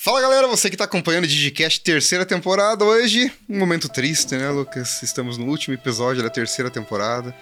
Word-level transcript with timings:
Fala 0.00 0.20
galera, 0.20 0.46
você 0.46 0.68
que 0.68 0.76
está 0.76 0.84
acompanhando 0.84 1.24
o 1.24 1.26
Digicast 1.26 1.80
terceira 1.80 2.24
temporada 2.24 2.84
hoje, 2.84 3.32
um 3.48 3.58
momento 3.58 3.88
triste, 3.88 4.36
né, 4.36 4.48
Lucas? 4.48 5.02
Estamos 5.02 5.36
no 5.36 5.46
último 5.46 5.74
episódio 5.74 6.22
da 6.22 6.30
terceira 6.30 6.70
temporada, 6.70 7.34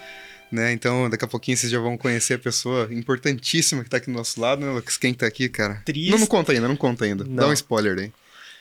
né? 0.50 0.72
Então 0.72 1.10
daqui 1.10 1.22
a 1.22 1.28
pouquinho 1.28 1.54
vocês 1.54 1.70
já 1.70 1.78
vão 1.78 1.98
conhecer 1.98 2.32
a 2.32 2.38
pessoa 2.38 2.88
importantíssima 2.90 3.82
que 3.82 3.88
está 3.88 3.98
aqui 3.98 4.06
do 4.06 4.16
nosso 4.16 4.40
lado, 4.40 4.64
né, 4.64 4.72
Lucas? 4.72 4.96
Quem 4.96 5.12
está 5.12 5.26
aqui, 5.26 5.50
cara? 5.50 5.82
Triste. 5.84 6.10
Não, 6.10 6.18
não 6.18 6.26
conta 6.26 6.52
ainda, 6.52 6.66
não 6.66 6.76
conta 6.76 7.04
ainda. 7.04 7.24
Não. 7.24 7.36
Dá 7.36 7.48
um 7.48 7.52
spoiler 7.52 7.98
aí. 7.98 8.12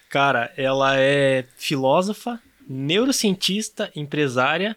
Cara, 0.10 0.52
ela 0.58 1.00
é 1.00 1.46
filósofa, 1.56 2.38
neurocientista, 2.68 3.90
empresária, 3.96 4.76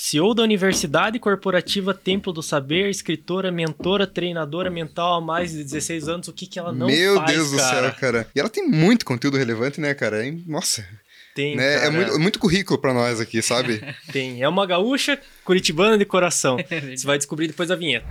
CEO 0.00 0.32
da 0.32 0.44
Universidade 0.44 1.18
Corporativa 1.18 1.92
Templo 1.92 2.32
do 2.32 2.40
Saber, 2.40 2.88
escritora, 2.88 3.50
mentora, 3.50 4.06
treinadora 4.06 4.70
mental 4.70 5.14
há 5.14 5.20
mais 5.20 5.50
de 5.50 5.64
16 5.64 6.08
anos. 6.08 6.28
O 6.28 6.32
que, 6.32 6.46
que 6.46 6.56
ela 6.56 6.72
não 6.72 6.86
Meu 6.86 7.16
faz, 7.16 7.32
Deus 7.32 7.50
do 7.50 7.56
cara? 7.56 7.82
céu, 7.82 7.94
cara. 7.98 8.28
E 8.32 8.38
ela 8.38 8.48
tem 8.48 8.64
muito 8.64 9.04
conteúdo 9.04 9.36
relevante, 9.36 9.80
né, 9.80 9.92
cara? 9.94 10.18
Nossa, 10.46 10.86
Tem, 11.34 11.56
né? 11.56 11.84
É 11.86 11.90
muito, 11.90 12.16
muito 12.20 12.38
currículo 12.38 12.78
pra 12.78 12.94
nós 12.94 13.18
aqui, 13.18 13.42
sabe? 13.42 13.82
tem. 14.12 14.40
É 14.40 14.48
uma 14.48 14.64
gaúcha 14.64 15.18
curitibana 15.44 15.98
de 15.98 16.04
coração. 16.04 16.58
É 16.70 16.96
Você 16.96 17.04
vai 17.04 17.18
descobrir 17.18 17.48
depois 17.48 17.68
da 17.68 17.74
vinheta. 17.74 18.06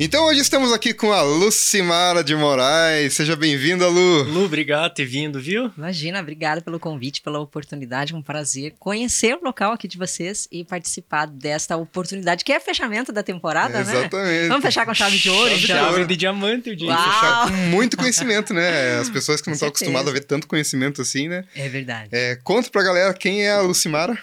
Então 0.00 0.26
hoje 0.26 0.40
estamos 0.40 0.72
aqui 0.72 0.94
com 0.94 1.10
a 1.12 1.22
Lucimara 1.22 2.22
de 2.22 2.34
Moraes. 2.36 3.14
Seja 3.14 3.34
bem-vinda, 3.34 3.88
Lu. 3.88 4.22
Lu, 4.22 4.44
obrigado 4.44 4.90
por 4.90 4.94
ter 4.94 5.04
vindo, 5.04 5.40
viu? 5.40 5.72
Imagina, 5.76 6.20
obrigada 6.20 6.60
pelo 6.60 6.78
convite, 6.78 7.20
pela 7.20 7.40
oportunidade, 7.40 8.14
um 8.14 8.22
prazer 8.22 8.74
conhecer 8.78 9.34
o 9.34 9.44
local 9.44 9.72
aqui 9.72 9.88
de 9.88 9.98
vocês 9.98 10.46
e 10.52 10.64
participar 10.64 11.26
desta 11.26 11.76
oportunidade, 11.76 12.44
que 12.44 12.52
é 12.52 12.60
fechamento 12.60 13.12
da 13.12 13.24
temporada, 13.24 13.74
né? 13.74 13.80
Exatamente. 13.80 14.48
Vamos 14.48 14.64
fechar 14.64 14.86
com 14.86 14.94
chave 14.94 15.18
de 15.18 15.30
ouro, 15.30 15.48
Chave 15.50 15.58
de 15.58 15.64
então? 15.72 15.84
ouro. 15.84 15.94
Chave 15.96 16.06
de 16.06 16.16
diamante, 16.16 16.70
o 16.70 16.76
dia. 16.76 16.88
Uau. 16.90 16.98
Fechar 17.02 17.48
com 17.48 17.56
muito 17.56 17.96
conhecimento, 17.96 18.54
né? 18.54 18.98
As 19.00 19.08
pessoas 19.10 19.40
que 19.40 19.48
não 19.48 19.54
estão 19.54 19.68
acostumadas 19.68 20.08
a 20.08 20.12
ver 20.12 20.20
tanto 20.20 20.46
conhecimento 20.46 21.02
assim, 21.02 21.26
né? 21.26 21.44
É 21.56 21.68
verdade. 21.68 22.08
É, 22.12 22.36
conta 22.44 22.70
pra 22.70 22.84
galera 22.84 23.12
quem 23.14 23.44
é 23.44 23.50
a 23.50 23.62
Lucimara. 23.62 24.16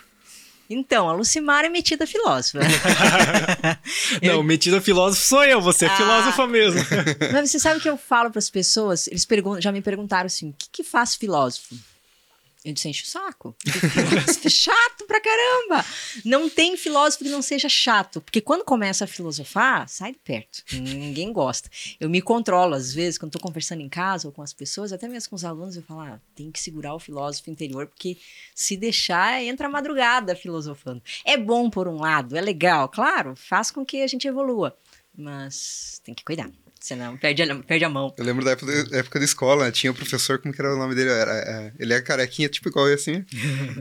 Então, 0.70 1.08
a 1.10 1.14
Lucimara 1.14 1.68
é 1.68 1.70
metida 1.70 2.08
filósofa. 2.08 2.60
Não, 4.22 4.42
metida 4.44 4.82
filósofo 4.82 5.26
sou 5.28 5.44
eu, 5.44 5.62
você 5.62 5.86
é 5.86 5.90
Ah. 5.90 5.96
filósofa 5.98 6.48
mesmo. 6.48 6.80
Mas 7.32 7.52
você 7.52 7.60
sabe 7.60 7.78
o 7.80 7.82
que 7.82 7.90
eu 7.90 7.98
falo 7.98 8.30
para 8.32 8.40
as 8.40 8.50
pessoas? 8.50 9.08
Eles 9.08 9.26
pergun- 9.26 9.62
já 9.62 9.72
me 9.72 9.82
perguntaram 9.82 10.26
assim: 10.26 10.50
o 10.50 10.56
que, 10.58 10.68
que 10.72 10.84
faz 10.84 11.16
filósofo? 11.16 11.76
Eu 12.66 12.74
disse, 12.74 12.90
enche 12.90 13.04
o 13.04 13.06
saco. 13.06 13.56
É 14.44 14.50
chato 14.50 15.06
pra 15.06 15.22
caramba. 15.22 15.86
Não 16.26 16.50
tem 16.50 16.76
filósofo 16.76 17.24
que 17.24 17.30
não 17.30 17.44
seja 17.44 17.70
chato. 17.70 18.20
Porque 18.20 18.42
quando 18.42 18.66
começa 18.66 19.04
a 19.04 19.08
filosofar, 19.08 19.88
sai 19.88 20.14
de 20.14 20.18
perto. 20.18 20.64
Ninguém 20.74 21.32
gosta. 21.32 21.70
Eu 22.00 22.10
me 22.10 22.24
controlo, 22.24 22.74
às 22.74 22.92
vezes, 22.92 23.20
quando 23.20 23.30
estou 23.36 23.48
conversando 23.48 23.82
em 23.82 23.90
casa 23.90 24.28
ou 24.28 24.32
com 24.34 24.42
as 24.42 24.52
pessoas, 24.52 24.92
até 24.92 25.08
mesmo 25.08 25.30
com 25.30 25.36
os 25.36 25.46
alunos, 25.46 25.76
eu 25.76 25.84
falo, 25.84 26.02
ah, 26.02 26.20
tem 26.34 26.50
que 26.50 26.60
segurar 26.60 26.96
o 26.96 27.00
filósofo 27.00 27.52
interior, 27.52 27.86
porque 27.86 28.18
se 28.56 28.76
deixar, 28.76 29.44
entra 29.44 29.68
a 29.68 29.72
madrugada 29.72 30.36
filosofando. 30.36 31.04
É 31.24 31.38
bom 31.38 31.70
por 31.70 31.88
um 31.88 31.98
lado, 31.98 32.36
é 32.36 32.42
legal, 32.42 32.90
claro, 32.90 33.36
faz 33.36 33.70
com 33.70 33.86
que 33.86 34.02
a 34.02 34.08
gente 34.08 34.28
evolua. 34.28 34.76
Mas 35.16 36.02
tem 36.04 36.16
que 36.16 36.24
cuidar, 36.24 36.50
senão 36.86 37.18
perde 37.18 37.42
a, 37.42 37.56
perde 37.56 37.84
a 37.84 37.90
mão. 37.90 38.14
Eu 38.16 38.24
lembro 38.24 38.46
da 38.46 38.52
época, 38.52 38.84
da 38.86 38.98
época 39.00 39.18
da 39.18 39.26
escola, 39.26 39.66
né? 39.66 39.72
tinha 39.72 39.92
o 39.92 39.96
professor, 39.96 40.38
como 40.38 40.54
que 40.54 40.62
era 40.62 40.72
o 40.72 40.78
nome 40.78 40.94
dele? 40.94 41.10
Era, 41.10 41.32
é, 41.32 41.72
ele 41.80 41.94
é 41.94 42.00
carequinha, 42.00 42.48
tipo 42.48 42.70
igual 42.70 42.88
eu, 42.88 42.94
assim. 42.94 43.26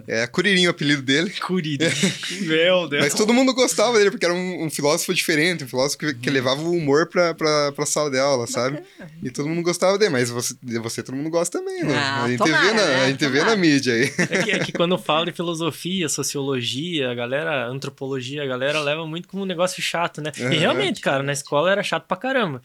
É 0.06 0.26
Curirinho 0.26 0.68
o 0.68 0.70
apelido 0.70 1.02
dele. 1.02 1.30
Curirim. 1.30 1.84
Meu 2.42 2.88
Deus. 2.88 3.02
Mas 3.02 3.14
todo 3.14 3.32
mundo 3.32 3.52
gostava 3.54 3.98
dele, 3.98 4.10
porque 4.10 4.24
era 4.24 4.34
um, 4.34 4.64
um 4.64 4.70
filósofo 4.70 5.12
diferente, 5.12 5.64
um 5.64 5.68
filósofo 5.68 5.98
que, 5.98 6.14
que 6.14 6.30
levava 6.30 6.62
o 6.62 6.70
humor 6.70 7.06
pra, 7.08 7.34
pra, 7.34 7.72
pra 7.72 7.86
sala 7.86 8.10
de 8.10 8.18
aula, 8.18 8.46
sabe? 8.46 8.82
E 9.22 9.30
todo 9.30 9.48
mundo 9.48 9.62
gostava 9.62 9.98
dele, 9.98 10.10
mas 10.10 10.30
você, 10.30 10.54
você 10.80 11.02
todo 11.02 11.14
mundo 11.14 11.30
gosta 11.30 11.58
também, 11.58 11.84
né? 11.84 11.94
Ah, 11.94 12.24
a 12.24 12.28
gente 12.28 12.38
tomara, 12.38 12.62
vê 12.62 12.72
na, 12.72 12.86
né? 12.86 13.04
a 13.04 13.08
gente 13.08 13.28
vê 13.28 13.44
na 13.44 13.56
mídia 13.56 13.94
aí. 13.94 14.12
É 14.30 14.42
que, 14.42 14.50
é 14.50 14.58
que 14.58 14.72
quando 14.72 14.96
fala 14.98 15.26
de 15.26 15.32
filosofia, 15.32 16.08
sociologia, 16.08 17.10
a 17.10 17.14
galera, 17.14 17.66
antropologia, 17.66 18.42
a 18.42 18.46
galera 18.46 18.80
leva 18.80 19.06
muito 19.06 19.28
como 19.28 19.42
um 19.42 19.46
negócio 19.46 19.82
chato, 19.82 20.20
né? 20.20 20.32
Aham. 20.38 20.52
E 20.52 20.56
realmente, 20.56 21.00
cara, 21.00 21.22
na 21.22 21.32
escola 21.32 21.70
era 21.70 21.82
chato 21.82 22.06
pra 22.06 22.16
caramba. 22.16 22.62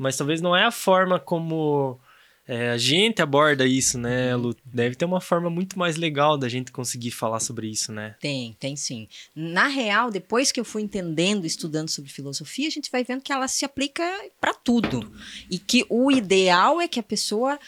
Mas 0.00 0.16
talvez 0.16 0.40
não 0.40 0.56
é 0.56 0.64
a 0.64 0.70
forma 0.70 1.20
como 1.20 2.00
é, 2.48 2.70
a 2.70 2.78
gente 2.78 3.20
aborda 3.20 3.66
isso, 3.66 3.98
né, 3.98 4.34
Lu? 4.34 4.56
Deve 4.64 4.96
ter 4.96 5.04
uma 5.04 5.20
forma 5.20 5.50
muito 5.50 5.78
mais 5.78 5.96
legal 5.96 6.38
da 6.38 6.48
gente 6.48 6.72
conseguir 6.72 7.10
falar 7.10 7.38
sobre 7.38 7.68
isso, 7.68 7.92
né? 7.92 8.16
Tem, 8.18 8.56
tem 8.58 8.74
sim. 8.76 9.06
Na 9.36 9.66
real, 9.66 10.10
depois 10.10 10.50
que 10.50 10.58
eu 10.58 10.64
fui 10.64 10.80
entendendo, 10.80 11.44
estudando 11.44 11.90
sobre 11.90 12.10
filosofia, 12.10 12.66
a 12.66 12.70
gente 12.70 12.90
vai 12.90 13.04
vendo 13.04 13.20
que 13.20 13.30
ela 13.30 13.46
se 13.46 13.62
aplica 13.62 14.02
para 14.40 14.54
tudo. 14.54 15.12
E 15.50 15.58
que 15.58 15.84
o 15.90 16.10
ideal 16.10 16.80
é 16.80 16.88
que 16.88 16.98
a 16.98 17.02
pessoa 17.02 17.58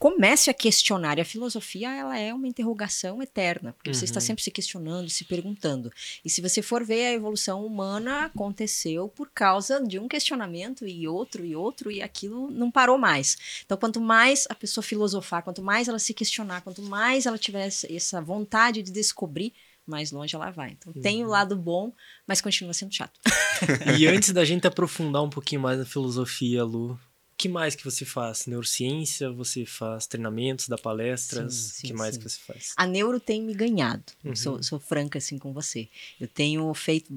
comece 0.00 0.48
a 0.48 0.54
questionar. 0.54 1.18
E 1.18 1.20
a 1.20 1.24
filosofia, 1.26 1.94
ela 1.94 2.18
é 2.18 2.32
uma 2.32 2.48
interrogação 2.48 3.22
eterna, 3.22 3.74
porque 3.74 3.92
você 3.92 4.06
está 4.06 4.18
Uhum. 4.18 4.26
sempre 4.26 4.42
se 4.42 4.50
questionando, 4.50 5.10
se 5.10 5.24
perguntando. 5.24 5.92
E 6.24 6.30
se 6.30 6.40
você 6.40 6.62
for 6.62 6.82
ver, 6.82 7.08
a 7.08 7.12
evolução 7.12 7.64
humana 7.66 8.24
aconteceu 8.24 9.08
por 9.10 9.30
causa 9.30 9.78
de 9.86 9.98
um 9.98 10.08
questionamento 10.08 10.86
e 10.88 11.06
outro 11.06 11.44
e 11.44 11.54
outro, 11.54 11.90
e 11.90 12.00
aquilo 12.00 12.50
não 12.50 12.70
parou 12.70 12.96
mais. 12.96 13.36
Então, 13.66 13.76
quanto 13.76 14.00
mais 14.00 14.46
a 14.48 14.54
pessoa 14.54 14.82
filosofar, 14.82 15.42
quanto 15.42 15.62
mais 15.62 15.86
ela 15.86 15.98
se 15.98 16.14
questionar, 16.14 16.62
quanto 16.62 16.80
mais 16.82 17.26
ela 17.26 17.36
tiver 17.36 17.66
essa- 17.66 18.22
vontade 18.22 18.82
de 18.82 18.90
descobrir, 18.90 19.52
mais 19.86 20.10
longe 20.12 20.34
ela 20.34 20.50
vai. 20.50 20.70
Então, 20.70 20.94
tem 20.94 21.22
o 21.22 21.28
lado 21.28 21.54
bom, 21.56 21.92
mas 22.26 22.40
continua 22.40 22.72
sendo 22.72 22.94
chato. 22.94 23.20
E 24.00 24.06
antes 24.06 24.32
da 24.32 24.46
gente 24.46 24.66
aprofundar 24.66 25.22
um 25.22 25.28
pouquinho 25.28 25.60
mais 25.60 25.78
na 25.78 25.84
filosofia, 25.84 26.64
Lu, 26.64 26.98
que 27.40 27.48
mais 27.48 27.74
que 27.74 27.82
você 27.82 28.04
faz? 28.04 28.44
Neurociência? 28.44 29.30
Você 29.30 29.64
faz 29.64 30.06
treinamentos, 30.06 30.68
dá 30.68 30.76
palestras? 30.76 31.54
Sim, 31.54 31.68
O 31.68 31.72
sim, 31.72 31.86
que 31.86 31.92
mais 31.94 32.14
sim. 32.14 32.20
que 32.20 32.28
você 32.28 32.38
faz? 32.38 32.74
A 32.76 32.86
neuro 32.86 33.18
tem 33.18 33.40
me 33.40 33.54
ganhado. 33.54 34.04
Uhum. 34.22 34.36
Sou, 34.36 34.62
sou 34.62 34.78
franca 34.78 35.16
assim 35.16 35.38
com 35.38 35.50
você. 35.50 35.88
Eu 36.20 36.28
tenho 36.28 36.72
feito 36.74 37.10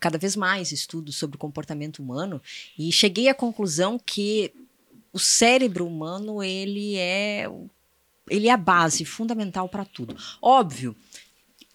cada 0.00 0.16
vez 0.16 0.34
mais 0.34 0.72
estudos 0.72 1.16
sobre 1.16 1.36
o 1.36 1.38
comportamento 1.38 1.98
humano 1.98 2.40
e 2.78 2.90
cheguei 2.90 3.28
à 3.28 3.34
conclusão 3.34 3.98
que 3.98 4.50
o 5.12 5.18
cérebro 5.18 5.86
humano 5.86 6.42
ele 6.42 6.96
é 6.96 7.46
ele 8.30 8.48
é 8.48 8.52
a 8.52 8.56
base 8.56 9.04
fundamental 9.04 9.68
para 9.68 9.84
tudo. 9.84 10.16
Óbvio, 10.40 10.96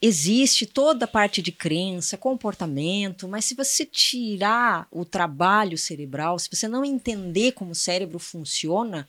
existe 0.01 0.65
toda 0.65 1.05
a 1.05 1.07
parte 1.07 1.41
de 1.41 1.51
crença, 1.51 2.17
comportamento, 2.17 3.27
mas 3.27 3.45
se 3.45 3.53
você 3.53 3.85
tirar 3.85 4.87
o 4.91 5.05
trabalho 5.05 5.77
cerebral, 5.77 6.39
se 6.39 6.49
você 6.51 6.67
não 6.67 6.83
entender 6.83 7.51
como 7.51 7.71
o 7.71 7.75
cérebro 7.75 8.17
funciona, 8.17 9.07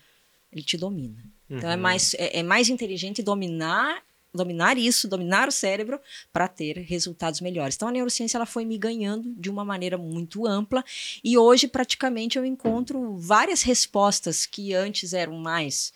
ele 0.53 0.62
te 0.62 0.76
domina. 0.76 1.25
Então 1.48 1.70
é 1.70 1.76
Uhum. 1.76 1.80
mais, 1.82 2.14
é, 2.14 2.38
é 2.41 2.42
mais 2.42 2.69
inteligente 2.69 3.22
dominar 3.22 4.03
dominar 4.34 4.78
isso, 4.78 5.06
dominar 5.06 5.47
o 5.47 5.53
cérebro 5.53 6.00
para 6.32 6.48
ter 6.48 6.78
resultados 6.78 7.42
melhores. 7.42 7.74
Então 7.76 7.88
a 7.88 7.92
neurociência 7.92 8.38
ela 8.38 8.47
foi 8.47 8.64
me 8.64 8.78
ganhando 8.78 9.34
de 9.34 9.50
uma 9.50 9.62
maneira 9.62 9.98
muito 9.98 10.47
ampla 10.47 10.82
e 11.22 11.36
hoje 11.36 11.69
praticamente 11.69 12.38
eu 12.38 12.44
encontro 12.47 13.14
várias 13.19 13.60
respostas 13.60 14.47
que 14.47 14.72
antes 14.72 15.12
eram 15.12 15.34
mais 15.34 15.92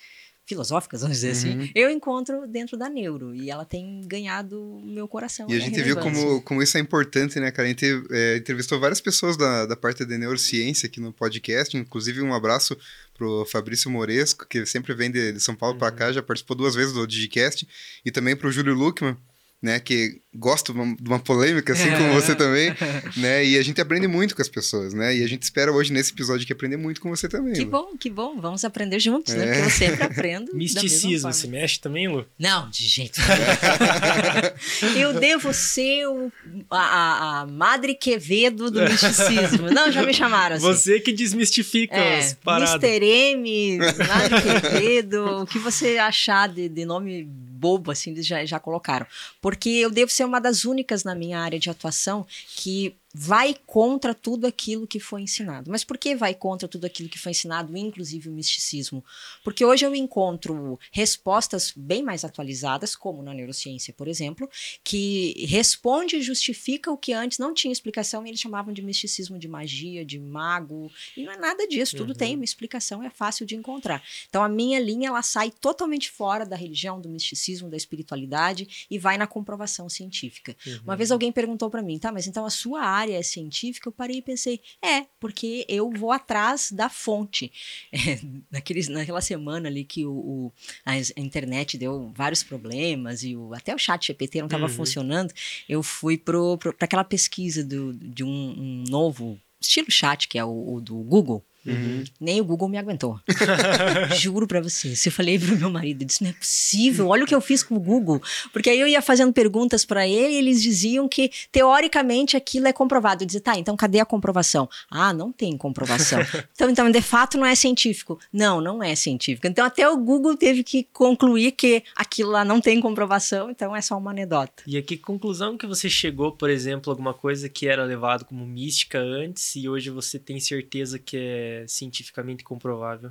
filosóficas, 0.46 1.00
vamos 1.02 1.16
dizer 1.20 1.26
Uhum. 1.26 1.62
assim, 1.62 1.70
eu 1.74 1.90
encontro 1.90 2.46
dentro 2.46 2.76
da 2.76 2.88
neuro 2.88 3.34
e 3.34 3.50
ela 3.50 3.64
tem 3.64 4.00
ganhado 4.06 4.60
o 4.62 4.80
meu 4.86 5.08
coração. 5.08 5.46
E 5.50 5.54
a 5.54 5.58
né, 5.58 5.64
gente 5.64 5.82
viu 5.82 5.96
como, 5.96 6.40
como 6.42 6.62
isso 6.62 6.78
é 6.78 6.80
importante, 6.80 7.38
né, 7.40 7.50
cara? 7.50 7.66
A 7.66 7.68
gente 7.68 7.84
é, 8.10 8.36
entrevistou 8.36 8.78
várias 8.78 9.00
pessoas 9.00 9.36
da, 9.36 9.66
da 9.66 9.76
parte 9.76 10.04
de 10.04 10.16
neurociência 10.16 10.86
aqui 10.86 11.00
no 11.00 11.12
podcast, 11.12 11.76
inclusive 11.76 12.22
um 12.22 12.32
abraço 12.32 12.76
pro 13.12 13.44
Fabrício 13.46 13.90
Moresco, 13.90 14.46
que 14.48 14.64
sempre 14.66 14.94
vem 14.94 15.10
de, 15.10 15.32
de 15.32 15.40
São 15.40 15.54
Paulo 15.54 15.78
pra 15.78 15.90
cá, 15.90 16.12
já 16.12 16.22
participou 16.22 16.56
duas 16.56 16.74
vezes 16.74 16.92
do 16.92 17.06
Digicast, 17.06 17.66
e 18.04 18.10
também 18.10 18.36
pro 18.36 18.52
Júlio 18.52 18.74
Luckman, 18.74 19.16
né, 19.62 19.80
que 19.80 20.20
gosta 20.34 20.72
de 20.72 20.78
uma, 20.78 21.18
polêmica, 21.18 21.72
assim 21.72 21.90
como 21.90 22.12
você 22.12 22.34
também, 22.34 22.74
né, 23.16 23.42
e 23.44 23.56
a 23.58 23.62
gente 23.62 23.80
aprende 23.80 24.06
muito 24.06 24.36
com 24.36 24.42
as 24.42 24.48
pessoas, 24.50 24.92
né, 24.92 25.16
e 25.16 25.24
a 25.24 25.26
gente 25.26 25.42
espera 25.42 25.72
hoje 25.72 25.90
nesse 25.92 26.12
episódio 26.12 26.44
aqui 26.44 26.52
aprender 26.52 26.76
muito 26.76 27.00
com 27.00 27.08
você 27.08 27.26
também. 27.28 27.54
Que 27.54 27.64
Lu. 27.64 27.70
bom, 27.70 27.96
que 27.98 28.10
bom. 28.10 28.38
Vamos 28.38 28.64
aprender 28.64 29.00
juntos, 29.00 29.32
né? 29.34 29.44
É. 29.44 29.52
Porque 29.54 29.66
eu 29.66 29.70
sempre 29.70 30.02
aprendo. 30.04 30.52
Misticismo, 30.56 31.32
forma. 31.32 31.50
mexe 31.56 31.80
também, 31.80 32.06
Lu? 32.06 32.26
Não, 32.38 32.68
de 32.68 32.84
jeito 32.86 33.18
nenhum. 33.20 35.00
eu 35.00 35.14
devo 35.18 35.52
ser 35.54 36.06
o- 36.06 36.30
a, 36.70 36.78
a- 36.78 37.40
a 37.40 37.46
Madre 37.46 37.94
Quevedo 37.94 38.70
do 38.70 38.82
misticismo. 38.82 39.70
Não, 39.70 39.90
já 39.90 40.02
me 40.02 40.12
chamaram 40.12 40.56
assim. 40.56 40.66
Você 40.66 41.00
que 41.00 41.12
desmistifica 41.12 41.96
É, 41.96 42.18
as 42.18 42.34
paradas. 42.34 42.82
Mr. 42.82 43.04
M, 43.06 43.78
Madre 43.78 44.42
Quevedo, 44.42 45.42
o 45.42 45.46
que 45.46 45.58
você 45.58 45.96
achar 45.98 46.48
de, 46.48 46.68
de 46.68 46.84
nome 46.84 47.26
bobo, 47.56 47.90
assim, 47.90 48.10
eles 48.10 48.26
já, 48.26 48.44
já 48.44 48.60
colocaram. 48.60 49.06
Porque 49.40 49.68
eu 49.70 49.90
devo 49.90 50.10
ser 50.10 50.24
uma 50.24 50.40
das 50.40 50.64
únicas 50.64 51.04
na 51.04 51.14
minha 51.14 51.40
área 51.40 51.58
de 51.58 51.70
atuação 51.70 52.26
que 52.54 52.94
vai 53.18 53.56
contra 53.64 54.14
tudo 54.14 54.46
aquilo 54.46 54.86
que 54.86 55.00
foi 55.00 55.22
ensinado. 55.22 55.70
Mas 55.70 55.82
por 55.82 55.96
que 55.96 56.14
vai 56.14 56.34
contra 56.34 56.68
tudo 56.68 56.84
aquilo 56.84 57.08
que 57.08 57.18
foi 57.18 57.30
ensinado, 57.32 57.74
inclusive 57.74 58.28
o 58.28 58.32
misticismo? 58.32 59.02
Porque 59.42 59.64
hoje 59.64 59.86
eu 59.86 59.94
encontro 59.94 60.78
respostas 60.92 61.72
bem 61.74 62.02
mais 62.02 62.24
atualizadas, 62.24 62.94
como 62.94 63.22
na 63.22 63.32
neurociência, 63.32 63.94
por 63.94 64.06
exemplo, 64.06 64.50
que 64.84 65.46
responde 65.48 66.16
e 66.16 66.22
justifica 66.22 66.90
o 66.90 66.98
que 66.98 67.14
antes 67.14 67.38
não 67.38 67.54
tinha 67.54 67.72
explicação 67.72 68.26
e 68.26 68.28
eles 68.28 68.40
chamavam 68.40 68.70
de 68.70 68.82
misticismo, 68.82 69.38
de 69.38 69.48
magia, 69.48 70.04
de 70.04 70.18
mago. 70.18 70.92
E 71.16 71.24
não 71.24 71.32
é 71.32 71.38
nada 71.38 71.66
disso, 71.66 71.96
tudo 71.96 72.10
uhum. 72.10 72.16
tem 72.16 72.34
uma 72.34 72.44
explicação, 72.44 73.02
é 73.02 73.08
fácil 73.08 73.46
de 73.46 73.56
encontrar. 73.56 74.02
Então 74.28 74.44
a 74.44 74.48
minha 74.48 74.78
linha 74.78 75.08
ela 75.08 75.22
sai 75.22 75.50
totalmente 75.50 76.10
fora 76.10 76.44
da 76.44 76.54
religião, 76.54 77.00
do 77.00 77.08
misticismo, 77.08 77.70
da 77.70 77.78
espiritualidade 77.78 78.86
e 78.90 78.98
vai 78.98 79.16
na 79.16 79.26
comprovação 79.26 79.88
científica. 79.88 80.54
Uhum. 80.66 80.80
Uma 80.84 80.96
vez 80.96 81.10
alguém 81.10 81.32
perguntou 81.32 81.70
para 81.70 81.80
mim, 81.80 81.98
tá, 81.98 82.12
mas 82.12 82.26
então 82.26 82.44
a 82.44 82.50
sua 82.50 82.82
área 82.82 83.05
área 83.06 83.22
científica, 83.22 83.88
eu 83.88 83.92
parei 83.92 84.18
e 84.18 84.22
pensei, 84.22 84.60
é, 84.82 85.06
porque 85.20 85.64
eu 85.68 85.90
vou 85.90 86.12
atrás 86.12 86.70
da 86.70 86.88
fonte. 86.88 87.52
É, 88.06 88.20
naqueles, 88.50 88.88
naquela 88.88 89.20
semana 89.20 89.68
ali 89.68 89.82
que 89.82 90.04
o, 90.04 90.12
o, 90.12 90.52
a 90.84 90.96
internet 91.16 91.78
deu 91.78 92.12
vários 92.14 92.42
problemas 92.42 93.22
e 93.22 93.34
o, 93.34 93.54
até 93.54 93.74
o 93.74 93.78
chat 93.78 94.06
GPT 94.06 94.38
não 94.38 94.46
estava 94.46 94.64
uhum. 94.64 94.68
funcionando, 94.68 95.32
eu 95.68 95.82
fui 95.82 96.18
para 96.18 96.36
aquela 96.80 97.02
pesquisa 97.02 97.64
do, 97.64 97.94
de 97.94 98.22
um, 98.22 98.28
um 98.28 98.84
novo 98.88 99.40
estilo 99.60 99.90
chat, 99.90 100.28
que 100.28 100.38
é 100.38 100.44
o, 100.44 100.74
o 100.74 100.80
do 100.80 100.96
Google. 100.96 101.44
Uhum. 101.66 102.04
Nem 102.20 102.40
o 102.40 102.44
Google 102.44 102.68
me 102.68 102.78
aguentou. 102.78 103.20
Juro 104.16 104.46
para 104.46 104.60
você. 104.60 104.94
Se 104.94 105.08
eu 105.08 105.12
falei 105.12 105.38
pro 105.38 105.56
meu 105.56 105.70
marido, 105.70 106.02
eu 106.02 106.06
disse: 106.06 106.22
não 106.22 106.30
é 106.30 106.32
possível, 106.32 107.08
olha 107.08 107.24
o 107.24 107.26
que 107.26 107.34
eu 107.34 107.40
fiz 107.40 107.62
com 107.62 107.76
o 107.76 107.80
Google. 107.80 108.20
Porque 108.52 108.70
aí 108.70 108.80
eu 108.80 108.86
ia 108.86 109.02
fazendo 109.02 109.32
perguntas 109.32 109.84
para 109.84 110.06
ele 110.06 110.34
e 110.34 110.38
eles 110.38 110.62
diziam 110.62 111.08
que, 111.08 111.30
teoricamente, 111.50 112.36
aquilo 112.36 112.68
é 112.68 112.72
comprovado. 112.72 113.22
Eu 113.22 113.26
dizia: 113.26 113.40
tá, 113.40 113.58
então 113.58 113.76
cadê 113.76 114.00
a 114.00 114.04
comprovação? 114.04 114.68
Ah, 114.90 115.12
não 115.12 115.32
tem 115.32 115.56
comprovação. 115.56 116.20
então, 116.54 116.70
então, 116.70 116.90
de 116.90 117.02
fato, 117.02 117.38
não 117.38 117.46
é 117.46 117.54
científico. 117.54 118.18
Não, 118.32 118.60
não 118.60 118.82
é 118.82 118.94
científico. 118.94 119.46
Então, 119.46 119.64
até 119.64 119.88
o 119.88 119.96
Google 119.96 120.36
teve 120.36 120.62
que 120.62 120.84
concluir 120.92 121.52
que 121.52 121.82
aquilo 121.94 122.30
lá 122.30 122.44
não 122.44 122.60
tem 122.60 122.80
comprovação, 122.80 123.50
então 123.50 123.74
é 123.74 123.80
só 123.80 123.96
uma 123.96 124.10
anedota. 124.10 124.62
E 124.66 124.76
a 124.76 124.82
que 124.82 124.96
conclusão 124.96 125.56
que 125.56 125.66
você 125.66 125.88
chegou, 125.88 126.32
por 126.32 126.50
exemplo, 126.50 126.90
alguma 126.90 127.14
coisa 127.14 127.48
que 127.48 127.66
era 127.66 127.84
levado 127.84 128.24
como 128.24 128.46
mística 128.46 128.98
antes 128.98 129.56
e 129.56 129.68
hoje 129.68 129.90
você 129.90 130.18
tem 130.18 130.38
certeza 130.40 130.98
que 130.98 131.16
é 131.16 131.55
cientificamente 131.68 132.42
comprovável? 132.42 133.10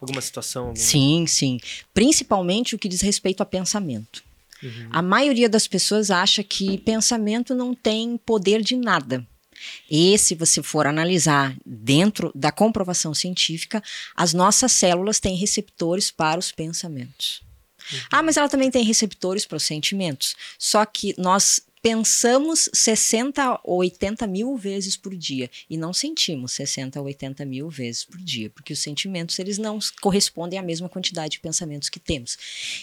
Alguma 0.00 0.20
situação? 0.20 0.68
Alguma... 0.68 0.84
Sim, 0.84 1.26
sim. 1.26 1.60
Principalmente 1.92 2.74
o 2.74 2.78
que 2.78 2.88
diz 2.88 3.00
respeito 3.00 3.42
a 3.42 3.46
pensamento. 3.46 4.24
Uhum. 4.62 4.88
A 4.90 5.02
maioria 5.02 5.48
das 5.48 5.66
pessoas 5.66 6.10
acha 6.10 6.42
que 6.42 6.78
pensamento 6.78 7.54
não 7.54 7.74
tem 7.74 8.16
poder 8.18 8.62
de 8.62 8.76
nada. 8.76 9.26
E 9.90 10.16
se 10.18 10.34
você 10.34 10.62
for 10.62 10.86
analisar 10.86 11.54
dentro 11.64 12.32
da 12.34 12.50
comprovação 12.50 13.12
científica, 13.12 13.82
as 14.16 14.32
nossas 14.32 14.72
células 14.72 15.20
têm 15.20 15.36
receptores 15.36 16.10
para 16.10 16.38
os 16.38 16.50
pensamentos. 16.50 17.42
Uhum. 17.92 17.98
Ah, 18.10 18.22
mas 18.22 18.36
ela 18.36 18.48
também 18.48 18.70
tem 18.70 18.84
receptores 18.84 19.44
para 19.44 19.56
os 19.56 19.62
sentimentos. 19.62 20.34
Só 20.58 20.84
que 20.84 21.14
nós 21.18 21.60
pensamos 21.82 22.68
60 22.72 23.60
ou 23.64 23.78
80 23.78 24.26
mil 24.26 24.56
vezes 24.56 24.96
por 24.96 25.14
dia 25.14 25.50
e 25.68 25.76
não 25.76 25.92
sentimos 25.92 26.52
60 26.52 27.00
ou 27.00 27.06
80 27.06 27.44
mil 27.44 27.70
vezes 27.70 28.04
por 28.04 28.18
dia, 28.18 28.50
porque 28.50 28.72
os 28.72 28.78
sentimentos 28.78 29.38
eles 29.38 29.56
não 29.56 29.78
correspondem 30.00 30.58
à 30.58 30.62
mesma 30.62 30.88
quantidade 30.88 31.32
de 31.32 31.40
pensamentos 31.40 31.88
que 31.88 31.98
temos. 31.98 32.36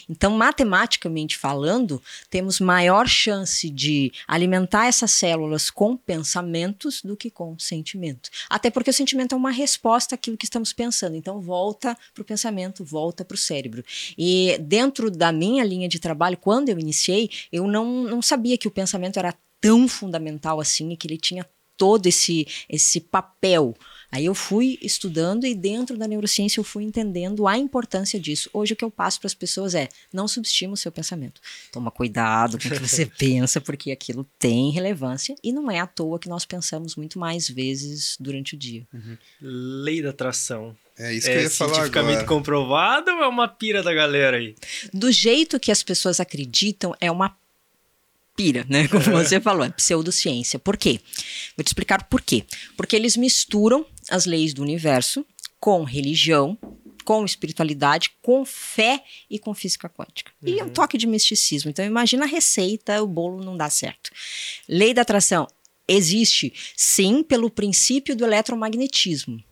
Então, 0.09 0.31
matematicamente 0.31 1.37
falando, 1.37 2.01
temos 2.29 2.59
maior 2.59 3.07
chance 3.07 3.69
de 3.69 4.11
alimentar 4.27 4.87
essas 4.87 5.11
células 5.11 5.69
com 5.69 5.95
pensamentos 5.95 7.01
do 7.03 7.15
que 7.15 7.29
com 7.29 7.57
sentimento. 7.59 8.29
Até 8.49 8.71
porque 8.71 8.89
o 8.89 8.93
sentimento 8.93 9.33
é 9.33 9.37
uma 9.37 9.51
resposta 9.51 10.15
àquilo 10.15 10.37
que 10.37 10.45
estamos 10.45 10.73
pensando. 10.73 11.15
Então, 11.15 11.39
volta 11.39 11.95
para 12.13 12.21
o 12.21 12.25
pensamento, 12.25 12.83
volta 12.83 13.23
para 13.23 13.35
o 13.35 13.37
cérebro. 13.37 13.83
E 14.17 14.57
dentro 14.61 15.11
da 15.11 15.31
minha 15.31 15.63
linha 15.63 15.87
de 15.87 15.99
trabalho, 15.99 16.37
quando 16.37 16.69
eu 16.69 16.79
iniciei, 16.79 17.29
eu 17.51 17.67
não, 17.67 18.03
não 18.03 18.21
sabia 18.21 18.57
que 18.57 18.67
o 18.67 18.71
pensamento 18.71 18.86
pensamento 18.87 19.19
era 19.19 19.33
tão 19.59 19.87
fundamental 19.87 20.59
assim 20.59 20.91
e 20.91 20.97
que 20.97 21.07
ele 21.07 21.17
tinha 21.17 21.45
todo 21.75 22.07
esse, 22.07 22.47
esse 22.67 22.99
papel. 22.99 23.75
Aí 24.09 24.25
eu 24.25 24.33
fui 24.33 24.79
estudando 24.81 25.45
e 25.45 25.53
dentro 25.53 25.97
da 25.97 26.07
neurociência 26.07 26.59
eu 26.59 26.63
fui 26.63 26.83
entendendo 26.83 27.45
a 27.45 27.57
importância 27.57 28.17
disso. 28.17 28.49
Hoje 28.53 28.73
o 28.73 28.75
que 28.75 28.83
eu 28.83 28.89
passo 28.89 29.19
para 29.19 29.27
as 29.27 29.33
pessoas 29.33 29.75
é: 29.75 29.89
não 30.13 30.27
subestima 30.27 30.73
o 30.73 30.77
seu 30.77 30.91
pensamento. 30.91 31.41
Toma 31.71 31.91
cuidado 31.91 32.57
com 32.57 32.67
o 32.67 32.71
que 32.71 32.79
você 32.79 33.05
pensa, 33.19 33.59
porque 33.59 33.91
aquilo 33.91 34.25
tem 34.39 34.71
relevância 34.71 35.35
e 35.43 35.51
não 35.51 35.69
é 35.69 35.79
à 35.79 35.85
toa 35.85 36.19
que 36.19 36.29
nós 36.29 36.45
pensamos 36.45 36.95
muito 36.95 37.19
mais 37.19 37.49
vezes 37.49 38.15
durante 38.17 38.55
o 38.55 38.57
dia. 38.57 38.87
Uhum. 38.93 39.17
Lei 39.41 40.01
da 40.01 40.11
atração. 40.11 40.75
É 40.97 41.13
isso 41.13 41.27
que 41.27 41.33
é 41.33 41.37
eu 41.37 41.41
ia 41.43 41.49
falar 41.49 41.73
cientificamente 41.75 42.21
agora. 42.21 42.27
comprovado 42.27 43.11
ou 43.11 43.23
é 43.23 43.27
uma 43.27 43.47
pira 43.47 43.83
da 43.83 43.93
galera 43.93 44.37
aí? 44.37 44.55
Do 44.91 45.11
jeito 45.11 45.59
que 45.59 45.71
as 45.71 45.83
pessoas 45.83 46.19
acreditam, 46.19 46.95
é 46.99 47.11
uma 47.11 47.37
pira, 48.37 48.65
né? 48.69 48.87
Como 48.87 49.03
você 49.03 49.41
falou, 49.41 49.65
é 49.65 49.69
pseudociência. 49.69 50.59
Por 50.59 50.77
quê? 50.77 51.01
Vou 51.57 51.63
te 51.63 51.67
explicar 51.67 52.03
por 52.03 52.21
quê. 52.21 52.45
Porque 52.77 52.95
eles 52.95 53.17
misturam 53.17 53.85
as 54.09 54.25
leis 54.25 54.53
do 54.53 54.61
universo 54.61 55.25
com 55.59 55.83
religião, 55.83 56.57
com 57.03 57.25
espiritualidade, 57.25 58.11
com 58.21 58.45
fé 58.45 59.03
e 59.29 59.39
com 59.39 59.53
física 59.53 59.89
quântica. 59.89 60.31
Uhum. 60.41 60.49
E 60.49 60.63
um 60.63 60.69
toque 60.69 60.97
de 60.97 61.07
misticismo. 61.07 61.69
Então, 61.69 61.83
imagina 61.83 62.25
a 62.25 62.27
receita, 62.27 63.01
o 63.01 63.07
bolo 63.07 63.43
não 63.43 63.57
dá 63.57 63.69
certo. 63.69 64.11
Lei 64.69 64.93
da 64.93 65.01
atração 65.01 65.47
existe, 65.87 66.53
sim, 66.75 67.23
pelo 67.23 67.49
princípio 67.49 68.15
do 68.15 68.23
eletromagnetismo. 68.23 69.43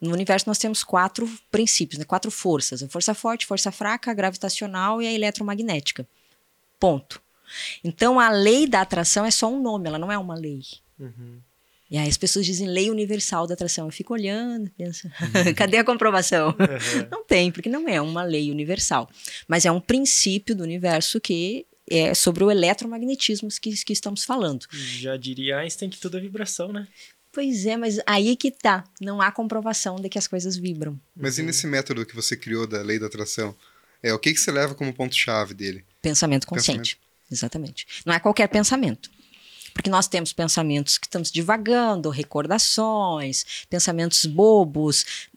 No 0.00 0.12
universo 0.12 0.46
nós 0.46 0.58
temos 0.58 0.84
quatro 0.84 1.28
princípios, 1.50 1.98
né? 1.98 2.04
quatro 2.04 2.30
forças: 2.30 2.82
a 2.82 2.88
força 2.88 3.14
forte, 3.14 3.46
força 3.46 3.72
fraca, 3.72 4.10
a 4.10 4.14
gravitacional 4.14 5.00
e 5.00 5.06
a 5.06 5.12
eletromagnética. 5.12 6.06
Ponto. 6.78 7.22
Então 7.82 8.18
a 8.18 8.30
lei 8.30 8.66
da 8.66 8.80
atração 8.80 9.24
é 9.24 9.30
só 9.30 9.50
um 9.50 9.60
nome, 9.60 9.88
ela 9.88 9.98
não 9.98 10.10
é 10.10 10.18
uma 10.18 10.34
lei. 10.34 10.62
Uhum. 10.98 11.38
E 11.90 11.98
aí 11.98 12.08
as 12.08 12.16
pessoas 12.16 12.46
dizem 12.46 12.66
lei 12.66 12.90
universal 12.90 13.46
da 13.46 13.54
atração. 13.54 13.86
Eu 13.86 13.92
fico 13.92 14.14
olhando, 14.14 14.70
penso, 14.76 15.06
uhum. 15.06 15.54
cadê 15.54 15.76
a 15.76 15.84
comprovação? 15.84 16.48
Uhum. 16.48 17.08
Não 17.10 17.24
tem, 17.24 17.52
porque 17.52 17.68
não 17.68 17.88
é 17.88 18.00
uma 18.00 18.22
lei 18.22 18.50
universal. 18.50 19.08
Mas 19.46 19.64
é 19.64 19.70
um 19.70 19.80
princípio 19.80 20.54
do 20.54 20.64
universo 20.64 21.20
que 21.20 21.66
é 21.88 22.14
sobre 22.14 22.42
o 22.42 22.50
eletromagnetismo 22.50 23.48
que, 23.60 23.72
que 23.84 23.92
estamos 23.92 24.24
falando. 24.24 24.66
Já 24.72 25.16
diria 25.16 25.58
Einstein 25.58 25.90
que 25.90 25.98
tudo 25.98 26.16
é 26.16 26.20
vibração, 26.20 26.72
né? 26.72 26.88
Pois 27.30 27.66
é, 27.66 27.76
mas 27.76 28.00
aí 28.06 28.36
que 28.36 28.50
tá. 28.50 28.84
Não 29.00 29.20
há 29.20 29.30
comprovação 29.30 29.96
de 29.96 30.08
que 30.08 30.18
as 30.18 30.26
coisas 30.26 30.56
vibram. 30.56 30.98
Mas 31.14 31.36
uhum. 31.36 31.44
e 31.44 31.46
nesse 31.46 31.66
método 31.66 32.06
que 32.06 32.14
você 32.14 32.36
criou 32.36 32.66
da 32.66 32.80
lei 32.80 32.98
da 32.98 33.06
atração? 33.06 33.54
É, 34.02 34.12
o 34.12 34.18
que, 34.18 34.32
que 34.32 34.40
você 34.40 34.52
leva 34.52 34.74
como 34.74 34.92
ponto-chave 34.92 35.54
dele? 35.54 35.84
Pensamento 36.02 36.46
consciente. 36.46 36.98
Exatamente. 37.30 37.86
Não 38.04 38.14
é 38.14 38.20
qualquer 38.20 38.48
pensamento. 38.48 39.10
Porque 39.72 39.90
nós 39.90 40.06
temos 40.06 40.32
pensamentos 40.32 40.98
que 40.98 41.06
estamos 41.06 41.32
divagando, 41.32 42.08
recordações, 42.08 43.66
pensamentos 43.68 44.24
bobos. 44.24 45.28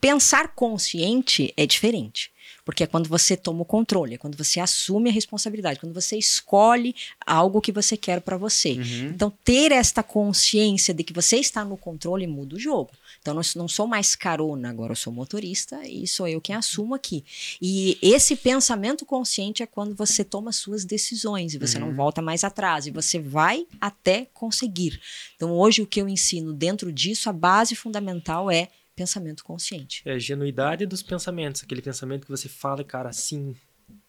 Pensar 0.00 0.54
consciente 0.54 1.52
é 1.56 1.66
diferente. 1.66 2.32
Porque 2.68 2.84
é 2.84 2.86
quando 2.86 3.08
você 3.08 3.34
toma 3.34 3.62
o 3.62 3.64
controle, 3.64 4.16
é 4.16 4.18
quando 4.18 4.36
você 4.36 4.60
assume 4.60 5.08
a 5.08 5.12
responsabilidade, 5.12 5.80
quando 5.80 5.94
você 5.94 6.18
escolhe 6.18 6.94
algo 7.24 7.62
que 7.62 7.72
você 7.72 7.96
quer 7.96 8.20
para 8.20 8.36
você. 8.36 8.72
Uhum. 8.72 9.06
Então, 9.06 9.32
ter 9.42 9.72
esta 9.72 10.02
consciência 10.02 10.92
de 10.92 11.02
que 11.02 11.14
você 11.14 11.38
está 11.38 11.64
no 11.64 11.78
controle 11.78 12.26
muda 12.26 12.56
o 12.56 12.58
jogo. 12.58 12.90
Então, 13.22 13.32
não, 13.32 13.40
não 13.56 13.68
sou 13.68 13.86
mais 13.86 14.14
carona, 14.14 14.68
agora 14.68 14.92
eu 14.92 14.96
sou 14.96 15.10
motorista 15.10 15.80
e 15.88 16.06
sou 16.06 16.28
eu 16.28 16.42
quem 16.42 16.54
assumo 16.54 16.94
aqui. 16.94 17.24
E 17.58 17.96
esse 18.02 18.36
pensamento 18.36 19.06
consciente 19.06 19.62
é 19.62 19.66
quando 19.66 19.94
você 19.94 20.22
toma 20.22 20.52
suas 20.52 20.84
decisões 20.84 21.54
e 21.54 21.58
você 21.58 21.78
uhum. 21.78 21.86
não 21.86 21.94
volta 21.94 22.20
mais 22.20 22.44
atrás 22.44 22.86
e 22.86 22.90
você 22.90 23.18
vai 23.18 23.66
até 23.80 24.26
conseguir. 24.34 25.00
Então, 25.36 25.52
hoje, 25.52 25.80
o 25.80 25.86
que 25.86 26.02
eu 26.02 26.06
ensino 26.06 26.52
dentro 26.52 26.92
disso, 26.92 27.30
a 27.30 27.32
base 27.32 27.74
fundamental 27.74 28.50
é 28.50 28.68
pensamento 28.98 29.44
consciente. 29.44 30.02
É 30.04 30.12
a 30.12 30.18
genuidade 30.18 30.84
dos 30.84 31.02
pensamentos, 31.02 31.62
aquele 31.62 31.80
pensamento 31.80 32.24
que 32.24 32.30
você 32.30 32.48
fala, 32.48 32.82
cara, 32.82 33.12
sim, 33.12 33.54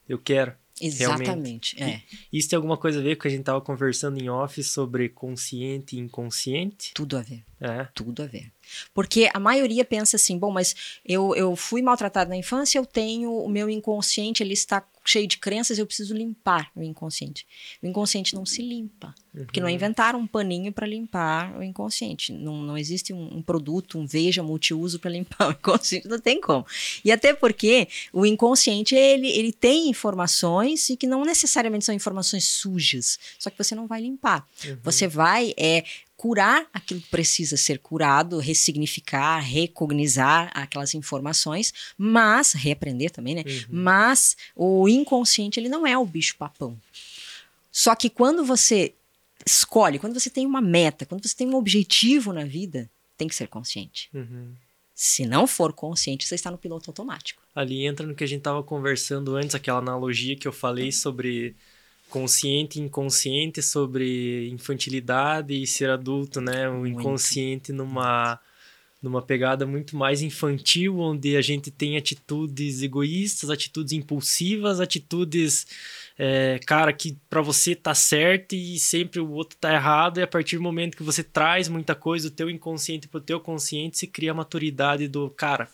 eu 0.07 0.17
quero. 0.17 0.53
Exatamente, 0.81 1.75
realmente. 1.75 1.83
é. 1.83 2.17
Isso 2.31 2.49
tem 2.49 2.55
alguma 2.55 2.77
coisa 2.77 2.99
a 2.99 3.03
ver 3.03 3.17
com 3.17 3.27
a 3.27 3.31
gente 3.31 3.41
estava 3.41 3.59
conversando 3.59 4.17
em 4.17 4.29
off 4.29 4.63
sobre 4.63 5.09
consciente 5.09 5.97
e 5.97 5.99
inconsciente? 5.99 6.93
Tudo 6.93 7.17
a 7.17 7.21
ver. 7.21 7.43
É. 7.59 7.83
Tudo 7.93 8.23
a 8.23 8.25
ver. 8.25 8.49
Porque 8.93 9.29
a 9.33 9.39
maioria 9.39 9.83
pensa 9.83 10.15
assim, 10.15 10.37
bom, 10.37 10.51
mas 10.51 10.99
eu, 11.05 11.35
eu 11.35 11.53
fui 11.55 11.81
maltratado 11.81 12.29
na 12.29 12.37
infância, 12.37 12.79
eu 12.79 12.85
tenho 12.85 13.29
o 13.31 13.49
meu 13.49 13.69
inconsciente, 13.69 14.41
ele 14.41 14.53
está 14.53 14.81
cheio 15.09 15.27
de 15.27 15.37
crenças, 15.37 15.79
eu 15.79 15.85
preciso 15.85 16.13
limpar 16.13 16.71
o 16.75 16.83
inconsciente. 16.83 17.45
O 17.81 17.87
inconsciente 17.87 18.35
não 18.35 18.45
se 18.45 18.61
limpa, 18.61 19.15
uhum. 19.33 19.45
porque 19.45 19.59
não 19.59 19.67
uhum. 19.67 19.73
inventaram 19.73 20.19
um 20.19 20.27
paninho 20.27 20.71
para 20.71 20.85
limpar 20.85 21.57
o 21.57 21.63
inconsciente. 21.63 22.31
Não, 22.31 22.61
não 22.61 22.77
existe 22.77 23.11
um, 23.11 23.37
um 23.37 23.41
produto, 23.41 23.97
um 23.97 24.05
veja 24.05 24.43
multiuso 24.43 24.99
para 24.99 25.09
limpar 25.09 25.49
o 25.49 25.51
inconsciente, 25.51 26.07
não 26.07 26.19
tem 26.19 26.39
como. 26.39 26.65
E 27.03 27.11
até 27.11 27.33
porque 27.33 27.87
o 28.13 28.25
inconsciente, 28.25 28.93
ele, 28.93 29.27
ele 29.27 29.51
tem 29.51 29.89
informações 29.89 30.89
e 30.89 30.97
que 30.97 31.07
não 31.07 31.25
necessariamente 31.25 31.85
são 31.85 31.95
informações 31.95 32.45
sujas, 32.45 33.17
só 33.39 33.49
que 33.49 33.57
você 33.57 33.73
não 33.73 33.87
vai 33.87 34.01
limpar. 34.01 34.47
Uhum. 34.63 34.77
Você 34.83 35.07
vai 35.07 35.53
é, 35.57 35.83
curar 36.19 36.67
aquilo 36.73 36.99
que 36.99 37.07
precisa 37.07 37.55
ser 37.55 37.79
curado, 37.79 38.39
ressignificar, 38.39 39.39
recognizar 39.39 40.51
aquelas 40.53 40.93
informações, 40.93 41.73
mas 41.97 42.51
reaprender 42.51 43.09
também, 43.09 43.35
né? 43.35 43.43
Uhum. 43.47 43.65
Mas 43.69 44.35
o 44.53 44.89
inconsciente 44.89 45.57
ele 45.57 45.69
não 45.69 45.87
é 45.87 45.97
o 45.97 46.05
bicho 46.05 46.35
papão. 46.37 46.77
Só 47.71 47.95
que 47.95 48.09
quando 48.09 48.43
você 48.43 48.93
escolhe, 49.45 49.97
quando 49.97 50.19
você 50.19 50.29
tem 50.29 50.45
uma 50.45 50.59
meta, 50.59 51.05
quando 51.05 51.25
você 51.25 51.33
tem 51.33 51.47
um 51.47 51.55
objetivo 51.55 52.33
na 52.33 52.43
vida, 52.43 52.91
tem 53.15 53.29
que 53.29 53.35
ser 53.35 53.47
consciente. 53.47 54.09
Uhum. 54.13 54.51
Se 54.93 55.25
não 55.25 55.47
for 55.47 55.71
consciente, 55.71 56.27
você 56.27 56.35
está 56.35 56.51
no 56.51 56.57
piloto 56.57 56.89
automático. 56.89 57.41
Ali 57.55 57.85
entra 57.85 58.05
no 58.05 58.13
que 58.13 58.25
a 58.25 58.27
gente 58.27 58.41
tava 58.41 58.61
conversando 58.61 59.37
antes, 59.37 59.55
aquela 59.55 59.79
analogia 59.79 60.35
que 60.35 60.45
eu 60.45 60.51
falei 60.51 60.91
sobre 60.91 61.55
consciente 62.09 62.79
e 62.79 62.83
inconsciente, 62.83 63.61
sobre 63.61 64.49
infantilidade 64.49 65.53
e 65.53 65.65
ser 65.65 65.89
adulto, 65.89 66.41
né? 66.41 66.67
O 66.67 66.79
Muito. 66.79 66.99
inconsciente 66.99 67.71
numa 67.71 68.39
numa 69.01 69.21
pegada 69.21 69.65
muito 69.65 69.95
mais 69.95 70.21
infantil, 70.21 70.99
onde 70.99 71.37
a 71.37 71.41
gente 71.41 71.71
tem 71.71 71.95
atitudes 71.95 72.81
egoístas, 72.81 73.49
atitudes 73.49 73.93
impulsivas, 73.93 74.81
atitudes, 74.81 75.65
é, 76.17 76.59
cara, 76.65 76.91
que 76.91 77.17
pra 77.29 77.41
você 77.41 77.73
tá 77.75 77.95
certo 77.95 78.53
e 78.53 78.77
sempre 78.77 79.21
o 79.21 79.31
outro 79.31 79.57
tá 79.57 79.73
errado, 79.73 80.19
e 80.19 80.21
a 80.21 80.27
partir 80.27 80.57
do 80.57 80.63
momento 80.63 80.97
que 80.97 81.03
você 81.03 81.23
traz 81.23 81.69
muita 81.69 81.95
coisa 81.95 82.29
do 82.29 82.35
teu 82.35 82.49
inconsciente 82.49 83.07
pro 83.07 83.21
teu 83.21 83.39
consciente, 83.39 83.97
se 83.97 84.05
cria 84.05 84.31
a 84.31 84.35
maturidade 84.35 85.07
do, 85.07 85.29
cara, 85.29 85.69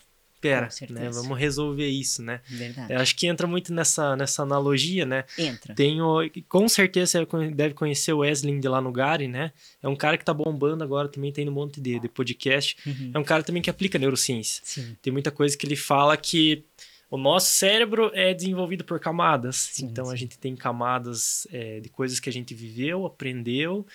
pera, 0.46 0.66
Com 0.66 0.72
certeza. 0.72 1.00
né, 1.00 1.10
vamos 1.10 1.38
resolver 1.38 1.88
isso, 1.88 2.22
né? 2.22 2.42
Verdade. 2.48 2.94
Eu 2.94 3.00
acho 3.00 3.16
que 3.16 3.28
entra 3.28 3.48
muito 3.48 3.74
nessa, 3.74 4.16
nessa 4.16 4.44
analogia, 4.44 5.06
né? 5.06 5.24
Entra. 5.38 5.74
Tenho, 5.74 6.18
com 6.48 6.68
certeza 6.70 7.26
você 7.26 7.52
deve 7.52 7.74
conhecer 7.74 8.14
o 8.14 8.20
Wesley 8.20 8.60
de 8.60 8.68
lá 8.68 8.80
no 8.80 8.92
Gary, 8.92 9.28
né? 9.28 9.52
É 9.82 9.88
um 9.88 9.96
cara 9.96 10.18
que 10.18 10.26
tá 10.26 10.34
bombando 10.34 10.84
agora, 10.84 11.08
também 11.08 11.32
tem 11.32 11.48
um 11.50 11.52
monte 11.52 11.82
de, 11.82 12.00
de 12.00 12.08
podcast. 12.08 12.78
Uhum. 12.86 13.12
É 13.14 13.20
um 13.20 13.24
cara 13.24 13.44
também 13.44 13.62
que 13.62 13.70
aplica 13.70 13.98
neurociência. 13.98 14.62
Sim. 14.64 14.96
Tem 15.02 15.12
muita 15.12 15.32
coisa 15.32 15.58
que 15.58 15.66
ele 15.66 15.76
fala 15.76 16.16
que 16.16 16.64
o 17.10 17.18
nosso 17.18 17.54
cérebro 17.54 18.12
é 18.14 18.34
desenvolvido 18.34 18.84
por 18.84 19.00
camadas. 19.00 19.70
Sim, 19.72 19.86
então 19.86 20.06
a 20.10 20.12
sim. 20.12 20.18
gente 20.18 20.38
tem 20.38 20.56
camadas 20.56 21.48
é, 21.52 21.80
de 21.80 21.90
coisas 21.90 22.20
que 22.20 22.30
a 22.30 22.34
gente 22.34 22.54
viveu, 22.54 23.06
aprendeu, 23.06 23.86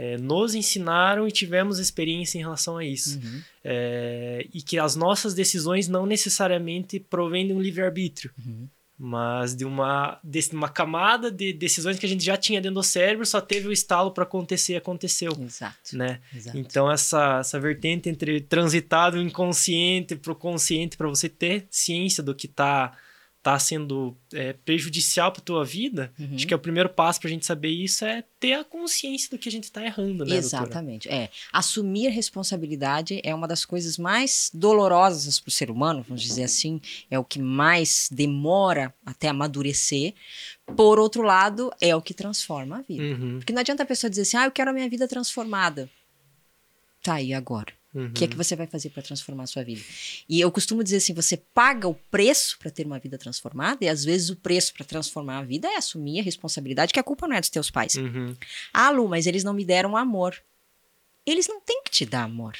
é, 0.00 0.16
nos 0.16 0.54
ensinaram 0.54 1.26
e 1.26 1.32
tivemos 1.32 1.80
experiência 1.80 2.38
em 2.38 2.40
relação 2.40 2.76
a 2.76 2.84
isso. 2.84 3.18
Uhum. 3.18 3.42
É, 3.64 4.46
e 4.54 4.62
que 4.62 4.78
as 4.78 4.94
nossas 4.94 5.34
decisões 5.34 5.88
não 5.88 6.06
necessariamente 6.06 7.00
provêm 7.00 7.48
de 7.48 7.52
um 7.52 7.60
livre-arbítrio 7.60 8.30
Uhum. 8.38 8.68
mas 8.96 9.56
de 9.56 9.64
uma, 9.64 10.20
de 10.22 10.48
uma 10.52 10.68
camada 10.68 11.32
de 11.32 11.52
decisões 11.52 11.98
que 11.98 12.06
a 12.06 12.08
gente 12.08 12.24
já 12.24 12.36
tinha 12.36 12.60
dentro 12.60 12.76
do 12.76 12.82
cérebro, 12.82 13.26
só 13.26 13.40
teve 13.40 13.66
o 13.66 13.72
estalo 13.72 14.12
para 14.12 14.22
acontecer 14.22 14.74
e 14.74 14.76
aconteceu, 14.76 15.32
Exato. 15.40 15.96
né? 15.96 16.20
Exato. 16.34 16.56
Então 16.56 16.90
essa, 16.90 17.38
essa 17.40 17.58
vertente 17.58 18.08
entre 18.08 18.40
transitar 18.40 19.10
do 19.10 19.20
inconsciente 19.20 20.14
pro 20.14 20.34
consciente 20.34 20.96
para 20.96 21.08
você 21.08 21.28
ter 21.28 21.66
ciência 21.70 22.22
do 22.22 22.34
que 22.36 22.46
tá 22.46 22.96
tá 23.48 23.58
sendo 23.58 24.14
é, 24.34 24.52
prejudicial 24.52 25.32
para 25.32 25.40
tua 25.40 25.64
vida, 25.64 26.12
Uhum. 26.18 26.34
acho 26.34 26.46
que 26.46 26.52
é 26.52 26.56
o 26.56 26.60
primeiro 26.60 26.90
passo 26.90 27.18
pra 27.18 27.30
gente 27.30 27.46
saber 27.46 27.70
isso 27.70 28.04
é 28.04 28.22
ter 28.38 28.52
a 28.52 28.62
consciência 28.62 29.30
do 29.30 29.38
que 29.38 29.48
a 29.48 29.52
gente 29.52 29.72
tá 29.72 29.82
errando, 29.82 30.24
né, 30.24 30.38
doutora? 30.40 30.64
Exatamente. 30.64 31.08
É. 31.08 31.30
Assumir 31.50 32.08
responsabilidade 32.10 33.20
é 33.24 33.34
uma 33.34 33.48
das 33.48 33.64
coisas 33.64 33.96
mais 33.96 34.50
dolorosas 34.52 35.40
para 35.40 35.48
o 35.48 35.52
ser 35.52 35.70
humano, 35.70 36.04
vamos 36.06 36.22
dizer 36.22 36.44
assim. 36.44 36.78
É 37.10 37.18
o 37.18 37.24
que 37.24 37.38
mais 37.40 38.08
demora 38.12 38.94
até 39.06 39.28
amadurecer. 39.28 40.12
Por 40.76 40.98
outro 40.98 41.22
lado, 41.22 41.72
é 41.80 41.96
o 41.96 42.02
que 42.02 42.12
transforma 42.12 42.78
a 42.78 42.82
vida. 42.82 43.02
Uhum, 43.02 43.38
Porque 43.38 43.52
não 43.54 43.60
adianta 43.60 43.82
a 43.82 43.86
pessoa 43.86 44.10
dizer 44.10 44.22
assim, 44.22 44.36
ah, 44.36 44.44
eu 44.44 44.50
quero 44.52 44.70
a 44.70 44.74
minha 44.74 44.88
vida 44.90 45.08
transformada. 45.08 45.88
Tá 47.02 47.14
aí 47.14 47.32
agora. 47.32 47.72
Uhum. 47.94 48.06
O 48.06 48.12
que 48.12 48.24
é 48.24 48.28
que 48.28 48.36
você 48.36 48.54
vai 48.54 48.66
fazer 48.66 48.90
para 48.90 49.02
transformar 49.02 49.44
a 49.44 49.46
sua 49.46 49.62
vida? 49.62 49.82
E 50.28 50.40
eu 50.40 50.50
costumo 50.50 50.82
dizer 50.84 50.96
assim: 50.98 51.14
você 51.14 51.36
paga 51.36 51.88
o 51.88 51.94
preço 51.94 52.58
para 52.58 52.70
ter 52.70 52.86
uma 52.86 52.98
vida 52.98 53.18
transformada, 53.18 53.84
e 53.84 53.88
às 53.88 54.04
vezes 54.04 54.30
o 54.30 54.36
preço 54.36 54.72
para 54.74 54.84
transformar 54.84 55.38
a 55.38 55.42
vida 55.42 55.68
é 55.68 55.76
assumir 55.76 56.20
a 56.20 56.22
responsabilidade 56.22 56.92
que 56.92 57.00
a 57.00 57.04
culpa 57.04 57.26
não 57.26 57.36
é 57.36 57.40
dos 57.40 57.50
teus 57.50 57.70
pais. 57.70 57.94
Uhum. 57.94 58.36
Ah, 58.72 58.90
Lu, 58.90 59.08
mas 59.08 59.26
eles 59.26 59.44
não 59.44 59.52
me 59.54 59.64
deram 59.64 59.96
amor. 59.96 60.36
Eles 61.26 61.46
não 61.46 61.60
têm 61.60 61.82
que 61.84 61.90
te 61.90 62.06
dar 62.06 62.22
amor. 62.22 62.56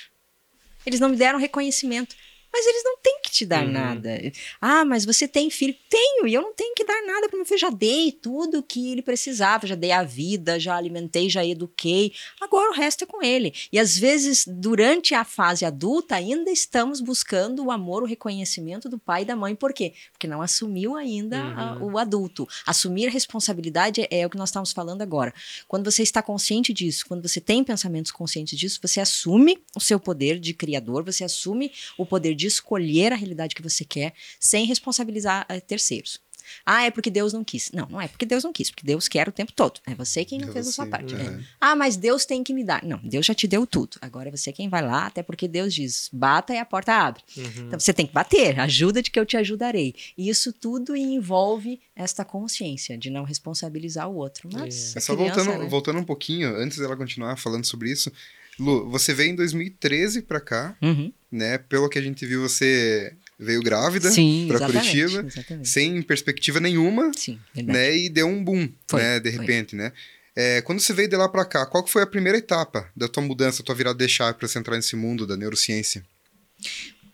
Eles 0.85 1.01
não 1.01 1.09
me 1.09 1.17
deram 1.17 1.39
reconhecimento. 1.39 2.15
Mas 2.53 2.67
eles 2.67 2.83
não 2.85 2.97
têm 3.03 3.21
que 3.23 3.31
te 3.31 3.45
dar 3.47 3.65
Uhum. 3.65 3.73
nada. 3.73 4.21
Ah, 4.61 4.85
mas 4.85 5.05
você 5.05 5.29
tem 5.29 5.51
filho? 5.51 5.75
Tenho, 5.89 6.27
e 6.27 6.35
eu 6.35 6.43
não 6.43 6.53
tenho 6.55 6.75
que 6.75 6.85
dar 6.85 7.01
nada 7.07 7.29
para 7.29 7.37
meu 7.37 7.47
filho. 7.47 7.59
Já 7.61 7.71
dei 7.71 8.11
tudo 8.11 8.63
que 8.63 8.91
ele 8.93 9.03
precisava, 9.03 9.67
já 9.67 9.75
dei 9.75 9.93
a 9.93 10.03
vida, 10.03 10.59
já 10.59 10.75
alimentei, 10.77 11.29
já 11.29 11.45
eduquei. 11.45 12.13
Agora 12.41 12.71
o 12.71 12.75
resto 12.75 13.05
é 13.05 13.07
com 13.07 13.23
ele. 13.23 13.53
E 13.73 13.79
às 13.79 13.97
vezes, 13.99 14.45
durante 14.47 15.15
a 15.15 15.25
fase 15.25 15.65
adulta, 15.65 16.15
ainda 16.17 16.51
estamos 16.51 17.01
buscando 17.01 17.65
o 17.65 17.71
amor, 17.71 18.03
o 18.03 18.07
reconhecimento 18.07 18.89
do 18.89 18.99
pai 18.99 19.23
e 19.23 19.25
da 19.27 19.37
mãe. 19.37 19.55
Por 19.55 19.73
quê? 19.73 19.93
Porque 20.13 20.27
não 20.27 20.41
assumiu 20.43 20.97
ainda 20.97 21.39
a- 21.41 21.77
Uhum. 21.79 21.93
o 21.93 21.99
adulto. 21.99 22.49
Assumir 22.67 23.09
responsabilidade 23.09 24.01
é, 24.03 24.21
é 24.21 24.27
o 24.27 24.31
que 24.31 24.37
nós 24.37 24.49
estamos 24.49 24.73
falando 24.73 25.03
agora. 25.03 25.33
Quando 25.67 25.91
você 25.91 26.03
está 26.03 26.23
consciente 26.23 26.73
disso, 26.73 27.05
quando 27.07 27.27
você 27.29 27.41
tem 27.41 27.63
pensamentos 27.63 28.11
conscientes 28.11 28.59
disso, 28.59 28.81
você 28.83 29.01
assume 29.01 29.59
o 29.77 29.81
seu 29.81 30.01
poder 30.01 30.39
de 30.41 30.53
criador, 30.55 31.05
você 31.05 31.25
assume 31.25 31.71
o 31.97 32.05
poder 32.07 32.35
de 32.39 32.47
escolher 32.47 33.13
a 33.13 33.17
realidade 33.17 33.55
que 33.55 33.63
você 33.63 33.85
quer, 33.85 34.13
sem 34.41 34.65
responsabilizar 34.65 35.45
eh, 35.49 35.61
terceiros. 35.61 36.21
Ah, 36.65 36.85
é 36.85 36.91
porque 36.91 37.11
Deus 37.11 37.35
não 37.35 37.45
quis. 37.45 37.71
Não, 37.73 37.87
não 37.91 38.01
é 38.01 38.09
porque 38.09 38.25
Deus 38.25 38.43
não 38.43 38.55
quis, 38.55 38.71
porque 38.71 38.87
Deus 38.87 39.07
quer 39.07 39.29
o 39.29 39.33
tempo 39.33 39.53
todo. 39.53 39.81
É 39.87 39.95
você 39.95 40.25
quem 40.25 40.39
não 40.39 40.49
É 40.49 40.53
fez 40.53 40.67
a 40.67 40.73
sua 40.73 40.87
parte. 40.87 41.15
é. 41.15 41.19
É. 41.19 41.41
Ah, 41.61 41.77
mas 41.77 41.95
Deus 41.95 42.25
tem 42.25 42.43
que 42.43 42.55
me 42.55 42.65
dar. 42.65 42.83
Não, 42.83 42.99
Deus 43.05 43.27
já 43.27 43.35
te 43.35 43.47
deu 43.47 43.67
tudo. 43.67 43.99
Agora 44.01 44.31
é 44.31 44.33
você 44.35 44.51
quem 44.51 44.67
vai 44.67 44.81
lá, 44.81 45.05
até 45.09 45.23
porque 45.23 45.47
Deus 45.47 45.75
diz: 45.75 46.09
bata 46.11 46.55
e 46.55 46.59
a 46.59 46.65
porta 46.65 46.95
abre. 46.95 47.23
Uhum. 47.37 47.67
Então 47.67 47.79
você 47.79 47.93
tem 47.93 48.07
que 48.07 48.15
bater, 48.15 48.59
ajuda 48.61 49.03
de 49.03 49.11
que 49.11 49.21
eu 49.21 49.27
te 49.27 49.37
ajudarei. 49.37 49.95
E 50.17 50.31
isso 50.31 50.51
tudo 50.51 50.97
envolve 50.97 51.79
esta 51.95 52.25
consciência 52.25 52.97
de 52.97 53.11
não 53.11 53.25
responsabilizar 53.25 54.09
o 54.09 54.15
outro. 54.17 54.49
Mas 54.51 54.97
É 54.97 55.01
só 55.01 55.15
criança, 55.15 55.35
voltando, 55.43 55.63
né? 55.65 55.69
voltando 55.69 55.99
um 55.99 56.05
pouquinho, 56.05 56.49
antes 56.57 56.79
dela 56.79 56.97
continuar 56.97 57.37
falando 57.37 57.67
sobre 57.67 57.91
isso. 57.93 58.11
Lu, 58.59 58.89
você 58.91 59.13
veio 59.13 59.33
em 59.33 59.37
2013 59.37 60.23
pra 60.23 60.41
cá, 60.41 60.75
Uhum. 60.83 61.13
Né? 61.31 61.59
Pelo 61.59 61.89
que 61.89 61.99
a 61.99 62.03
gente 62.03 62.25
viu, 62.27 62.43
você 62.43 63.13
veio 63.39 63.63
grávida 63.63 64.09
exatamente, 64.09 64.59
Curitiba, 64.59 65.27
Exatamente. 65.27 65.69
sem 65.69 66.03
perspectiva 66.03 66.59
nenhuma, 66.59 67.13
Sim, 67.15 67.39
né? 67.55 67.97
E 67.97 68.09
deu 68.09 68.27
um 68.27 68.43
boom, 68.43 68.69
Foi, 68.89 69.01
né? 69.01 69.21
De 69.21 69.31
foi. 69.31 69.41
repente, 69.41 69.77
né? 69.77 69.93
É, 70.35 70.63
quando 70.63 70.81
você 70.81 70.93
veio 70.93 71.09
de 71.09 71.17
lá 71.17 71.29
pra 71.29 71.45
cá, 71.45 71.67
qual 71.67 71.87
foi 71.87 72.03
a 72.03 72.07
primeira 72.07 72.39
etapa 72.39 72.89
da 72.97 73.09
tua 73.09 73.23
mudança, 73.23 73.63
tua 73.63 73.75
virada 73.75 73.99
de 73.99 74.09
chave 74.09 74.39
pra 74.39 74.47
você 74.47 74.59
entrar 74.59 74.77
nesse 74.77 74.95
mundo 74.95 75.27
da 75.27 75.37
neurociência? 75.37 76.05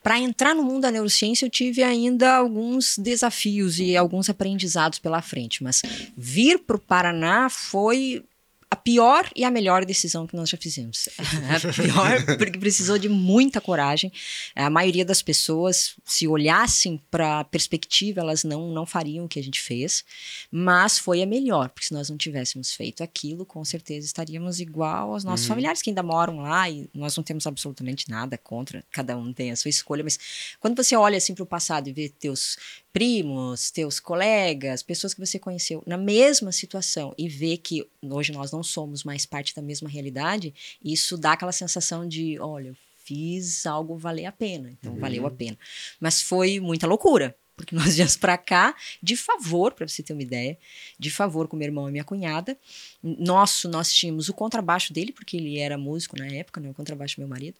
Para 0.02 0.18
entrar 0.18 0.54
no 0.54 0.62
mundo 0.62 0.82
da 0.82 0.90
neurociência, 0.90 1.46
eu 1.46 1.50
tive 1.50 1.82
ainda 1.82 2.34
alguns 2.34 2.98
desafios 2.98 3.78
e 3.78 3.96
alguns 3.96 4.28
aprendizados 4.28 4.98
pela 4.98 5.22
frente, 5.22 5.64
mas 5.64 5.80
vir 6.14 6.58
para 6.58 6.76
o 6.76 6.78
Paraná 6.78 7.48
foi 7.48 8.22
a 8.70 8.76
pior 8.76 9.30
e 9.36 9.44
a 9.44 9.50
melhor 9.50 9.84
decisão 9.84 10.26
que 10.26 10.34
nós 10.36 10.50
já 10.50 10.58
fizemos. 10.58 11.08
a 11.18 11.72
pior, 11.72 12.36
porque 12.38 12.58
precisou 12.58 12.98
de 12.98 13.08
muita 13.08 13.60
coragem. 13.60 14.12
A 14.54 14.68
maioria 14.68 15.04
das 15.04 15.22
pessoas, 15.22 15.94
se 16.04 16.26
olhassem 16.26 17.00
para 17.10 17.40
a 17.40 17.44
perspectiva, 17.44 18.20
elas 18.20 18.42
não, 18.44 18.72
não 18.72 18.84
fariam 18.84 19.24
o 19.24 19.28
que 19.28 19.38
a 19.38 19.42
gente 19.42 19.60
fez, 19.60 20.04
mas 20.50 20.98
foi 20.98 21.22
a 21.22 21.26
melhor, 21.26 21.68
porque 21.68 21.86
se 21.86 21.92
nós 21.94 22.10
não 22.10 22.16
tivéssemos 22.16 22.72
feito 22.72 23.02
aquilo, 23.02 23.44
com 23.46 23.64
certeza 23.64 24.06
estaríamos 24.06 24.60
igual 24.60 25.12
aos 25.12 25.22
nossos 25.24 25.44
Uhum. 25.44 25.48
familiares 25.50 25.82
que 25.82 25.90
ainda 25.90 26.02
moram 26.02 26.40
lá 26.40 26.68
e 26.70 26.88
nós 26.94 27.16
não 27.16 27.22
temos 27.24 27.46
absolutamente 27.46 28.08
nada 28.10 28.38
contra, 28.38 28.84
cada 28.90 29.16
um 29.16 29.32
tem 29.32 29.50
a 29.50 29.56
sua 29.56 29.68
escolha, 29.68 30.02
mas 30.02 30.18
quando 30.58 30.76
você 30.82 30.96
olha 30.96 31.16
assim 31.18 31.34
para 31.34 31.42
o 31.44 31.46
passado 31.46 31.88
e 31.88 31.92
vê 31.92 32.08
teus 32.08 32.56
primos, 32.94 33.72
teus 33.72 33.98
colegas, 33.98 34.80
pessoas 34.80 35.12
que 35.12 35.18
você 35.18 35.36
conheceu 35.36 35.82
na 35.84 35.98
mesma 35.98 36.52
situação 36.52 37.12
e 37.18 37.28
vê 37.28 37.56
que 37.56 37.84
hoje 38.00 38.30
nós 38.30 38.52
não 38.52 38.62
somos 38.62 39.02
mais 39.02 39.26
parte 39.26 39.52
da 39.52 39.60
mesma 39.60 39.88
realidade, 39.88 40.54
isso 40.82 41.18
dá 41.18 41.32
aquela 41.32 41.50
sensação 41.50 42.06
de, 42.06 42.38
olha, 42.38 42.68
eu 42.68 42.76
fiz 43.04 43.66
algo 43.66 43.98
valer 43.98 44.26
a 44.26 44.32
pena, 44.32 44.70
então 44.70 44.92
Uhum. 44.92 45.00
valeu 45.00 45.26
a 45.26 45.30
pena. 45.30 45.58
Mas 45.98 46.22
foi 46.22 46.60
muita 46.60 46.86
loucura, 46.86 47.36
porque 47.56 47.74
nós 47.74 47.96
viemos 47.96 48.16
para 48.16 48.38
cá 48.38 48.76
de 49.02 49.16
favor, 49.16 49.72
para 49.74 49.88
você 49.88 50.00
ter 50.00 50.12
uma 50.12 50.22
ideia, 50.22 50.56
de 50.96 51.10
favor 51.10 51.48
com 51.48 51.56
meu 51.56 51.66
irmão 51.66 51.88
e 51.88 51.92
minha 51.92 52.04
cunhada. 52.04 52.56
Nosso, 53.02 53.68
nós 53.68 53.92
tínhamos 53.92 54.28
o 54.28 54.32
contrabaixo 54.32 54.92
dele, 54.92 55.10
porque 55.10 55.36
ele 55.36 55.58
era 55.58 55.76
músico 55.76 56.16
na 56.16 56.28
época, 56.28 56.60
né? 56.60 56.70
O 56.70 56.74
contrabaixo 56.74 57.16
do 57.16 57.22
meu 57.22 57.28
marido, 57.28 57.56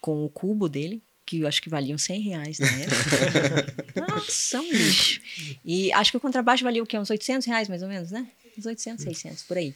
com 0.00 0.24
o 0.24 0.28
cubo 0.28 0.68
dele, 0.68 1.02
que 1.26 1.40
eu 1.40 1.48
acho 1.48 1.62
que 1.62 1.68
valiam 1.70 1.96
100 1.98 2.20
reais 2.20 2.58
na 2.58 2.66
época. 2.68 3.74
Nossa, 4.08 4.60
um 4.60 4.70
lixo. 4.70 5.20
E 5.64 5.92
acho 5.92 6.10
que 6.10 6.16
o 6.16 6.20
contrabaixo 6.20 6.62
valia 6.64 6.82
o 6.82 6.86
quê? 6.86 6.98
Uns 6.98 7.10
800 7.10 7.46
reais, 7.46 7.68
mais 7.68 7.82
ou 7.82 7.88
menos, 7.88 8.10
né? 8.10 8.26
Uns 8.58 8.66
800, 8.66 9.02
600, 9.04 9.42
por 9.42 9.56
aí. 9.56 9.74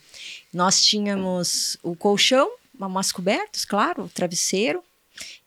Nós 0.53 0.85
tínhamos 0.85 1.77
o 1.83 1.97
colchão, 1.97 2.51
umas 2.79 3.11
cobertas, 3.11 3.65
claro, 3.65 4.05
o 4.05 4.09
travesseiro, 4.09 4.83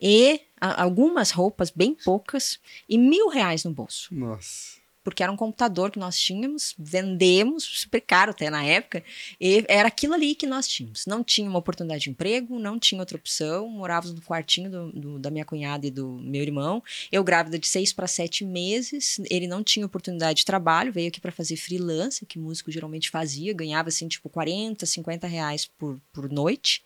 e 0.02 0.42
a- 0.60 0.82
algumas 0.84 1.32
roupas, 1.32 1.70
bem 1.70 1.94
poucas, 1.96 2.60
e 2.90 2.98
mil 2.98 3.30
reais 3.30 3.64
no 3.64 3.72
bolso. 3.72 4.14
Nossa. 4.14 4.81
Porque 5.04 5.24
era 5.24 5.32
um 5.32 5.36
computador 5.36 5.92
que 5.92 6.00
nós 6.00 6.20
tínhamos, 6.20 6.76
vendemos, 6.78 7.64
super 7.64 8.02
caro 8.02 8.32
até 8.32 8.50
na 8.50 8.64
época, 8.64 9.04
e 9.40 9.64
era 9.68 9.88
aquilo 9.88 10.14
ali 10.14 10.36
que 10.36 10.46
nós 10.46 10.68
tínhamos. 10.68 11.06
Não 11.06 11.24
tinha 11.24 11.50
uma 11.50 11.60
oportunidade 11.60 12.04
de 12.04 12.10
emprego, 12.10 12.60
não 12.60 12.80
tinha 12.80 13.02
outra 13.02 13.18
opção, 13.18 13.68
morávamos 13.70 14.16
no 14.16 14.22
quartinho 14.22 14.70
do, 14.70 14.92
do, 14.92 15.20
da 15.20 15.32
minha 15.32 15.46
cunhada 15.46 15.88
e 15.88 15.92
do 15.92 16.08
meu 16.22 16.42
irmão, 16.42 16.84
eu 17.12 17.24
grávida 17.24 17.58
de 17.58 17.68
seis 17.68 17.92
para 17.92 18.08
sete 18.08 18.46
meses, 18.46 19.20
ele 19.30 19.48
não 19.48 19.64
tinha 19.64 19.86
oportunidade 19.86 20.40
de 20.40 20.46
trabalho, 20.46 20.92
veio 20.92 21.08
aqui 21.08 21.20
para 21.20 21.32
fazer 21.32 21.56
freelance, 21.56 22.26
que 22.26 22.38
músico 22.38 22.72
geralmente 22.72 23.10
fazia, 23.10 23.54
ganhava 23.54 23.90
assim, 23.90 24.08
tipo, 24.08 24.30
40, 24.30 24.86
50 24.86 25.28
reais 25.28 25.66
por, 25.66 26.00
por 26.14 26.30
noite, 26.30 26.84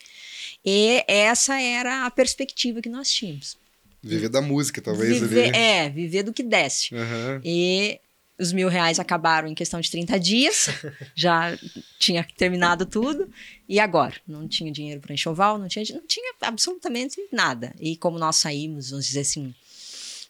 e 0.63 1.03
essa 1.07 1.60
era 1.60 2.05
a 2.05 2.12
perspectiva 2.12 2.81
que 2.81 2.89
nós 2.89 3.10
tínhamos. 3.10 3.57
Viver 4.05 4.29
da 4.29 4.39
música, 4.39 4.79
talvez. 4.79 5.19
Viver, 5.19 5.50
ali. 5.50 5.57
é, 5.57 5.89
viver 5.89 6.22
do 6.22 6.31
que 6.31 6.43
desce. 6.43 6.93
Aham. 6.93 7.41
E 7.43 8.00
os 8.39 8.51
mil 8.51 8.68
reais 8.68 9.00
acabaram 9.00 9.48
em 9.48 9.56
questão 9.56 9.80
de 9.80 9.89
30 9.89 10.20
dias, 10.20 10.68
já 11.15 11.58
tinha 12.00 12.25
terminado 12.38 12.86
tudo. 12.86 13.30
E 13.68 13.80
agora? 13.80 14.13
Não 14.27 14.48
tinha 14.48 14.72
dinheiro 14.72 15.00
para 15.00 15.13
enxoval, 15.13 15.58
não 15.58 15.68
tinha, 15.68 15.86
não 15.94 16.06
tinha 16.06 16.34
absolutamente 16.42 17.18
nada. 17.32 17.74
E 17.80 17.96
como 17.98 18.20
nós 18.20 18.38
saímos, 18.38 18.89
vamos 18.89 19.06
dizer 19.06 19.22
assim, 19.22 19.54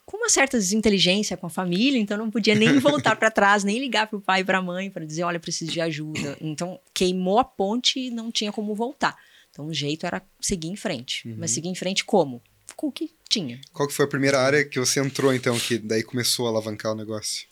com 0.06 0.18
uma 0.18 0.30
certa 0.30 0.58
desinteligência 0.58 1.36
com 1.36 1.48
a 1.48 1.50
família, 1.50 2.00
então 2.00 2.18
não 2.18 2.30
podia 2.30 2.54
nem 2.54 2.78
voltar 2.80 3.16
para 3.16 3.32
trás, 3.32 3.64
nem 3.64 3.80
ligar 3.80 4.08
para 4.08 4.18
o 4.18 4.22
pai 4.22 4.42
e 4.42 4.44
para 4.44 4.60
a 4.60 4.62
mãe 4.62 4.90
para 4.90 5.06
dizer: 5.06 5.24
olha, 5.24 5.40
preciso 5.40 5.72
de 5.72 5.82
ajuda. 5.82 6.38
Então 6.40 6.80
queimou 6.94 7.40
a 7.40 7.44
ponte 7.44 8.00
e 8.00 8.12
não 8.12 8.32
tinha 8.32 8.52
como 8.52 8.76
voltar. 8.76 9.18
Então 9.50 9.68
o 9.68 9.74
jeito 9.74 10.06
era 10.06 10.22
seguir 10.40 10.68
em 10.68 10.76
frente. 10.76 11.28
Mas 11.38 11.52
seguir 11.52 11.70
em 11.70 11.76
frente 11.76 12.06
como? 12.06 12.42
Com 12.76 12.88
o 12.88 12.92
que 12.92 13.10
tinha. 13.30 13.60
Qual 13.72 13.88
que 13.88 13.94
foi 13.94 14.06
a 14.06 14.08
primeira 14.08 14.40
área 14.40 14.66
que 14.66 14.80
você 14.80 15.00
entrou, 15.00 15.34
então, 15.34 15.58
que 15.58 15.78
daí 15.78 16.04
começou 16.04 16.46
a 16.46 16.50
alavancar 16.50 16.92
o 16.92 16.96
negócio? 16.96 17.48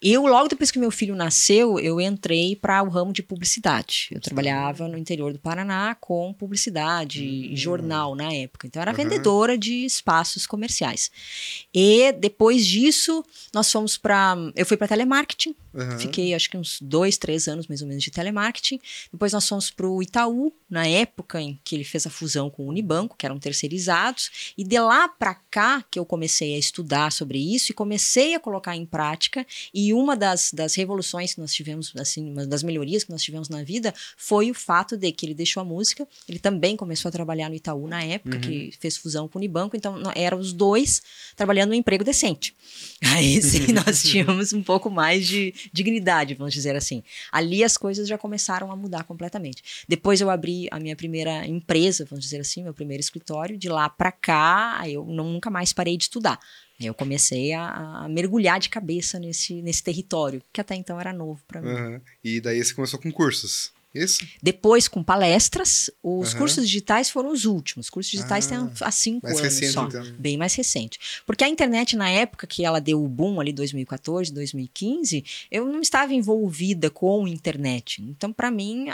Eu, 0.00 0.26
logo 0.26 0.48
depois 0.48 0.70
que 0.70 0.78
meu 0.78 0.92
filho 0.92 1.16
nasceu, 1.16 1.78
eu 1.80 2.00
entrei 2.00 2.54
para 2.54 2.82
o 2.84 2.88
ramo 2.88 3.12
de 3.12 3.22
publicidade. 3.22 4.08
Eu 4.12 4.20
trabalhava 4.20 4.86
no 4.86 4.96
interior 4.96 5.32
do 5.32 5.40
Paraná 5.40 5.96
com 6.00 6.32
publicidade 6.32 7.24
e 7.24 7.56
jornal 7.56 8.14
na 8.14 8.32
época. 8.32 8.66
Então, 8.66 8.80
eu 8.80 8.82
era 8.82 8.92
Aham. 8.92 9.02
vendedora 9.02 9.58
de 9.58 9.84
espaços 9.84 10.46
comerciais. 10.46 11.10
E 11.74 12.12
depois 12.12 12.64
disso, 12.64 13.24
nós 13.52 13.70
fomos 13.72 13.96
para. 13.96 14.36
Eu 14.54 14.64
fui 14.64 14.76
para 14.76 14.86
telemarketing. 14.86 15.56
Aham. 15.74 15.98
Fiquei, 15.98 16.34
acho 16.34 16.50
que 16.50 16.56
uns 16.56 16.78
dois, 16.80 17.16
três 17.16 17.46
anos 17.46 17.66
mais 17.66 17.82
ou 17.82 17.88
menos 17.88 18.02
de 18.02 18.10
telemarketing. 18.10 18.80
Depois 19.12 19.32
nós 19.32 19.48
fomos 19.48 19.70
para 19.70 19.86
o 19.86 20.02
Itaú, 20.02 20.52
na 20.68 20.86
época 20.86 21.40
em 21.40 21.58
que 21.62 21.74
ele 21.74 21.84
fez 21.84 22.06
a 22.06 22.10
fusão 22.10 22.50
com 22.50 22.64
o 22.64 22.68
Unibanco, 22.68 23.16
que 23.16 23.26
eram 23.26 23.38
terceirizados. 23.38 24.52
E 24.56 24.64
de 24.64 24.78
lá 24.78 25.08
para 25.08 25.34
cá 25.34 25.84
que 25.90 25.98
eu 25.98 26.04
comecei 26.04 26.54
a 26.54 26.58
estudar 26.58 27.12
sobre 27.12 27.38
isso 27.38 27.72
e 27.72 27.74
comecei 27.74 28.34
a 28.34 28.40
colocar 28.40 28.76
em 28.76 28.86
prática. 28.86 29.46
E 29.72 29.92
uma 29.92 30.16
das, 30.16 30.52
das 30.52 30.74
revoluções 30.74 31.34
que 31.34 31.40
nós 31.40 31.52
tivemos, 31.52 31.92
assim, 31.96 32.30
uma 32.30 32.46
das 32.46 32.62
melhorias 32.62 33.04
que 33.04 33.10
nós 33.10 33.22
tivemos 33.22 33.48
na 33.48 33.62
vida 33.62 33.94
foi 34.16 34.50
o 34.50 34.54
fato 34.54 34.96
de 34.96 35.12
que 35.12 35.26
ele 35.26 35.34
deixou 35.34 35.60
a 35.60 35.64
música. 35.64 36.06
Ele 36.28 36.38
também 36.38 36.76
começou 36.76 37.08
a 37.08 37.12
trabalhar 37.12 37.48
no 37.48 37.54
Itaú 37.54 37.86
na 37.86 38.02
época, 38.02 38.38
que 38.38 38.72
fez 38.78 38.96
fusão 38.96 39.28
com 39.28 39.38
o 39.38 39.40
Unibanco. 39.40 39.76
Então, 39.76 40.00
eram 40.14 40.38
os 40.38 40.52
dois 40.52 41.02
trabalhando 41.36 41.70
um 41.70 41.74
emprego 41.74 42.04
decente. 42.04 42.54
Aí 43.02 43.40
sim, 43.42 43.72
nós 43.72 44.02
tínhamos 44.08 44.52
um 44.52 44.62
pouco 44.62 44.90
mais 44.90 45.26
de 45.26 45.54
dignidade, 45.72 46.34
vamos 46.34 46.52
dizer 46.52 46.76
assim. 46.76 47.02
Ali 47.32 47.64
as 47.64 47.76
coisas 47.76 48.08
já 48.08 48.18
começaram 48.18 48.70
a 48.70 48.76
mudar 48.76 49.04
completamente. 49.04 49.84
Depois 49.88 50.20
eu 50.20 50.30
abri 50.30 50.68
a 50.70 50.78
minha 50.78 50.96
primeira 50.96 51.46
empresa, 51.46 52.04
vamos 52.04 52.24
dizer 52.24 52.40
assim, 52.40 52.62
meu 52.62 52.74
primeiro 52.74 53.00
escritório. 53.00 53.56
De 53.56 53.68
lá 53.68 53.88
para 53.88 54.12
cá, 54.12 54.82
eu 54.86 55.04
nunca 55.04 55.50
mais 55.50 55.72
parei 55.72 55.96
de 55.96 56.04
estudar. 56.04 56.38
Eu 56.80 56.94
comecei 56.94 57.52
a, 57.52 58.04
a 58.04 58.08
mergulhar 58.08 58.60
de 58.60 58.68
cabeça 58.68 59.18
nesse, 59.18 59.60
nesse 59.62 59.82
território, 59.82 60.40
que 60.52 60.60
até 60.60 60.76
então 60.76 61.00
era 61.00 61.12
novo 61.12 61.42
para 61.46 61.60
mim. 61.60 61.70
Aham. 61.70 62.00
E 62.22 62.40
daí 62.40 62.62
você 62.62 62.72
começou 62.72 63.00
com 63.00 63.10
cursos. 63.10 63.72
Isso? 63.94 64.26
Depois, 64.42 64.86
com 64.86 65.02
palestras, 65.02 65.90
os 66.02 66.30
Aham. 66.30 66.38
cursos 66.38 66.66
digitais 66.68 67.08
foram 67.10 67.32
os 67.32 67.44
últimos. 67.46 67.86
Os 67.86 67.90
cursos 67.90 68.10
digitais 68.12 68.46
Ah, 68.46 68.48
têm 68.48 68.70
há 68.82 68.90
cinco 68.90 69.26
mais 69.26 69.38
anos 69.38 69.54
recente, 69.54 69.72
só. 69.72 69.86
então. 69.86 70.12
Bem 70.18 70.36
mais 70.36 70.54
recente. 70.54 70.98
Porque 71.26 71.42
a 71.42 71.48
internet, 71.48 71.96
na 71.96 72.10
época 72.10 72.46
que 72.46 72.64
ela 72.64 72.80
deu 72.80 73.02
o 73.02 73.08
boom, 73.08 73.40
ali 73.40 73.52
2014, 73.52 74.32
2015, 74.32 75.24
eu 75.50 75.64
não 75.66 75.80
estava 75.80 76.12
envolvida 76.12 76.90
com 76.90 77.26
internet. 77.26 78.02
Então, 78.02 78.32
para 78.32 78.50
mim, 78.50 78.86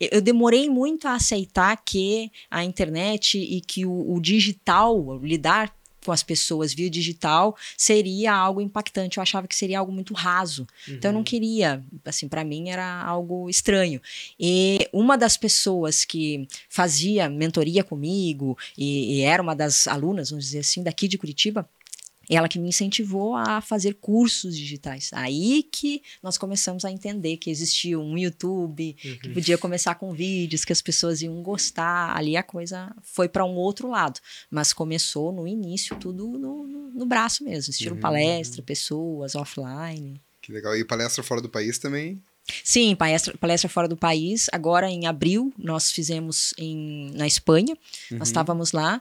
eu- 0.00 0.20
demorei 0.20 0.68
muito 0.68 1.06
a 1.06 1.14
aceitar 1.14 1.76
que 1.84 2.30
a 2.50 2.64
internet 2.64 3.38
e 3.38 3.60
que 3.60 3.86
o, 3.86 4.12
o 4.14 4.20
digital, 4.20 5.18
lidar 5.22 5.72
com 6.04 6.12
as 6.12 6.22
pessoas 6.22 6.74
via 6.74 6.90
digital 6.90 7.56
seria 7.76 8.32
algo 8.32 8.60
impactante. 8.60 9.18
Eu 9.18 9.22
achava 9.22 9.46
que 9.46 9.54
seria 9.54 9.78
algo 9.78 9.92
muito 9.92 10.14
raso. 10.14 10.66
Então 10.88 11.10
eu 11.10 11.14
não 11.14 11.24
queria, 11.24 11.82
assim, 12.04 12.28
para 12.28 12.44
mim 12.44 12.70
era 12.70 13.02
algo 13.02 13.48
estranho. 13.48 14.00
E 14.38 14.88
uma 14.92 15.16
das 15.16 15.36
pessoas 15.36 16.04
que 16.04 16.46
fazia 16.68 17.28
mentoria 17.28 17.84
comigo 17.84 18.56
e, 18.76 19.18
e 19.18 19.20
era 19.22 19.42
uma 19.42 19.54
das 19.54 19.86
alunas, 19.86 20.30
vamos 20.30 20.46
dizer 20.46 20.60
assim, 20.60 20.82
daqui 20.82 21.08
de 21.08 21.18
Curitiba, 21.18 21.68
ela 22.36 22.48
que 22.48 22.58
me 22.58 22.68
incentivou 22.68 23.34
a 23.36 23.60
fazer 23.60 23.94
cursos 23.94 24.56
digitais. 24.56 25.10
Aí 25.12 25.62
que 25.62 26.02
nós 26.22 26.38
começamos 26.38 26.84
a 26.84 26.90
entender 26.90 27.36
que 27.36 27.50
existia 27.50 27.98
um 27.98 28.16
YouTube, 28.16 28.94
que 28.94 29.28
podia 29.30 29.58
começar 29.58 29.94
com 29.96 30.12
vídeos, 30.12 30.64
que 30.64 30.72
as 30.72 30.80
pessoas 30.82 31.22
iam 31.22 31.42
gostar. 31.42 32.16
Ali 32.16 32.36
a 32.36 32.42
coisa 32.42 32.94
foi 33.02 33.28
para 33.28 33.44
um 33.44 33.54
outro 33.54 33.88
lado. 33.88 34.20
Mas 34.50 34.72
começou 34.72 35.32
no 35.32 35.46
início 35.46 35.96
tudo 35.96 36.26
no, 36.38 36.66
no, 36.66 36.90
no 36.90 37.06
braço 37.06 37.44
mesmo. 37.44 37.70
Assistiram 37.70 37.94
Uhum. 37.96 38.00
palestra, 38.00 38.62
pessoas, 38.62 39.34
offline. 39.34 40.20
Que 40.40 40.52
legal. 40.52 40.76
E 40.76 40.84
palestra 40.84 41.22
fora 41.22 41.40
do 41.40 41.48
país 41.48 41.78
também? 41.78 42.20
Sim, 42.64 42.94
palestra, 42.96 43.36
palestra 43.38 43.68
fora 43.68 43.86
do 43.88 43.96
país. 43.96 44.48
Agora, 44.52 44.90
em 44.90 45.06
abril, 45.06 45.52
nós 45.56 45.90
fizemos 45.92 46.52
em, 46.58 47.10
na 47.14 47.26
Espanha. 47.26 47.76
Nós 48.10 48.18
Uhum. 48.18 48.22
estávamos 48.22 48.72
lá, 48.72 49.00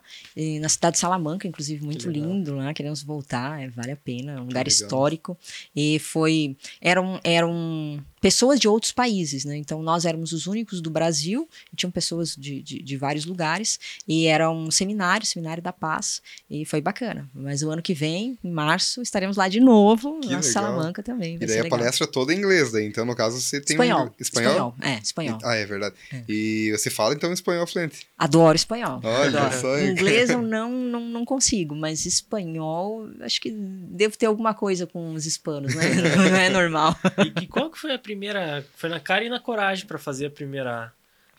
na 0.62 0.70
cidade 0.70 0.94
de 0.94 1.00
Salamanca, 1.00 1.48
inclusive, 1.48 1.84
muito 1.84 2.10
lindo 2.10 2.56
lá. 2.56 2.74
Queremos 2.74 3.02
voltar, 3.02 3.62
é, 3.62 3.68
vale 3.70 3.92
a 3.92 3.98
pena. 3.98 4.34
É 4.34 4.36
um 4.36 4.46
lugar 4.46 4.66
legal. 4.66 4.68
histórico. 4.68 5.38
E 5.76 5.98
foi. 6.00 6.56
Eram, 6.80 7.20
eram 7.24 8.04
pessoas 8.22 8.60
de 8.60 8.68
outros 8.68 8.92
países, 8.92 9.44
né? 9.44 9.58
Então, 9.58 9.82
nós 9.82 10.06
éramos 10.06 10.32
os 10.32 10.46
únicos 10.46 10.80
do 10.80 10.92
Brasil, 10.92 11.50
e 11.74 11.76
tinham 11.76 11.92
pessoas 11.92 12.36
de, 12.36 12.62
de, 12.62 12.82
de 12.82 12.98
vários 12.98 13.26
lugares. 13.26 13.80
E 14.08 14.28
era 14.28 14.50
um 14.50 14.70
seminário, 14.70 15.26
Seminário 15.26 15.62
da 15.62 15.74
Paz. 15.74 16.22
E 16.50 16.64
foi 16.64 16.80
bacana. 16.80 17.28
Mas 17.34 17.64
o 17.64 17.72
ano 17.72 17.82
que 17.82 17.94
vem, 17.94 18.38
em 18.44 18.52
março, 18.52 19.02
estaremos 19.02 19.36
lá 19.36 19.50
de 19.50 19.60
novo, 19.60 20.20
Que 20.20 20.28
na 20.28 20.38
legal. 20.38 20.44
Salamanca 20.44 21.02
também. 21.02 21.36
E 21.36 21.40
daí 21.40 21.50
ser 21.50 21.60
a 21.60 21.64
legal. 21.64 21.80
palestra 21.80 22.06
toda 22.06 22.34
em 22.34 22.38
inglês, 22.38 22.72
daí. 22.72 22.86
Então, 22.86 23.06
no 23.06 23.16
caso, 23.16 23.42
você 23.42 23.60
tem 23.60 23.76
Espanhol. 23.76 24.06
um... 24.06 24.12
Espanhol? 24.20 24.76
É, 24.82 25.00
espanhol. 25.00 25.40
Ah, 25.44 25.56
é 25.56 25.66
verdade. 25.66 25.96
É. 26.14 26.24
E 26.30 26.72
você 26.72 26.90
fala, 26.92 27.16
então, 27.16 27.34
espanhol 27.34 27.66
fluente. 27.66 28.06
Adoro 28.18 28.56
espanhol. 28.56 29.02
Olha 29.04 29.40
Adoro. 29.40 29.62
só. 29.62 29.80
Inglês 29.80 30.30
eu 30.30 30.42
não, 30.44 30.72
não, 30.72 31.02
não 31.02 31.26
consigo, 31.26 31.76
mas 31.76 32.06
espanhol, 32.06 33.10
acho 33.22 33.42
que 33.42 33.50
devo 33.52 34.16
ter 34.18 34.28
alguma 34.28 34.54
coisa 34.54 34.86
com 34.86 35.14
os 35.14 35.26
hispanos, 35.26 35.74
né? 35.74 35.82
Não 36.16 36.36
é 36.36 36.50
normal. 36.50 36.96
E, 37.18 37.44
e 37.44 37.48
qual 37.48 37.72
que 37.72 37.80
foi 37.80 37.94
a 37.94 38.00
primeira. 38.12 38.66
Foi 38.76 38.90
na 38.90 39.00
cara 39.00 39.24
e 39.24 39.30
na 39.30 39.40
coragem 39.40 39.86
para 39.86 39.98
fazer 39.98 40.28
a 40.28 40.30
primeira, 40.30 40.94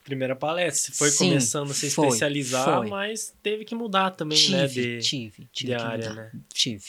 primeira 0.04 0.34
palestra? 0.34 0.92
Você 0.92 0.98
foi 0.98 1.10
Sim, 1.10 1.28
começando 1.28 1.70
a 1.70 1.74
se 1.74 1.90
foi, 1.90 2.06
especializar, 2.08 2.78
foi. 2.78 2.88
mas 2.88 3.34
teve 3.42 3.64
que 3.64 3.74
mudar 3.74 4.10
também, 4.10 4.38
tive, 4.38 4.56
né? 4.56 4.66
De, 4.66 4.98
tive, 4.98 5.48
tive 5.52 5.70
de 5.70 5.74
área, 5.74 6.10
mudar. 6.10 6.22
né? 6.22 6.32
Tive. 6.52 6.84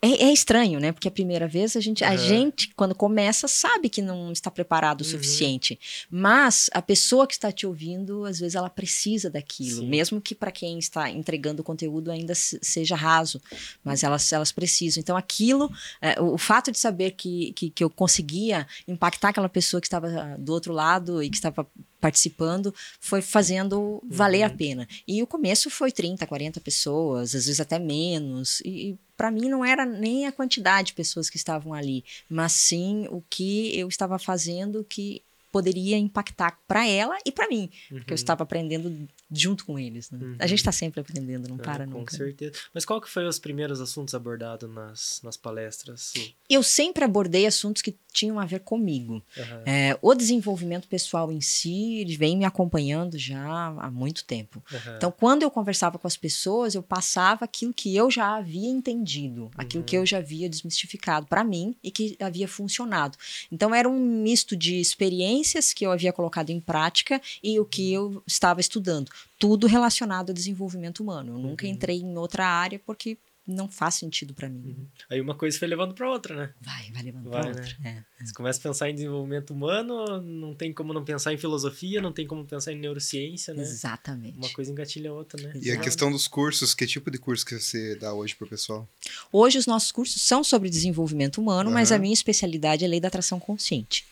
É, 0.00 0.26
é 0.26 0.32
estranho, 0.32 0.78
né? 0.78 0.92
Porque 0.92 1.08
a 1.08 1.10
primeira 1.10 1.48
vez 1.48 1.76
a 1.76 1.80
gente, 1.80 2.04
a 2.04 2.08
Aham. 2.10 2.16
gente, 2.16 2.72
quando 2.76 2.94
começa, 2.94 3.48
sabe 3.48 3.88
que 3.88 4.00
não 4.00 4.30
está 4.30 4.48
preparado 4.48 5.00
o 5.00 5.04
Uhum. 5.04 5.10
suficiente. 5.10 5.76
Mas 6.08 6.70
a 6.72 6.80
pessoa 6.80 7.26
que 7.26 7.32
está 7.34 7.50
te 7.50 7.66
ouvindo, 7.66 8.24
às 8.24 8.38
vezes, 8.38 8.54
ela 8.54 8.70
precisa 8.70 9.28
daquilo. 9.28 9.80
Sim. 9.80 9.88
Mesmo 9.88 10.20
que 10.20 10.36
para 10.36 10.52
quem 10.52 10.78
está 10.78 11.10
entregando 11.10 11.62
o 11.62 11.64
conteúdo 11.64 12.12
ainda 12.12 12.32
se- 12.34 12.60
seja 12.62 12.94
raso. 12.94 13.40
Mas 13.82 14.04
elas, 14.04 14.32
elas 14.32 14.52
precisam. 14.52 15.00
Então, 15.00 15.16
aquilo, 15.16 15.68
é, 16.00 16.20
o, 16.20 16.34
o 16.34 16.38
fato 16.38 16.70
de 16.70 16.78
saber 16.78 17.12
que, 17.12 17.52
que, 17.54 17.68
que 17.70 17.82
eu 17.82 17.90
conseguia 17.90 18.68
impactar 18.86 19.30
aquela 19.30 19.48
pessoa 19.48 19.80
que 19.80 19.88
estava 19.88 20.06
ah, 20.08 20.36
do 20.38 20.52
outro 20.52 20.72
lado 20.72 21.20
e 21.20 21.28
que 21.28 21.36
estava 21.36 21.66
participando, 22.00 22.74
foi 23.00 23.20
fazendo 23.20 24.02
valer 24.08 24.42
a 24.42 24.48
Uhum. 24.48 24.56
pena. 24.56 24.88
E 25.06 25.22
o 25.22 25.26
começo 25.26 25.68
foi 25.70 25.90
30, 25.92 26.26
40 26.26 26.60
pessoas, 26.60 27.34
às 27.34 27.46
vezes 27.46 27.60
até 27.60 27.78
menos. 27.78 28.60
E, 28.64 28.90
e 28.90 28.98
para 29.16 29.30
mim 29.30 29.48
não 29.48 29.64
era 29.64 29.84
nem 29.84 30.26
a 30.26 30.32
quantidade 30.32 30.88
de 30.88 30.94
pessoas 30.94 31.28
que 31.28 31.36
estavam 31.36 31.74
ali, 31.74 32.04
mas 32.30 32.52
sim 32.52 33.06
o 33.10 33.22
que 33.28 33.76
eu 33.78 33.88
estava 33.88 34.18
fazendo 34.18 34.84
que 34.88 35.22
poderia 35.50 35.96
impactar 35.96 36.58
para 36.68 36.86
ela 36.86 37.16
e 37.24 37.32
para 37.32 37.48
mim, 37.48 37.70
porque 37.88 38.12
eu 38.12 38.14
Uhum. 38.14 38.14
estava 38.14 38.42
aprendendo 38.42 39.08
junto 39.30 39.64
com 39.66 39.78
eles. 39.78 40.10
né? 40.10 40.18
A 40.20 40.24
Uhum. 40.24 40.48
gente 40.48 40.58
está 40.60 40.72
sempre 40.72 41.00
aprendendo, 41.00 41.48
não 41.48 41.56
É, 41.56 41.58
para 41.58 41.86
com 41.86 41.98
nunca. 41.98 42.16
certeza. 42.16 42.52
Mas 42.72 42.84
qual 42.84 43.00
que 43.00 43.08
foi 43.08 43.26
os 43.26 43.38
primeiros 43.38 43.80
assuntos 43.80 44.14
abordados 44.14 44.68
nas, 44.70 45.20
nas 45.22 45.36
palestras? 45.36 46.12
Eu 46.48 46.62
sempre 46.62 47.04
abordei 47.04 47.46
assuntos 47.46 47.82
que 47.82 47.96
tinham 48.12 48.38
a 48.40 48.44
ver 48.46 48.60
comigo. 48.60 49.22
Aham. 49.38 49.62
É, 49.66 49.98
o 50.02 50.14
desenvolvimento 50.14 50.88
pessoal 50.88 51.30
em 51.30 51.40
si, 51.40 52.04
vem 52.18 52.36
me 52.38 52.44
acompanhando 52.44 53.18
já 53.18 53.38
há 53.78 53.90
muito 53.90 54.24
tempo. 54.24 54.62
Aham. 54.72 54.94
Então, 54.96 55.12
quando 55.12 55.42
eu 55.42 55.50
conversava 55.50 55.98
com 55.98 56.06
as 56.06 56.16
pessoas, 56.16 56.74
eu 56.74 56.82
passava 56.82 57.44
aquilo 57.44 57.72
que 57.74 57.94
eu 57.94 58.10
já 58.10 58.36
havia 58.36 58.68
entendido, 58.68 59.50
aquilo 59.56 59.82
Uhum. 59.82 59.86
que 59.86 59.96
eu 59.96 60.06
já 60.06 60.18
havia 60.18 60.48
desmistificado 60.48 61.26
para 61.26 61.44
mim 61.44 61.76
e 61.82 61.90
que 61.90 62.16
havia 62.20 62.48
funcionado. 62.48 63.16
Então, 63.52 63.74
era 63.74 63.88
um 63.88 63.98
misto 64.00 64.56
de 64.56 64.80
experiências 64.80 65.72
que 65.72 65.84
eu 65.86 65.92
havia 65.92 66.12
colocado 66.12 66.50
em 66.50 66.60
prática 66.60 67.20
e 67.42 67.58
o 67.60 67.64
que 67.64 67.92
eu 67.92 68.22
estava 68.26 68.60
estudando. 68.60 69.10
Tudo 69.38 69.66
relacionado 69.66 70.30
ao 70.30 70.34
desenvolvimento 70.34 71.00
humano. 71.00 71.34
Eu 71.34 71.38
nunca 71.38 71.66
Uhum. 71.66 71.72
entrei 71.72 71.98
em 72.00 72.16
outra 72.16 72.46
área 72.46 72.78
porque 72.84 73.16
não 73.50 73.66
faz 73.66 73.94
sentido 73.94 74.34
para 74.34 74.46
mim. 74.46 74.60
Uhum. 74.76 74.86
Aí 75.08 75.20
uma 75.22 75.34
coisa 75.34 75.58
foi 75.58 75.66
levando 75.68 75.94
para 75.94 76.06
outra, 76.10 76.36
né? 76.36 76.52
Vai, 76.60 76.90
vai 76.92 77.02
levando 77.02 77.30
Vai, 77.30 77.40
pra 77.40 77.50
né? 77.54 77.56
outra. 77.60 77.76
É. 77.82 78.04
Você 78.26 78.34
começa 78.34 78.58
a 78.58 78.62
pensar 78.62 78.90
em 78.90 78.94
desenvolvimento 78.94 79.54
humano, 79.54 80.20
não 80.20 80.54
tem 80.54 80.70
como 80.70 80.92
não 80.92 81.02
pensar 81.02 81.32
em 81.32 81.38
filosofia, 81.38 81.98
não 82.02 82.12
tem 82.12 82.26
como 82.26 82.44
pensar 82.44 82.72
em 82.74 82.78
neurociência, 82.78 83.54
né? 83.54 83.62
Exatamente. 83.62 84.36
Uma 84.36 84.50
coisa 84.50 84.70
engatilha 84.70 85.08
a 85.08 85.14
outra, 85.14 85.42
né? 85.42 85.52
E 85.62 85.70
a 85.70 85.78
questão 85.80 86.12
dos 86.12 86.28
cursos, 86.28 86.74
que 86.74 86.86
tipo 86.86 87.10
de 87.10 87.16
curso 87.16 87.46
que 87.46 87.58
você 87.58 87.96
dá 87.96 88.12
hoje 88.12 88.34
pro 88.34 88.46
pessoal? 88.46 88.86
Hoje 89.32 89.56
os 89.56 89.66
nossos 89.66 89.90
cursos 89.92 90.20
são 90.20 90.44
sobre 90.44 90.68
desenvolvimento 90.68 91.40
humano, 91.40 91.70
mas 91.70 91.90
a 91.90 91.98
minha 91.98 92.12
especialidade 92.12 92.84
é 92.84 92.88
lei 92.88 93.00
da 93.00 93.08
atração 93.08 93.40
consciente, 93.40 94.04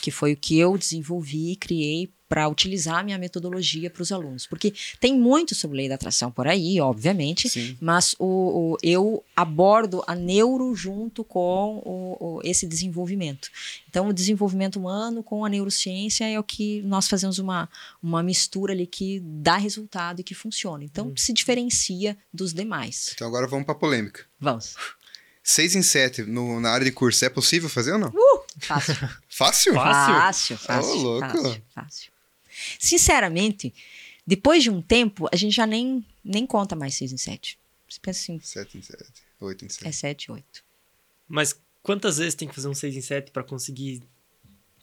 que 0.00 0.12
foi 0.12 0.32
o 0.32 0.36
que 0.36 0.56
eu 0.56 0.78
desenvolvi 0.78 1.50
e 1.50 1.56
criei 1.56 2.08
para 2.28 2.48
utilizar 2.48 2.96
a 2.98 3.02
minha 3.02 3.18
metodologia 3.18 3.88
para 3.88 4.02
os 4.02 4.10
alunos. 4.10 4.46
Porque 4.46 4.74
tem 5.00 5.16
muito 5.18 5.54
sobre 5.54 5.76
lei 5.78 5.88
da 5.88 5.94
atração 5.94 6.30
por 6.30 6.46
aí, 6.48 6.80
obviamente, 6.80 7.48
Sim. 7.48 7.76
mas 7.80 8.14
o, 8.18 8.72
o- 8.74 8.78
eu 8.82 9.24
abordo 9.34 10.02
a 10.06 10.14
neuro 10.14 10.74
junto 10.74 11.22
com 11.22 11.82
o- 11.84 12.16
o- 12.38 12.40
esse 12.42 12.66
desenvolvimento. 12.66 13.48
Então, 13.88 14.08
o 14.08 14.12
desenvolvimento 14.12 14.76
humano 14.78 15.22
com 15.22 15.44
a 15.44 15.48
neurociência 15.48 16.24
é 16.28 16.38
o 16.38 16.42
que 16.42 16.82
nós 16.82 17.06
fazemos 17.08 17.38
uma, 17.38 17.68
uma 18.02 18.22
mistura 18.22 18.72
ali 18.72 18.86
que 18.86 19.20
dá 19.24 19.56
resultado 19.56 20.20
e 20.20 20.24
que 20.24 20.34
funciona. 20.34 20.82
Então, 20.84 21.06
Uhum. 21.08 21.16
se 21.16 21.32
diferencia 21.32 22.16
dos 22.32 22.52
demais. 22.52 23.12
Então 23.14 23.26
agora 23.28 23.46
vamos 23.46 23.64
pra 23.66 23.74
polêmica. 23.74 24.24
Vamos. 24.40 24.74
Seis 25.42 25.76
em 25.76 25.82
sete 25.82 26.22
no- 26.22 26.58
na 26.60 26.70
área 26.70 26.84
de 26.84 26.90
curso, 26.90 27.24
é 27.24 27.28
possível 27.28 27.68
fazer 27.68 27.92
ou 27.92 27.98
não? 27.98 28.12
Fácil. 28.58 28.94
Fácil? 29.28 29.74
Fácil? 29.74 29.76
Fácil, 29.76 30.58
fácil. 30.58 30.90
Ô, 30.90 30.94
louco. 30.94 31.28
Fácil, 31.28 31.62
fácil. 31.74 32.15
Sinceramente, 32.78 33.72
depois 34.26 34.62
de 34.62 34.70
um 34.70 34.82
tempo, 34.82 35.28
a 35.32 35.36
gente 35.36 35.54
já 35.54 35.66
nem, 35.66 36.04
nem 36.24 36.46
conta 36.46 36.74
mais 36.74 36.94
6 36.94 37.12
em 37.12 37.16
7. 37.16 37.58
Você 37.88 38.00
pensa 38.00 38.20
assim, 38.20 38.40
Sete 38.40 38.78
em 38.78 38.82
sete. 38.82 39.04
Oito 39.40 39.64
em 39.64 39.68
sete. 39.68 39.86
é 39.86 39.92
7, 39.92 40.32
8. 40.32 40.64
Mas 41.28 41.58
quantas 41.82 42.18
vezes 42.18 42.34
tem 42.34 42.48
que 42.48 42.54
fazer 42.54 42.68
um 42.68 42.74
6 42.74 42.96
em 42.96 43.00
7 43.00 43.30
para 43.30 43.44
conseguir 43.44 44.02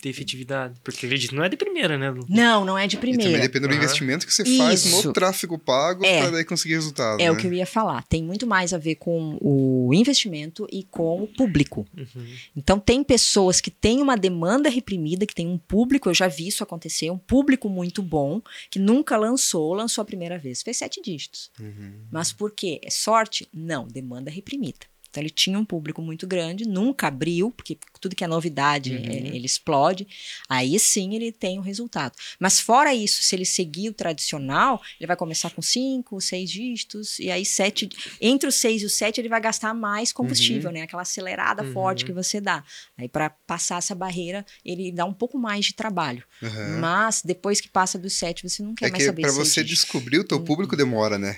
ter 0.03 0.09
efetividade? 0.09 0.75
Porque 0.83 1.05
acredito, 1.05 1.33
não 1.33 1.43
é 1.45 1.47
de 1.49 1.55
primeira, 1.55 1.97
né? 1.97 2.13
Não, 2.27 2.65
não 2.65 2.77
é 2.77 2.85
de 2.85 2.97
E 2.97 2.99
também 2.99 3.15
primeira. 3.15 3.41
depende 3.41 3.65
do 3.67 3.73
Aham. 3.73 3.77
investimento 3.81 4.27
que 4.27 4.33
você 4.33 4.43
faz 4.57 4.85
Isso. 4.85 5.07
no 5.07 5.13
tráfego 5.13 5.57
pago 5.57 6.03
É. 6.05 6.19
pra 6.19 6.31
daí 6.31 6.43
conseguir 6.43 6.73
resultado. 6.73 7.21
É 7.21 7.25
né? 7.25 7.31
o 7.31 7.37
que 7.37 7.47
eu 7.47 7.53
ia 7.53 7.65
falar. 7.65 8.03
Tem 8.03 8.21
muito 8.21 8.45
mais 8.45 8.73
a 8.73 8.77
ver 8.77 8.95
com 8.95 9.37
o 9.41 9.93
investimento 9.93 10.67
e 10.69 10.83
com 10.83 11.23
o 11.23 11.27
público. 11.27 11.87
Uhum. 11.97 12.25
Então, 12.53 12.79
tem 12.79 13.01
pessoas 13.01 13.61
que 13.61 13.71
têm 13.71 14.01
uma 14.01 14.17
demanda 14.17 14.69
reprimida, 14.69 15.25
que 15.25 15.33
tem 15.33 15.47
um 15.47 15.57
público, 15.57 16.09
eu 16.09 16.13
já 16.13 16.27
vi 16.27 16.49
isso 16.49 16.63
acontecer, 16.63 17.09
um 17.09 17.17
público 17.17 17.69
muito 17.69 18.01
bom, 18.03 18.41
que 18.69 18.79
nunca 18.79 19.15
lançou, 19.15 19.73
lançou 19.73 20.01
a 20.01 20.05
primeira 20.05 20.37
vez. 20.37 20.61
Fez 20.61 20.77
sete 20.77 21.01
dígitos. 21.01 21.49
Uhum. 21.57 21.93
Mas 22.11 22.33
por 22.33 22.51
quê? 22.51 22.81
É 22.83 22.89
sorte? 22.89 23.47
Não, 23.53 23.87
demanda 23.87 24.29
reprimida. 24.29 24.92
Então 25.13 25.21
ele 25.21 25.29
tinha 25.29 25.59
um 25.59 25.63
público 25.63 26.01
muito 26.01 26.25
grande, 26.25 26.67
nunca 26.67 27.05
abriu, 27.07 27.51
porque 27.51 27.77
tudo 28.01 28.15
que 28.15 28.23
é 28.23 28.27
novidade 28.27 28.93
Uhum. 28.95 29.03
é, 29.05 29.35
ele 29.35 29.45
explode. 29.45 30.07
Aí 30.49 30.79
sim 30.79 31.13
ele 31.13 31.31
tem 31.31 31.59
o 31.59 31.61
resultado. 31.61 32.15
Mas 32.39 32.59
fora 32.59 32.95
isso, 32.95 33.21
se 33.21 33.35
ele 33.35 33.45
seguir 33.45 33.89
o 33.89 33.93
tradicional, 33.93 34.81
ele 34.99 35.05
vai 35.05 35.15
começar 35.15 35.51
com 35.51 35.61
cinco, 35.61 36.19
seis 36.19 36.49
dígitos, 36.49 37.19
e 37.19 37.29
aí 37.29 37.45
sete. 37.45 37.87
Entre 38.19 38.49
os 38.49 38.55
seis 38.55 38.81
e 38.81 38.85
os 38.85 38.93
sete, 38.93 39.21
ele 39.21 39.29
vai 39.29 39.39
gastar 39.39 39.71
mais 39.75 40.11
combustível, 40.11 40.71
né? 40.71 40.81
Aquela 40.81 41.03
acelerada 41.03 41.61
Uhum. 41.63 41.71
forte 41.71 42.05
que 42.05 42.11
você 42.11 42.41
dá. 42.41 42.63
Aí 42.97 43.07
para 43.07 43.29
passar 43.29 43.77
essa 43.77 43.93
barreira, 43.93 44.43
ele 44.65 44.91
dá 44.91 45.05
um 45.05 45.13
pouco 45.13 45.37
mais 45.37 45.67
de 45.67 45.73
trabalho. 45.75 46.23
Aham. 46.41 46.79
Mas 46.81 47.21
depois 47.23 47.61
que 47.61 47.69
passa 47.69 47.99
dos 47.99 48.13
sete, 48.13 48.41
você 48.49 48.63
não 48.63 48.73
quer 48.73 48.87
É 48.87 48.91
mais 48.91 49.03
saber 49.05 49.21
pra 49.21 49.31
seis 49.31 49.47
você 49.47 49.63
dígitos. 49.63 49.83
descobrir 49.85 50.17
o 50.17 50.23
teu 50.23 50.39
público 50.39 50.75
demora, 50.75 51.19
né? 51.19 51.37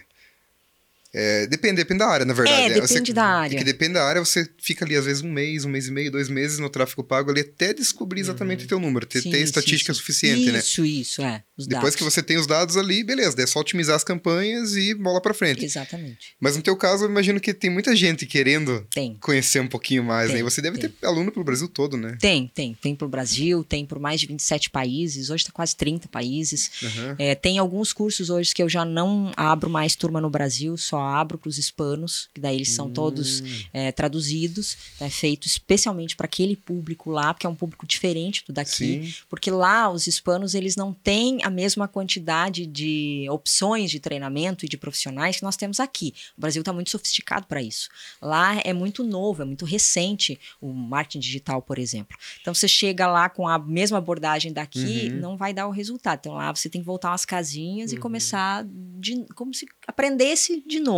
É, 1.18 1.48
depende, 1.48 1.76
depende 1.78 2.00
da 2.00 2.08
área, 2.08 2.26
na 2.26 2.34
verdade. 2.34 2.74
É, 2.74 2.82
Você- 2.82 2.94
depende 2.96 3.14
da 3.14 3.24
área. 3.26 3.56
É 3.56 3.58
que 3.58 3.64
depende 3.64 3.94
da 3.94 4.04
área, 4.06 4.24
você 4.24 4.48
fica 4.62 4.84
ali 4.84 4.96
às 4.98 5.06
vezes 5.06 5.24
um 5.24 5.32
mês, 5.32 5.64
um 5.64 5.70
mês 5.70 5.88
e 5.88 5.92
meio, 5.92 6.12
dois 6.12 6.28
meses 6.28 6.60
no 6.60 6.70
tráfego 6.70 7.04
pago 7.04 7.32
ali 7.32 7.40
até 7.42 7.74
descobrir 7.74 8.20
exatamente 8.20 8.66
o 8.66 8.68
teu 8.68 8.80
número, 8.80 9.06
ter, 9.06 9.22
Sim, 9.22 9.32
ter 9.32 9.38
sim, 9.38 9.44
estatística 9.44 9.94
sim. 9.94 10.00
suficiente, 10.00 10.52
né? 10.52 10.60
Isso, 10.60 10.86
isso, 10.86 11.22
é. 11.22 11.42
Depois 11.58 11.70
dados. 11.70 11.96
que 11.96 12.04
você 12.04 12.22
tem 12.22 12.38
os 12.38 12.46
dados 12.46 12.76
ali, 12.76 13.02
beleza, 13.02 13.42
é 13.42 13.48
só 13.48 13.62
otimizar 13.62 13.96
as 13.96 14.04
campanhas 14.04 14.76
e 14.76 14.94
bola 14.94 15.22
pra 15.22 15.34
frente. 15.34 15.64
Exatamente. 15.64 16.36
Mas 16.38 16.58
no 16.58 16.62
teu 16.62 16.76
caso, 16.76 17.06
eu 17.06 17.10
imagino 17.10 17.40
que 17.40 17.54
tem 17.54 17.70
muita 17.70 17.96
gente 17.96 18.26
querendo 18.26 18.86
Tem. 18.94 19.16
conhecer 19.22 19.62
um 19.62 19.68
pouquinho 19.68 20.04
mais, 20.04 20.28
né? 20.28 20.34
Tem, 20.36 20.40
E 20.42 20.44
você 20.44 20.62
deve 20.62 20.78
tem. 20.78 20.90
ter 20.90 21.06
aluno 21.08 21.32
pelo 21.32 21.46
Brasil 21.46 21.70
todo, 21.70 21.96
né? 21.96 22.18
Tem, 22.20 22.52
tem. 22.54 22.74
Tem 22.82 22.94
para 22.94 23.06
o 23.06 23.10
Brasil, 23.10 23.64
tem 23.64 23.86
por 23.86 24.00
mais 24.00 24.20
de 24.20 24.28
27 24.28 24.70
países, 24.70 25.30
hoje 25.30 25.44
está 25.44 25.54
quase 25.54 25.76
30 25.78 26.10
países. 26.10 26.70
Aham. 26.84 27.16
É, 27.18 27.36
tem 27.36 27.58
alguns 27.58 27.94
cursos 27.94 28.30
hoje 28.30 28.54
que 28.54 28.62
eu 28.62 28.68
já 28.68 28.84
não 28.84 29.32
abro 29.38 29.70
mais 29.70 29.96
turma 29.96 30.20
no 30.20 30.30
Brasil, 30.30 30.76
só 30.76 31.05
abro 31.06 31.38
para 31.38 31.50
os 31.50 31.58
hispanos, 31.58 32.30
que 32.34 32.42
daí 32.42 32.56
eles 32.56 32.72
são 32.72 32.90
todos 32.90 33.42
Hum. 33.42 33.46
é, 33.74 33.92
traduzidos, 33.92 34.78
é 35.00 35.10
feito 35.10 35.46
especialmente 35.48 36.16
para 36.16 36.26
aquele 36.26 36.56
público 36.56 37.10
lá, 37.12 37.34
porque 37.34 37.46
é 37.46 37.50
um 37.50 37.56
público 37.56 37.86
diferente 37.88 38.44
do 38.46 38.54
daqui. 38.54 38.72
Sim. 39.04 39.14
Porque 39.30 39.50
lá 39.52 39.90
os 39.90 40.08
hispanos 40.08 40.54
eles 40.56 40.76
não 40.76 40.94
têm 40.94 41.40
a 41.44 41.50
mesma 41.50 41.88
quantidade 41.88 42.66
de 42.66 43.28
opções 43.30 43.92
de 43.92 44.00
treinamento 44.00 44.66
e 44.66 44.70
de 44.70 44.78
profissionais 44.78 45.38
que 45.38 45.44
nós 45.44 45.56
temos 45.56 45.80
aqui. 45.80 46.14
O 46.38 46.42
Brasil 46.42 46.62
está 46.62 46.74
muito 46.74 46.90
sofisticado 46.90 47.46
para 47.48 47.62
isso. 47.62 47.90
Lá 48.22 48.60
é 48.64 48.74
muito 48.74 49.04
novo, 49.04 49.42
é 49.42 49.46
muito 49.46 49.66
recente 49.66 50.40
o 50.62 50.72
marketing 50.74 51.20
digital, 51.20 51.62
por 51.62 51.78
exemplo. 51.80 52.18
Então 52.42 52.54
você 52.54 52.68
chega 52.68 53.08
lá 53.08 53.30
com 53.30 53.48
a 53.48 53.58
mesma 53.60 53.98
abordagem 53.98 54.52
daqui, 54.54 55.10
Uhum. 55.12 55.20
não 55.20 55.38
vai 55.38 55.54
dar 55.54 55.68
o 55.68 55.72
resultado. 55.72 56.20
Então 56.20 56.34
lá 56.34 56.54
você 56.54 56.70
tem 56.70 56.82
que 56.82 56.86
voltar 56.88 57.10
umas 57.12 57.26
casinhas 57.26 57.92
e 57.92 57.96
Uhum. 57.96 58.02
começar 58.02 58.66
de, 58.66 59.26
como 59.36 59.54
se 59.54 59.66
aprendesse 59.88 60.64
de 60.66 60.80
novo. 60.80 60.95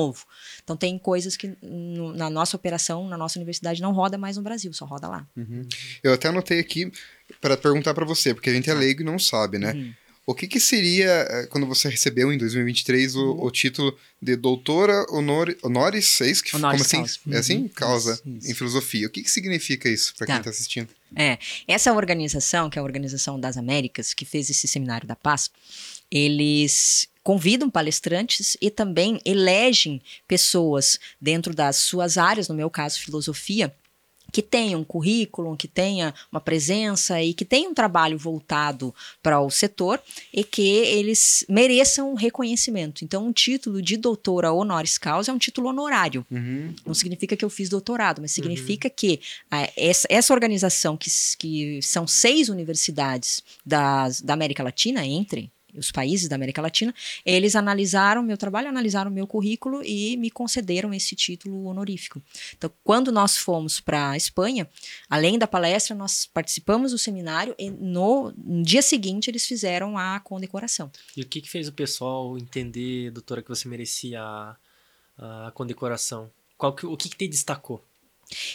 Então 0.63 0.75
tem 0.77 0.97
coisas 0.99 1.35
que 1.37 1.55
no- 1.61 2.13
na 2.13 2.29
nossa 2.29 2.55
operação, 2.55 3.07
na 3.07 3.17
nossa 3.17 3.37
universidade 3.39 3.81
não 3.81 3.91
roda 3.93 4.17
mais 4.17 4.37
no 4.37 4.43
Brasil, 4.43 4.71
só 4.73 4.85
roda 4.85 5.07
lá. 5.07 5.27
Eu 6.03 6.13
até 6.13 6.27
anotei 6.29 6.59
aqui 6.59 6.91
para 7.41 7.55
perguntar 7.57 7.93
para 7.93 8.05
você, 8.05 8.33
porque 8.33 8.49
a 8.49 8.53
gente 8.53 8.69
é 8.69 8.73
leigo 8.73 9.01
e 9.01 9.05
não 9.05 9.17
sabe, 9.19 9.57
né? 9.57 9.73
Uhum. 9.73 9.93
O 10.29 10.35
que, 10.35 10.45
que 10.45 10.59
seria, 10.59 11.09
eh, 11.29 11.47
quando 11.49 11.65
você 11.65 11.87
recebeu 11.87 12.33
em 12.33 12.37
2023 12.37 13.15
o, 13.15 13.31
Uhum. 13.31 13.45
o 13.45 13.49
título 13.51 13.97
de 14.21 14.35
doutora 14.35 15.05
honor, 15.09 15.55
honoris, 15.63 16.19
é 16.19 16.29
isso? 16.29 16.43
Que, 16.43 16.53
Honoris 16.53 16.81
como 16.81 16.85
assim? 16.85 16.97
causa. 16.97 17.19
É 17.31 17.37
assim? 17.39 17.57
Uhum. 17.59 17.67
Causa 17.69 18.13
Isso, 18.15 18.23
isso. 18.39 18.51
em 18.51 18.53
filosofia. 18.53 19.07
O 19.07 19.09
que, 19.09 19.23
que 19.23 19.31
significa 19.31 19.87
isso 19.87 20.13
para 20.17 20.27
Tá. 20.27 20.33
quem 20.33 20.39
está 20.41 20.49
assistindo? 20.49 20.89
É, 21.15 21.37
essa 21.65 21.93
organização, 21.93 22.69
que 22.69 22.77
é 22.77 22.81
a 22.81 22.83
Organização 22.83 23.39
das 23.39 23.55
Américas, 23.55 24.13
que 24.13 24.25
fez 24.25 24.49
esse 24.49 24.67
Seminário 24.67 25.07
da 25.07 25.15
Paz, 25.15 25.49
eles 26.11 27.07
convidam 27.27 27.69
palestrantes 27.69 28.55
e 28.61 28.71
também 28.71 29.19
elegem 29.25 30.01
pessoas 30.25 30.97
dentro 31.19 31.53
das 31.53 31.75
suas 31.75 32.17
áreas, 32.17 32.47
no 32.47 32.55
meu 32.55 32.69
caso, 32.69 33.01
filosofia, 33.01 33.75
que 34.31 34.41
tenham 34.41 34.79
um 34.79 34.83
currículo, 34.85 35.57
que 35.57 35.67
tenha 35.67 36.13
uma 36.31 36.39
presença 36.39 37.21
e 37.21 37.33
que 37.33 37.43
tenham 37.43 37.71
um 37.71 37.73
trabalho 37.73 38.17
voltado 38.17 38.95
para 39.21 39.41
o 39.41 39.49
setor 39.49 40.01
e 40.33 40.41
que 40.41 40.69
eles 40.69 41.45
mereçam 41.49 42.15
reconhecimento. 42.15 43.03
Então, 43.03 43.27
um 43.27 43.33
título 43.33 43.81
de 43.81 43.97
doutora 43.97 44.53
honoris 44.53 44.97
causa 44.97 45.29
é 45.29 45.33
um 45.33 45.37
título 45.37 45.67
honorário. 45.67 46.25
Uhum. 46.31 46.73
Não 46.85 46.93
significa 46.93 47.35
que 47.35 47.43
eu 47.43 47.49
fiz 47.49 47.67
doutorado, 47.67 48.21
mas 48.21 48.31
significa 48.31 48.89
que 48.89 49.19
ah, 49.51 49.69
essa, 49.75 50.07
essa 50.09 50.33
organização, 50.33 50.95
que, 50.95 51.09
que 51.37 51.81
são 51.81 52.07
seis 52.07 52.47
universidades 52.47 53.43
das, 53.65 54.21
da 54.21 54.33
América 54.33 54.63
Latina, 54.63 55.05
entre 55.05 55.51
os 55.75 55.91
países 55.91 56.27
da 56.27 56.35
América 56.35 56.61
Latina, 56.61 56.93
eles 57.25 57.55
analisaram 57.55 58.23
meu 58.23 58.37
trabalho, 58.37 58.69
analisaram 58.69 59.11
meu 59.11 59.27
currículo 59.27 59.83
e 59.83 60.17
me 60.17 60.31
concederam 60.31 60.93
esse 60.93 61.15
título 61.15 61.65
honorífico. 61.65 62.21
Então, 62.57 62.71
quando 62.83 63.11
nós 63.11 63.37
fomos 63.37 63.79
para 63.79 64.11
a 64.11 64.17
Espanha, 64.17 64.67
além 65.09 65.37
da 65.37 65.47
palestra, 65.47 65.95
nós 65.95 66.25
participamos 66.25 66.91
do 66.91 66.97
seminário 66.97 67.55
e 67.57 67.69
no, 67.69 68.31
no 68.37 68.63
dia 68.63 68.81
seguinte 68.81 69.29
eles 69.29 69.45
fizeram 69.45 69.97
a 69.97 70.19
condecoração. 70.19 70.91
E 71.15 71.21
o 71.21 71.25
que, 71.25 71.41
que 71.41 71.49
fez 71.49 71.67
o 71.67 71.73
pessoal 71.73 72.37
entender, 72.37 73.11
doutora, 73.11 73.41
que 73.41 73.49
você 73.49 73.67
merecia 73.67 74.21
a, 74.21 75.47
a 75.47 75.51
condecoração? 75.51 76.31
Qual 76.57 76.73
que, 76.73 76.85
o 76.85 76.97
que, 76.97 77.09
que 77.09 77.17
te 77.17 77.27
destacou? 77.27 77.83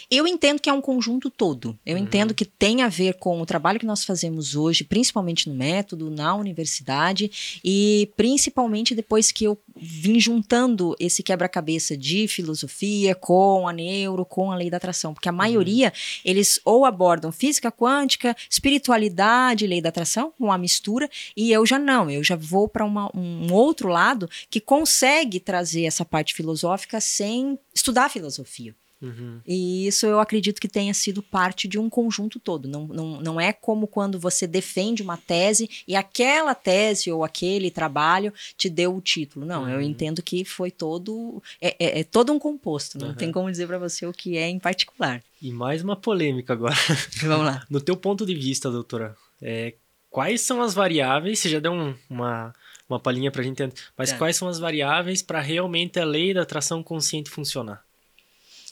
Eu 0.09 0.27
entendo 0.27 0.59
que 0.61 0.69
é 0.69 0.73
um 0.73 0.81
conjunto 0.81 1.29
todo. 1.29 1.77
Eu 1.85 1.97
Uhum. 1.97 2.03
entendo 2.03 2.33
que 2.33 2.45
tem 2.45 2.81
a 2.83 2.87
ver 2.87 3.15
com 3.15 3.41
o 3.41 3.45
trabalho 3.45 3.79
que 3.79 3.85
nós 3.85 4.05
fazemos 4.05 4.55
hoje, 4.55 4.83
principalmente 4.83 5.49
no 5.49 5.55
método, 5.55 6.11
na 6.11 6.35
universidade, 6.35 7.59
e 7.63 8.11
principalmente 8.15 8.93
depois 8.93 9.31
que 9.31 9.43
eu 9.45 9.57
vim 9.75 10.19
juntando 10.19 10.95
esse 10.99 11.23
quebra-cabeça 11.23 11.97
de 11.97 12.27
filosofia 12.27 13.15
com 13.15 13.67
a 13.67 13.73
neuro, 13.73 14.25
com 14.25 14.51
a 14.51 14.55
lei 14.55 14.69
da 14.69 14.77
atração. 14.77 15.13
Porque 15.13 15.29
a 15.29 15.31
maioria, 15.31 15.91
eles 16.23 16.59
ou 16.63 16.85
abordam 16.85 17.31
física 17.31 17.71
quântica, 17.71 18.35
espiritualidade, 18.49 19.65
lei 19.67 19.81
da 19.81 19.89
atração, 19.89 20.33
uma 20.39 20.57
mistura, 20.57 21.09
e 21.35 21.51
eu 21.51 21.65
já 21.65 21.79
não. 21.79 22.09
Eu 22.09 22.23
já 22.23 22.35
vou 22.35 22.67
para 22.67 22.85
um 22.85 23.51
outro 23.51 23.89
lado 23.89 24.29
que 24.49 24.59
consegue 24.59 25.39
trazer 25.39 25.85
essa 25.85 26.05
parte 26.05 26.33
filosófica 26.33 27.01
sem 27.01 27.57
estudar 27.73 28.09
filosofia. 28.09 28.75
Uhum. 29.03 29.41
E 29.45 29.85
isso 29.85 30.05
eu 30.05 30.19
acredito 30.21 30.61
que 30.61 30.67
tenha 30.69 30.93
sido 30.93 31.21
parte 31.21 31.67
de 31.67 31.77
um 31.77 31.89
conjunto 31.89 32.39
todo. 32.39 32.69
Não, 32.69 32.87
não, 32.87 33.21
não 33.21 33.41
é 33.41 33.51
como 33.51 33.85
quando 33.85 34.17
você 34.17 34.47
defende 34.47 35.03
uma 35.03 35.17
tese 35.17 35.69
e 35.85 35.93
aquela 35.95 36.55
tese 36.55 37.11
ou 37.11 37.21
aquele 37.23 37.69
trabalho 37.69 38.33
te 38.57 38.69
deu 38.69 38.95
o 38.95 39.01
título. 39.01 39.45
Não, 39.45 39.67
eu 39.69 39.79
Uhum. 39.79 39.83
entendo 39.83 40.21
que 40.23 40.45
foi 40.45 40.71
todo. 40.71 41.43
É, 41.61 41.75
é- 41.77 41.99
é 41.99 42.03
todo 42.05 42.31
um 42.31 42.39
composto. 42.39 42.97
Não 42.97 43.09
Uhum. 43.09 43.13
tem 43.13 43.31
como 43.31 43.51
dizer 43.51 43.67
para 43.67 43.77
você 43.77 44.05
o 44.05 44.13
que 44.13 44.37
é 44.37 44.47
em 44.47 44.57
particular. 44.57 45.21
E 45.41 45.51
mais 45.51 45.83
uma 45.83 45.97
polêmica 45.97 46.53
agora. 46.53 46.73
Vamos 47.21 47.45
lá. 47.45 47.65
No 47.69 47.81
teu 47.81 47.97
ponto 47.97 48.25
de 48.25 48.33
vista, 48.33 48.71
doutora, 48.71 49.17
é, 49.41 49.73
quais 50.09 50.39
são 50.41 50.61
as 50.61 50.73
variáveis? 50.73 51.39
Você 51.39 51.49
já 51.49 51.59
deu 51.59 51.73
um- 51.73 51.93
uma, 52.09 52.53
uma 52.87 52.99
palhinha 53.01 53.29
pra 53.31 53.43
gente 53.43 53.61
entender, 53.61 53.73
mas 53.97 54.11
Tá. 54.11 54.17
quais 54.17 54.37
são 54.37 54.47
as 54.47 54.59
variáveis 54.59 55.21
para 55.21 55.41
realmente 55.41 55.99
a 55.99 56.05
lei 56.05 56.33
da 56.33 56.43
atração 56.43 56.81
consciente 56.81 57.29
funcionar? 57.29 57.83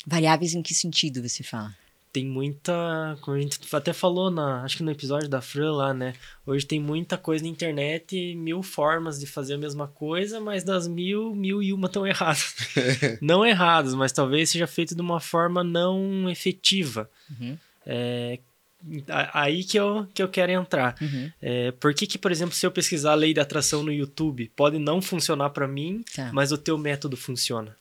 Variáveis 0.06 0.54
em 0.54 0.62
que 0.62 0.74
sentido 0.74 1.28
você 1.28 1.44
fala? 1.44 1.76
Tem 2.12 2.26
muita. 2.26 3.18
Como 3.22 3.38
a 3.38 3.40
gente 3.40 3.58
até 3.72 3.94
falou, 3.94 4.30
na, 4.30 4.64
acho 4.64 4.76
que 4.76 4.84
no 4.84 4.92
episódio 4.92 5.30
da 5.30 5.42
Fran 5.42 5.72
lá, 5.72 5.94
né? 5.94 6.14
Hoje 6.46 6.66
tem 6.66 6.80
muita 6.80 7.18
coisa 7.18 7.44
na 7.44 7.50
internet, 7.50 8.36
mil 8.36 8.62
formas 8.62 9.18
de 9.18 9.26
fazer 9.26 9.54
a 9.54 9.58
mesma 9.58 9.88
coisa, 9.88 10.40
mas 10.42 10.64
das 10.64 10.88
mil, 10.90 11.34
mil 11.34 11.64
e 11.64 11.72
uma 11.72 11.88
estão 11.88 12.06
erradas. 12.06 12.54
não 13.22 13.46
erradas, 13.46 13.94
mas 13.94 14.12
talvez 14.12 14.50
seja 14.50 14.68
feito 14.68 14.94
de 14.94 15.02
uma 15.02 15.22
forma 15.22 15.64
não 15.64 16.30
efetiva. 16.30 17.10
Uhum, 17.30 17.58
É, 17.86 18.40
aí 19.08 19.64
que 19.64 19.80
eu, 19.80 20.06
que 20.14 20.22
eu 20.22 20.28
quero 20.28 20.52
entrar. 20.52 20.98
uhum, 21.00 21.32
É, 21.42 21.72
por 21.72 21.94
que, 21.94 22.06
que, 22.06 22.18
por 22.18 22.32
exemplo, 22.32 22.54
se 22.54 22.66
eu 22.66 22.72
pesquisar 22.72 23.14
a 23.14 23.16
lei 23.16 23.34
da 23.34 23.44
atração 23.44 23.84
no 23.84 23.92
YouTube, 23.92 24.52
pode 24.54 24.78
não 24.78 25.02
funcionar 25.02 25.52
para 25.52 25.66
mim, 25.66 26.04
tá. 26.14 26.30
mas 26.34 26.52
o 26.52 26.58
teu 26.58 26.78
método 26.78 27.16
funciona? 27.16 27.74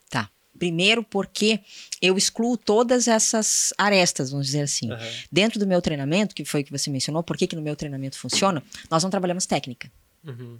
Primeiro, 0.58 1.02
porque 1.02 1.60
eu 2.02 2.16
excluo 2.16 2.56
todas 2.56 3.08
essas 3.08 3.72
arestas, 3.78 4.30
vamos 4.30 4.46
dizer 4.46 4.62
assim. 4.62 4.90
Aham. 4.90 5.08
Dentro 5.30 5.58
do 5.58 5.66
meu 5.66 5.80
treinamento, 5.80 6.34
que 6.34 6.44
foi 6.44 6.60
o 6.60 6.64
que 6.64 6.72
você 6.72 6.90
mencionou, 6.90 7.22
por 7.22 7.36
que, 7.36 7.46
que 7.46 7.56
no 7.56 7.62
meu 7.62 7.76
treinamento 7.76 8.18
funciona, 8.18 8.62
nós 8.90 9.02
não 9.02 9.10
trabalhamos 9.10 9.46
técnica. 9.46 9.90
Uhum. 10.24 10.58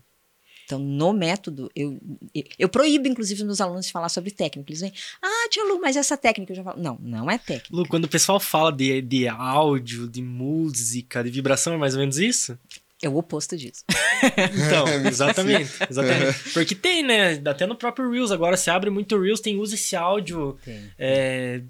Então, 0.71 0.79
no 0.79 1.13
método, 1.13 1.69
eu, 1.75 2.01
eu, 2.33 2.45
eu 2.57 2.69
proíbo, 2.69 3.09
inclusive, 3.09 3.43
meus 3.43 3.61
alunos 3.61 3.87
de 3.87 3.93
falar 3.93 4.09
sobre 4.09 4.31
técnica. 4.31 4.71
Eles 4.71 4.81
vêm, 4.81 4.93
ah, 5.21 5.49
tia 5.51 5.65
Lu, 5.65 5.81
mas 5.81 5.97
essa 5.97 6.17
técnica 6.17 6.53
eu 6.53 6.57
já 6.57 6.63
falo. 6.63 6.81
Não, 6.81 6.97
não 7.03 7.29
é 7.29 7.39
técnica. 7.39 7.75
Lu, 7.75 7.89
quando 7.89 8.05
o 8.05 8.09
pessoal 8.09 8.39
fala 8.39 8.71
de, 8.71 9.03
de 9.03 9.27
áudio, 9.27 10.09
de 10.09 10.23
música, 10.23 11.25
de 11.25 11.31
vibração, 11.31 11.75
é 11.75 11.77
mais 11.77 11.95
ou 11.95 12.01
menos 12.01 12.19
isso? 12.19 12.57
É 13.03 13.09
o 13.09 13.17
oposto 13.17 13.57
disso. 13.57 13.85
Então, 14.23 14.87
exatamente, 15.09 15.71
exatamente. 15.89 16.39
Porque 16.53 16.75
tem, 16.75 17.03
né? 17.03 17.41
Até 17.47 17.67
no 17.67 17.75
próprio 17.75 18.11
Reels, 18.11 18.31
agora 18.31 18.55
se 18.55 18.69
abre 18.71 18.91
muito 18.91 19.19
Reels, 19.19 19.41
tem 19.41 19.59
usa 19.59 19.75
esse 19.75 19.97
áudio 19.97 20.59
é, 20.99 21.63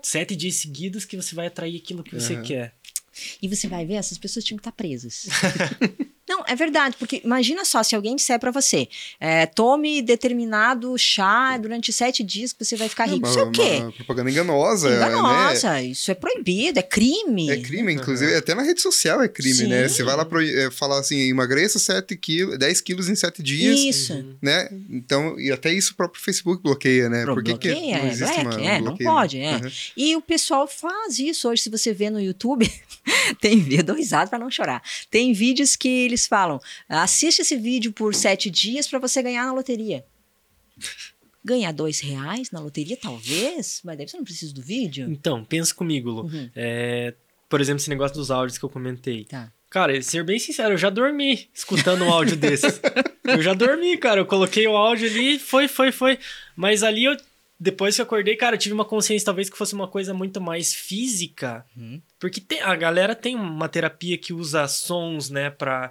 sete 0.00 0.36
dias 0.36 0.54
seguidos 0.56 1.04
que 1.04 1.16
você 1.16 1.34
vai 1.34 1.48
atrair 1.48 1.76
aquilo 1.76 2.04
que 2.04 2.14
você 2.14 2.34
Uhum. 2.34 2.42
quer. 2.42 2.74
E 3.42 3.48
você 3.48 3.66
vai 3.66 3.84
ver, 3.84 3.94
essas 3.94 4.16
pessoas 4.16 4.44
tinham 4.44 4.56
que 4.56 4.60
estar 4.60 4.70
presas. 4.72 5.26
Não, 6.32 6.42
é 6.48 6.56
verdade, 6.56 6.96
porque 6.98 7.20
imagina 7.22 7.62
só, 7.62 7.82
se 7.82 7.94
alguém 7.94 8.16
disser 8.16 8.40
pra 8.40 8.50
você, 8.50 8.88
é, 9.20 9.44
tome 9.44 10.00
determinado 10.00 10.96
chá 10.96 11.58
durante 11.58 11.92
sete 11.92 12.24
dias 12.24 12.54
que 12.54 12.64
você 12.64 12.74
vai 12.74 12.88
ficar 12.88 13.04
rico. 13.04 13.28
Isso 13.28 13.38
é 13.38 13.42
o 13.42 13.50
quê? 13.50 13.80
Uma 13.82 13.92
propaganda 13.92 14.30
enganosa, 14.30 14.88
né? 14.88 14.96
Enganosa, 14.96 15.82
isso 15.82 16.10
é 16.10 16.14
proibido, 16.14 16.78
é 16.78 16.82
crime. 16.82 17.50
É 17.50 17.58
crime, 17.58 17.92
inclusive, 17.92 18.34
até 18.34 18.54
na 18.54 18.62
rede 18.62 18.80
social 18.80 19.20
é 19.20 19.28
crime, 19.28 19.64
né? 19.64 19.86
Sim. 19.88 19.94
Você 19.96 20.02
vai 20.04 20.16
lá 20.16 20.24
pro, 20.24 20.42
é, 20.42 20.70
falar 20.70 21.00
assim, 21.00 21.18
emagreça 21.28 21.78
7 21.78 22.16
quilos, 22.16 22.58
10 22.58 22.80
quilos 22.80 23.10
em 23.10 23.14
7 23.14 23.42
dias, 23.42 23.78
Isso. 23.78 24.14
Uhum. 24.14 24.34
né? 24.40 24.70
Então, 24.88 25.38
e 25.38 25.52
até 25.52 25.70
isso 25.70 25.92
o 25.92 25.96
próprio 25.96 26.22
Facebook 26.22 26.62
bloqueia, 26.62 27.10
né? 27.10 27.26
Por 27.26 27.44
que, 27.44 27.58
que 27.58 27.68
Bloqueia, 27.68 27.98
não 27.98 28.06
é, 28.06 28.10
existe 28.10 28.40
uma, 28.40 28.44
black, 28.44 28.62
um 28.62 28.64
é, 28.64 28.74
não 28.76 28.84
bloqueio? 28.84 29.10
pode, 29.10 29.38
é. 29.38 29.56
Uhum. 29.56 29.70
E 29.98 30.16
o 30.16 30.22
pessoal 30.22 30.66
faz 30.66 31.18
isso 31.18 31.46
hoje. 31.46 31.60
Se 31.60 31.68
você 31.68 31.92
vê 31.92 32.08
no 32.08 32.18
YouTube, 32.18 32.72
tem 33.38 33.60
vídeo, 33.60 33.84
dou 33.84 33.96
risada 33.96 34.30
pra 34.30 34.38
não 34.38 34.50
chorar. 34.50 34.82
Tem 35.10 35.34
vídeos 35.34 35.76
que 35.76 35.88
eles 35.88 36.21
falam: 36.26 36.60
assiste 36.88 37.40
esse 37.40 37.56
vídeo 37.56 37.92
por 37.92 38.14
sete 38.14 38.50
dias 38.50 38.86
pra 38.86 38.98
você 38.98 39.22
ganhar 39.22 39.44
na 39.46 39.52
loteria. 39.52 40.04
Ganhar 41.44 41.72
dois 41.72 41.98
reais 41.98 42.50
na 42.52 42.60
loteria, 42.60 42.96
talvez, 42.96 43.80
mas 43.84 43.98
daí 43.98 44.06
você 44.06 44.16
não 44.16 44.24
precisa 44.24 44.54
do 44.54 44.62
vídeo. 44.62 45.10
Então, 45.10 45.44
pensa 45.44 45.74
comigo, 45.74 46.08
Lu. 46.10 46.22
Uhum, 46.24 46.50
É, 46.54 47.14
por 47.48 47.60
exemplo, 47.60 47.80
esse 47.80 47.90
negócio 47.90 48.16
dos 48.16 48.30
áudios 48.30 48.56
que 48.58 48.64
eu 48.64 48.68
comentei. 48.70 49.24
tá. 49.24 49.52
Cara, 49.68 50.00
ser 50.02 50.22
bem 50.22 50.38
sincero, 50.38 50.74
eu 50.74 50.78
já 50.78 50.90
dormi 50.90 51.48
escutando 51.52 52.04
um 52.04 52.12
áudio 52.12 52.36
desses. 52.36 52.78
Eu 53.24 53.40
já 53.40 53.54
dormi, 53.54 53.96
cara. 53.96 54.20
Eu 54.20 54.26
coloquei 54.26 54.66
o 54.68 54.76
áudio 54.76 55.08
ali, 55.08 55.38
foi, 55.38 55.66
foi, 55.66 55.90
foi. 55.90 56.18
Mas 56.54 56.82
ali 56.82 57.04
eu, 57.04 57.16
depois 57.58 57.94
que 57.94 58.02
eu 58.02 58.04
acordei, 58.04 58.36
cara, 58.36 58.54
eu 58.54 58.58
tive 58.58 58.74
uma 58.74 58.84
consciência 58.84 59.24
talvez 59.24 59.48
que 59.48 59.56
fosse 59.56 59.72
uma 59.74 59.88
coisa 59.88 60.12
muito 60.12 60.42
mais 60.42 60.74
física. 60.74 61.64
Uhum. 61.74 62.02
Porque 62.20 62.38
tem- 62.38 62.60
a 62.60 62.76
galera 62.76 63.14
tem 63.14 63.34
uma 63.34 63.66
terapia 63.66 64.18
que 64.18 64.34
usa 64.34 64.68
sons, 64.68 65.30
né, 65.30 65.48
pra, 65.48 65.90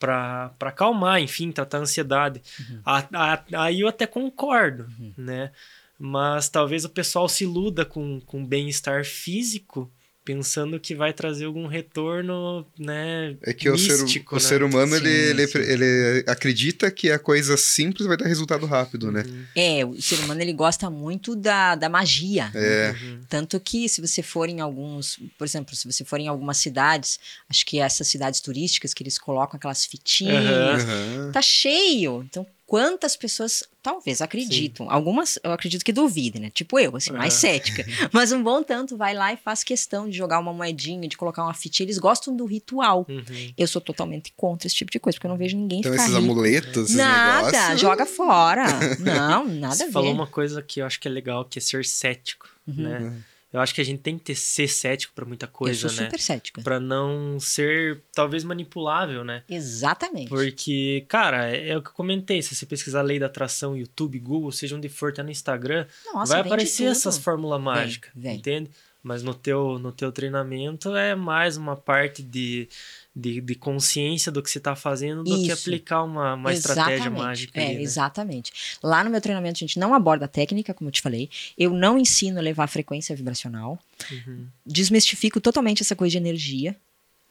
pra 0.00 0.50
acalmar, 0.62 1.20
enfim, 1.20 1.52
tratar 1.52 1.78
a 1.78 1.80
ansiedade. 1.82 2.42
A- 2.84 3.06
a- 3.12 3.44
aí 3.66 3.80
eu 3.82 3.88
até 3.88 4.06
concordo, 4.06 4.88
né? 5.16 5.52
Mas 5.98 6.48
talvez 6.48 6.84
o 6.84 6.88
pessoal 6.88 7.28
se 7.28 7.44
iluda 7.44 7.84
com, 7.84 8.20
com 8.22 8.44
bem-estar 8.44 9.04
físico, 9.04 9.92
pensando 10.30 10.78
que 10.78 10.94
vai 10.94 11.12
trazer 11.12 11.46
algum 11.46 11.66
retorno, 11.66 12.64
né? 12.78 13.36
É 13.42 13.52
que 13.52 13.68
o, 13.68 13.76
ser, 13.76 14.00
místico, 14.00 14.36
o 14.36 14.38
né? 14.38 14.44
ser 14.44 14.62
humano, 14.62 14.92
Sim, 14.94 15.04
ele, 15.04 15.10
ele, 15.10 15.46
sim. 15.48 15.58
ele 15.58 16.24
acredita 16.28 16.88
que 16.88 17.10
a 17.10 17.18
coisa 17.18 17.56
simples 17.56 18.06
vai 18.06 18.16
dar 18.16 18.26
resultado 18.26 18.64
rápido, 18.64 19.10
né? 19.10 19.24
Uhum, 19.26 19.44
É, 19.56 19.84
o 19.84 20.00
ser 20.00 20.20
humano 20.20 20.40
ele 20.40 20.52
gosta 20.52 20.88
muito 20.88 21.34
da, 21.34 21.74
da 21.74 21.88
magia. 21.88 22.50
É, 22.54 22.94
uhum. 23.02 23.20
Tanto 23.28 23.58
que 23.58 23.88
se 23.88 24.00
você 24.00 24.22
for 24.22 24.48
em 24.48 24.60
alguns, 24.60 25.18
por 25.36 25.44
exemplo, 25.44 25.74
se 25.74 25.90
você 25.90 26.04
for 26.04 26.20
em 26.20 26.28
algumas 26.28 26.58
cidades, 26.58 27.18
acho 27.48 27.66
que 27.66 27.80
essas 27.80 28.06
cidades 28.06 28.40
turísticas 28.40 28.94
que 28.94 29.02
eles 29.02 29.18
colocam 29.18 29.56
aquelas 29.56 29.84
fitinhas, 29.84 30.84
aham. 30.84 31.32
tá 31.32 31.42
cheio. 31.42 32.22
Então, 32.22 32.46
quantas 32.70 33.16
pessoas 33.16 33.64
talvez 33.82 34.22
acreditam? 34.22 34.88
Algumas 34.88 35.40
eu 35.42 35.50
acredito 35.50 35.84
que 35.84 35.92
duvidem, 35.92 36.40
né? 36.40 36.50
Tipo 36.50 36.78
eu, 36.78 36.94
assim, 36.94 37.10
mais 37.10 37.32
Aham. 37.34 37.40
cética. 37.40 37.84
Mas 38.12 38.30
um 38.30 38.40
bom 38.40 38.62
tanto 38.62 38.96
vai 38.96 39.12
lá 39.12 39.32
e 39.32 39.36
faz 39.36 39.64
questão 39.64 40.08
de 40.08 40.16
jogar 40.16 40.38
uma 40.38 40.52
moedinha, 40.52 41.08
de 41.08 41.16
colocar 41.16 41.42
uma 41.42 41.52
fitinha. 41.52 41.84
Eles 41.84 41.98
gostam 41.98 42.36
do 42.36 42.44
ritual. 42.44 43.04
Uhum. 43.08 43.52
Eu 43.58 43.66
sou 43.66 43.80
totalmente 43.80 44.32
contra 44.36 44.68
esse 44.68 44.76
tipo 44.76 44.92
de 44.92 45.00
coisa, 45.00 45.16
porque 45.16 45.26
eu 45.26 45.30
não 45.30 45.36
vejo 45.36 45.56
ninguém 45.56 45.80
Então 45.80 45.90
ficar 45.90 46.04
esses 46.04 46.16
rico. 46.16 46.30
amuletos, 46.30 46.84
esses 46.84 46.94
Nada, 46.96 47.50
negócios... 47.50 47.80
joga 47.80 48.06
fora. 48.06 48.64
Não, 49.00 49.48
nada 49.48 49.74
a 49.74 49.76
Você 49.76 49.86
ver. 49.86 49.92
falou 49.92 50.12
uma 50.12 50.28
coisa 50.28 50.62
que 50.62 50.80
eu 50.80 50.86
acho 50.86 51.00
que 51.00 51.08
é 51.08 51.10
legal, 51.10 51.44
que 51.44 51.58
é 51.58 51.62
ser 51.62 51.84
cético, 51.84 52.48
Uhum. 52.68 52.74
né? 52.84 53.22
Eu 53.52 53.60
acho 53.60 53.74
que 53.74 53.80
a 53.80 53.84
gente 53.84 54.00
tem 54.00 54.16
que 54.16 54.24
ter, 54.24 54.34
ser 54.36 54.68
cético 54.68 55.12
pra 55.12 55.24
muita 55.24 55.46
eu 55.46 55.50
coisa, 55.50 55.88
sou 55.88 55.98
né? 55.98 56.04
super 56.04 56.20
cética. 56.20 56.62
Pra 56.62 56.78
não 56.78 57.40
ser, 57.40 58.00
talvez, 58.14 58.44
manipulável, 58.44 59.24
né? 59.24 59.42
Exatamente. 59.48 60.28
Porque, 60.28 61.04
cara, 61.08 61.48
é, 61.48 61.76
o 61.76 61.82
que 61.82 61.88
eu 61.88 61.94
comentei. 61.94 62.40
Se 62.42 62.54
você 62.54 62.64
pesquisar 62.64 63.02
lei 63.02 63.18
da 63.18 63.26
atração, 63.26 63.76
YouTube, 63.76 64.18
Google, 64.20 64.52
seja 64.52 64.76
onde 64.76 64.88
for, 64.88 65.10
até 65.10 65.22
no 65.22 65.30
Instagram, 65.30 65.84
Nossa, 66.14 66.32
vai 66.32 66.42
aparecer 66.42 66.84
essas 66.84 67.18
fórmulas 67.18 67.60
mágicas, 67.60 68.12
entende? 68.14 68.70
Mas 69.02 69.22
no 69.22 69.34
teu, 69.34 69.78
no 69.78 69.90
teu 69.90 70.12
treinamento 70.12 70.94
é 70.94 71.14
mais 71.14 71.56
uma 71.56 71.74
parte 71.74 72.22
de, 72.22 72.68
de, 73.14 73.40
de 73.40 73.54
consciência 73.54 74.30
do 74.30 74.42
que 74.42 74.48
você 74.50 74.58
está 74.58 74.76
fazendo 74.76 75.24
do 75.24 75.36
que 75.36 75.48
Isso. 75.50 75.68
aplicar 75.68 76.02
uma, 76.04 76.34
uma 76.34 76.52
estratégia 76.52 77.10
mágica. 77.10 77.60
É, 77.60 77.66
ali, 77.66 77.74
né? 77.76 77.82
exatamente. 77.82 78.52
Lá 78.82 79.02
no 79.02 79.10
meu 79.10 79.20
treinamento, 79.20 79.56
a 79.56 79.66
gente 79.66 79.78
não 79.78 79.92
aborda 79.94 80.26
a 80.26 80.28
técnica, 80.28 80.72
como 80.72 80.88
eu 80.88 80.92
te 80.92 81.02
falei. 81.02 81.28
Eu 81.58 81.72
não 81.72 81.98
ensino 81.98 82.38
a 82.38 82.42
levar 82.42 82.64
a 82.64 82.68
frequência 82.68 83.14
vibracional. 83.16 83.78
Uhum. 84.10 84.46
Desmistifico 84.64 85.40
totalmente 85.40 85.82
essa 85.82 85.96
coisa 85.96 86.12
de 86.12 86.18
energia. 86.18 86.76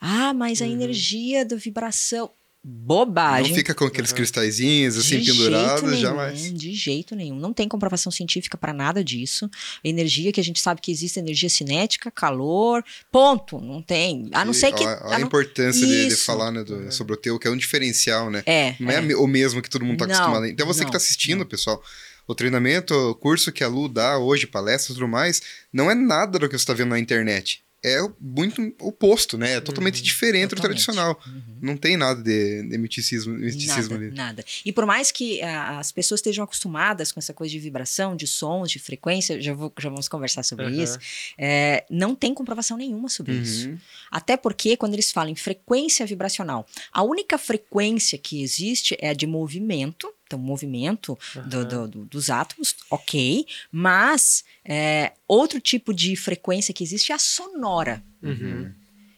Ah, 0.01 0.33
mas 0.33 0.61
a 0.61 0.65
Uhum. 0.65 0.71
energia 0.71 1.45
da 1.45 1.55
vibração. 1.55 2.29
Bobagem. 2.61 3.49
Não 3.51 3.55
fica 3.55 3.73
com 3.73 3.85
aqueles 3.85 4.11
cristalzinhos 4.11 4.97
assim 4.97 5.19
De 5.19 5.31
pendurados, 5.31 5.83
nenhum, 5.83 6.01
jamais. 6.01 6.53
De 6.53 6.73
jeito 6.73 7.15
nenhum. 7.15 7.37
Não 7.39 7.53
tem 7.53 7.69
comprovação 7.69 8.11
científica 8.11 8.57
para 8.57 8.73
nada 8.73 9.01
disso. 9.03 9.49
Energia 9.83 10.31
que 10.33 10.41
a 10.41 10.43
gente 10.43 10.59
sabe 10.59 10.81
que 10.81 10.91
existe 10.91 11.17
energia 11.19 11.49
cinética, 11.49 12.11
calor, 12.11 12.83
ponto. 13.11 13.59
Não 13.61 13.81
tem. 13.81 14.29
A 14.33 14.43
não 14.43 14.51
E 14.51 14.55
ser 14.55 14.73
que. 14.73 14.83
a 14.83 14.97
a 15.15 15.19
não- 15.19 15.27
importância 15.27 15.87
de, 15.87 16.07
de 16.07 16.13
Isso. 16.13 16.25
falar 16.25 16.51
né, 16.51 16.63
do- 16.63 16.91
sobre 16.91 17.13
o 17.13 17.17
teu, 17.17 17.39
que 17.39 17.47
é 17.47 17.51
um 17.51 17.57
diferencial, 17.57 18.29
né? 18.29 18.43
É. 18.45 18.75
Não 18.79 18.91
é, 18.91 18.95
é. 19.09 19.15
o 19.15 19.25
mesmo 19.25 19.61
que 19.61 19.69
todo 19.69 19.85
mundo 19.85 19.97
tá 19.99 20.07
Não, 20.07 20.13
acostumado. 20.15 20.45
Então 20.45 20.67
você 20.67 20.79
que 20.79 20.85
não, 20.85 20.91
tá 20.91 20.97
assistindo, 20.97 21.39
não. 21.39 21.45
pessoal, 21.45 21.81
o 22.27 22.35
treinamento, 22.35 22.93
o 22.93 23.15
curso 23.15 23.51
que 23.53 23.63
a 23.63 23.67
Lu 23.69 23.87
dá 23.87 24.17
hoje, 24.17 24.45
palestras 24.45 24.91
e 24.91 24.99
tudo 24.99 25.07
mais, 25.07 25.41
não 25.71 25.89
é 25.89 25.95
nada 25.95 26.37
do 26.37 26.49
que 26.49 26.57
você 26.59 26.65
tá 26.65 26.73
vendo 26.73 26.89
na 26.89 26.99
internet. 26.99 27.63
É 27.83 27.97
muito 28.19 28.73
oposto, 28.81 29.37
né? 29.37 29.53
É 29.53 29.61
totalmente 29.61 29.97
Uhum, 29.97 30.03
diferente 30.03 30.49
do 30.49 30.55
totalmente. 30.57 30.83
tradicional. 30.85 31.19
Uhum. 31.25 31.41
Não 31.61 31.77
tem 31.77 31.95
nada 31.95 32.21
de, 32.21 32.63
de 32.67 32.77
misticismo, 32.77 33.33
misticismo 33.33 33.93
Nada, 33.93 34.05
ali. 34.05 34.15
nada. 34.15 34.45
E 34.65 34.71
por 34.73 34.85
mais 34.85 35.11
que 35.11 35.41
ah, 35.41 35.79
as 35.79 35.91
pessoas 35.91 36.19
estejam 36.19 36.43
acostumadas 36.43 37.11
com 37.11 37.19
essa 37.19 37.33
coisa 37.33 37.51
de 37.51 37.59
vibração, 37.59 38.15
de 38.15 38.27
sons, 38.27 38.69
de 38.71 38.79
frequência, 38.79 39.41
já, 39.41 39.53
vou, 39.53 39.71
já 39.79 39.89
vamos 39.89 40.09
conversar 40.09 40.43
sobre 40.43 40.65
Aham. 40.65 40.83
isso, 40.83 40.99
é, 41.37 41.85
não 41.89 42.13
tem 42.15 42.33
comprovação 42.33 42.75
nenhuma 42.77 43.07
sobre 43.07 43.33
isso. 43.33 43.69
Uhum. 43.69 43.77
Até 44.11 44.35
porque, 44.35 44.75
quando 44.75 44.93
eles 44.93 45.11
falam 45.11 45.31
em 45.31 45.35
frequência 45.35 46.05
vibracional, 46.05 46.65
a 46.91 47.01
única 47.03 47.37
frequência 47.37 48.17
que 48.17 48.41
existe 48.41 48.97
é 48.99 49.09
a 49.09 49.13
de 49.13 49.25
movimento, 49.25 50.11
então, 50.29 50.37
movimento 50.39 51.17
do- 51.47 51.57
Aham. 51.57 51.67
do- 51.67 51.87
do- 51.87 52.05
dos 52.05 52.29
átomos, 52.29 52.75
ok, 52.89 53.45
mas 53.71 54.43
é, 54.63 55.13
outro 55.27 55.59
tipo 55.59 55.91
de 55.93 56.15
frequência 56.15 56.71
que 56.73 56.83
existe 56.83 57.11
é 57.11 57.15
a 57.15 57.19
sonora. 57.19 58.03
Uhum. 58.21 58.71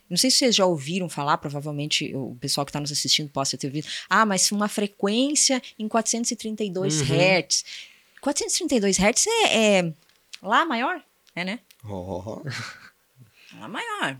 Não 0.09 0.17
sei 0.17 0.29
se 0.31 0.37
vocês 0.37 0.55
já 0.55 0.65
ouviram 0.65 1.07
falar, 1.09 1.37
provavelmente 1.37 2.13
o 2.15 2.35
pessoal 2.39 2.65
que 2.65 2.69
está 2.69 2.79
nos 2.79 2.91
assistindo 2.91 3.29
possa 3.29 3.57
ter 3.57 3.67
ouvido. 3.67 3.87
Ah, 4.09 4.25
mas 4.25 4.51
uma 4.51 4.67
frequência 4.69 5.61
em 5.77 5.87
432 5.87 7.01
Uhum. 7.01 7.07
Hz. 7.07 7.65
432 8.21 8.97
Hz 8.97 9.27
é, 9.27 9.77
é 9.79 9.93
lá 10.41 10.65
maior? 10.65 11.01
É, 11.35 11.43
né? 11.43 11.59
Ó, 11.83 12.41
Lá 13.59 13.67
maior. 13.67 14.17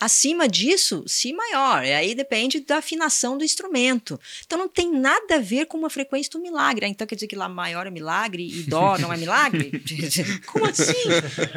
Acima 0.00 0.48
disso, 0.48 1.04
Si 1.06 1.32
maior. 1.32 1.84
E 1.84 1.92
aí 1.92 2.14
depende 2.14 2.60
da 2.60 2.78
afinação 2.78 3.36
do 3.38 3.44
instrumento. 3.44 4.18
Então 4.44 4.58
não 4.58 4.68
tem 4.68 4.90
nada 4.90 5.36
a 5.36 5.38
ver 5.38 5.66
com 5.66 5.76
uma 5.78 5.90
frequência 5.90 6.30
do 6.32 6.40
milagre. 6.40 6.86
Ah, 6.86 6.88
Então 6.88 7.06
quer 7.06 7.14
dizer 7.14 7.26
que 7.26 7.36
lá 7.36 7.48
maior 7.48 7.86
é 7.86 7.90
milagre 7.90 8.46
e 8.46 8.62
Dó 8.62 8.96
não 8.98 9.12
é 9.12 9.16
milagre? 9.16 9.70
Como 10.46 10.66
assim? 10.66 10.92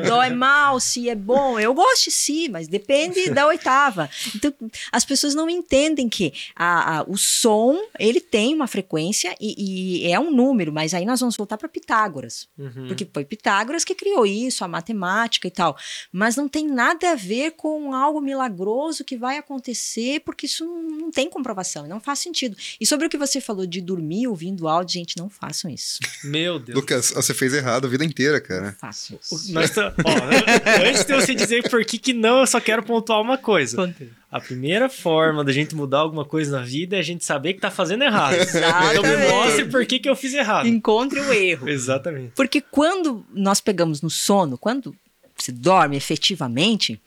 Dó 0.08 0.22
é 0.22 0.30
mal, 0.30 0.80
Si 0.80 1.10
é 1.10 1.16
bom. 1.16 1.60
Eu 1.60 1.74
gosto 1.74 2.06
de 2.06 2.12
Si, 2.12 2.50
mas 2.50 2.68
depende 2.68 3.30
da 3.30 3.48
oitava. 3.48 4.10
Então 4.36 4.54
as 4.92 5.06
pessoas 5.06 5.34
não 5.36 5.50
entendem 5.50 6.08
que 6.10 6.34
a- 6.56 7.00
a- 7.00 7.04
o 7.08 7.18
som 7.18 7.80
ele 8.00 8.20
tem 8.22 8.54
uma 8.54 8.68
frequência 8.68 9.36
e, 9.40 10.04
e 10.06 10.12
é 10.12 10.20
um 10.20 10.32
número, 10.32 10.72
mas 10.72 10.94
aí 10.94 11.06
nós 11.06 11.20
vamos 11.20 11.36
voltar 11.38 11.58
para 11.58 11.70
Pitágoras. 11.70 12.48
Uhum. 12.58 12.88
Porque 12.88 13.08
foi 13.12 13.26
Pitágoras 13.26 13.84
que 13.84 13.96
criou 13.96 14.26
isso, 14.26 14.64
a 14.64 14.68
matemática 14.68 15.48
e 15.48 15.52
tal. 15.52 15.78
Mas 16.12 16.36
não 16.36 16.48
tem 16.48 16.68
nada 16.68 17.12
a 17.12 17.16
ver 17.16 17.52
com 17.52 17.94
algo 17.94 18.11
milagroso 18.20 19.06
que 19.06 19.16
vai 19.16 19.38
acontecer, 19.38 20.20
porque 20.26 20.46
isso 20.48 20.66
não, 20.66 20.82
não 20.82 21.12
tem 21.12 21.30
comprovação, 21.30 21.88
não 21.88 22.00
faz 22.02 22.20
sentido. 22.20 22.58
E 22.80 22.86
sobre 22.86 23.06
o 23.06 23.10
que 23.10 23.18
você 23.18 23.40
falou 23.40 23.66
de 23.66 23.80
dormir 23.80 24.28
ouvindo 24.28 24.68
áudio, 24.68 24.96
gente, 24.96 25.18
não 25.18 25.30
façam 25.30 25.70
isso. 25.70 26.00
Meu 26.24 26.60
Deus. 26.60 26.76
Lucas, 26.76 27.12
você 27.16 27.34
fez 27.34 27.54
errado 27.54 27.86
a 27.86 27.90
vida 27.90 28.04
inteira, 28.04 28.42
cara. 28.42 28.76
façam 28.80 29.18
O- 29.32 29.36
isso. 29.36 29.54
Nós 29.54 29.70
tá- 29.72 29.94
ó, 30.04 30.86
antes 30.90 31.06
de 31.06 31.14
você 31.14 31.36
dizer 31.36 31.70
por 31.70 31.86
que, 31.86 31.98
que 31.98 32.12
não, 32.14 32.40
eu 32.42 32.48
só 32.48 32.60
quero 32.60 32.82
pontuar 32.84 33.22
uma 33.22 33.38
coisa. 33.38 33.94
A 34.32 34.40
primeira 34.40 34.88
forma 34.90 35.44
da 35.44 35.52
gente 35.52 35.76
mudar 35.76 36.00
alguma 36.00 36.24
coisa 36.24 36.58
na 36.58 36.64
vida 36.64 36.96
é 36.96 37.00
a 37.00 37.04
gente 37.04 37.24
saber 37.26 37.54
que 37.54 37.60
tá 37.60 37.70
fazendo 37.70 38.04
errado. 38.04 38.34
Então 38.34 39.04
me 39.04 39.10
Exatamente. 39.10 39.30
mostre 39.32 39.66
por 39.66 39.86
que, 39.86 40.00
que 40.00 40.10
eu 40.10 40.16
fiz 40.16 40.34
errado. 40.34 40.68
Encontre 40.68 41.20
o 41.20 41.34
erro. 41.34 41.68
Exatamente. 41.68 42.32
Porque 42.36 42.62
quando 42.62 43.26
nós 43.34 43.60
pegamos 43.60 44.02
no 44.02 44.10
sono, 44.10 44.58
quando 44.58 44.96
você 45.38 45.52
dorme 45.52 45.98
efetivamente, 45.98 47.00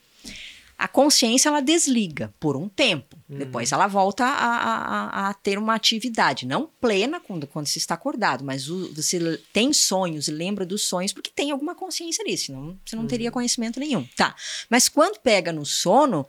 a 0.77 0.89
consciência 0.89 1.49
ela 1.49 1.61
desliga 1.61 2.35
por 2.41 2.57
um 2.57 2.69
tempo. 2.69 3.17
Depois 3.29 3.73
ela 3.73 3.87
volta 3.87 4.25
a, 4.25 4.29
a- 4.29 5.29
a- 5.31 5.35
ter 5.35 5.59
uma 5.59 5.75
atividade, 5.75 6.47
não 6.47 6.69
plena 6.81 7.21
quando, 7.21 7.47
quando 7.47 7.67
você 7.67 7.79
está 7.79 7.95
acordado, 7.95 8.45
mas 8.45 8.69
o- 8.69 8.93
você 8.93 9.41
tem 9.53 9.73
sonhos 9.73 10.29
e 10.29 10.33
lembra 10.33 10.67
dos 10.67 10.83
sonhos 10.83 11.13
porque 11.13 11.31
tem 11.35 11.51
alguma 11.51 11.75
consciência 11.75 12.23
ali, 12.23 12.37
senão 12.37 12.79
você 12.85 12.97
não 12.97 13.07
teria 13.07 13.31
conhecimento 13.31 13.79
nenhum. 13.81 14.07
Tá. 14.17 14.35
Mas 14.69 14.89
quando 14.89 15.19
pega 15.21 15.53
no 15.53 15.65
sono, 15.65 16.27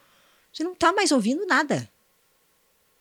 você 0.54 0.64
não 0.64 0.74
está 0.74 0.94
mais 0.94 1.12
ouvindo 1.12 1.46
nada. 1.46 1.90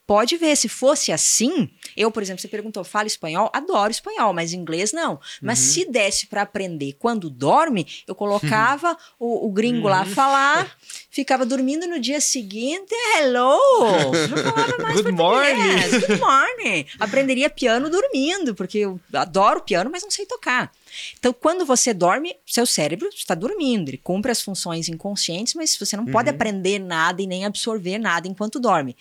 Pode 0.07 0.37
ver, 0.37 0.55
se 0.57 0.69
fosse 0.69 1.11
assim, 1.13 1.71
eu, 1.97 2.11
por 2.11 2.23
exemplo, 2.23 2.41
você 2.43 2.49
perguntou, 2.49 2.85
fala 2.85 3.07
espanhol? 3.07 3.51
Adoro 3.55 3.91
espanhol, 3.91 4.35
mas 4.35 4.53
inglês 4.53 4.93
não. 4.93 5.19
Mas 5.41 5.59
Uhum. 5.59 5.65
se 5.65 5.91
desse 5.91 6.27
para 6.27 6.43
aprender 6.43 6.93
quando 6.99 7.31
dorme, 7.31 7.87
eu 8.07 8.15
colocava 8.15 8.97
o, 9.19 9.47
o 9.47 9.51
gringo 9.51 9.89
lá 9.89 10.01
Uhum. 10.01 10.07
falar, 10.07 10.71
ficava 11.11 11.47
dormindo 11.47 11.87
no 11.87 11.99
dia 11.99 12.21
seguinte, 12.21 12.95
hello! 13.17 14.13
Não 14.29 14.39
falava 14.43 14.77
mais 14.83 15.01
Good 15.01 15.17
português, 15.17 15.93
morning. 15.93 16.01
Good 16.01 16.21
morning! 16.21 16.87
Aprenderia 17.01 17.49
piano 17.49 17.89
dormindo, 17.89 18.55
porque 18.55 18.79
eu 18.79 19.01
adoro 19.13 19.63
piano, 19.63 19.89
mas 19.91 20.03
não 20.03 20.11
sei 20.11 20.27
tocar. 20.27 20.71
Então, 21.19 21.33
quando 21.33 21.65
você 21.65 21.95
dorme, 21.95 22.37
seu 22.47 22.67
cérebro 22.67 23.09
está 23.09 23.35
dormindo, 23.35 23.89
ele 23.89 23.99
cumpre 23.99 24.31
as 24.31 24.43
funções 24.43 24.89
inconscientes, 24.89 25.55
mas 25.55 25.77
você 25.79 25.97
não 25.97 26.05
pode 26.07 26.29
Uhum. 26.29 26.35
aprender 26.35 26.79
nada 26.79 27.23
e 27.23 27.27
nem 27.27 27.45
absorver 27.47 27.97
nada 27.99 28.29
enquanto 28.29 28.61
dorme. 28.61 28.95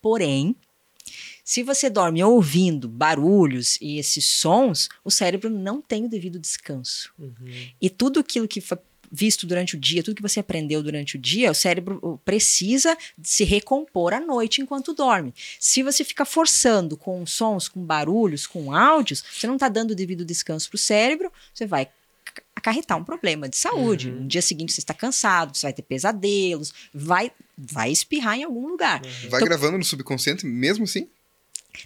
Porém, 0.00 0.56
se 1.44 1.62
você 1.62 1.90
dorme 1.90 2.22
ouvindo 2.22 2.88
barulhos 2.88 3.76
e 3.80 3.98
esses 3.98 4.24
sons, 4.24 4.88
o 5.04 5.10
cérebro 5.10 5.50
não 5.50 5.82
tem 5.82 6.04
o 6.04 6.08
devido 6.08 6.38
descanso. 6.38 7.12
Uhum. 7.18 7.34
E 7.80 7.90
tudo 7.90 8.20
aquilo 8.20 8.46
que 8.46 8.60
foi 8.60 8.78
visto 9.10 9.46
durante 9.46 9.74
o 9.74 9.80
dia, 9.80 10.02
tudo 10.02 10.14
que 10.14 10.22
você 10.22 10.38
aprendeu 10.38 10.82
durante 10.82 11.16
o 11.16 11.18
dia, 11.18 11.50
o 11.50 11.54
cérebro 11.54 12.20
precisa 12.24 12.96
se 13.22 13.42
recompor 13.42 14.12
à 14.12 14.20
noite 14.20 14.60
enquanto 14.60 14.94
dorme. 14.94 15.34
Se 15.58 15.82
você 15.82 16.04
fica 16.04 16.24
forçando 16.24 16.96
com 16.96 17.26
sons, 17.26 17.68
com 17.68 17.84
barulhos, 17.84 18.46
com 18.46 18.72
áudios, 18.72 19.24
você 19.32 19.46
não 19.46 19.54
está 19.54 19.68
dando 19.68 19.90
o 19.90 19.96
devido 19.96 20.24
descanso 20.24 20.68
para 20.68 20.76
o 20.76 20.78
cérebro, 20.78 21.32
você 21.52 21.66
vai 21.66 21.88
acarretar 22.60 22.96
um 22.96 23.04
problema 23.04 23.48
de 23.48 23.56
saúde. 23.56 24.10
Uhum. 24.10 24.20
No 24.20 24.26
dia 24.28 24.42
seguinte 24.42 24.72
você 24.72 24.80
está 24.80 24.94
cansado, 24.94 25.56
você 25.56 25.66
vai 25.66 25.72
ter 25.72 25.82
pesadelos, 25.82 26.72
vai, 26.94 27.32
vai 27.58 27.90
espirrar 27.90 28.38
em 28.38 28.44
algum 28.44 28.68
lugar. 28.68 29.00
Vai 29.02 29.40
Então- 29.40 29.40
gravando 29.40 29.78
no 29.78 29.84
subconsciente 29.84 30.46
mesmo 30.46 30.84
assim? 30.84 31.08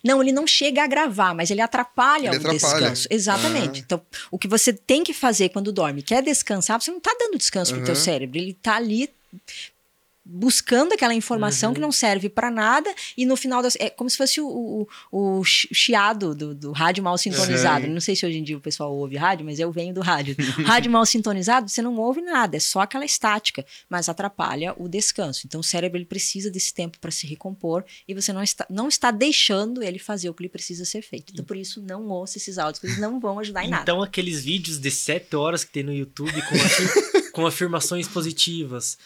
Não, 0.03 0.23
ele 0.23 0.33
não 0.33 0.47
chega 0.47 0.83
a 0.83 0.87
gravar, 0.87 1.35
mas 1.35 1.51
ele 1.51 1.61
atrapalha 1.61 2.29
Ele 2.29 2.37
o 2.37 2.39
atrapalha. 2.39 2.59
descanso. 2.59 3.07
Exatamente. 3.11 3.81
Ah. 3.81 3.83
Então, 3.85 4.03
o 4.31 4.39
que 4.39 4.49
você 4.49 4.73
tem 4.73 5.05
que 5.05 5.13
fazer 5.13 5.51
quando 5.51 5.71
dorme, 5.73 6.03
quer 6.03 6.23
descansar, 6.23 6.81
você 6.81 6.91
não 6.91 6.99
está 6.99 7.15
dando 7.19 7.37
descanso 7.37 7.75
pro 7.75 7.85
teu 7.85 7.93
Aham. 7.95 8.03
cérebro. 8.03 8.39
Ele 8.39 8.53
está 8.53 8.77
ali 8.77 9.11
buscando 10.25 10.93
aquela 10.95 11.15
informação 11.15 11.69
Uhum. 11.71 11.75
que 11.75 11.81
não 11.81 11.93
serve 11.93 12.29
para 12.29 12.51
nada 12.51 12.93
e 13.17 13.27
no 13.27 13.37
final 13.37 13.61
das, 13.63 13.77
é 13.79 13.91
como 13.91 14.09
se 14.09 14.17
fosse 14.17 14.41
o, 14.41 14.47
o, 15.13 15.39
o 15.39 15.45
chi- 15.45 15.69
chiado 15.73 16.35
do, 16.35 16.55
do 16.55 16.73
rádio 16.73 17.05
mal 17.05 17.19
sintonizado. 17.19 17.87
Não 17.87 18.01
sei 18.01 18.17
se 18.17 18.25
hoje 18.25 18.39
em 18.39 18.43
dia 18.43 18.57
o 18.57 18.61
pessoal 18.61 18.95
ouve 18.95 19.17
rádio, 19.17 19.45
mas 19.45 19.59
eu 19.59 19.71
venho 19.71 19.93
do 19.93 20.01
rádio. 20.01 20.35
rádio 20.65 20.91
mal 20.91 21.05
sintonizado, 21.05 21.69
você 21.69 21.83
não 21.83 21.97
ouve 21.99 22.21
nada, 22.23 22.57
é 22.57 22.61
só 22.61 22.81
aquela 22.81 23.05
estática, 23.05 23.65
mas 23.89 24.09
atrapalha 24.09 24.75
o 24.79 24.89
descanso. 24.89 25.43
Então 25.47 25.61
o 25.61 25.65
cérebro 25.65 25.99
ele 25.99 26.07
precisa 26.07 26.51
desse 26.51 26.73
tempo 26.73 26.99
para 26.99 27.11
se 27.11 27.27
recompor 27.27 27.85
e 28.09 28.15
você 28.15 28.33
não 28.33 28.43
está, 28.43 28.67
não 28.71 28.89
está 28.89 29.11
deixando 29.11 29.83
ele 29.83 29.99
fazer 29.99 30.31
o 30.31 30.35
que 30.35 30.43
ele 30.43 30.49
precisa 30.49 30.85
ser 30.85 31.03
feito. 31.03 31.33
Então 31.33 31.45
por 31.45 31.57
isso 31.57 31.83
não 31.83 32.09
ouça 32.09 32.39
esses 32.39 32.57
áudios, 32.59 32.79
porque 32.79 32.93
eles 32.93 33.01
não 33.01 33.21
vão 33.21 33.39
ajudar 33.39 33.65
em 33.65 33.69
nada. 33.69 33.83
Então, 33.83 34.03
aqueles 34.03 34.43
vídeos 34.43 34.79
de 34.79 34.91
7 34.91 35.37
horas 35.37 35.65
que 35.65 35.71
tem 35.73 35.83
no 35.83 35.93
YouTube 35.93 36.33
com, 36.33 36.55
afir- 36.55 37.31
com 37.33 37.47
afirmações 37.47 38.09
positivas. 38.09 38.97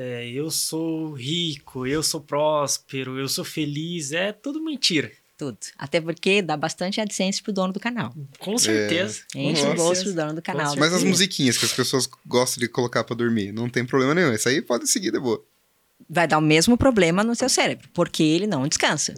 É, 0.00 0.30
eu 0.30 0.48
sou 0.48 1.12
rico, 1.12 1.84
eu 1.84 2.04
sou 2.04 2.20
próspero, 2.20 3.18
eu 3.18 3.28
sou 3.28 3.44
feliz. 3.44 4.12
É 4.12 4.30
tudo 4.30 4.62
mentira. 4.62 5.10
Tudo. 5.36 5.58
Até 5.76 6.00
porque 6.00 6.40
dá 6.40 6.56
bastante 6.56 7.00
AdSense 7.00 7.42
pro 7.42 7.52
dono 7.52 7.72
do 7.72 7.80
canal. 7.80 8.14
Com 8.38 8.56
certeza. 8.56 9.22
Enche 9.34 9.62
Nossa. 9.62 9.74
o 9.74 9.76
bolso 9.76 10.04
do 10.04 10.14
dono 10.14 10.34
do 10.34 10.42
canal. 10.42 10.76
Mas 10.76 10.92
as 10.92 11.02
musiquinhas 11.02 11.58
que 11.58 11.64
as 11.64 11.72
pessoas 11.72 12.08
gostam 12.24 12.60
de 12.60 12.68
colocar 12.68 13.02
pra 13.02 13.16
dormir, 13.16 13.50
não 13.50 13.68
tem 13.68 13.84
problema 13.84 14.14
nenhum. 14.14 14.32
Isso 14.32 14.48
aí 14.48 14.62
pode 14.62 14.86
seguir 14.86 15.10
de 15.10 15.18
boa. 15.18 15.44
vai 16.08 16.28
dar 16.28 16.38
o 16.38 16.42
mesmo 16.42 16.78
problema 16.78 17.24
no 17.24 17.34
seu 17.34 17.48
cérebro, 17.48 17.88
porque 17.92 18.22
ele 18.22 18.46
não 18.46 18.68
descansa. 18.68 19.14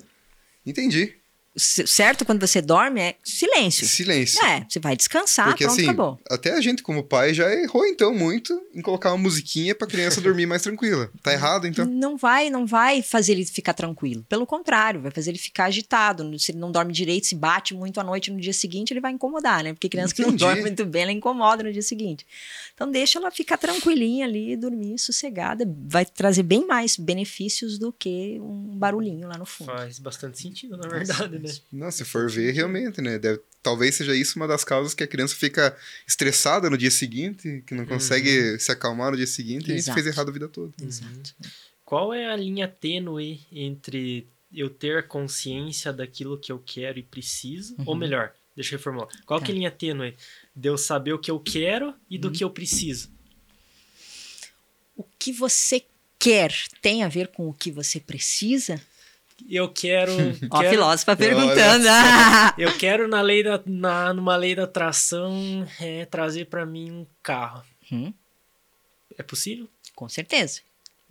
Entendi. 0.64 1.19
Certo 1.57 2.25
quando 2.25 2.41
você 2.41 2.63
dorme 2.63 3.01
é 3.01 3.17
silêncio. 3.25 3.87
Silêncio. 3.87 4.43
É, 4.45 4.65
você 4.69 4.79
vai 4.79 4.97
descansar, 4.97 5.49
Porque 5.49 5.65
pronto, 5.65 5.77
assim, 5.79 5.89
acabou. 5.89 6.19
até 6.31 6.53
a 6.53 6.61
gente 6.61 6.83
como 6.83 7.03
pai 7.03 7.35
já 7.35 7.53
errou 7.53 7.85
então 7.87 8.15
muito 8.15 8.61
em 8.75 8.81
colocar 8.81 9.11
uma 9.11 9.19
musiquinha 9.19 9.75
pra 9.75 9.87
criança 9.87 10.21
dormir 10.23 10.47
mais 10.47 10.63
tranquila. 10.63 11.11
Tá 11.23 11.33
errado 11.33 11.67
então? 11.67 11.85
Não 11.87 12.17
vai, 12.17 12.51
não 12.51 12.65
vai 12.67 13.03
fazer 13.03 13.33
ele 13.33 13.45
ficar 13.45 13.75
tranquilo. 13.75 14.25
Pelo 14.29 14.47
contrário, 14.47 15.01
vai 15.01 15.11
fazer 15.11 15.31
ele 15.31 15.39
ficar 15.39 15.65
agitado. 15.65 16.39
Se 16.39 16.53
ele 16.53 16.59
não 16.59 16.71
dorme 16.71 16.93
direito, 16.93 17.27
se 17.27 17.35
bate 17.35 17.75
muito 17.75 17.99
à 18.01 18.05
noite 18.05 18.31
no 18.31 18.41
dia 18.41 18.53
seguinte, 18.53 18.93
ele 18.93 19.01
vai 19.01 19.13
incomodar, 19.13 19.65
né? 19.65 19.73
Porque 19.73 19.89
criança 19.89 20.15
que 20.15 20.23
não 20.23 20.29
Entendi. 20.29 20.45
dorme 20.45 20.61
muito 20.63 20.87
bem, 20.87 21.03
ela 21.03 21.13
incomoda 21.13 21.63
no 21.63 21.73
dia 21.73 21.83
seguinte. 21.83 22.25
Então 22.75 22.91
deixa 22.91 23.19
ela 23.19 23.31
ficar 23.31 23.57
tranquilinha 23.59 24.25
ali, 24.25 24.57
dormir 24.57 24.99
sossegada, 24.99 25.65
vai 25.87 26.05
trazer 26.05 26.43
bem 26.43 26.67
mais 26.67 26.97
benefícios 26.97 27.79
do 27.79 27.93
que 27.93 28.39
um 28.41 28.77
barulhinho 28.77 29.27
lá 29.29 29.37
no 29.37 29.45
fundo. 29.45 29.73
Faz 29.73 29.99
bastante 29.99 30.39
sentido, 30.41 30.77
na 30.77 30.87
verdade, 30.89 31.39
né? 31.42 31.53
Não, 31.72 31.90
se 31.90 32.05
for 32.05 32.31
ver, 32.31 32.53
realmente, 32.53 33.00
né? 33.00 33.18
Deve- 33.18 33.40
talvez 33.62 33.94
seja 33.94 34.14
isso 34.16 34.37
uma 34.38 34.46
das 34.48 34.64
causas 34.64 34.94
que 34.94 35.03
a 35.03 35.07
criança 35.07 35.35
fica 35.35 35.76
estressada 36.07 36.70
no 36.70 36.79
dia 36.79 36.90
seguinte, 36.90 37.62
que 37.66 37.74
não 37.74 37.85
consegue 37.87 38.59
se 38.59 38.70
acalmar 38.72 39.11
no 39.11 39.16
dia 39.16 39.26
seguinte 39.26 39.70
Exato. 39.70 39.98
e 39.98 40.03
fez 40.03 40.14
errado 40.14 40.29
a 40.29 40.33
vida 40.33 40.48
toda. 40.48 40.72
Exato. 40.83 41.35
Qual 41.85 42.15
é 42.15 42.27
a 42.27 42.37
linha 42.37 42.69
tênue 42.69 43.40
entre 43.52 44.27
eu 44.52 44.71
ter 44.71 45.06
consciência 45.08 45.92
daquilo 45.92 46.38
que 46.38 46.50
eu 46.52 46.58
quero 46.65 46.98
e 46.98 47.02
preciso? 47.02 47.75
Ou 47.85 47.94
melhor, 47.96 48.33
deixa 48.56 48.75
eu 48.75 48.79
reformular. 48.79 49.08
Qual 49.27 49.40
Tá. 49.40 49.46
que 49.46 49.52
é 49.52 49.54
a 49.54 49.58
linha 49.58 49.71
tênue 49.71 50.15
de 50.54 50.69
eu 50.69 50.79
saber 50.79 51.12
o 51.12 51.19
que 51.19 51.31
eu 51.31 51.38
quero 51.40 51.94
e 52.08 52.17
do 52.19 52.31
que 52.31 52.42
eu 52.44 52.50
preciso? 52.50 53.10
O 54.96 55.04
que 55.19 55.33
você 55.33 55.85
quer 56.19 56.52
tem 56.83 57.02
a 57.02 57.08
ver 57.08 57.29
com 57.29 57.48
o 57.48 57.54
que 57.54 57.71
você 57.73 57.98
precisa? 57.98 58.81
Eu 59.49 59.69
quero. 59.69 60.13
Ó, 60.51 60.59
a 60.59 60.61
quero 60.61 60.71
filósofa 60.71 61.13
Olha 61.13 61.19
perguntando. 61.19 61.87
eu 62.59 62.77
quero, 62.77 63.09
na 63.09 63.21
lei 63.21 63.43
da, 63.43 63.61
na, 63.67 64.15
numa 64.15 64.37
lei 64.37 64.55
da 64.55 64.65
atração, 64.65 65.67
é, 65.81 66.05
trazer 66.07 66.47
pra 66.47 66.67
mim 66.67 66.91
um 66.91 67.07
carro. 67.23 67.65
Hum, 67.93 68.13
É 69.19 69.23
possível? 69.23 69.69
com 69.95 70.09
certeza. 70.09 70.61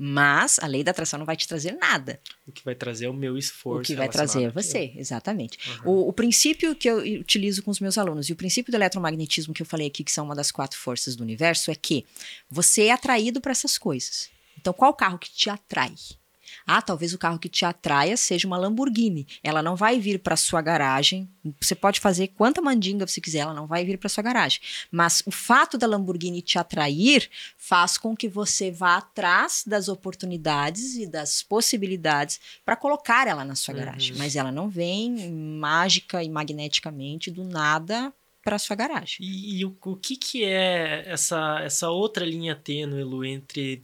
Mas 0.02 0.58
a 0.60 0.66
lei 0.66 0.82
da 0.82 0.92
atração 0.92 1.20
não 1.20 1.26
vai 1.26 1.36
te 1.36 1.46
trazer 1.46 1.74
nada. 1.74 2.22
O 2.48 2.54
que 2.54 2.64
vai 2.64 2.74
trazer 2.74 3.06
é 3.06 3.10
o 3.10 3.14
meu 3.14 3.38
esforço. 3.38 3.82
O 3.82 3.86
que 3.86 3.96
vai 3.96 4.08
trazer 4.08 4.44
é 4.44 4.50
você, 4.50 4.94
exatamente. 4.96 5.60
Uhum. 5.84 5.92
O, 5.92 6.08
o 6.08 6.14
princípio 6.14 6.74
que 6.74 6.90
eu 6.90 7.00
utilizo 7.20 7.62
com 7.62 7.70
os 7.70 7.82
meus 7.82 7.98
alunos 7.98 8.30
e 8.30 8.32
o 8.32 8.36
princípio 8.38 8.72
do 8.72 8.76
eletromagnetismo 8.76 9.54
que 9.54 9.62
eu 9.62 9.66
falei 9.66 9.88
aqui, 9.88 10.06
que 10.06 10.12
são 10.12 10.24
uma 10.24 10.34
das 10.34 10.52
quatro 10.52 10.80
forças 10.80 11.18
do 11.18 11.22
universo, 11.22 11.70
é 11.70 11.76
que 11.76 12.06
você 12.50 12.84
é 12.84 12.94
atraído 12.94 13.42
para 13.42 13.52
essas 13.52 13.78
coisas. 13.78 14.30
Então, 14.58 14.72
qual 14.72 14.94
carro 14.94 15.20
que 15.20 15.30
te 15.30 15.50
atrai? 15.50 15.94
Ah, 16.66 16.82
talvez 16.82 17.14
o 17.14 17.18
carro 17.18 17.40
que 17.40 17.50
te 17.50 17.66
atraia 17.66 18.16
seja 18.18 18.48
uma 18.48 18.58
Lamborghini. 18.58 19.28
Ela 19.44 19.62
não 19.62 19.76
vai 19.76 20.00
vir 20.00 20.20
para 20.20 20.36
sua 20.36 20.62
garagem. 20.62 21.30
Você 21.60 21.76
pode 21.76 22.00
fazer 22.00 22.28
quanta 22.30 22.62
mandinga 22.62 23.08
você 23.08 23.20
quiser, 23.22 23.40
ela 23.40 23.54
não 23.54 23.68
vai 23.68 23.86
vir 23.86 23.98
para 23.98 24.10
sua 24.10 24.24
garagem. 24.24 24.60
Mas 24.92 25.22
o 25.26 25.32
fato 25.32 25.78
da 25.78 25.88
Lamborghini 25.88 26.42
te 26.42 26.58
atrair 26.60 27.30
faz 27.58 27.98
com 27.98 28.16
que 28.16 28.28
você 28.28 28.72
vá 28.72 28.98
atrás 28.98 29.64
das 29.66 29.88
oportunidades 29.88 30.96
e 30.96 31.06
das 31.08 31.42
possibilidades 31.44 32.40
para 32.66 32.76
colocar 32.76 33.28
ela 33.28 33.44
na 33.46 33.56
sua 33.56 33.74
Uhum. 33.74 33.80
garagem. 33.80 34.16
Mas 34.18 34.36
ela 34.36 34.52
não 34.52 34.70
vem 34.70 35.30
mágica 35.32 36.24
e 36.24 36.30
magneticamente 36.30 37.30
do 37.32 37.44
nada 37.44 38.14
para 38.44 38.58
sua 38.58 38.76
garagem. 38.76 39.18
E, 39.20 39.60
e 39.60 39.66
o, 39.66 39.78
o 39.86 39.96
que, 39.96 40.16
que 40.16 40.44
é 40.44 41.04
essa, 41.08 41.60
essa 41.62 41.90
outra 41.90 42.26
linha 42.26 42.56
tênue, 42.56 43.04
Lu, 43.04 43.24
entre 43.26 43.84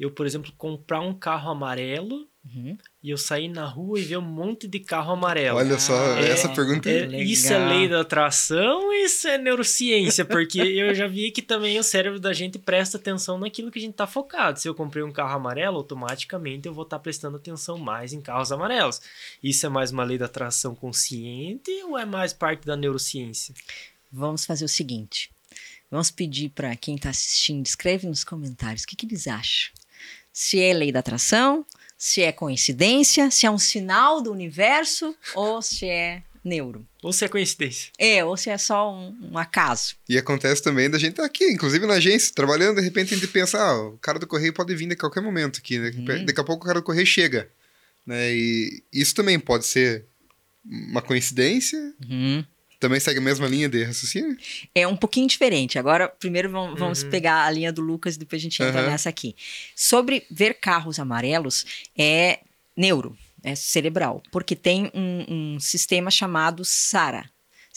eu, 0.00 0.10
por 0.10 0.26
exemplo, 0.26 0.52
comprar 0.56 1.00
um 1.00 1.14
carro 1.14 1.50
amarelo 1.50 2.28
Uhum. 2.42 2.74
e 3.02 3.10
eu 3.10 3.18
sair 3.18 3.48
na 3.48 3.66
rua 3.66 4.00
e 4.00 4.02
ver 4.02 4.16
um 4.16 4.22
monte 4.22 4.66
de 4.66 4.80
carro 4.80 5.12
amarelo? 5.12 5.58
Olha 5.58 5.78
só, 5.78 5.92
Ah, 6.14 6.20
essa 6.20 6.48
é. 6.48 6.54
pergunta. 6.54 6.88
É, 6.88 7.00
Legal. 7.04 7.20
isso 7.20 7.52
é 7.52 7.58
lei 7.68 7.86
da 7.86 8.00
atração 8.00 8.86
ou 8.86 8.92
isso 8.94 9.28
é 9.28 9.36
neurociência? 9.36 10.24
Porque 10.24 10.58
eu 10.58 10.94
já 10.94 11.06
vi 11.06 11.30
que 11.30 11.42
também 11.42 11.78
o 11.78 11.82
cérebro 11.82 12.18
da 12.18 12.32
gente 12.32 12.58
presta 12.58 12.96
atenção 12.96 13.36
naquilo 13.36 13.70
que 13.70 13.78
a 13.78 13.82
gente 13.82 13.92
tá 13.92 14.06
focado. 14.06 14.58
Se 14.58 14.66
eu 14.66 14.74
comprei 14.74 15.02
um 15.04 15.12
carro 15.12 15.36
amarelo, 15.36 15.76
automaticamente 15.76 16.66
eu 16.66 16.72
vou 16.72 16.84
estar 16.84 16.98
prestando 17.00 17.36
atenção 17.36 17.76
mais 17.76 18.14
em 18.14 18.22
carros 18.22 18.50
amarelos. 18.50 19.02
Isso 19.42 19.66
é 19.66 19.68
mais 19.68 19.90
uma 19.92 20.02
lei 20.02 20.16
da 20.16 20.24
atração 20.24 20.74
consciente 20.74 21.70
ou 21.84 21.98
é 21.98 22.06
mais 22.06 22.32
parte 22.32 22.64
da 22.66 22.74
neurociência? 22.74 23.54
Vamos 24.10 24.46
fazer 24.46 24.64
o 24.64 24.68
seguinte. 24.68 25.30
Vamos 25.90 26.10
pedir 26.10 26.48
para 26.50 26.74
quem 26.74 26.94
está 26.96 27.10
assistindo, 27.10 27.66
escreve 27.66 28.06
nos 28.06 28.24
comentários 28.24 28.84
o 28.84 28.86
que, 28.86 28.96
que 28.96 29.04
eles 29.04 29.26
acham. 29.26 29.72
Se 30.32 30.60
é 30.60 30.72
lei 30.72 30.92
da 30.92 31.00
atração, 31.00 31.64
se 31.96 32.22
é 32.22 32.32
coincidência, 32.32 33.30
se 33.30 33.46
é 33.46 33.50
um 33.50 33.58
sinal 33.58 34.22
do 34.22 34.32
universo 34.32 35.14
ou 35.34 35.60
se 35.60 35.86
é 35.86 36.22
neuro. 36.42 36.86
Ou 37.02 37.12
se 37.12 37.24
é 37.24 37.28
coincidência? 37.28 37.90
É, 37.98 38.24
ou 38.24 38.36
se 38.36 38.50
é 38.50 38.56
só 38.56 38.92
um, 38.92 39.32
um 39.32 39.38
acaso. 39.38 39.94
E 40.08 40.16
acontece 40.16 40.62
também 40.62 40.88
da 40.88 40.98
gente 40.98 41.10
estar 41.10 41.24
aqui, 41.24 41.44
inclusive 41.50 41.86
na 41.86 41.94
agência, 41.94 42.34
trabalhando, 42.34 42.76
de 42.76 42.82
repente 42.82 43.14
a 43.14 43.16
gente 43.16 43.28
pensa, 43.28 43.58
ah, 43.58 43.88
o 43.88 43.98
cara 43.98 44.18
do 44.18 44.26
correio 44.26 44.52
pode 44.52 44.74
vir 44.74 44.90
a 44.90 44.96
qualquer 44.96 45.20
momento 45.20 45.58
aqui, 45.58 45.78
né? 45.78 45.90
Uhum. 45.90 46.24
Daqui 46.24 46.40
a 46.40 46.44
pouco 46.44 46.64
o 46.64 46.66
cara 46.66 46.80
do 46.80 46.84
correio 46.84 47.06
chega. 47.06 47.50
Né? 48.06 48.32
E 48.32 48.82
isso 48.92 49.14
também 49.14 49.38
pode 49.38 49.66
ser 49.66 50.06
uma 50.64 51.02
coincidência, 51.02 51.78
também 52.80 52.98
segue 52.98 53.18
a 53.18 53.22
mesma 53.22 53.46
linha 53.46 53.68
de 53.68 53.84
raciocínio. 53.84 54.36
É 54.74 54.88
um 54.88 54.96
pouquinho 54.96 55.28
diferente. 55.28 55.78
Agora, 55.78 56.08
primeiro 56.08 56.50
vamos, 56.50 56.78
vamos 56.78 57.02
Uhum. 57.02 57.10
pegar 57.10 57.44
a 57.44 57.50
linha 57.50 57.72
do 57.72 57.82
Lucas 57.82 58.16
e 58.16 58.18
depois 58.18 58.40
a 58.40 58.42
gente 58.42 58.60
entra 58.62 58.80
Aham. 58.80 58.90
nessa 58.90 59.08
aqui. 59.10 59.36
Sobre 59.76 60.26
ver 60.30 60.54
carros 60.54 60.98
amarelos, 60.98 61.64
é 61.96 62.40
neuro, 62.76 63.16
é 63.44 63.54
cerebral, 63.54 64.22
porque 64.32 64.56
tem 64.56 64.90
um, 64.94 65.54
um 65.54 65.60
sistema 65.60 66.10
chamado 66.10 66.64
SARA. 66.64 67.30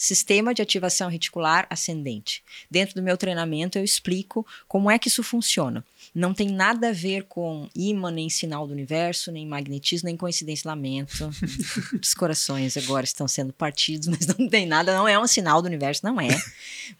Sistema 0.04 0.52
de 0.52 0.60
Ativação 0.60 1.08
Reticular 1.08 1.66
Ascendente. 1.70 2.44
Dentro 2.70 2.94
do 2.94 3.02
meu 3.02 3.16
treinamento, 3.16 3.78
eu 3.78 3.82
explico 3.82 4.46
como 4.68 4.90
é 4.90 4.98
que 4.98 5.08
isso 5.08 5.22
funciona. 5.22 5.82
Não 6.14 6.34
tem 6.34 6.50
nada 6.50 6.90
a 6.90 6.92
ver 6.92 7.24
com 7.24 7.70
imã, 7.74 8.10
nem 8.10 8.28
sinal 8.28 8.66
do 8.66 8.74
universo, 8.74 9.32
nem 9.32 9.46
magnetismo, 9.46 10.04
nem 10.04 10.14
coincidência. 10.14 10.68
Lamento. 10.68 11.30
Os 12.02 12.12
corações 12.12 12.76
agora 12.76 13.06
estão 13.06 13.26
sendo 13.26 13.50
partidos, 13.54 14.08
mas 14.12 14.26
não 14.26 14.46
tem 14.46 14.66
nada, 14.66 14.94
não 14.94 15.08
é 15.08 15.18
um 15.18 15.26
sinal 15.26 15.62
do 15.62 15.68
universo, 15.68 16.04
não 16.04 16.20
é. 16.20 16.38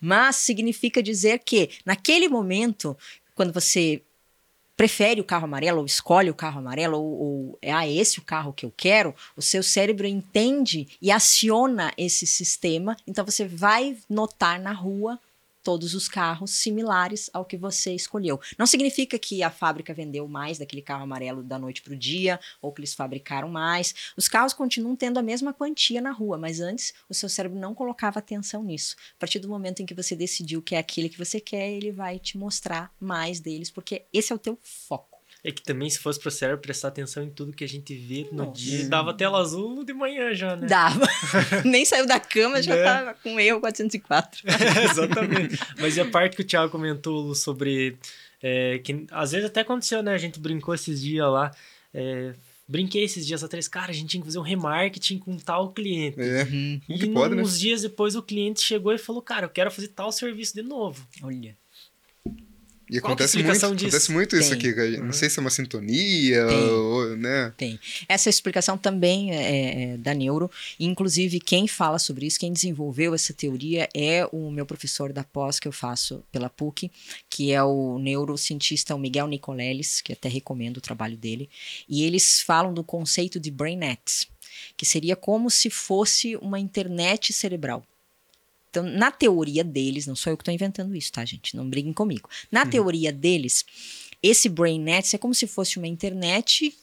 Mas 0.01 0.37
significa 0.37 1.03
dizer 1.03 1.41
que, 1.41 1.69
naquele 1.85 2.27
momento, 2.27 2.97
quando 3.35 3.53
você 3.53 4.01
prefere 4.77 5.21
o 5.21 5.25
carro 5.25 5.45
amarelo 5.45 5.81
ou 5.81 5.87
escolhe 5.87 6.31
o 6.31 6.35
carro 6.35 6.59
amarelo 6.59 6.99
ou, 6.99 7.21
ou 7.21 7.59
é 7.63 7.73
ah, 7.73 7.89
esse 7.89 8.19
o 8.19 8.23
carro 8.23 8.53
que 8.53 8.67
eu 8.67 8.73
quero, 8.77 9.15
o 9.37 9.43
seu 9.43 9.63
cérebro 9.63 10.07
entende 10.07 10.89
e 11.01 11.11
aciona 11.11 11.93
esse 11.97 12.27
sistema, 12.27 12.97
então 13.07 13.25
você 13.25 13.47
vai 13.47 13.97
notar 14.09 14.59
na 14.59 14.73
rua 14.73 15.19
todos 15.65 15.95
os 15.95 16.07
carros 16.07 16.51
similares 16.51 17.31
ao 17.33 17.45
que 17.45 17.57
você 17.57 17.95
escolheu. 17.95 18.39
Não 18.59 18.67
significa 18.67 19.19
que 19.19 19.43
a 19.43 19.51
fábrica 19.51 19.95
vendeu 19.95 20.29
mais 20.29 20.59
daquele 20.59 20.83
carro 20.83 21.03
amarelo 21.03 21.43
da 21.43 21.59
noite 21.59 21.81
para 21.81 21.95
o 21.95 21.97
dia, 21.97 22.39
ou 22.61 22.71
que 22.71 22.81
eles 22.81 22.95
fabricaram 22.95 23.49
mais. 23.49 23.95
Os 24.17 24.29
carros 24.29 24.53
continuam 24.53 24.95
tendo 24.95 25.19
a 25.19 25.23
mesma 25.23 25.55
quantia 25.55 26.03
na 26.03 26.13
rua, 26.13 26.37
mas 26.37 26.61
antes 26.61 26.93
o 27.09 27.15
seu 27.15 27.29
cérebro 27.29 27.59
não 27.59 27.75
colocava 27.75 28.19
atenção 28.19 28.63
nisso. 28.63 28.95
A 29.17 29.19
partir 29.19 29.39
do 29.39 29.49
momento 29.49 29.81
em 29.81 29.87
que 29.87 29.95
você 29.95 30.15
decidiu 30.15 30.61
que 30.61 30.75
é 30.75 30.79
aquele 30.79 31.09
que 31.09 31.19
você 31.19 31.41
quer, 31.41 31.71
ele 31.71 31.91
vai 31.91 32.19
te 32.19 32.37
mostrar 32.37 32.93
mais 33.01 33.41
deles, 33.41 33.71
porque 33.71 34.05
esse 34.13 34.33
é 34.33 34.37
o 34.37 34.39
teu 34.39 34.59
foco. 34.63 35.14
É 35.47 35.53
que 35.53 35.63
também, 35.63 35.91
se 35.91 35.99
fosse 35.99 36.19
pro 36.19 36.31
cérebro 36.31 36.63
prestar 36.63 36.89
atenção 36.89 37.23
em 37.23 37.29
tudo 37.29 37.53
que 37.53 37.63
a 37.63 37.69
gente 37.69 37.95
vê 37.95 38.27
no 38.33 38.47
Nossa. 38.47 38.53
dia, 38.63 38.89
dava 38.89 39.13
tela 39.13 39.39
azul 39.39 39.85
de 39.85 39.93
manhã 39.93 40.33
já, 40.35 40.57
né? 40.57 40.67
Dava. 40.67 41.07
Nem 41.67 41.85
saiu 41.85 42.07
da 42.07 42.19
cama, 42.19 42.63
já 42.63 42.75
Né? 42.75 42.83
tava 42.83 43.15
com 43.23 43.39
erro 43.39 43.61
404. 43.61 44.41
Exatamente. 44.91 45.59
Mas 45.79 45.97
e 45.97 46.01
a 46.01 46.11
parte 46.11 46.35
que 46.37 46.43
o 46.43 46.47
Thiago 46.47 46.73
comentou 46.73 47.21
Lu, 47.21 47.35
sobre. 47.35 47.97
é, 48.43 48.79
que 48.79 49.07
às 49.11 49.33
vezes 49.33 49.47
até 49.47 49.61
aconteceu, 49.61 50.03
né? 50.03 50.15
A 50.15 50.19
gente 50.19 50.41
brincou 50.41 50.75
esses 50.75 51.01
dias 51.03 51.27
lá. 51.31 51.51
é, 51.93 52.33
brinquei 52.67 53.05
esses 53.05 53.27
dias 53.27 53.45
atrás, 53.45 53.69
cara, 53.69 53.91
a 53.91 53.95
gente 53.95 54.09
tinha 54.09 54.23
que 54.23 54.27
fazer 54.27 54.39
um 54.39 54.43
remarketing 54.43 55.19
com 55.19 55.37
tal 55.37 55.73
cliente. 55.75 56.19
É, 56.19 56.45
Uhum. 56.45 56.81
E 56.89 56.99
que 56.99 57.07
pode, 57.09 57.35
né? 57.35 57.43
uns 57.43 57.61
dias 57.61 57.83
depois 57.83 58.17
o 58.17 58.23
cliente 58.23 58.63
chegou 58.63 58.95
e 58.95 58.97
falou, 58.99 59.21
cara, 59.21 59.45
eu 59.45 59.51
quero 59.51 59.71
fazer 59.71 59.89
tal 59.89 60.11
serviço 60.11 60.55
de 60.55 60.63
novo. 60.63 61.07
Olha. 61.23 61.55
E 62.91 63.01
Qual 63.01 63.13
é 63.13 63.15
acontece 63.15 63.37
muito, 63.39 63.53
disso? 63.53 63.67
acontece 63.67 64.13
muito 64.13 64.37
isso 64.37 64.57
Tem. 64.57 64.71
aqui. 64.71 64.97
Não 64.99 65.13
sei 65.13 65.31
se 65.31 65.39
é 65.39 65.41
uma 65.41 65.51
sintonia, 65.51 66.47
Tem. 66.47 66.69
ou, 66.69 67.17
né? 67.17 67.53
Tem. 67.57 67.81
Essa 68.09 68.29
explicação 68.29 68.77
também 68.77 69.33
é, 69.35 69.93
é 69.95 69.97
da 69.97 70.13
neuro. 70.13 70.51
Inclusive, 70.79 71.41
quem 71.41 71.67
fala 71.67 71.99
sobre 71.99 72.27
isso, 72.27 72.39
quem 72.39 72.53
desenvolveu 72.53 73.15
essa 73.15 73.33
teoria 73.33 73.89
é 73.95 74.29
o 74.31 74.51
meu 74.51 74.67
professor 74.67 75.13
da 75.13 75.25
pós 75.25 75.59
que 75.59 75.67
eu 75.67 75.73
faço 75.73 76.23
pela 76.31 76.51
PUC, 76.51 76.91
que 77.31 77.53
é 77.53 77.63
o 77.63 77.99
neurocientista 77.99 78.95
o 78.95 78.99
Miguel 78.99 79.27
Nicoleles, 79.29 80.01
que 80.01 80.13
até 80.13 80.29
recomendo 80.29 80.77
o 80.77 80.81
trabalho 80.81 81.17
dele. 81.17 81.49
E 81.89 82.05
eles 82.05 82.41
falam 82.41 82.75
do 82.75 82.85
conceito 82.85 83.41
de 83.41 83.51
brainnet, 83.51 84.29
que 84.77 84.85
seria 84.85 85.17
como 85.17 85.51
se 85.51 85.71
fosse 85.71 86.37
uma 86.37 86.59
internet 86.59 87.33
cerebral. 87.33 87.85
Então, 88.75 88.83
na 88.83 89.13
teoria 89.13 89.63
deles, 89.63 90.05
não 90.05 90.17
sou 90.17 90.33
eu 90.33 90.37
que 90.37 90.41
estou 90.41 90.53
inventando 90.53 90.97
isso, 90.97 91.13
tá, 91.13 91.25
gente? 91.25 91.55
Não 91.55 91.71
briguem 91.71 91.93
comigo. 91.93 92.29
Na 92.51 92.67
teoria 92.67 93.13
deles, 93.13 93.65
esse 94.21 94.49
brainnet 94.49 95.15
é 95.15 95.19
como 95.19 95.33
se 95.33 95.47
fosse 95.47 95.79
uma 95.79 95.87
internet 95.87 96.77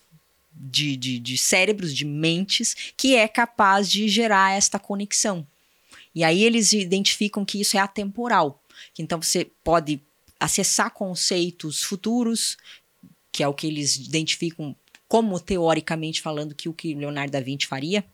de, 0.54 0.96
de, 0.96 1.20
de 1.20 1.38
cérebros, 1.38 1.94
de 1.94 2.06
mentes, 2.06 2.94
que 2.96 3.14
é 3.14 3.28
capaz 3.28 3.92
de 3.92 4.08
gerar 4.08 4.56
esta 4.56 4.80
conexão. 4.80 5.46
E 6.16 6.24
aí 6.24 6.42
eles 6.44 6.72
identificam 6.72 7.44
que 7.44 7.60
isso 7.60 7.76
é 7.76 7.82
atemporal. 7.82 8.64
Que 8.94 9.02
então 9.02 9.22
você 9.22 9.52
pode 9.62 10.00
acessar 10.39 10.92
conceitos 10.92 11.84
futuros, 11.84 12.56
que 13.34 13.44
é 13.44 13.48
o 13.50 13.54
que 13.54 13.68
eles 13.68 13.98
identificam 13.98 14.74
como 15.10 15.38
teoricamente 15.42 16.22
falando 16.22 16.56
que 16.56 16.70
o 16.70 16.74
que 16.74 16.96
Leonardo 16.96 17.34
da 17.34 17.42
Vinci 17.42 17.68
faria, 17.68 18.06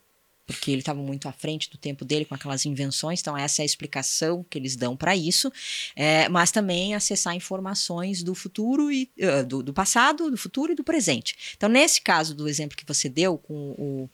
porque 0.48 0.70
ele 0.70 0.80
estava 0.80 1.02
muito 1.02 1.28
à 1.28 1.32
frente 1.32 1.68
do 1.68 1.76
tempo 1.76 2.06
dele 2.06 2.24
com 2.24 2.34
aquelas 2.34 2.64
invenções, 2.64 3.20
então 3.20 3.36
essa 3.36 3.60
é 3.60 3.64
a 3.64 3.66
explicação 3.66 4.42
que 4.48 4.56
eles 4.58 4.76
dão 4.76 4.96
para 4.96 5.14
isso, 5.14 5.52
é, 5.94 6.26
mas 6.30 6.50
também 6.50 6.94
acessar 6.94 7.36
informações 7.36 8.22
do 8.22 8.34
futuro 8.34 8.90
e 8.90 9.10
uh, 9.18 9.46
do, 9.46 9.62
do, 9.62 9.74
passado, 9.74 10.30
do 10.30 10.38
futuro 10.38 10.72
e 10.72 10.74
do 10.74 10.82
presente. 10.82 11.36
Então, 11.54 11.68
nesse 11.68 12.00
caso 12.00 12.34
do 12.34 12.48
exemplo 12.48 12.78
que 12.78 12.86
você 12.86 13.10
deu 13.10 13.36
com 13.36 13.54
o, 13.72 14.10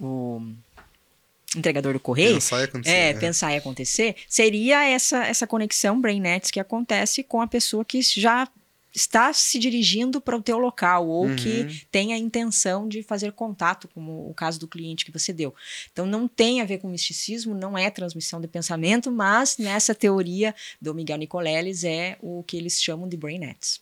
o 0.00 0.42
entregador 1.56 1.92
do 1.92 2.00
correio, 2.00 2.34
pensar 2.34 2.60
e 2.60 2.64
acontecer, 2.64 2.90
é, 2.90 3.08
é, 3.10 3.14
pensar 3.14 3.52
e 3.52 3.56
acontecer, 3.56 4.16
seria 4.28 4.84
essa 4.88 5.24
essa 5.24 5.46
conexão 5.46 6.00
brain 6.00 6.20
nets 6.20 6.50
que 6.50 6.58
acontece 6.58 7.22
com 7.22 7.40
a 7.40 7.46
pessoa 7.46 7.84
que 7.84 8.02
já 8.02 8.48
está 8.94 9.32
se 9.32 9.58
dirigindo 9.58 10.20
para 10.20 10.36
o 10.36 10.42
teu 10.42 10.58
local 10.58 11.06
ou 11.08 11.26
Uhum. 11.26 11.36
que 11.36 11.86
tem 11.90 12.12
a 12.12 12.18
intenção 12.18 12.88
de 12.88 13.02
fazer 13.02 13.32
contato, 13.32 13.88
como 13.94 14.28
o 14.28 14.34
caso 14.34 14.58
do 14.58 14.66
cliente 14.68 15.04
que 15.04 15.12
você 15.12 15.32
deu. 15.32 15.54
Então 15.92 16.06
não 16.06 16.26
tem 16.26 16.60
a 16.60 16.64
ver 16.64 16.78
com 16.78 16.88
misticismo, 16.88 17.54
não 17.54 17.76
é 17.76 17.90
transmissão 17.90 18.40
de 18.40 18.48
pensamento, 18.48 19.10
mas 19.10 19.58
nessa 19.58 19.94
teoria 19.94 20.54
do 20.80 20.94
Miguel 20.94 21.18
Nicoleles 21.18 21.84
é 21.84 22.16
o 22.20 22.42
que 22.42 22.56
eles 22.56 22.82
chamam 22.82 23.08
de 23.08 23.16
brain 23.16 23.38
nets, 23.38 23.80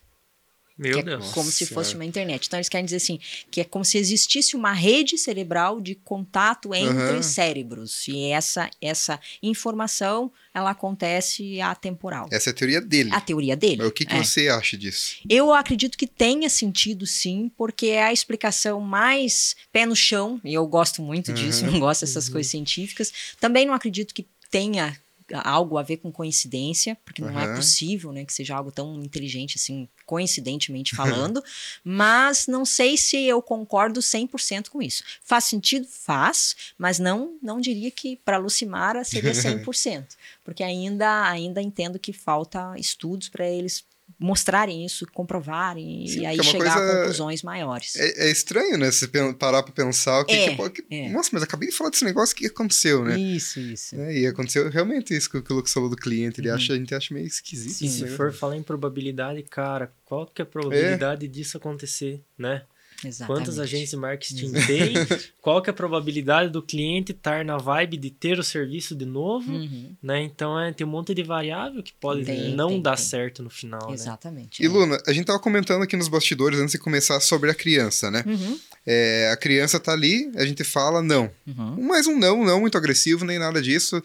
Meu 0.79 0.93
que 0.95 0.99
é 1.01 1.03
Deus. 1.03 1.33
como 1.33 1.51
se 1.51 1.65
Nossa 1.65 1.75
fosse 1.75 1.91
Senhora. 1.91 2.05
uma 2.05 2.09
internet. 2.09 2.47
Então 2.47 2.59
eles 2.59 2.69
querem 2.69 2.85
dizer 2.85 2.99
assim, 2.99 3.19
que 3.51 3.61
é 3.61 3.65
como 3.65 3.85
se 3.85 3.99
existisse 3.99 4.55
uma 4.55 4.73
rede 4.73 5.19
cerebral 5.19 5.81
de 5.81 5.97
contato 5.97 6.73
entre 6.75 6.89
Aham. 7.17 7.23
cérebros 7.23 8.07
e 8.07 8.27
essa 8.27 8.71
essa 8.81 9.19
informação 9.43 10.31
ela 10.55 10.71
acontece 10.71 11.61
atemporal. 11.61 12.29
Essa 12.31 12.51
é 12.51 12.53
a 12.53 12.55
teoria 12.55 12.81
dele. 12.81 13.11
A 13.13 13.21
teoria 13.21 13.57
dele. 13.57 13.77
Mas 13.79 13.87
o 13.89 13.93
que, 13.93 14.05
que 14.05 14.15
é. 14.15 14.23
você 14.25 14.49
acha 14.49 14.77
disso? 14.77 15.17
Eu 15.29 15.53
acredito 15.53 15.97
que 15.97 16.07
tenha 16.07 16.49
sentido 16.49 17.07
sim, 17.07 17.51
porque 17.57 17.87
é 17.89 18.03
a 18.05 18.13
explicação 18.13 18.81
mais 18.81 19.55
pé 19.73 19.87
no 19.87 19.95
chão, 19.97 20.41
e 20.45 20.55
eu 20.55 20.67
gosto 20.67 21.03
muito 21.03 21.33
disso, 21.33 21.65
Uhum. 21.65 21.73
não 21.73 21.81
gosto 21.81 22.01
dessas 22.03 22.29
coisas 22.29 22.51
científicas. 22.51 23.13
Também 23.41 23.67
não 23.67 23.75
acredito 23.75 24.13
que 24.15 24.27
tenha 24.51 24.97
algo 25.35 25.77
a 25.79 25.83
ver 25.83 25.99
com 25.99 26.11
coincidência, 26.11 26.97
porque 27.05 27.21
não 27.23 27.39
é 27.39 27.47
Uhum. 27.47 27.55
possível, 27.55 28.13
né, 28.13 28.25
que 28.25 28.33
seja 28.33 28.57
algo 28.57 28.73
tão 28.73 29.03
inteligente 29.03 29.57
assim, 29.57 29.89
coincidentemente 30.07 30.95
falando, 30.97 31.43
mas 31.85 32.47
não 32.47 32.65
sei 32.65 32.97
se 32.97 33.17
eu 33.23 33.41
concordo 33.43 34.01
100% 34.01 34.69
com 34.71 34.81
isso. 34.83 35.03
Faz 35.23 35.45
sentido? 35.45 35.87
Faz, 35.89 36.57
mas 36.79 36.99
não 36.99 37.37
não 37.43 37.61
diria 37.61 37.91
que 37.91 38.17
para 38.17 38.39
Lucimara 38.39 39.05
seria 39.05 39.33
100%, 39.35 40.17
porque 40.45 40.63
ainda 40.63 41.29
ainda 41.29 41.61
entendo 41.63 41.99
que 41.99 42.13
falta 42.13 42.75
estudos 42.79 43.29
para 43.29 43.47
eles 43.47 43.85
mostrarem 44.19 44.85
isso, 44.85 45.07
comprovarem 45.13 46.07
Sim, 46.07 46.21
e 46.23 46.27
aí 46.27 46.39
é 46.39 46.43
chegar 46.43 46.73
a 46.73 46.75
coisa- 46.77 46.97
conclusões 46.97 47.43
maiores. 47.43 47.95
É, 47.97 48.27
é 48.27 48.31
estranho, 48.31 48.77
né? 48.77 48.91
Se 48.91 49.07
parar 49.39 49.63
pra 49.63 49.73
pensar 49.73 50.21
o 50.21 50.25
que, 50.25 50.33
É, 50.35 50.51
que 50.51 50.57
pode. 50.57 50.85
é. 50.91 51.09
Nossa, 51.11 51.31
mas 51.33 51.43
acabei 51.43 51.69
de 51.69 51.75
falar 51.75 51.91
desse 51.91 52.05
negócio 52.05 52.35
que 52.35 52.47
aconteceu, 52.47 53.05
né? 53.05 53.19
Isso, 53.19 53.61
isso. 53.61 53.95
É, 53.97 54.19
e 54.19 54.27
aconteceu 54.27 54.69
realmente 54.71 55.15
isso 55.17 55.31
que 55.31 55.37
o 55.39 55.43
que 55.43 55.53
o 55.53 55.57
Lucas 55.57 55.73
falou 55.73 55.89
do 55.89 55.97
cliente. 55.97 56.41
Ele 56.41 56.49
Uhum. 56.49 56.57
acha, 56.57 56.73
a 56.73 56.77
gente 56.77 56.95
acha 56.95 57.15
meio 57.15 57.27
esquisito. 57.27 57.75
Sim, 57.75 57.87
E 57.87 57.89
se 57.91 58.07
for 58.09 58.33
falar 58.33 58.57
em 58.57 58.63
probabilidade, 58.63 59.43
cara, 59.45 59.93
qual 60.05 60.27
que 60.27 60.43
é 60.43 60.45
a 60.45 60.47
probabilidade 60.47 61.29
disso 61.29 61.57
acontecer, 61.57 62.21
né? 62.37 62.63
Exatamente. 63.05 63.27
Quantas 63.47 63.59
agências 63.61 63.91
de 63.91 63.97
marketing 63.97 64.53
tem? 64.67 64.95
Qual 65.41 65.63
que 65.63 65.71
é 65.71 65.73
a 65.73 65.75
probabilidade 65.75 66.51
do 66.51 66.61
cliente 66.61 67.13
estar 67.13 67.45
na 67.45 67.57
vibe 67.57 67.97
de 67.97 68.11
ter 68.11 68.39
o 68.39 68.43
serviço 68.43 68.95
de 68.97 69.05
novo, 69.05 69.51
Uhum, 69.53 69.95
né? 70.03 70.21
Então 70.23 70.59
é, 70.59 70.73
tem 70.73 70.87
um 70.87 70.91
monte 70.91 71.15
de 71.15 71.23
variável 71.23 71.83
que 71.83 71.93
pode 72.01 72.25
Tem, 72.25 72.55
não 72.57 72.69
tem, 72.71 72.83
dar 72.83 72.97
tem. 72.97 73.05
certo 73.05 73.43
no 73.43 73.51
final, 73.51 73.89
né? 73.89 73.95
Exatamente. 73.95 74.63
E 74.63 74.67
é. 74.67 74.69
Luna, 74.69 75.01
a 75.07 75.13
gente 75.13 75.27
tava 75.27 75.39
comentando 75.39 75.83
aqui 75.83 75.97
nos 75.97 76.09
bastidores 76.09 76.59
antes 76.59 76.73
de 76.73 76.79
começar 76.79 77.21
sobre 77.21 77.51
a 77.51 77.55
criança, 77.55 78.11
né? 78.11 78.25
Uhum, 78.27 78.59
É, 78.85 79.31
a 79.33 79.37
criança 79.37 79.79
tá 79.79 79.93
ali, 79.93 80.31
a 80.37 80.45
gente 80.45 80.65
fala 80.65 81.01
não. 81.03 81.31
uhum. 81.47 81.77
Mas 81.87 82.07
um 82.09 82.19
não, 82.19 82.45
não 82.45 82.61
muito 82.61 82.77
agressivo, 82.77 83.25
nem 83.25 83.39
nada 83.39 83.63
disso. 83.63 84.03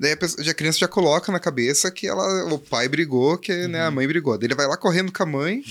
Daí 0.00 0.12
a, 0.12 0.16
pessoa- 0.16 0.48
a 0.50 0.54
criança 0.54 0.78
já 0.78 0.88
coloca 0.88 1.30
na 1.30 1.38
cabeça 1.38 1.90
que 1.90 2.06
ela, 2.06 2.52
o 2.52 2.58
pai 2.58 2.88
brigou, 2.88 3.36
que 3.36 3.52
né, 3.68 3.82
a 3.82 3.88
Uhum. 3.88 3.94
mãe 3.96 4.06
brigou. 4.08 4.36
Daí 4.38 4.46
ele 4.46 4.54
vai 4.54 4.66
lá 4.66 4.76
correndo 4.76 5.12
com 5.12 5.22
a 5.22 5.26
mãe 5.26 5.62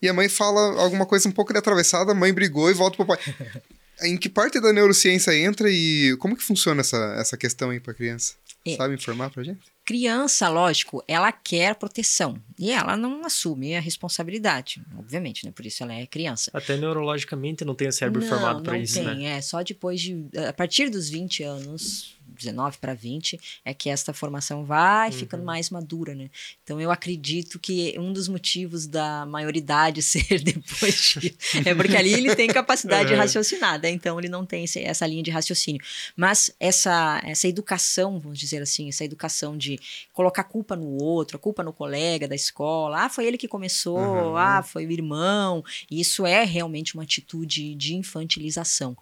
e 0.00 0.08
a 0.08 0.12
mãe 0.12 0.28
fala 0.28 0.80
alguma 0.80 1.06
coisa 1.06 1.28
um 1.28 1.32
pouco 1.32 1.52
de 1.52 1.58
atravessada, 1.58 2.12
a 2.12 2.14
mãe 2.14 2.32
brigou 2.32 2.70
e 2.70 2.74
volta 2.74 2.96
pro 2.96 3.06
pai. 3.06 3.18
em 4.02 4.16
que 4.16 4.28
parte 4.28 4.60
da 4.60 4.72
neurociência 4.72 5.34
entra 5.36 5.70
e 5.70 6.16
como 6.18 6.36
que 6.36 6.42
funciona 6.42 6.80
essa, 6.80 7.16
essa 7.18 7.36
questão 7.36 7.70
aí 7.70 7.80
pra 7.80 7.94
criança? 7.94 8.34
É. 8.66 8.76
Sabe 8.76 8.94
informar 8.94 9.30
pra 9.30 9.44
gente? 9.44 9.60
Criança, 9.84 10.48
lógico, 10.48 11.02
ela 11.06 11.30
quer 11.30 11.76
proteção 11.76 12.42
e 12.58 12.72
ela 12.72 12.96
não 12.96 13.24
assume 13.24 13.76
a 13.76 13.80
responsabilidade, 13.80 14.82
obviamente, 14.98 15.46
né? 15.46 15.52
Por 15.54 15.64
isso 15.64 15.84
ela 15.84 15.94
é 15.94 16.04
criança. 16.04 16.50
Até 16.52 16.76
neurologicamente 16.76 17.64
não 17.64 17.76
tem 17.76 17.86
o 17.86 17.92
cérebro 17.92 18.20
não, 18.20 18.28
formado 18.28 18.62
para 18.64 18.72
não 18.72 18.80
isso, 18.80 18.94
tem, 18.94 19.04
né? 19.04 19.38
é 19.38 19.40
só 19.40 19.62
depois 19.62 20.00
de 20.00 20.28
a 20.48 20.52
partir 20.52 20.90
dos 20.90 21.08
20 21.08 21.44
anos, 21.44 22.15
19 22.36 22.78
para 22.78 22.94
20, 22.94 23.38
é 23.64 23.72
que 23.74 23.88
esta 23.88 24.12
formação 24.12 24.64
vai 24.64 25.08
Uhum. 25.10 25.12
ficando 25.12 25.44
mais 25.44 25.70
madura, 25.70 26.14
né? 26.14 26.30
Então 26.62 26.80
eu 26.80 26.90
acredito 26.90 27.58
que 27.58 27.94
um 27.98 28.12
dos 28.12 28.28
motivos 28.28 28.86
da 28.86 29.24
maioridade 29.26 30.02
ser 30.02 30.40
depois 30.42 31.16
de, 31.20 31.34
é 31.64 31.74
porque 31.74 31.96
ali 31.96 32.12
ele 32.12 32.34
tem 32.34 32.48
capacidade 32.48 33.08
de 33.08 33.14
Uhum. 33.14 33.20
raciocinar, 33.20 33.80
né? 33.80 33.90
Então 33.90 34.18
ele 34.18 34.28
não 34.28 34.44
tem 34.46 34.64
esse- 34.64 34.80
essa 34.82 35.06
linha 35.06 35.22
de 35.22 35.30
raciocínio. 35.30 35.80
Mas 36.16 36.50
essa 36.60 37.20
essa 37.24 37.48
educação, 37.48 38.18
vamos 38.20 38.38
dizer 38.38 38.62
assim, 38.62 38.88
essa 38.88 39.04
educação 39.04 39.56
de 39.56 39.78
colocar 40.12 40.44
culpa 40.44 40.76
no 40.76 40.88
outro, 41.02 41.36
a 41.36 41.40
culpa 41.40 41.62
no 41.62 41.72
colega 41.72 42.28
da 42.28 42.34
escola, 42.34 43.04
ah, 43.04 43.08
foi 43.08 43.26
ele 43.26 43.38
que 43.38 43.48
começou, 43.48 44.30
Uhum. 44.30 44.36
ah, 44.36 44.62
foi 44.62 44.86
o 44.86 44.90
irmão, 44.92 45.64
isso 45.90 46.26
é 46.26 46.44
realmente 46.44 46.94
uma 46.94 47.02
atitude 47.02 47.74
de 47.74 47.94
infantilização. 47.94 48.96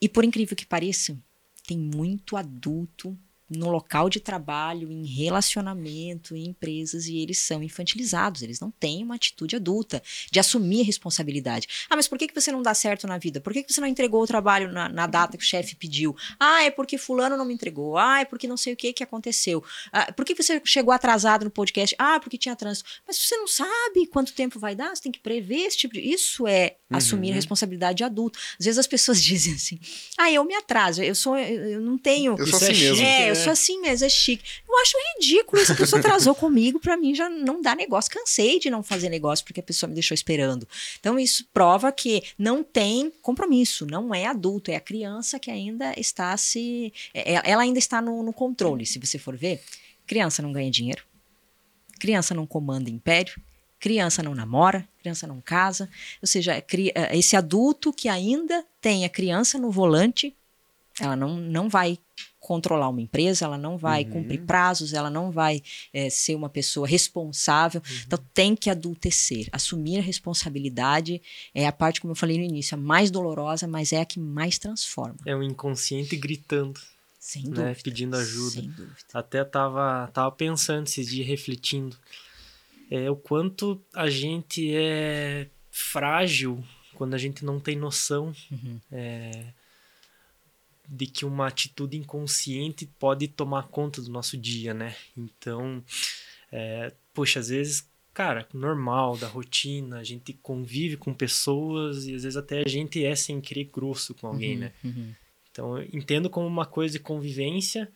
E 0.00 0.08
por 0.08 0.24
incrível 0.24 0.56
que 0.56 0.64
pareça, 0.66 1.16
tem 1.70 1.78
muito 1.78 2.36
adulto 2.36 3.16
no 3.50 3.68
local 3.70 4.08
de 4.08 4.20
trabalho, 4.20 4.90
em 4.90 5.04
relacionamento, 5.06 6.36
em 6.36 6.46
empresas, 6.48 7.06
e 7.06 7.18
eles 7.18 7.38
são 7.38 7.62
infantilizados, 7.62 8.42
eles 8.42 8.60
não 8.60 8.70
têm 8.70 9.02
uma 9.02 9.16
atitude 9.16 9.56
adulta 9.56 10.02
de 10.30 10.38
assumir 10.38 10.82
a 10.82 10.84
responsabilidade. 10.84 11.66
Ah, 11.88 11.96
mas 11.96 12.06
por 12.06 12.16
que, 12.18 12.28
que 12.28 12.34
você 12.34 12.52
não 12.52 12.62
dá 12.62 12.72
certo 12.74 13.06
na 13.06 13.18
vida? 13.18 13.40
Por 13.40 13.52
que, 13.52 13.62
que 13.62 13.72
você 13.72 13.80
não 13.80 13.88
entregou 13.88 14.22
o 14.22 14.26
trabalho 14.26 14.70
na, 14.72 14.88
na 14.88 15.06
data 15.06 15.36
que 15.36 15.42
o 15.44 15.46
chefe 15.46 15.74
pediu? 15.74 16.16
Ah, 16.38 16.62
é 16.62 16.70
porque 16.70 16.96
fulano 16.96 17.36
não 17.36 17.44
me 17.44 17.54
entregou. 17.54 17.98
Ah, 17.98 18.20
é 18.20 18.24
porque 18.24 18.46
não 18.46 18.56
sei 18.56 18.72
o 18.72 18.76
que 18.76 18.92
que 18.92 19.02
aconteceu. 19.02 19.62
Ah, 19.92 20.12
por 20.12 20.24
que 20.24 20.34
que 20.34 20.42
você 20.42 20.60
chegou 20.64 20.92
atrasado 20.92 21.44
no 21.44 21.50
podcast? 21.50 21.94
Ah, 21.98 22.20
porque 22.20 22.38
tinha 22.38 22.54
trânsito. 22.54 22.88
Mas 23.06 23.16
você 23.18 23.36
não 23.36 23.48
sabe 23.48 24.06
quanto 24.10 24.32
tempo 24.32 24.58
vai 24.58 24.74
dar, 24.74 24.94
você 24.94 25.02
tem 25.02 25.12
que 25.12 25.18
prever 25.20 25.66
esse 25.66 25.76
tipo 25.78 25.94
de... 25.94 26.00
Isso 26.00 26.46
é 26.46 26.76
assumir 26.90 27.28
a 27.28 27.30
Uhum. 27.30 27.36
responsabilidade 27.36 27.98
de 27.98 28.04
adulto. 28.04 28.38
Às 28.58 28.66
vezes 28.66 28.78
as 28.78 28.86
pessoas 28.86 29.22
dizem 29.22 29.54
assim, 29.54 29.78
ah, 30.18 30.30
eu 30.30 30.44
me 30.44 30.54
atraso, 30.54 31.02
eu 31.02 31.14
sou, 31.14 31.36
eu, 31.36 31.70
eu 31.70 31.80
não 31.80 31.96
tenho... 31.98 32.36
Eu 32.38 32.46
sou 32.46 32.58
Isso 32.58 32.64
é 32.64 32.70
assim 32.70 32.80
mesmo. 32.80 33.04
É, 33.04 33.30
eu 33.30 33.34
né? 33.34 33.39
Sou 33.44 33.52
assim 33.52 33.80
mesmo, 33.80 34.06
é 34.06 34.08
chique. 34.08 34.42
Eu 34.68 34.76
acho 34.78 34.92
ridículo 35.16 35.60
essa 35.62 35.74
pessoa 35.74 36.00
atrasou 36.00 36.34
comigo, 36.36 36.78
pra 36.80 36.96
mim 36.96 37.14
já 37.14 37.28
não 37.28 37.60
dá 37.60 37.74
negócio. 37.74 38.10
Cansei 38.10 38.58
de 38.58 38.70
não 38.70 38.82
fazer 38.82 39.08
negócio 39.08 39.44
porque 39.44 39.60
a 39.60 39.62
pessoa 39.62 39.88
me 39.88 39.94
deixou 39.94 40.14
esperando. 40.14 40.66
Então 40.98 41.18
isso 41.18 41.46
prova 41.52 41.90
que 41.92 42.22
não 42.38 42.62
tem 42.62 43.10
compromisso, 43.22 43.86
não 43.86 44.14
é 44.14 44.26
adulto, 44.26 44.70
é 44.70 44.76
a 44.76 44.80
criança 44.80 45.38
que 45.38 45.50
ainda 45.50 45.92
está 45.98 46.36
se. 46.36 46.92
é- 47.14 47.34
é- 47.34 47.42
Ela 47.44 47.62
ainda 47.62 47.78
está 47.78 48.00
no, 48.00 48.22
no 48.22 48.32
controle, 48.32 48.84
se 48.86 48.98
você 48.98 49.18
for 49.18 49.36
ver. 49.36 49.62
Criança 50.06 50.42
não 50.42 50.52
ganha 50.52 50.70
dinheiro, 50.70 51.04
criança 51.98 52.34
não 52.34 52.46
comanda 52.46 52.90
império, 52.90 53.40
criança 53.78 54.22
não 54.22 54.34
namora, 54.34 54.86
criança 55.00 55.26
não 55.26 55.40
casa. 55.40 55.88
Ou 56.20 56.26
seja, 56.26 56.54
é 56.54 56.64
é 56.94 57.16
esse 57.18 57.36
adulto 57.36 57.92
que 57.92 58.08
ainda 58.08 58.64
tem 58.80 59.04
a 59.04 59.08
criança 59.08 59.58
no 59.58 59.70
volante, 59.70 60.34
ela 61.00 61.16
não, 61.16 61.36
não 61.36 61.68
vai 61.68 61.98
controlar 62.38 62.88
uma 62.88 63.00
empresa, 63.02 63.44
ela 63.44 63.58
não 63.58 63.76
vai 63.76 64.04
Uhum. 64.04 64.10
cumprir 64.10 64.40
prazos, 64.42 64.92
ela 64.92 65.10
não 65.10 65.30
vai 65.30 65.62
eh, 65.92 66.08
ser 66.10 66.34
uma 66.34 66.48
pessoa 66.48 66.86
responsável. 66.86 67.82
Então 68.06 68.18
tem 68.34 68.56
que 68.56 68.70
adultecer. 68.70 69.48
Assumir 69.52 69.98
a 69.98 70.02
responsabilidade 70.02 71.20
é 71.54 71.66
a 71.66 71.72
parte, 71.72 72.00
como 72.00 72.12
eu 72.12 72.16
falei 72.16 72.38
no 72.38 72.44
início, 72.44 72.74
a 72.74 72.80
mais 72.80 73.10
dolorosa, 73.10 73.66
mas 73.68 73.92
é 73.92 74.00
a 74.00 74.04
que 74.04 74.18
mais 74.18 74.58
transforma. 74.58 75.16
É 75.26 75.34
um 75.36 75.42
inconsciente 75.42 76.16
gritando, 76.16 76.80
Sem 77.18 77.42
né? 77.44 77.48
dúvida. 77.50 77.76
Pedindo 77.84 78.16
ajuda. 78.16 78.50
Sem 78.60 78.70
dúvida. 78.70 78.96
Até 79.12 79.44
tava, 79.44 80.10
tava 80.12 80.32
pensando 80.32 80.86
esses 80.86 81.06
dias, 81.08 81.26
refletindo. 81.26 81.96
É, 82.90 83.08
o 83.10 83.14
quanto 83.16 83.80
a 83.94 84.08
gente 84.10 84.74
é 84.74 85.46
frágil 85.70 86.64
quando 86.94 87.14
a 87.14 87.18
gente 87.18 87.44
não 87.44 87.60
tem 87.60 87.76
noção 87.76 88.32
Uhum. 88.50 88.80
é, 88.90 89.44
de 90.92 91.06
que 91.06 91.24
uma 91.24 91.46
atitude 91.46 91.96
inconsciente 91.96 92.84
pode 92.98 93.28
tomar 93.28 93.68
conta 93.68 94.02
do 94.02 94.10
nosso 94.10 94.36
dia, 94.36 94.74
né? 94.74 94.96
Então, 95.16 95.82
é, 96.50 96.92
poxa, 97.14 97.38
às 97.38 97.48
vezes, 97.48 97.88
cara, 98.12 98.48
normal, 98.52 99.16
da 99.16 99.28
rotina, 99.28 99.98
a 100.00 100.04
gente 100.04 100.32
convive 100.42 100.96
com 100.96 101.14
pessoas 101.14 102.06
e 102.06 102.14
às 102.14 102.24
vezes 102.24 102.36
até 102.36 102.64
a 102.66 102.68
gente 102.68 103.04
é 103.04 103.14
sem 103.14 103.40
querer 103.40 103.70
grosso 103.72 104.14
com 104.14 104.26
alguém, 104.26 104.54
Uhum, 104.54 104.60
né? 104.60 104.72
uhum. 104.84 105.14
Então, 105.52 105.78
eu 105.78 105.88
entendo 105.92 106.28
como 106.28 106.46
uma 106.46 106.66
coisa 106.66 106.92
de 106.92 106.98
convivência, 106.98 107.88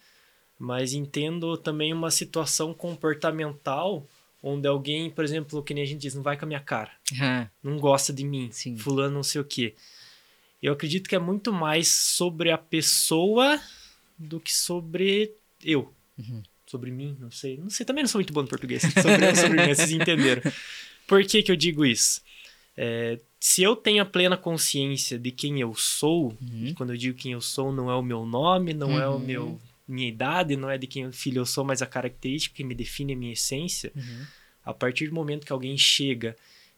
mas 0.58 0.92
entendo 0.92 1.56
também 1.56 1.92
uma 1.92 2.10
situação 2.12 2.72
comportamental 2.72 4.06
onde 4.42 4.68
alguém, 4.68 5.10
por 5.10 5.24
exemplo, 5.24 5.62
que 5.62 5.72
nem 5.74 5.82
a 5.82 5.86
gente 5.86 6.00
diz, 6.02 6.14
não 6.14 6.22
vai 6.22 6.36
com 6.36 6.44
a 6.44 6.48
minha 6.48 6.60
cara, 6.60 6.90
Ah, 7.20 7.48
não 7.62 7.78
gosta 7.78 8.12
de 8.12 8.24
mim, 8.24 8.50
Sim. 8.52 8.76
fulano 8.76 9.14
não 9.16 9.22
sei 9.22 9.40
o 9.40 9.44
quê. 9.44 9.74
Eu 10.64 10.72
acredito 10.72 11.08
que 11.08 11.14
é 11.14 11.18
muito 11.18 11.52
mais 11.52 11.88
sobre 11.88 12.50
a 12.50 12.56
pessoa 12.58 13.60
do 14.18 14.40
que 14.40 14.52
sobre 14.52 15.32
eu. 15.62 15.92
Uhum. 16.18 16.42
Sobre 16.66 16.90
mim, 16.90 17.16
não 17.20 17.30
sei. 17.30 17.58
Não 17.58 17.68
sei, 17.68 17.84
também 17.84 18.02
não 18.02 18.08
sou 18.08 18.18
muito 18.18 18.32
bom 18.32 18.42
no 18.42 18.48
português. 18.48 18.82
Sobre 19.02 19.34
sobre 19.36 19.66
mim, 19.66 19.74
vocês 19.74 19.90
entenderam. 19.92 20.42
Por 21.06 21.22
que 21.24 21.42
que 21.42 21.52
eu 21.52 21.56
digo 21.56 21.84
isso? 21.84 22.22
É, 22.76 23.18
se 23.38 23.62
eu 23.62 23.76
tenho 23.76 24.02
a 24.02 24.06
plena 24.06 24.36
consciência 24.36 25.18
de 25.18 25.30
quem 25.30 25.60
eu 25.60 25.74
sou, 25.74 26.28
Uhum. 26.40 26.66
e 26.68 26.74
quando 26.74 26.90
eu 26.90 26.96
digo 26.96 27.18
quem 27.18 27.32
eu 27.32 27.40
sou, 27.40 27.70
não 27.72 27.90
é 27.90 27.94
o 27.94 28.02
meu 28.02 28.24
nome, 28.24 28.72
não 28.72 28.98
é 28.98 29.06
o 29.08 29.12
Uhum. 29.14 29.18
meu 29.18 29.60
minha 29.86 30.08
idade, 30.08 30.56
não 30.56 30.70
é 30.70 30.78
de 30.78 30.86
quem 30.86 31.12
filho 31.12 31.40
eu 31.40 31.46
sou, 31.46 31.62
mas 31.62 31.82
a 31.82 31.86
característica 31.86 32.56
que 32.56 32.64
me 32.64 32.74
define 32.74 33.12
a 33.12 33.16
minha 33.16 33.34
essência. 33.34 33.92
Uhum. 33.94 34.24
A 34.64 34.72
partir 34.72 35.08
do 35.08 35.14
momento 35.14 35.44
que 35.44 35.52
alguém 35.52 35.76
chega 35.76 36.34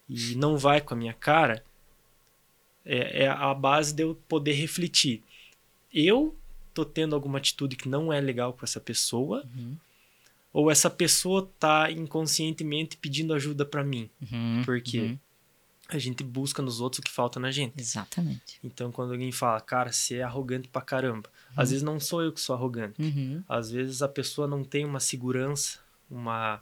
e 0.09 0.35
não 0.35 0.59
vai 0.59 0.81
com 0.81 0.93
a 0.93 0.97
minha 0.97 1.13
cara, 1.15 1.63
é, 2.87 3.25
é 3.25 3.29
a 3.29 3.53
base 3.53 3.93
de 3.93 4.03
eu 4.05 4.15
poder 4.29 4.53
refletir. 4.53 5.23
Eu 5.93 6.35
tô 6.73 6.85
tendo 6.85 7.15
alguma 7.15 7.39
atitude 7.39 7.77
que 7.77 7.89
não 7.89 8.13
é 8.13 8.21
legal 8.21 8.53
com 8.53 8.65
essa 8.65 8.81
pessoa, 8.81 9.45
Uhum. 9.57 9.77
ou 10.53 10.71
essa 10.71 10.89
pessoa 10.89 11.51
tá 11.59 11.91
inconscientemente 11.91 12.97
pedindo 12.97 13.35
ajuda 13.35 13.65
para 13.67 13.83
mim. 13.85 14.09
Uhum. 14.31 14.63
Por 14.65 14.81
quê? 14.81 15.01
Uhum. 15.01 15.19
A 15.89 15.99
gente 15.99 16.25
busca 16.25 16.61
nos 16.63 16.81
outros 16.81 16.99
o 16.99 17.03
que 17.03 17.11
falta 17.11 17.39
na 17.39 17.51
gente. 17.53 17.75
Exatamente. 17.79 18.59
Então, 18.65 18.91
quando 18.91 19.13
alguém 19.13 19.31
fala, 19.31 19.61
cara, 19.61 19.93
você 19.93 20.17
é 20.17 20.23
arrogante 20.23 20.67
pra 20.67 20.83
caramba. 20.83 21.31
Às 21.57 21.71
vezes 21.71 21.83
não 21.85 22.01
sou 22.01 22.23
eu 22.23 22.33
que 22.33 22.41
sou 22.41 22.57
arrogante. 22.57 23.01
Uhum. 23.01 23.43
Às 23.49 23.71
vezes 23.71 24.03
a 24.03 24.09
pessoa 24.09 24.49
não 24.49 24.65
tem 24.65 24.85
uma 24.85 24.99
segurança, 25.01 25.79
uma. 26.11 26.61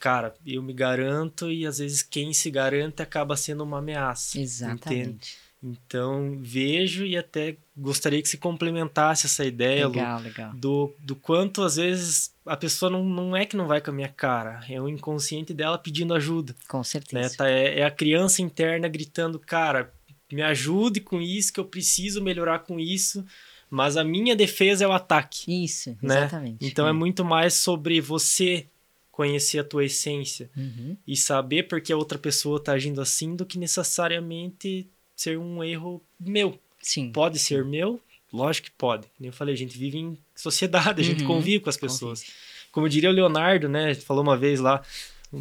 Cara, 0.00 0.32
eu 0.46 0.62
me 0.62 0.72
garanto 0.72 1.50
e 1.50 1.66
às 1.66 1.78
vezes 1.78 2.00
quem 2.02 2.32
se 2.32 2.48
garante 2.48 3.02
acaba 3.02 3.36
sendo 3.36 3.64
uma 3.64 3.78
ameaça. 3.78 4.38
entende? 4.38 5.36
Então, 5.64 6.36
vejo 6.42 7.06
e 7.06 7.16
até 7.16 7.56
gostaria 7.76 8.20
que 8.20 8.28
se 8.28 8.36
complementasse 8.36 9.24
essa 9.24 9.44
ideia, 9.44 9.86
Lu, 9.88 9.94
Legal, 9.94 10.20
legal. 10.20 10.52
do, 10.54 10.92
do 10.98 11.16
quanto 11.16 11.62
às 11.62 11.76
vezes 11.76 12.34
a 12.44 12.56
pessoa 12.56 12.90
não, 12.90 13.02
não 13.02 13.34
é 13.36 13.46
que 13.46 13.56
não 13.56 13.66
vai 13.66 13.80
com 13.80 13.90
a 13.90 13.94
minha 13.94 14.08
cara, 14.08 14.62
é 14.68 14.78
o 14.80 14.88
inconsciente 14.88 15.54
dela 15.54 15.78
pedindo 15.78 16.12
ajuda. 16.14 16.54
Com 16.68 16.78
Né? 16.78 16.84
certeza. 16.84 17.36
Tá, 17.38 17.48
é, 17.48 17.80
é 17.80 17.84
a 17.84 17.90
criança 17.90 18.42
interna 18.42 18.86
gritando, 18.88 19.38
cara, 19.38 19.90
me 20.30 20.42
ajude 20.42 21.00
com 21.00 21.20
isso, 21.20 21.52
que 21.52 21.58
eu 21.60 21.64
preciso 21.64 22.22
melhorar 22.22 22.58
com 22.60 22.78
isso, 22.78 23.24
mas 23.70 23.96
a 23.96 24.04
minha 24.04 24.36
defesa 24.36 24.84
é 24.84 24.86
o 24.86 24.92
ataque. 24.92 25.64
Isso, 25.64 25.96
né? 26.02 26.18
exatamente. 26.18 26.58
Então 26.66 26.86
é 26.86 26.92
muito 26.92 27.24
mais 27.24 27.54
sobre 27.54 28.00
você 28.00 28.66
conhecer 29.10 29.60
a 29.60 29.64
tua 29.64 29.84
essência 29.84 30.50
Uhum. 30.56 30.96
e 31.06 31.16
saber 31.16 31.64
porque 31.68 31.92
a 31.92 31.96
outra 31.96 32.18
pessoa 32.18 32.62
tá 32.62 32.72
agindo 32.72 33.00
assim 33.00 33.34
do 33.36 33.46
que 33.46 33.56
necessariamente 33.58 34.88
ser 35.16 35.38
um 35.38 35.62
erro 35.62 36.02
meu. 36.18 36.58
Sim. 36.80 37.10
Pode 37.12 37.38
ser 37.38 37.64
meu? 37.64 38.00
Lógico 38.32 38.66
que 38.66 38.72
pode. 38.76 39.06
Como 39.16 39.28
eu 39.28 39.32
falei, 39.32 39.54
a 39.54 39.56
gente 39.58 39.78
vive 39.78 39.98
em 39.98 40.18
sociedade, 40.34 41.00
a 41.00 41.04
gente 41.04 41.22
Uhum. 41.22 41.28
convive 41.28 41.60
com 41.60 41.70
as 41.70 41.76
pessoas. 41.76 42.24
Como 42.72 42.88
diria 42.88 43.08
o 43.08 43.12
Leonardo, 43.12 43.68
né? 43.68 43.94
Falou 43.94 44.22
uma 44.22 44.36
vez 44.36 44.58
lá, 44.60 44.82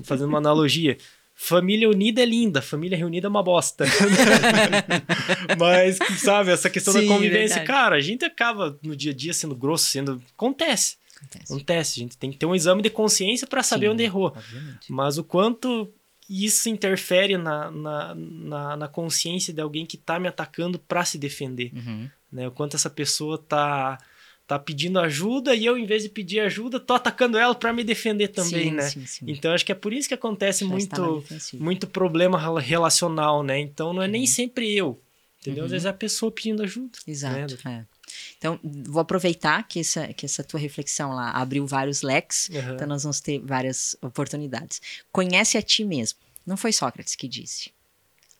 fazendo 0.04 0.30
uma 0.30 0.38
analogia. 0.38 0.98
Família 1.36 1.90
unida 1.90 2.22
é 2.22 2.26
linda, 2.26 2.62
família 2.62 2.96
reunida 2.96 3.26
é 3.26 3.30
uma 3.30 3.42
bosta. 3.42 3.86
Mas, 5.60 5.98
sabe, 6.20 6.52
essa 6.52 6.70
questão 6.70 6.94
Sim, 6.94 7.02
da 7.02 7.08
convivência, 7.08 7.58
verdade. 7.58 7.66
cara, 7.68 7.96
a 7.96 8.00
gente 8.02 8.24
acaba 8.24 8.78
no 8.84 8.96
dia 8.96 9.12
a 9.12 9.16
dia 9.16 9.34
sendo 9.34 9.56
grosso, 9.56 9.86
sendo. 9.86 10.22
Acontece. 10.36 10.98
Acontece. 11.18 11.54
Acontece. 11.54 12.00
A 12.00 12.04
gente 12.04 12.18
tem 12.18 12.32
que 12.32 12.38
ter 12.38 12.46
um 12.46 12.54
exame 12.56 12.82
de 12.82 12.90
consciência 12.90 13.48
para 13.48 13.64
saber 13.64 13.88
Sim, 13.88 13.94
onde 13.94 14.04
errou. 14.04 14.28
Obviamente. 14.28 14.92
Mas 14.92 15.18
o 15.18 15.24
quanto 15.24 15.92
isso 16.30 16.70
interfere 16.70 17.38
na, 17.38 17.70
na, 17.72 18.16
na, 18.16 18.78
na 18.78 18.88
consciência 18.88 19.54
de 19.54 19.62
alguém 19.62 19.86
que 19.86 19.98
tá 19.98 20.20
me 20.20 20.28
atacando 20.28 20.78
para 20.80 21.04
se 21.06 21.18
defender 21.18 21.72
Uhum. 21.74 22.10
né? 22.32 22.48
O 22.48 22.52
quanto 22.52 22.76
essa 22.76 22.90
pessoa 22.90 23.38
tá 23.38 23.98
tá 24.46 24.60
pedindo 24.60 25.00
ajuda 25.00 25.56
e 25.56 25.66
eu 25.66 25.78
em 25.78 25.86
vez 25.86 26.04
de 26.04 26.10
pedir 26.10 26.42
ajuda 26.42 26.78
tô 26.78 26.94
atacando 26.94 27.38
ela 27.38 27.56
para 27.56 27.72
me 27.72 27.82
defender 27.82 28.28
também, 28.28 28.66
sim, 28.66 28.72
né? 28.72 28.82
Sim, 28.90 29.06
sim. 29.06 29.26
Então 29.28 29.54
acho 29.54 29.66
que 29.66 29.72
é 29.72 29.76
por 29.76 29.94
isso 29.94 30.08
que 30.10 30.14
acontece 30.14 30.68
Já 30.68 30.78
está 30.78 31.02
muito 31.02 31.24
muito 31.60 31.88
problema 31.88 32.38
rela- 32.38 32.60
relacional, 32.60 33.42
né? 33.42 33.58
Então 33.60 33.94
não 33.94 34.02
é 34.04 34.08
nem 34.08 34.28
sempre 34.28 34.76
eu, 34.76 35.02
entendeu? 35.42 35.64
Às 35.64 35.70
Uhum. 35.70 35.76
vezes 35.76 35.86
é 35.86 35.90
a 35.90 35.94
pessoa 35.94 36.30
pedindo 36.30 36.62
ajuda. 36.62 36.98
Exato. 37.08 37.58
né? 37.64 37.86
é. 37.90 37.93
Então, 38.38 38.60
vou 38.64 39.02
aproveitar 39.02 39.68
que 39.68 39.80
essa, 39.80 40.08
que 40.14 40.26
essa 40.26 40.44
tua 40.44 40.60
reflexão 40.60 41.14
lá 41.14 41.32
abriu 41.32 41.66
vários 41.66 42.02
leques, 42.02 42.50
Aham. 42.54 42.76
então 42.76 42.88
nós 42.88 43.04
vamos 43.04 43.20
ter 43.20 43.40
várias 43.40 43.96
oportunidades. 44.02 44.82
Conhece 45.12 45.58
a 45.58 45.62
ti 45.62 45.84
mesmo. 45.84 46.20
Não 46.46 46.58
foi 46.58 46.74
Sócrates 46.74 47.16
que 47.16 47.28
disse. 47.28 47.72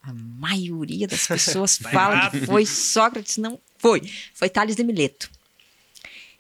A 0.02 0.14
maioria 0.14 1.08
das 1.08 1.26
pessoas 1.26 1.78
fala 1.92 2.30
que 2.30 2.46
foi 2.46 2.66
Sócrates, 2.66 3.38
não 3.38 3.60
foi. 3.78 4.02
Foi 4.34 4.50
Tales 4.50 4.76
de 4.76 4.84
Mileto. 4.84 5.30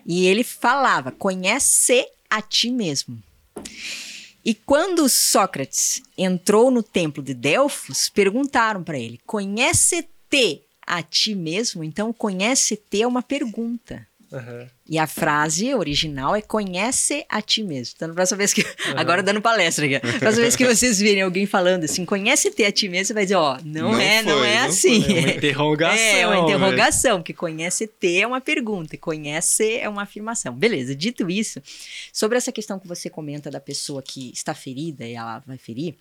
E 0.05 0.25
ele 0.25 0.43
falava: 0.43 1.11
conhece 1.11 2.05
a 2.29 2.41
ti 2.41 2.69
mesmo. 2.69 3.21
E 4.45 4.53
quando 4.53 5.07
Sócrates 5.07 6.01
entrou 6.17 6.69
no 6.69 6.83
templo 6.83 7.23
de 7.23 7.33
Delfos, 7.33 8.09
perguntaram 8.09 8.83
para 8.83 8.99
ele: 8.99 9.21
conhece-te 9.25 10.61
a 10.85 11.01
ti 11.01 11.35
mesmo? 11.35 11.83
Então, 11.83 12.11
conhece-te 12.13 13.01
é 13.01 13.07
uma 13.07 13.21
pergunta. 13.21 14.07
Aham. 14.33 14.67
E 14.89 14.97
a 14.97 15.05
frase 15.05 15.73
original 15.75 16.35
é 16.35 16.41
conhece 16.41 17.23
a 17.29 17.39
ti 17.39 17.63
mesmo. 17.63 17.93
Então, 17.95 18.07
na 18.07 18.15
próxima 18.15 18.39
vez 18.39 18.51
que. 18.51 18.65
Agora 18.97 19.21
dando 19.21 19.39
palestra 19.39 19.85
aqui. 19.85 19.93
Na 20.05 20.19
próxima 20.19 20.41
vez 20.41 20.55
que 20.55 20.65
vocês 20.65 20.99
virem 20.99 21.21
alguém 21.21 21.45
falando 21.45 21.83
assim, 21.83 22.03
conhece-te 22.03 22.63
a 22.65 22.71
ti 22.71 22.89
mesmo, 22.89 23.05
você 23.05 23.13
vai 23.13 23.25
dizer: 23.25 23.35
ó, 23.35 23.59
não, 23.63 23.91
Não 23.91 23.99
é, 23.99 24.23
não 24.23 24.39
foi, 24.39 24.47
é 24.49 24.59
não 24.59 24.67
assim. 24.67 25.03
É 25.05 25.19
uma 25.19 25.29
interrogação. 25.29 25.97
É 25.97 26.25
uma 26.25 26.35
velho. 26.35 26.45
interrogação, 26.45 27.19
porque 27.19 27.33
conhece-te 27.33 28.21
é 28.21 28.25
uma 28.25 28.41
pergunta 28.41 28.95
e 28.95 28.97
conhece 28.97 29.77
é 29.77 29.87
uma 29.87 30.01
afirmação. 30.01 30.53
Beleza, 30.53 30.95
dito 30.95 31.29
isso, 31.29 31.61
sobre 32.11 32.35
essa 32.37 32.51
questão 32.51 32.79
que 32.79 32.87
você 32.87 33.11
comenta 33.11 33.51
da 33.51 33.59
pessoa 33.59 34.01
que 34.01 34.31
está 34.33 34.55
ferida 34.55 35.05
e 35.05 35.13
ela 35.13 35.43
vai 35.45 35.59
ferir, 35.59 35.95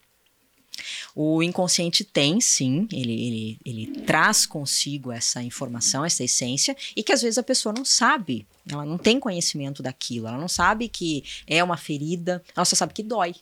o 1.15 1.43
inconsciente 1.43 2.05
tem, 2.05 2.41
sim, 2.41 2.89
ele, 2.93 3.13
ele, 3.13 3.59
ele 3.65 4.01
traz 4.03 4.47
consigo 4.47 5.13
essa 5.13 5.43
informação, 5.43 6.05
essa 6.05 6.25
essência, 6.25 6.77
e 6.97 7.03
que 7.03 7.13
às 7.13 7.23
vezes 7.23 7.39
a 7.39 7.43
pessoa 7.43 7.73
não 7.73 7.85
sabe, 7.85 8.47
ela 8.69 8.85
não 8.85 8.99
tem 8.99 9.21
conhecimento 9.21 9.83
daquilo, 9.83 10.29
ela 10.29 10.39
não 10.39 10.49
sabe 10.49 10.89
que 10.89 11.25
é 11.47 11.63
uma 11.63 11.77
ferida, 11.77 12.43
ela 12.57 12.65
só 12.65 12.77
sabe 12.77 12.95
que 12.95 13.03
dói. 13.03 13.35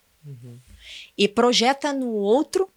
E 1.16 1.28
projeta 1.28 1.92
no 1.92 2.08
outro 2.08 2.68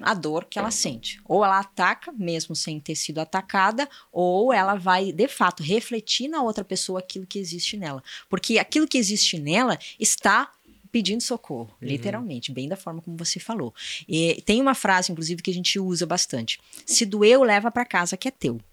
a 0.00 0.14
dor 0.14 0.46
que 0.46 0.58
ela 0.58 0.70
sente. 0.70 1.20
Ou 1.24 1.44
ela 1.44 1.58
ataca, 1.58 2.12
mesmo 2.12 2.54
sem 2.56 2.80
ter 2.80 2.94
sido 2.94 3.18
atacada, 3.18 3.88
ou 4.12 4.52
ela 4.52 4.74
vai, 4.74 5.12
de 5.12 5.28
fato, 5.28 5.62
refletir 5.62 6.28
na 6.28 6.42
outra 6.42 6.64
pessoa 6.64 7.00
aquilo 7.00 7.26
que 7.26 7.38
existe 7.38 7.76
nela. 7.76 8.02
Porque 8.28 8.58
aquilo 8.58 8.88
que 8.88 8.98
existe 8.98 9.38
nela 9.38 9.78
está 9.98 10.50
pedindo 10.94 11.20
socorro, 11.20 11.74
literalmente, 11.82 12.52
bem 12.52 12.68
da 12.68 12.76
forma 12.76 13.02
como 13.02 13.16
você 13.16 13.40
falou. 13.40 13.74
E 14.08 14.40
tem 14.46 14.60
uma 14.60 14.76
frase, 14.76 15.10
inclusive, 15.10 15.42
que 15.42 15.50
a 15.50 15.54
gente 15.54 15.76
usa 15.80 16.06
bastante: 16.06 16.60
se 16.86 17.04
doeu, 17.04 17.42
leva 17.42 17.68
para 17.68 17.84
casa 17.84 18.16
que 18.16 18.28
é 18.28 18.30
teu. 18.30 18.60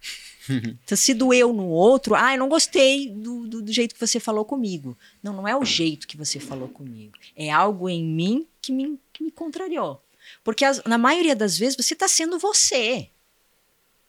Então, 0.83 0.97
se 0.97 1.13
doeu 1.13 1.53
no 1.53 1.67
outro, 1.67 2.13
ah, 2.15 2.33
eu 2.33 2.39
não 2.39 2.49
gostei 2.49 3.09
do, 3.09 3.47
do, 3.47 3.61
do 3.61 3.71
jeito 3.71 3.93
que 3.95 4.01
você 4.05 4.19
falou 4.19 4.43
comigo. 4.43 4.97
Não, 5.23 5.33
não 5.33 5.47
é 5.47 5.55
o 5.55 5.63
jeito 5.63 6.07
que 6.07 6.17
você 6.17 6.39
falou 6.39 6.67
comigo. 6.67 7.13
É 7.35 7.49
algo 7.51 7.87
em 7.87 8.03
mim 8.03 8.47
que 8.61 8.71
me, 8.71 8.99
que 9.13 9.23
me 9.23 9.31
contrariou. 9.31 10.01
Porque 10.43 10.65
as- 10.65 10.83
na 10.83 10.97
maioria 10.97 11.35
das 11.35 11.57
vezes 11.57 11.77
você 11.77 11.93
está 11.93 12.07
sendo 12.07 12.37
você. 12.39 13.07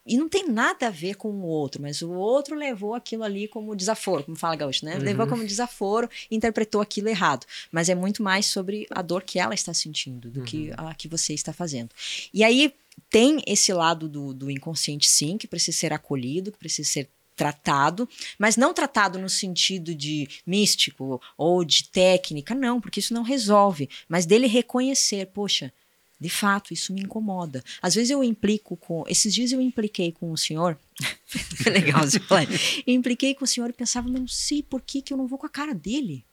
E 0.05 0.17
não 0.17 0.27
tem 0.27 0.49
nada 0.49 0.87
a 0.87 0.89
ver 0.89 1.15
com 1.15 1.29
o 1.29 1.43
outro, 1.43 1.81
mas 1.81 2.01
o 2.01 2.11
outro 2.11 2.55
levou 2.55 2.93
aquilo 2.93 3.23
ali 3.23 3.47
como 3.47 3.75
desaforo, 3.75 4.23
como 4.23 4.35
fala 4.35 4.55
Gaúcho, 4.55 4.85
né? 4.85 4.97
Levou 4.97 5.25
como 5.27 5.45
desaforo 5.45 6.09
e 6.29 6.35
interpretou 6.35 6.81
aquilo 6.81 7.07
errado. 7.07 7.45
Mas 7.71 7.87
é 7.87 7.95
muito 7.95 8.21
mais 8.21 8.45
sobre 8.45 8.85
a 8.91 9.01
dor 9.01 9.23
que 9.23 9.39
ela 9.39 9.53
está 9.53 9.73
sentindo 9.73 10.29
do 10.29 10.43
que 10.43 10.71
a 10.75 10.93
que 10.93 11.07
você 11.07 11.33
está 11.33 11.53
fazendo. 11.53 11.89
E 12.33 12.43
aí 12.43 12.73
tem 13.09 13.41
esse 13.47 13.71
lado 13.73 14.09
do, 14.09 14.33
do 14.33 14.51
inconsciente, 14.51 15.09
sim, 15.09 15.37
que 15.37 15.47
precisa 15.47 15.77
ser 15.77 15.93
acolhido, 15.93 16.51
que 16.51 16.57
precisa 16.57 16.89
ser 16.89 17.09
tratado, 17.35 18.07
mas 18.37 18.57
não 18.57 18.73
tratado 18.73 19.17
no 19.17 19.29
sentido 19.29 19.95
de 19.95 20.27
místico 20.45 21.21
ou 21.37 21.63
de 21.63 21.89
técnica, 21.89 22.53
não, 22.53 22.79
porque 22.79 22.99
isso 22.99 23.13
não 23.13 23.23
resolve, 23.23 23.89
mas 24.07 24.25
dele 24.25 24.47
reconhecer, 24.47 25.27
poxa, 25.27 25.73
de 26.19 26.29
fato, 26.29 26.73
isso 26.73 26.93
me 26.93 27.01
incomoda. 27.01 27.63
Às 27.81 27.95
vezes 27.95 28.09
eu 28.09 28.23
implico 28.23 28.77
com. 28.77 29.03
Esses 29.07 29.33
dias 29.33 29.51
eu 29.51 29.59
impliquei 29.59 30.11
com 30.11 30.31
o 30.31 30.37
senhor. 30.37 30.79
Legal 31.65 32.01
você 32.01 32.19
falar. 32.19 32.45
Eu 32.85 32.93
impliquei 32.93 33.35
com 33.35 33.43
o 33.43 33.47
senhor 33.47 33.69
e 33.69 33.73
pensava, 33.73 34.07
não 34.07 34.27
sei 34.27 34.63
por 34.63 34.81
que, 34.81 35.01
que 35.01 35.11
eu 35.11 35.17
não 35.17 35.27
vou 35.27 35.37
com 35.37 35.45
a 35.45 35.49
cara 35.49 35.73
dele. 35.73 36.25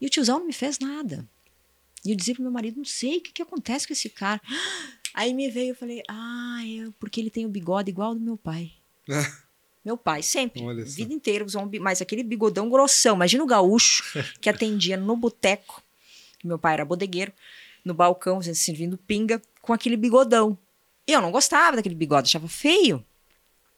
E 0.00 0.06
o 0.06 0.08
tiozão 0.08 0.38
não 0.38 0.46
me 0.46 0.52
fez 0.52 0.78
nada. 0.78 1.28
E 2.04 2.10
eu 2.12 2.16
dizia 2.16 2.34
pro 2.34 2.42
meu 2.42 2.52
marido, 2.52 2.76
não 2.76 2.84
sei 2.84 3.18
o 3.18 3.20
que, 3.20 3.32
que 3.32 3.42
acontece 3.42 3.86
com 3.86 3.92
esse 3.92 4.08
cara. 4.08 4.40
Aí 5.14 5.34
me 5.34 5.50
veio, 5.50 5.70
eu 5.70 5.74
falei, 5.74 6.02
ah, 6.08 6.60
é 6.64 6.90
porque 7.00 7.20
ele 7.20 7.30
tem 7.30 7.44
o 7.44 7.48
bigode 7.48 7.90
igual 7.90 8.10
ao 8.10 8.14
do 8.14 8.20
meu 8.20 8.36
pai. 8.36 8.72
meu 9.84 9.96
pai, 9.96 10.22
sempre. 10.22 10.62
Olha 10.62 10.84
vida 10.84 11.12
inteira 11.12 11.44
usou 11.44 11.62
um 11.62 11.70
mas 11.80 12.00
aquele 12.00 12.22
bigodão 12.22 12.70
grossão. 12.70 13.16
Imagina 13.16 13.42
o 13.42 13.46
gaúcho 13.46 14.02
que 14.40 14.48
atendia 14.48 14.96
no 14.96 15.16
boteco. 15.16 15.82
Meu 16.44 16.58
pai 16.58 16.74
era 16.74 16.84
bodegueiro, 16.84 17.32
no 17.84 17.94
balcão, 17.94 18.38
assim, 18.38 18.54
servindo 18.54 18.96
pinga, 18.98 19.40
com 19.62 19.72
aquele 19.72 19.96
bigodão. 19.96 20.56
E 21.06 21.12
eu 21.12 21.20
não 21.20 21.30
gostava 21.30 21.76
daquele 21.76 21.94
bigode, 21.94 22.28
achava 22.28 22.48
feio. 22.48 23.04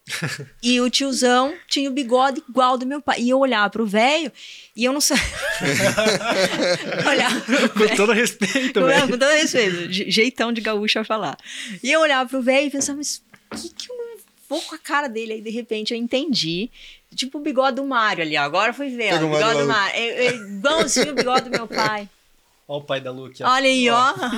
E 0.62 0.80
o 0.80 0.90
tiozão 0.90 1.55
tinha 1.68 1.88
o 1.88 1.92
bigode 1.92 2.42
igual 2.48 2.76
do 2.76 2.84
meu 2.86 3.01
pai. 3.01 3.20
E 3.20 3.30
eu 3.30 3.38
olhava 3.38 3.70
pro 3.70 3.86
velho 3.86 4.32
e 4.74 4.84
eu 4.84 4.92
não 4.92 5.01
sabia. 5.01 5.22
olhava 7.09 7.40
pro 7.40 7.88
Com 7.88 7.96
todo 7.96 8.12
respeito, 8.12 8.84
velho. 8.84 9.03
com 9.09 9.18
todo 9.18 9.30
respeito, 9.30 9.92
je- 9.92 10.11
jeitão 10.11 10.53
de 10.53 10.61
gaúcho 10.61 10.98
a 10.98 11.05
falar. 11.05 11.36
E 11.82 11.90
eu 11.90 12.01
olhava 12.01 12.28
pro 12.28 12.42
velho 12.42 12.66
e 12.66 12.70
pensava, 12.70 12.98
mas 12.98 13.22
o 13.53 13.57
que, 13.57 13.68
que 13.68 13.90
eu 13.90 13.96
não 13.96 14.16
vou 14.48 14.61
com 14.62 14.74
a 14.74 14.78
cara 14.78 15.09
dele? 15.09 15.34
Aí, 15.34 15.40
de 15.40 15.51
repente, 15.51 15.92
eu 15.94 15.98
entendi. 15.98 16.70
Tipo 17.14 17.38
o 17.38 17.40
bigode 17.42 17.76
do 17.76 17.84
Mário 17.84 18.22
ali, 18.22 18.36
ó. 18.36 18.42
Agora 18.42 18.72
foi 18.72 18.88
ver, 18.90 19.14
ó, 19.14 19.16
o 19.24 19.30
bigode 19.30 19.61
do. 19.61 19.66
Mário. 19.66 19.96
É, 19.96 20.26
é 20.26 20.34
igualzinho 20.36 21.12
o 21.12 21.14
bigode 21.14 21.48
do 21.48 21.51
meu 21.51 21.66
pai. 21.66 22.09
Olha 22.70 22.78
o 22.78 22.84
pai 22.84 23.00
da 23.00 23.10
Lu 23.10 23.24
aqui, 23.24 23.42
ó. 23.42 23.50
Olha 23.50 23.68
aí, 23.68 23.90
ó. 23.90 24.14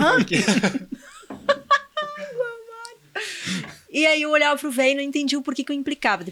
E 3.94 4.06
aí 4.06 4.22
eu 4.22 4.30
olhava 4.30 4.58
pro 4.58 4.70
velho 4.70 4.92
e 4.92 4.94
não 4.94 5.02
entendi 5.02 5.36
o 5.36 5.42
porquê 5.42 5.62
que 5.62 5.70
eu 5.70 5.76
implicava. 5.76 6.24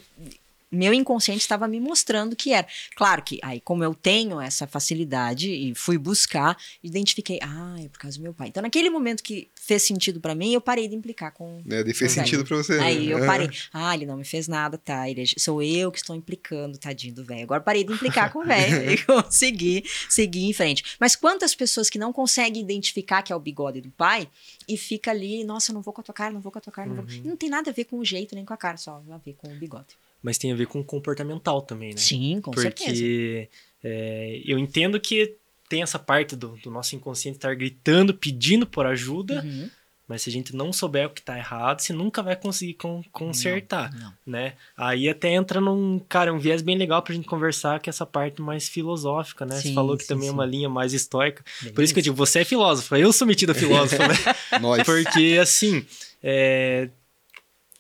Meu 0.71 0.95
inconsciente 0.95 1.41
estava 1.41 1.67
me 1.67 1.81
mostrando 1.81 2.37
que 2.37 2.53
era. 2.53 2.67
Claro 2.95 3.23
que 3.23 3.39
aí, 3.43 3.61
como 3.61 3.83
eu 3.83 3.95
tenho 3.95 4.41
essa 4.41 4.67
facilidade 4.67 5.51
e 5.51 5.75
fui 5.75 5.99
buscar, 5.99 6.57
identifiquei, 6.83 7.39
ah, 7.43 7.77
é 7.79 7.89
por 7.89 7.99
causa 7.99 8.19
do 8.19 8.23
meu 8.23 8.33
pai. 8.33 8.49
Então, 8.49 8.63
naquele 8.63 8.89
momento 8.91 9.23
que 9.23 9.49
fez 9.55 9.83
sentido 9.83 10.21
para 10.21 10.35
mim, 10.35 10.53
eu 10.53 10.61
parei 10.61 10.87
de 10.87 10.95
implicar 10.95 11.33
com. 11.33 11.63
É, 11.69 11.83
daí 11.83 11.95
fez 11.95 12.13
sentido 12.13 12.45
pra 12.45 12.57
você. 12.57 12.79
Aí 12.79 13.07
né? 13.09 13.13
eu 13.15 13.19
É. 13.25 13.27
parei. 13.27 13.51
Ah, 13.73 13.95
ele 13.95 14.07
não 14.07 14.17
me 14.17 14.25
fez 14.25 14.47
nada, 14.47 14.79
tá? 14.79 15.09
Ele 15.09 15.23
é- 15.23 15.27
sou 15.39 15.63
eu 15.63 15.91
que 15.91 15.99
estou 15.99 16.15
implicando, 16.15 16.79
tadinho 16.79 17.15
do 17.15 17.25
velho. 17.25 17.43
Agora 17.43 17.61
parei 17.61 17.83
de 17.85 17.93
implicar 17.93 18.33
com 18.33 18.41
o 18.41 18.45
velho 18.45 18.91
e 18.93 19.05
consegui 19.05 19.85
seguir 20.09 20.45
em 20.45 20.53
frente. 20.53 20.85
Mas 21.01 21.17
quantas 21.17 21.55
pessoas 21.55 21.91
que 21.91 21.99
não 21.99 22.13
conseguem 22.13 22.63
identificar 22.63 23.23
que 23.23 23.33
é 23.33 23.37
o 23.37 23.41
bigode 23.41 23.81
do 23.81 23.91
pai 23.91 24.29
e 24.69 24.77
fica 24.77 25.11
ali, 25.11 25.43
nossa, 25.45 25.73
não 25.73 25.83
vou 25.83 25.93
com 25.93 26.01
a 26.01 26.05
tua 26.05 26.15
cara, 26.15 26.33
não 26.33 26.41
vou 26.41 26.53
com 26.53 26.59
a 26.59 26.63
tua 26.63 26.73
cara, 26.73 26.89
não 26.89 26.97
vou. 26.97 27.05
E 27.09 27.27
não 27.27 27.37
tem 27.37 27.49
nada 27.51 27.71
a 27.71 27.73
ver 27.73 27.85
com 27.85 27.99
o 27.99 28.05
jeito 28.05 28.35
nem 28.35 28.45
com 28.45 28.55
a 28.55 28.57
cara, 28.57 28.77
só 28.77 29.03
a 29.11 29.19
ver 29.19 29.35
com 29.35 29.49
o 29.49 29.57
bigode. 29.57 29.97
Mas 30.23 30.37
tem 30.39 30.53
a 30.53 30.55
ver 30.55 30.67
com 30.67 30.83
comportamental 30.85 31.63
também, 31.63 31.91
né? 31.91 31.97
Sim, 31.97 32.41
com 32.43 32.53
certeza. 32.53 32.91
Porque 32.91 33.49
é, 33.83 34.43
eu 34.45 34.59
entendo 34.59 35.01
que 35.01 35.37
tem 35.69 35.83
essa 35.83 35.99
parte 35.99 36.35
do, 36.37 36.57
do 36.63 36.71
nosso 36.71 36.95
inconsciente 36.97 37.39
estar 37.39 37.55
gritando, 37.55 38.13
pedindo 38.13 38.67
por 38.67 38.85
ajuda, 38.87 39.43
Uhum. 39.43 39.71
mas 40.09 40.23
se 40.23 40.29
a 40.29 40.33
gente 40.33 40.55
não 40.55 40.73
souber 40.73 41.07
o 41.07 41.11
que 41.11 41.23
tá 41.23 41.39
errado, 41.39 41.81
você 41.81 41.93
nunca 41.93 42.23
vai 42.23 42.35
conseguir 42.37 42.75
con- 42.75 43.05
consertar, 43.13 43.95
Não. 43.95 44.13
né? 44.27 44.55
Aí 44.77 45.09
até 45.09 45.29
entra 45.33 45.61
num, 45.61 46.01
cara, 46.09 46.35
um 46.35 46.39
viés 46.41 46.61
bem 46.61 46.77
legal 46.77 47.01
pra 47.01 47.15
gente 47.15 47.27
conversar, 47.29 47.79
que 47.81 47.89
é 47.89 47.93
essa 47.93 48.05
parte 48.05 48.43
mais 48.43 48.69
filosófica, 48.69 49.47
né? 49.47 49.55
você 49.57 49.69
Sim, 49.69 49.75
falou 49.75 49.97
que 49.97 50.03
sim, 50.03 50.09
também 50.09 50.27
é 50.27 50.31
sim. 50.31 50.35
uma 50.37 50.45
linha 50.45 50.69
mais 50.69 50.93
estoica. 50.93 51.43
Bem 51.63 51.73
Por 51.73 51.85
isso 51.85 51.95
que 51.95 52.01
eu 52.01 52.05
digo, 52.05 52.17
você 52.17 52.41
é 52.41 52.45
filósofo, 52.45 52.95
eu 52.97 53.13
sou 53.13 53.27
metido 53.27 53.53
a 53.53 53.55
filósofo, 53.55 54.03
né? 54.03 54.15
Nós. 54.61 54.83
Porque, 54.85 55.39
assim, 55.41 55.87
é, 56.23 56.91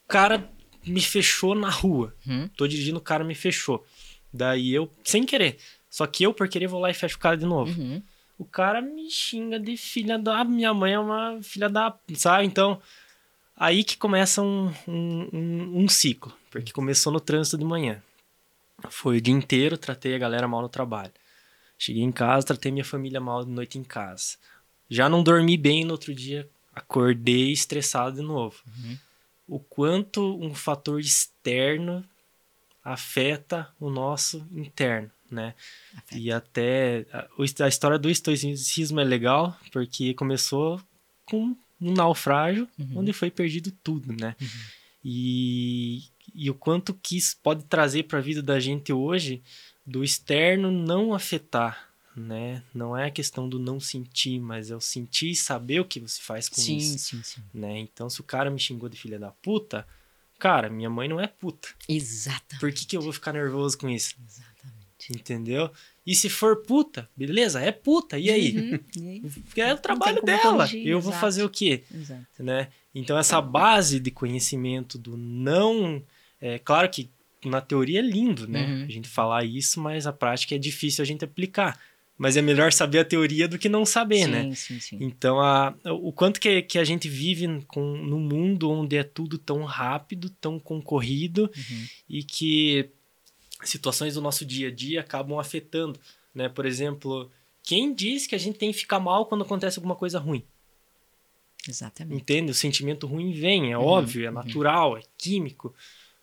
cara 0.09 0.49
me 0.87 1.01
fechou 1.01 1.55
na 1.55 1.70
rua. 1.70 2.14
Uhum. 2.26 2.49
Tô 2.57 2.66
dirigindo, 2.66 2.99
o 2.99 3.03
cara 3.03 3.24
me 3.24 3.35
fechou. 3.35 3.85
Daí 4.33 4.72
eu, 4.72 4.91
sem 5.05 5.24
querer. 5.24 5.59
Só 5.89 6.07
que 6.07 6.24
eu, 6.24 6.33
por 6.33 6.49
querer, 6.49 6.68
vou 6.68 6.81
lá 6.81 6.91
e 6.91 6.95
fecho 6.95 7.16
o 7.16 7.20
cara 7.20 7.37
de 7.37 7.45
novo. 7.45 7.78
Uhum. 7.81 8.03
O 8.39 8.45
cara 8.45 8.81
me 8.81 9.11
xinga 9.11 9.59
de 9.59 9.76
filha 9.76 10.18
da. 10.18 10.45
Minha 10.45 10.72
mãe 10.72 10.95
é 10.95 10.99
uma 10.99 11.43
filha 11.43 11.68
da. 11.68 11.95
Sabe? 12.14 12.47
Então, 12.47 12.81
aí 13.57 13.85
que 13.85 13.97
começa 13.97 14.41
um, 14.41 14.72
um, 14.87 15.28
um, 15.33 15.83
um 15.83 15.89
ciclo. 15.89 16.33
Porque 16.51 16.72
começou 16.72 17.12
no 17.12 17.20
trânsito 17.20 17.59
de 17.59 17.64
manhã. 17.64 18.03
Foi 18.89 19.18
o 19.18 19.20
dia 19.20 19.35
inteiro, 19.35 19.76
tratei 19.76 20.14
a 20.14 20.18
galera 20.18 20.49
mal 20.49 20.62
no 20.62 20.68
trabalho. 20.68 21.12
Cheguei 21.76 22.03
em 22.03 22.12
casa, 22.12 22.47
tratei 22.47 22.72
minha 22.72 22.85
família 22.85 23.20
mal 23.20 23.45
de 23.45 23.51
noite 23.51 23.78
em 23.78 23.85
casa. 23.85 24.37
Já 24.89 25.09
não 25.09 25.22
dormi 25.22 25.57
bem 25.57 25.85
no 25.85 25.93
outro 25.93 26.14
dia, 26.14 26.49
acordei 26.74 27.53
estressado 27.53 28.16
de 28.16 28.22
novo. 28.22 28.57
Uhum. 28.66 28.99
O 29.51 29.59
quanto 29.59 30.38
um 30.40 30.55
fator 30.55 31.01
externo 31.01 32.05
afeta 32.84 33.68
o 33.80 33.90
nosso 33.90 34.46
interno, 34.53 35.11
né? 35.28 35.55
Afeta. 35.96 36.16
E 36.16 36.30
até 36.30 37.05
a, 37.12 37.26
a 37.64 37.68
história 37.68 37.98
do 37.98 38.09
estoicismo 38.09 39.01
é 39.01 39.05
legal 39.05 39.59
porque 39.72 40.14
começou 40.14 40.80
com 41.24 41.57
um 41.80 41.92
naufrágio 41.92 42.68
Uhum. 42.78 42.98
onde 42.98 43.12
foi 43.12 43.28
perdido 43.28 43.72
tudo, 43.82 44.12
né? 44.12 44.36
E, 45.05 46.05
e 46.32 46.48
o 46.48 46.55
quanto 46.55 46.94
que 46.94 47.16
isso 47.16 47.36
pode 47.42 47.64
trazer 47.64 48.05
para 48.05 48.18
a 48.18 48.22
vida 48.22 48.42
da 48.42 48.61
gente 48.61 48.92
hoje 48.92 49.42
do 49.84 50.05
externo 50.05 50.70
não 50.70 51.12
afetar, 51.12 51.89
né? 52.20 52.62
Não 52.74 52.96
é 52.96 53.06
a 53.06 53.10
questão 53.10 53.48
do 53.48 53.58
não 53.58 53.80
sentir, 53.80 54.38
mas 54.40 54.70
é 54.70 54.76
o 54.76 54.80
sentir 54.80 55.30
e 55.30 55.36
saber 55.36 55.80
o 55.80 55.84
que 55.84 56.00
você 56.00 56.20
faz 56.20 56.48
com 56.48 56.60
Sim, 56.60 56.76
isso, 56.76 56.98
sim, 56.98 57.22
sim. 57.22 57.42
né? 57.52 57.78
Então, 57.78 58.08
se 58.10 58.20
o 58.20 58.24
cara 58.24 58.50
me 58.50 58.58
xingou 58.58 58.88
de 58.88 58.96
filha 58.96 59.18
da 59.18 59.30
puta, 59.30 59.86
cara, 60.38 60.70
minha 60.70 60.90
mãe 60.90 61.08
não 61.08 61.20
é 61.20 61.26
puta. 61.26 61.68
Exatamente. 61.88 62.60
Por 62.60 62.72
que, 62.72 62.86
que 62.86 62.96
eu 62.96 63.02
vou 63.02 63.12
ficar 63.12 63.32
nervoso 63.32 63.78
com 63.78 63.88
isso? 63.88 64.14
Exatamente. 64.26 64.50
Entendeu? 65.10 65.70
E 66.06 66.14
se 66.14 66.28
for 66.28 66.62
puta, 66.62 67.08
beleza, 67.16 67.60
é 67.60 67.72
puta, 67.72 68.18
e 68.18 68.30
aí? 68.30 68.80
Uhum. 68.96 69.30
Porque 69.46 69.60
é 69.60 69.72
o 69.72 69.78
trabalho 69.78 70.22
dela. 70.22 70.66
corrigir, 70.66 70.86
eu 70.86 71.00
vou 71.00 71.12
exato. 71.12 71.20
fazer 71.20 71.44
o 71.44 71.50
quê? 71.50 71.84
Exato. 71.92 72.42
Né? 72.42 72.68
Então, 72.94 73.18
essa 73.18 73.40
base 73.40 74.00
de 74.00 74.10
conhecimento 74.10 74.98
do 74.98 75.16
não. 75.16 76.02
É 76.40 76.58
claro 76.58 76.88
que 76.88 77.10
na 77.44 77.60
teoria 77.60 78.00
é 78.00 78.02
lindo, 78.02 78.46
né? 78.46 78.66
Uhum. 78.66 78.84
A 78.84 78.90
gente 78.90 79.08
falar 79.08 79.44
isso, 79.44 79.80
mas 79.80 80.06
a 80.06 80.12
prática 80.12 80.54
é 80.54 80.58
difícil 80.58 81.02
a 81.02 81.06
gente 81.06 81.24
aplicar. 81.24 81.78
Mas 82.20 82.36
é 82.36 82.42
melhor 82.42 82.70
saber 82.70 82.98
a 82.98 83.04
teoria 83.04 83.48
do 83.48 83.58
que 83.58 83.66
não 83.66 83.86
saber, 83.86 84.26
sim, 84.26 84.30
né? 84.30 84.54
sim, 84.54 84.78
sim. 84.78 84.98
Então, 85.00 85.40
a, 85.40 85.74
o 85.86 86.12
quanto 86.12 86.38
que, 86.38 86.60
que 86.60 86.78
a 86.78 86.84
gente 86.84 87.08
vive 87.08 87.64
com, 87.66 87.80
num 87.96 88.20
mundo 88.20 88.70
onde 88.70 88.94
é 88.94 89.02
tudo 89.02 89.38
tão 89.38 89.64
rápido, 89.64 90.28
tão 90.28 90.60
concorrido 90.60 91.50
Uhum. 91.56 91.86
e 92.06 92.22
que 92.22 92.90
situações 93.64 94.12
do 94.12 94.20
nosso 94.20 94.44
dia 94.44 94.68
a 94.68 94.70
dia 94.70 95.00
acabam 95.00 95.38
afetando, 95.38 95.98
né? 96.34 96.46
Por 96.46 96.66
exemplo, 96.66 97.30
quem 97.62 97.94
diz 97.94 98.26
que 98.26 98.34
a 98.34 98.38
gente 98.38 98.58
tem 98.58 98.70
que 98.70 98.76
ficar 98.76 99.00
mal 99.00 99.24
quando 99.24 99.42
acontece 99.42 99.78
alguma 99.78 99.96
coisa 99.96 100.18
ruim? 100.18 100.44
Exatamente. 101.66 102.20
Entende? 102.20 102.50
O 102.50 102.54
sentimento 102.54 103.06
ruim 103.06 103.32
vem, 103.32 103.72
é 103.72 103.78
Uhum, 103.78 103.84
óbvio, 103.84 104.26
é 104.26 104.28
uhum. 104.28 104.34
natural, 104.34 104.98
é 104.98 105.02
químico. 105.16 105.74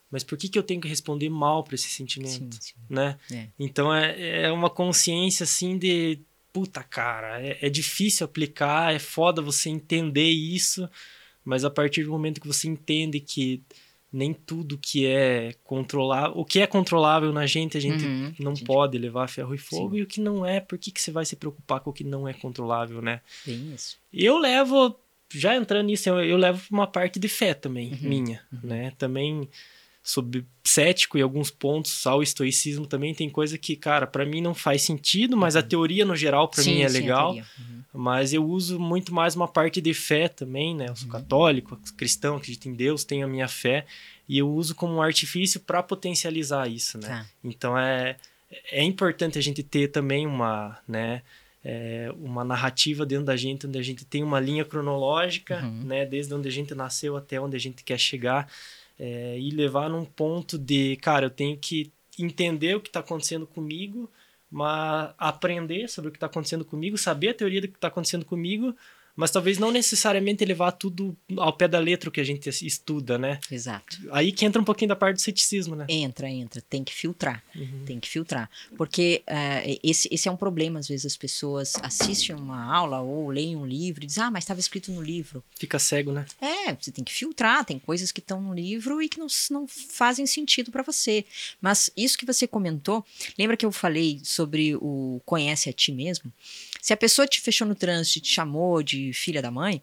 Mas 0.10 0.24
por 0.24 0.38
que, 0.38 0.48
que 0.48 0.58
eu 0.58 0.64
tenho 0.64 0.80
que 0.82 0.88
responder 0.88 1.30
mal 1.30 1.64
para 1.64 1.76
esse 1.76 1.90
Sim, 1.90 1.96
sentimento, 2.08 2.58
sim. 2.62 2.74
né? 2.90 3.18
É. 3.32 3.48
Então 3.60 3.94
é, 3.94 4.44
é 4.44 4.52
uma 4.52 4.70
consciência 4.70 5.44
assim 5.44 5.78
de 5.78 6.20
puta 6.54 6.82
cara, 6.84 7.42
é, 7.42 7.58
é 7.62 7.70
difícil 7.70 8.26
aplicar, 8.26 8.94
é 8.94 9.00
foda 9.00 9.42
você 9.42 9.70
entender 9.70 10.30
isso, 10.30 10.90
mas 11.44 11.64
a 11.64 11.70
partir 11.70 12.04
do 12.04 12.10
momento 12.12 12.42
que 12.42 12.48
você 12.48 12.68
entende 12.68 13.20
que 13.20 13.62
nem 14.12 14.34
tudo 14.34 14.78
que 14.78 15.06
é 15.06 15.54
controlável, 15.66 16.38
o 16.38 16.46
que 16.46 16.60
é 16.62 16.66
controlável 16.66 17.32
na 17.34 17.46
gente, 17.46 17.78
a 17.78 17.80
gente 17.80 18.06
Uhum. 18.06 18.34
não 18.40 18.56
Gente, 18.56 18.66
pode 18.66 18.98
levar 18.98 19.26
a 19.26 19.28
ferro 19.28 19.54
e 19.54 19.58
fogo, 19.58 19.94
Sim. 19.96 20.00
e 20.00 20.04
o 20.04 20.08
que 20.08 20.22
não 20.22 20.46
é, 20.46 20.60
por 20.62 20.78
que, 20.80 20.90
que 20.90 21.02
você 21.02 21.12
vai 21.12 21.26
se 21.26 21.36
preocupar 21.36 21.82
com 21.82 21.90
o 21.90 21.94
que 21.94 22.06
não 22.06 22.26
é 22.28 22.34
controlável, 22.34 23.02
né? 23.02 23.22
Bem 23.46 23.74
isso. 23.76 23.98
Eu 24.12 24.38
levo, 24.38 24.98
já 25.30 25.56
entrando 25.56 25.88
nisso, 25.88 26.08
eu, 26.10 26.24
eu 26.24 26.38
levo 26.38 26.64
uma 26.72 26.88
parte 26.88 27.20
de 27.20 27.28
fé 27.28 27.54
também, 27.54 27.92
Uhum, 27.92 28.00
minha, 28.02 28.42
né? 28.64 28.92
Também 28.98 29.50
sou 30.10 30.26
cético 30.64 31.18
em 31.18 31.22
alguns 31.22 31.52
pontos 31.52 32.08
ao 32.08 32.24
estoicismo 32.24 32.88
também 32.88 33.14
tem 33.14 33.30
coisa 33.30 33.58
que, 33.58 33.76
cara, 33.76 34.08
pra 34.08 34.26
mim 34.26 34.40
não 34.40 34.54
faz 34.54 34.82
sentido, 34.84 35.36
mas 35.36 35.58
a 35.58 35.62
teoria 35.62 36.06
no 36.06 36.16
geral 36.16 36.48
pra 36.48 36.60
Uhum. 36.60 36.64
Sim, 36.64 36.76
mim 36.76 36.82
é 36.84 36.88
sim, 36.90 37.00
legal. 37.02 37.34
Uhum. 37.34 37.84
Mas 37.94 38.32
eu 38.32 38.46
uso 38.46 38.80
muito 38.80 39.14
mais 39.14 39.36
uma 39.36 39.48
parte 39.50 39.82
de 39.82 39.94
fé 39.94 40.30
também, 40.30 40.74
né? 40.74 40.86
Eu 40.88 40.96
sou 40.96 41.08
Uhum. 41.08 41.12
católico, 41.12 41.78
cristão, 41.98 42.38
acredito 42.38 42.70
em 42.70 42.74
Deus, 42.74 43.04
tenho 43.04 43.26
a 43.26 43.30
minha 43.30 43.50
fé 43.50 43.86
e 44.30 44.38
eu 44.38 44.50
uso 44.50 44.76
como 44.76 44.94
um 44.96 45.02
artifício 45.02 45.60
para 45.60 45.84
potencializar 45.84 46.70
isso, 46.70 46.98
né? 46.98 47.08
Tá. 47.08 47.26
Então 47.44 47.78
é 47.78 48.16
é 48.72 48.82
importante 48.82 49.38
a 49.38 49.42
gente 49.42 49.62
ter 49.62 49.90
também 49.90 50.26
uma, 50.26 50.78
né, 50.88 51.22
é, 51.66 52.10
uma 52.18 52.46
narrativa 52.46 53.06
dentro 53.06 53.26
da 53.26 53.36
gente 53.36 53.68
onde 53.68 53.78
a 53.78 53.82
gente 53.82 54.06
tem 54.06 54.24
uma 54.24 54.40
linha 54.40 54.64
cronológica, 54.64 55.62
Uhum. 55.66 55.84
né, 55.84 56.06
desde 56.06 56.34
onde 56.34 56.48
a 56.48 56.52
gente 56.52 56.74
nasceu 56.74 57.18
até 57.18 57.42
onde 57.42 57.58
a 57.58 57.60
gente 57.60 57.84
quer 57.84 58.00
chegar 58.00 58.48
é, 58.98 59.40
e 59.40 59.52
levar 59.52 59.90
num 59.90 60.06
ponto 60.06 60.58
de, 60.58 60.98
cara, 60.98 61.28
eu 61.28 61.30
tenho 61.30 61.58
que 61.58 61.92
entender 62.20 62.76
o 62.76 62.82
que 62.82 62.90
está 62.90 63.00
acontecendo 63.00 63.46
comigo, 63.46 64.10
mas 64.50 65.14
aprender 65.18 65.88
sobre 65.88 66.10
o 66.10 66.12
que 66.12 66.18
está 66.18 66.28
acontecendo 66.28 66.66
comigo, 66.66 66.98
saber 66.98 67.30
a 67.30 67.34
teoria 67.34 67.62
do 67.62 67.68
que 67.68 67.76
está 67.76 67.90
acontecendo 67.90 68.26
comigo, 68.26 68.76
mas 69.18 69.32
talvez 69.32 69.58
não 69.58 69.72
necessariamente 69.72 70.46
levar 70.46 70.72
tudo 70.74 71.18
ao 71.38 71.52
pé 71.52 71.68
da 71.68 71.80
letra 71.80 72.12
que 72.12 72.22
a 72.22 72.24
gente 72.24 72.48
estuda, 72.64 73.18
né? 73.18 73.40
Exato. 73.52 73.98
Aí 74.12 74.32
que 74.32 74.46
entra 74.46 74.62
um 74.62 74.66
pouquinho 74.66 74.90
da 74.90 74.96
parte 74.96 75.16
do 75.16 75.22
ceticismo, 75.22 75.76
né? 75.76 75.88
Entra, 75.90 76.30
entra. 76.30 76.62
Tem 76.62 76.84
que 76.84 76.94
filtrar. 76.94 77.44
Uhum. 77.56 77.84
Tem 77.84 78.00
que 78.00 78.08
filtrar. 78.08 78.48
Porque 78.78 79.24
uh, 79.28 79.80
esse, 79.84 80.08
esse 80.12 80.30
é 80.30 80.32
um 80.32 80.38
problema. 80.38 80.80
Às 80.80 80.88
vezes 80.88 81.08
as 81.08 81.18
pessoas 81.18 81.74
assistem 81.82 82.36
uma 82.36 82.64
aula 82.72 83.02
ou 83.02 83.30
leem 83.30 83.56
um 83.56 83.66
livro 83.66 84.04
e 84.04 84.08
dizem, 84.08 84.24
ah, 84.24 84.30
mas 84.30 84.44
estava 84.44 84.60
escrito 84.60 84.92
no 84.92 85.02
livro. 85.02 85.44
Fica 85.58 85.80
cego, 85.80 86.12
né? 86.12 86.24
É, 86.40 86.76
você 86.76 86.92
tem 86.92 87.04
que 87.04 87.12
filtrar. 87.12 87.66
Tem 87.66 87.80
coisas 87.80 88.12
que 88.12 88.20
estão 88.20 88.40
no 88.40 88.54
livro 88.54 89.02
e 89.02 89.10
que 89.10 89.18
não, 89.18 89.28
não 89.50 89.68
fazem 89.68 90.28
sentido 90.28 90.70
para 90.70 90.84
você. 90.84 91.26
Mas 91.60 91.90
isso 91.98 92.20
que 92.20 92.26
você 92.26 92.46
comentou, 92.46 93.04
lembra 93.36 93.58
que 93.58 93.66
eu 93.66 93.72
falei 93.72 94.22
sobre 94.24 94.76
o 94.76 95.20
conhece 95.26 95.70
a 95.70 95.74
ti 95.74 95.92
mesmo? 95.92 96.32
Se 96.80 96.94
a 96.94 96.98
pessoa 96.98 97.28
te 97.28 97.42
fechou 97.42 97.68
no 97.68 97.74
trânsito 97.74 98.22
te 98.22 98.34
chamou 98.34 98.84
de 98.84 99.07
filha 99.14 99.42
da 99.42 99.52
mãe, 99.52 99.82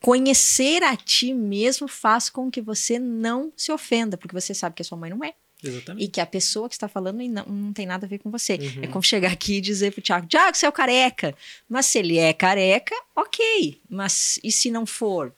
conhecer 0.00 0.82
a 0.82 0.96
ti 0.96 1.34
mesmo 1.34 1.88
faz 1.88 2.28
com 2.28 2.50
que 2.50 2.60
você 2.60 2.98
não 2.98 3.52
se 3.56 3.72
ofenda, 3.72 4.16
porque 4.16 4.34
você 4.34 4.54
sabe 4.54 4.76
que 4.76 4.82
a 4.82 4.84
sua 4.84 4.98
mãe 4.98 5.10
não 5.10 5.24
é. 5.24 5.34
Exatamente. 5.62 6.04
E 6.04 6.08
que 6.08 6.20
a 6.20 6.26
pessoa 6.26 6.68
que 6.68 6.74
está 6.74 6.86
falando 6.86 7.22
não, 7.22 7.44
não 7.46 7.72
tem 7.72 7.86
nada 7.86 8.06
a 8.06 8.08
ver 8.08 8.18
com 8.18 8.30
você. 8.30 8.54
Uhum. 8.54 8.82
É 8.82 8.86
como 8.86 9.02
chegar 9.02 9.32
aqui 9.32 9.54
e 9.54 9.60
dizer 9.60 9.92
pro 9.92 10.02
Tiago, 10.02 10.26
Tiago, 10.26 10.56
você 10.56 10.66
é 10.66 10.68
o 10.68 10.72
careca. 10.72 11.34
Mas 11.68 11.86
se 11.86 11.98
ele 11.98 12.18
é 12.18 12.32
careca, 12.32 12.94
ok. 13.14 13.80
Mas 13.88 14.38
e 14.44 14.52
se 14.52 14.70
não 14.70 14.84
for? 14.84 15.34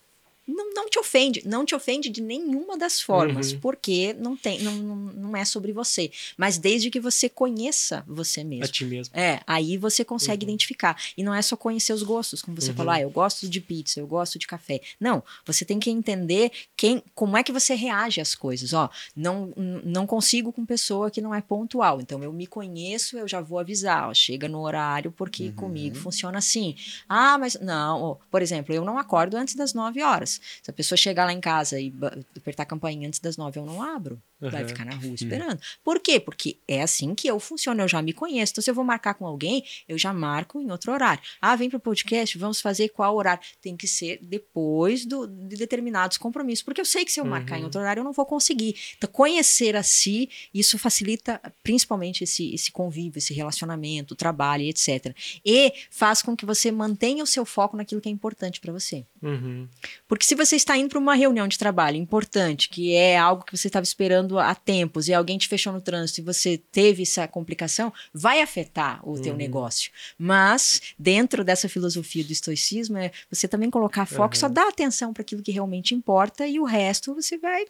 Não, 0.48 0.72
não 0.72 0.88
te 0.88 0.98
ofende, 0.98 1.42
não 1.44 1.64
te 1.64 1.74
ofende 1.74 2.08
de 2.08 2.22
nenhuma 2.22 2.76
das 2.78 3.00
formas, 3.00 3.52
Uhum. 3.52 3.60
porque 3.60 4.14
não 4.18 4.34
tem, 4.36 4.60
não, 4.62 4.74
não, 4.74 4.96
não 4.96 5.36
é 5.36 5.44
sobre 5.44 5.72
você. 5.72 6.10
Mas 6.36 6.56
desde 6.56 6.90
que 6.90 6.98
você 6.98 7.28
conheça 7.28 8.02
você 8.06 8.42
mesmo. 8.42 8.64
A 8.64 8.68
ti 8.68 8.84
mesmo. 8.84 9.14
É, 9.14 9.40
aí 9.46 9.76
você 9.76 10.04
consegue 10.04 10.44
Uhum. 10.44 10.50
identificar. 10.50 10.96
E 11.16 11.22
não 11.22 11.34
é 11.34 11.42
só 11.42 11.56
conhecer 11.56 11.92
os 11.92 12.02
gostos, 12.02 12.40
como 12.40 12.58
você 12.60 12.70
Uhum. 12.70 12.76
falou, 12.76 12.92
ah, 12.92 13.00
eu 13.00 13.10
gosto 13.10 13.48
de 13.48 13.60
pizza, 13.60 14.00
eu 14.00 14.06
gosto 14.06 14.38
de 14.38 14.46
café. 14.46 14.80
Não, 14.98 15.22
você 15.44 15.64
tem 15.64 15.78
que 15.78 15.90
entender 15.90 16.50
quem, 16.76 17.02
como 17.14 17.36
é 17.36 17.42
que 17.42 17.52
você 17.52 17.74
reage 17.74 18.20
às 18.20 18.34
coisas. 18.34 18.72
Ó, 18.72 18.88
não, 19.14 19.52
não 19.84 20.06
consigo 20.06 20.52
com 20.52 20.64
pessoa 20.64 21.10
que 21.10 21.20
não 21.20 21.34
é 21.34 21.40
pontual. 21.42 22.00
Então 22.00 22.22
eu 22.22 22.32
me 22.32 22.46
conheço, 22.46 23.18
eu 23.18 23.28
já 23.28 23.40
vou 23.40 23.58
avisar, 23.58 24.08
ó, 24.08 24.14
chega 24.14 24.48
no 24.48 24.60
horário, 24.62 25.12
porque 25.12 25.44
Uhum. 25.48 25.52
comigo 25.52 25.96
funciona 25.96 26.38
assim. 26.38 26.74
Ah, 27.08 27.36
mas 27.36 27.54
não, 27.60 28.02
ó, 28.02 28.16
por 28.30 28.40
exemplo, 28.40 28.74
eu 28.74 28.84
não 28.84 28.96
acordo 28.98 29.36
antes 29.36 29.54
das 29.54 29.74
9 29.74 30.02
horas. 30.02 30.37
Se 30.62 30.70
a 30.70 30.72
pessoa 30.72 30.96
chegar 30.96 31.24
lá 31.24 31.32
em 31.32 31.40
casa 31.40 31.80
e 31.80 31.92
apertar 32.36 32.62
a 32.64 32.66
campainha 32.66 33.08
antes 33.08 33.20
das 33.20 33.36
9, 33.36 33.58
eu 33.60 33.66
não 33.66 33.82
abro. 33.82 34.20
Vai 34.40 34.62
Uhum. 34.62 34.68
ficar 34.68 34.84
na 34.84 34.94
rua 34.94 35.14
esperando. 35.14 35.60
Por 35.82 35.98
quê? 35.98 36.20
Porque 36.20 36.58
é 36.68 36.80
assim 36.82 37.12
que 37.14 37.26
eu 37.26 37.40
funciono, 37.40 37.82
eu 37.82 37.88
já 37.88 38.00
me 38.00 38.12
conheço. 38.12 38.52
Então, 38.52 38.62
se 38.62 38.70
eu 38.70 38.74
vou 38.74 38.84
marcar 38.84 39.14
com 39.14 39.26
alguém, 39.26 39.64
eu 39.88 39.98
já 39.98 40.12
marco 40.12 40.60
em 40.60 40.70
outro 40.70 40.92
horário. 40.92 41.20
Ah, 41.40 41.56
vem 41.56 41.68
pro 41.68 41.80
podcast, 41.80 42.38
vamos 42.38 42.60
fazer 42.60 42.90
qual 42.90 43.16
horário? 43.16 43.42
Tem 43.60 43.76
que 43.76 43.88
ser 43.88 44.20
depois 44.22 45.04
do, 45.04 45.26
de 45.26 45.56
determinados 45.56 46.16
compromissos, 46.18 46.62
porque 46.62 46.80
eu 46.80 46.84
sei 46.84 47.04
que 47.04 47.10
se 47.10 47.18
eu 47.20 47.24
marcar 47.24 47.56
em 47.56 47.60
Uhum. 47.60 47.64
outro 47.64 47.80
horário, 47.80 48.00
eu 48.00 48.04
não 48.04 48.12
vou 48.12 48.24
conseguir. 48.24 48.76
Então, 48.96 49.10
conhecer 49.10 49.74
a 49.74 49.82
si, 49.82 50.30
isso 50.54 50.78
facilita 50.78 51.40
principalmente 51.64 52.22
esse, 52.22 52.54
esse 52.54 52.70
convívio, 52.70 53.18
esse 53.18 53.34
relacionamento, 53.34 54.14
o 54.14 54.16
trabalho, 54.16 54.62
etc. 54.64 55.12
E 55.44 55.72
faz 55.90 56.22
com 56.22 56.36
que 56.36 56.46
você 56.46 56.70
mantenha 56.70 57.24
o 57.24 57.26
seu 57.26 57.44
foco 57.44 57.76
naquilo 57.76 58.00
que 58.00 58.08
é 58.08 58.12
importante 58.12 58.60
para 58.60 58.72
você. 58.72 59.04
Uhum. 59.20 59.68
Porque 60.06 60.24
se 60.28 60.34
você 60.34 60.56
está 60.56 60.76
indo 60.76 60.90
para 60.90 60.98
uma 60.98 61.14
reunião 61.14 61.48
de 61.48 61.56
trabalho 61.56 61.96
importante, 61.96 62.68
que 62.68 62.92
é 62.94 63.16
algo 63.16 63.42
que 63.46 63.56
você 63.56 63.66
estava 63.68 63.82
esperando 63.84 64.38
há 64.38 64.54
tempos, 64.54 65.08
e 65.08 65.14
alguém 65.14 65.38
te 65.38 65.48
fechou 65.48 65.72
no 65.72 65.80
trânsito 65.80 66.20
e 66.20 66.22
você 66.22 66.60
teve 66.70 67.02
essa 67.02 67.26
complicação, 67.26 67.90
vai 68.12 68.42
afetar 68.42 69.00
o 69.08 69.18
teu 69.18 69.32
Uhum. 69.32 69.38
negócio. 69.38 69.90
Mas, 70.18 70.82
dentro 70.98 71.42
dessa 71.42 71.66
filosofia 71.66 72.22
do 72.22 72.30
estoicismo, 72.30 72.98
é 72.98 73.10
você 73.30 73.48
também 73.48 73.70
colocar 73.70 74.04
foco, 74.04 74.34
Uhum. 74.34 74.40
só 74.40 74.48
dar 74.50 74.68
atenção 74.68 75.14
para 75.14 75.22
aquilo 75.22 75.42
que 75.42 75.50
realmente 75.50 75.94
importa, 75.94 76.46
e 76.46 76.60
o 76.60 76.64
resto 76.64 77.14
você 77.14 77.38
vai. 77.38 77.64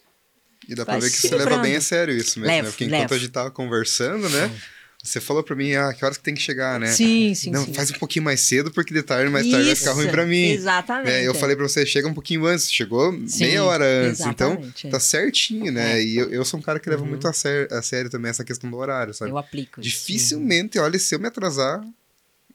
E 0.68 0.74
dá 0.74 0.84
pra 0.84 0.94
Vai 0.94 1.02
ver 1.02 1.10
que 1.12 1.16
você 1.16 1.36
leva 1.36 1.58
bem 1.58 1.76
a 1.76 1.80
sério 1.80 2.12
isso 2.12 2.40
mesmo, 2.40 2.52
Levo, 2.52 2.64
né? 2.64 2.70
Porque 2.72 2.84
enquanto 2.86 3.00
levo. 3.02 3.14
a 3.14 3.18
gente 3.18 3.30
tava 3.30 3.50
conversando, 3.52 4.28
né? 4.28 4.50
Você 5.02 5.20
falou 5.20 5.44
pra 5.44 5.54
mim, 5.54 5.74
ah, 5.74 5.92
que 5.94 6.04
horas 6.04 6.16
que 6.18 6.24
tem 6.24 6.34
que 6.34 6.40
chegar, 6.40 6.78
né? 6.80 6.88
Sim, 6.88 7.32
sim, 7.32 7.50
Não, 7.52 7.64
sim. 7.64 7.72
faz 7.72 7.90
um 7.92 7.94
pouquinho 7.94 8.24
mais 8.24 8.40
cedo, 8.40 8.70
porque 8.72 8.92
de 8.92 9.00
tarde, 9.02 9.30
mais 9.30 9.48
tarde 9.48 9.66
vai 9.66 9.76
ficar 9.76 9.92
ruim 9.92 10.08
pra 10.08 10.26
mim. 10.26 10.46
Exatamente. 10.50 11.10
É, 11.10 11.26
eu 11.26 11.34
falei 11.36 11.54
pra 11.54 11.68
você, 11.68 11.86
chega 11.86 12.08
um 12.08 12.12
pouquinho 12.14 12.44
antes, 12.46 12.70
chegou 12.70 13.12
Sim, 13.26 13.44
meia 13.46 13.62
hora 13.64 13.84
antes, 13.84 14.20
então 14.26 14.60
é. 14.84 14.90
tá 14.90 14.98
certinho, 14.98 15.70
né? 15.70 15.98
É. 15.98 16.04
E 16.04 16.16
eu, 16.16 16.30
eu 16.30 16.44
sou 16.44 16.58
um 16.58 16.62
cara 16.62 16.80
que 16.80 16.90
leva 16.90 17.02
Uhum. 17.02 17.08
muito 17.10 17.28
a, 17.28 17.32
sério, 17.32 17.68
a 17.74 17.80
sério 17.80 18.10
também 18.10 18.28
essa 18.30 18.42
questão 18.44 18.68
do 18.68 18.76
horário, 18.76 19.14
sabe? 19.14 19.30
Eu 19.30 19.38
aplico. 19.38 19.80
isso. 19.80 19.88
Dificilmente, 19.88 20.78
olha, 20.80 20.98
se 20.98 21.14
eu 21.14 21.20
me 21.20 21.28
atrasar, 21.28 21.80
É 21.80 21.86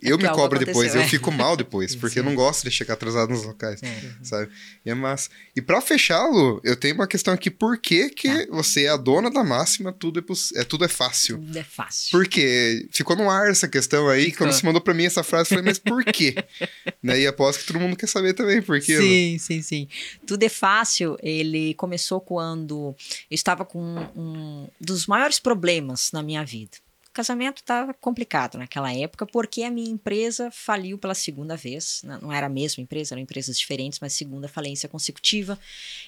eu 0.04 0.18
me 0.18 0.28
cobro 0.30 0.60
depois, 0.60 0.94
eu 0.96 1.02
é. 1.02 1.08
fico 1.08 1.32
mal 1.32 1.56
depois, 1.58 1.96
porque 1.98 2.20
eu 2.20 2.24
não 2.24 2.36
gosto 2.36 2.64
de 2.64 2.72
chegar 2.72 2.94
atrasado 2.96 3.30
nos 3.32 3.44
locais, 3.44 3.80
sabe? 4.24 4.50
E 4.86 4.90
é 4.90 4.94
massa. 4.94 5.30
E 5.56 5.62
pra 5.62 5.80
fechá-lo, 5.82 6.60
eu 6.64 6.76
tenho 6.76 6.96
uma 6.96 7.08
questão 7.08 7.34
aqui, 7.34 7.50
por 7.50 7.78
que 7.78 8.10
que 8.10 8.28
Tá. 8.28 8.46
você 8.52 8.86
é 8.86 8.90
a 8.90 8.98
dona 8.98 9.30
da 9.32 9.44
máxima, 9.44 9.92
tudo 9.94 10.20
é, 10.20 10.22
poss- 10.22 10.52
é, 10.56 10.64
tudo 10.64 10.86
é 10.86 10.88
fácil? 10.88 11.38
Tudo 11.38 11.58
é 11.58 11.64
fácil. 11.64 12.12
Porque 12.12 12.88
ficou 12.92 13.16
no 13.16 13.30
ar 13.30 13.50
essa 13.50 13.68
questão 13.68 14.08
aí, 14.10 14.26
Ficou. 14.26 14.40
quando 14.40 14.54
você 14.54 14.66
mandou 14.66 14.82
pra 14.82 14.94
mim 14.94 15.06
essa 15.06 15.24
frase, 15.24 15.46
eu 15.54 15.58
falei, 15.58 15.64
mas 15.66 15.80
por 15.80 16.04
quê? 16.06 16.36
né? 17.02 17.20
E 17.20 17.28
aposto 17.28 17.60
que 17.62 17.66
todo 17.68 17.80
mundo 17.80 17.96
quer 17.96 18.08
saber 18.08 18.34
também 18.34 18.62
por 18.62 18.80
quê. 18.82 18.96
né? 18.96 19.02
Sim, 19.02 19.38
sim, 19.40 19.62
sim. 19.62 19.88
Tudo 20.26 20.44
é 20.44 20.50
fácil. 20.50 21.18
Ele 21.22 21.74
começou 21.76 22.20
quando 22.22 22.96
eu 23.30 23.36
estava 23.36 23.64
com 23.66 23.80
um 24.16 24.68
dos 24.80 25.06
maiores 25.08 25.40
problemas 25.40 26.12
na 26.12 26.22
minha 26.24 26.44
vida. 26.46 26.78
Casamento 27.14 27.58
estava 27.58 27.94
complicado 27.94 28.58
naquela 28.58 28.92
época 28.92 29.26
porque 29.26 29.64
a 29.64 29.70
minha 29.70 29.90
empresa 29.90 30.50
faliu 30.52 30.98
pela 30.98 31.14
segunda 31.14 31.56
vez. 31.56 32.02
Não 32.04 32.20
não 32.22 32.34
era 32.34 32.48
a 32.48 32.50
mesma 32.50 32.82
empresa, 32.82 33.14
eram 33.14 33.22
empresas 33.22 33.58
diferentes, 33.58 34.00
mas 34.00 34.14
segunda 34.14 34.48
falência 34.48 34.90
consecutiva. 34.90 35.60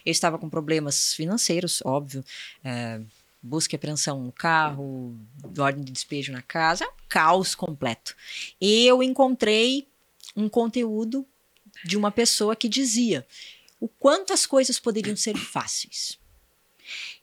Eu 0.06 0.12
estava 0.12 0.40
com 0.40 0.50
problemas 0.50 1.14
financeiros, 1.14 1.82
óbvio. 1.86 2.24
é, 2.64 3.00
busca 3.46 3.76
e 3.76 3.78
apreensão 3.78 4.24
no 4.24 4.32
carro, 4.32 5.16
ordem 5.60 5.84
de 5.84 5.92
despejo 5.92 6.32
na 6.32 6.42
casa, 6.42 6.84
é 6.84 6.90
caos 7.08 7.54
completo. 7.54 8.16
E 8.60 8.88
eu 8.88 9.04
encontrei 9.04 9.88
um 10.36 10.50
conteúdo 10.50 11.26
de 11.84 11.96
uma 11.96 12.12
pessoa 12.12 12.56
que 12.56 12.68
dizia 12.68 13.26
o 13.80 13.88
quanto 13.88 14.34
as 14.34 14.46
coisas 14.48 14.80
poderiam 14.80 15.16
ser 15.16 15.38
fáceis. 15.38 16.18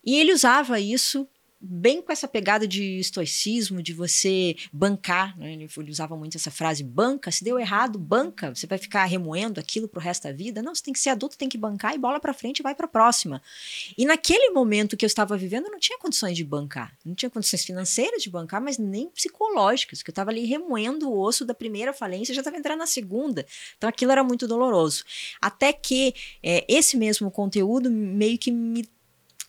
E 0.05 0.17
ele 0.17 0.33
usava 0.33 0.79
isso 0.79 1.27
bem 1.63 2.03
com 2.03 2.11
essa 2.11 2.27
pegada 2.27 2.67
de 2.67 2.99
estoicismo, 2.99 3.81
de 3.81 3.93
você 3.93 4.57
bancar, 4.73 5.39
né? 5.39 5.53
ele, 5.53 5.69
ele 5.77 5.91
usava 5.91 6.17
muito 6.17 6.37
essa 6.37 6.51
frase, 6.51 6.83
banca, 6.83 7.31
se 7.31 7.45
deu 7.45 7.59
errado, 7.59 7.99
banca, 7.99 8.53
você 8.53 8.67
vai 8.67 8.79
ficar 8.79 9.05
remoendo 9.05 9.61
aquilo 9.61 9.87
pro 9.87 10.01
resto 10.01 10.25
da 10.25 10.33
vida? 10.33 10.61
Não, 10.61 10.75
você 10.75 10.83
tem 10.83 10.93
que 10.93 10.99
ser 10.99 11.11
adulto, 11.11 11.39
tem 11.39 11.49
que 11.49 11.57
bancar 11.57 11.95
e 11.95 11.99
bola 11.99 12.19
pra 12.19 12.35
frente 12.35 12.59
e 12.59 12.63
vai 12.63 12.75
pra 12.75 12.89
próxima. 12.89 13.41
E 13.97 14.05
naquele 14.05 14.51
momento 14.51 14.97
que 14.97 15.05
eu 15.05 15.07
estava 15.07 15.37
vivendo, 15.37 15.67
eu 15.67 15.71
não 15.71 15.79
tinha 15.79 15.99
condições 15.99 16.37
de 16.37 16.43
bancar, 16.43 16.93
não 17.05 17.15
tinha 17.15 17.31
condições 17.31 17.65
financeiras 17.65 18.23
de 18.23 18.29
bancar, 18.29 18.61
mas 18.61 18.77
nem 18.77 19.09
psicológicas, 19.11 20.03
que 20.03 20.11
eu 20.11 20.13
estava 20.13 20.31
ali 20.31 20.45
remoendo 20.45 21.09
o 21.09 21.21
osso 21.21 21.45
da 21.45 21.55
primeira 21.55 21.93
falência, 21.93 22.35
já 22.35 22.41
estava 22.41 22.57
entrando 22.57 22.81
na 22.81 22.87
segunda, 22.87 23.47
então 23.79 23.89
aquilo 23.89 24.11
era 24.11 24.25
muito 24.25 24.49
doloroso. 24.49 25.05
Até 25.41 25.73
que 25.73 26.15
é, 26.43 26.65
esse 26.69 26.97
mesmo 26.97 27.31
conteúdo 27.31 27.89
meio 27.91 28.37
que 28.37 28.51
me 28.51 28.85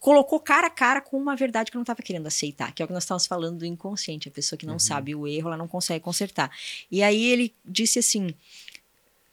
colocou 0.04 0.38
cara 0.38 0.68
a 0.68 0.70
cara 0.70 1.00
com 1.00 1.18
uma 1.18 1.34
verdade 1.34 1.72
que 1.72 1.78
eu 1.78 1.80
não 1.80 1.84
estava 1.84 2.02
querendo 2.02 2.28
aceitar, 2.28 2.74
que 2.74 2.82
é 2.82 2.84
o 2.84 2.88
que 2.88 2.94
nós 2.94 3.04
estávamos 3.04 3.26
falando 3.26 3.60
do 3.60 3.66
inconsciente. 3.66 4.28
A 4.28 4.32
pessoa 4.32 4.60
que 4.60 4.66
não 4.66 4.78
sabe 4.78 5.16
o 5.16 5.26
erro, 5.26 5.48
ela 5.48 5.56
não 5.56 5.66
consegue 5.66 6.04
consertar. 6.04 6.52
E 6.92 7.02
aí 7.02 7.24
ele 7.24 7.56
disse 7.64 8.00
assim: 8.00 8.36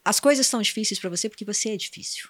as 0.04 0.20
coisas 0.20 0.46
são 0.46 0.62
difíceis 0.62 1.00
para 1.00 1.10
você 1.10 1.28
porque 1.28 1.44
você 1.44 1.70
é 1.70 1.76
difícil. 1.76 2.28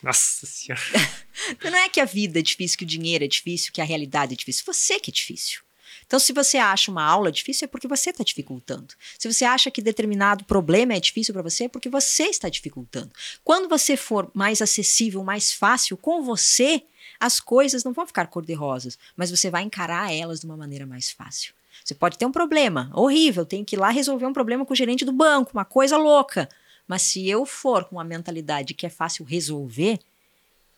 Nossa 0.00 0.46
senhora. 0.46 0.80
Não 1.64 1.76
é 1.76 1.88
que 1.88 2.00
a 2.00 2.04
vida 2.04 2.38
é 2.38 2.42
difícil, 2.42 2.78
que 2.78 2.84
o 2.84 2.86
dinheiro 2.86 3.24
é 3.24 3.26
difícil, 3.26 3.72
que 3.72 3.80
a 3.80 3.84
realidade 3.84 4.34
é 4.34 4.36
difícil. 4.36 4.62
Você 4.64 5.00
que 5.00 5.10
é 5.10 5.12
difícil. 5.12 5.62
Então, 6.08 6.18
se 6.18 6.32
você 6.32 6.56
acha 6.56 6.90
uma 6.90 7.04
aula 7.04 7.30
difícil, 7.30 7.66
é 7.66 7.68
porque 7.68 7.86
você 7.86 8.08
está 8.08 8.24
dificultando. 8.24 8.94
Se 9.18 9.30
você 9.30 9.44
acha 9.44 9.70
que 9.70 9.82
determinado 9.82 10.42
problema 10.42 10.94
é 10.94 11.00
difícil 11.00 11.34
para 11.34 11.42
você, 11.42 11.64
é 11.64 11.68
porque 11.68 11.90
você 11.90 12.24
está 12.24 12.48
dificultando. 12.48 13.10
Quando 13.44 13.68
você 13.68 13.94
for 13.94 14.30
mais 14.32 14.62
acessível, 14.62 15.22
mais 15.22 15.52
fácil 15.52 15.98
com 15.98 16.22
você, 16.22 16.82
as 17.20 17.38
coisas 17.38 17.84
não 17.84 17.92
vão 17.92 18.06
ficar 18.06 18.26
cor-de-rosas, 18.26 18.98
mas 19.14 19.30
você 19.30 19.50
vai 19.50 19.62
encarar 19.62 20.10
elas 20.10 20.40
de 20.40 20.46
uma 20.46 20.56
maneira 20.56 20.86
mais 20.86 21.10
fácil. 21.10 21.52
Você 21.84 21.94
pode 21.94 22.16
ter 22.16 22.24
um 22.24 22.32
problema 22.32 22.90
horrível, 22.94 23.44
tem 23.44 23.62
que 23.62 23.76
ir 23.76 23.78
lá 23.78 23.90
resolver 23.90 24.24
um 24.24 24.32
problema 24.32 24.64
com 24.64 24.72
o 24.72 24.76
gerente 24.76 25.04
do 25.04 25.12
banco, 25.12 25.52
uma 25.52 25.64
coisa 25.64 25.98
louca. 25.98 26.48
Mas 26.86 27.02
se 27.02 27.28
eu 27.28 27.44
for 27.44 27.84
com 27.84 27.96
uma 27.96 28.04
mentalidade 28.04 28.72
que 28.72 28.86
é 28.86 28.90
fácil 28.90 29.26
resolver, 29.26 29.98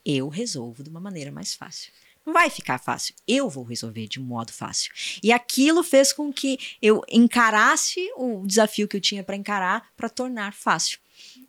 eu 0.05 0.29
resolvo 0.29 0.83
de 0.83 0.91
uma 0.91 0.99
maneira 0.99 1.31
mais 1.31 1.55
fácil. 1.55 1.93
Não 2.31 2.35
vai 2.35 2.49
ficar 2.49 2.79
fácil, 2.79 3.13
eu 3.27 3.49
vou 3.51 3.65
resolver 3.65 4.07
de 4.07 4.21
um 4.21 4.23
modo 4.23 4.53
fácil. 4.53 4.93
E 5.21 5.33
aquilo 5.33 5.83
fez 5.83 6.13
com 6.13 6.33
que 6.33 6.57
eu 6.81 7.03
encarasse 7.11 8.09
o 8.17 8.47
desafio 8.47 8.87
que 8.87 8.97
eu 8.97 9.01
tinha 9.01 9.25
para 9.25 9.35
encarar 9.35 9.89
para 9.97 10.09
tornar 10.09 10.53
fácil. 10.55 11.01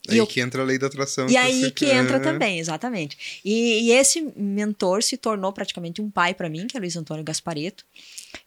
Aí 0.09 0.17
eu- 0.17 0.25
que 0.25 0.41
entra 0.41 0.63
a 0.63 0.65
lei 0.65 0.79
da 0.79 0.87
atração. 0.87 1.29
E 1.29 1.37
aí 1.37 1.69
que 1.69 1.85
entra 1.85 2.17
É. 2.17 2.19
também, 2.19 2.57
exatamente. 2.57 3.39
E, 3.45 3.83
e 3.83 3.91
esse 3.91 4.21
mentor 4.35 5.03
se 5.03 5.17
tornou 5.17 5.53
praticamente 5.53 6.01
um 6.01 6.09
pai 6.09 6.33
para 6.33 6.49
mim, 6.49 6.65
que 6.65 6.75
é 6.75 6.79
Luiz 6.79 6.95
Antônio 6.95 7.23
Gaspareto. 7.23 7.85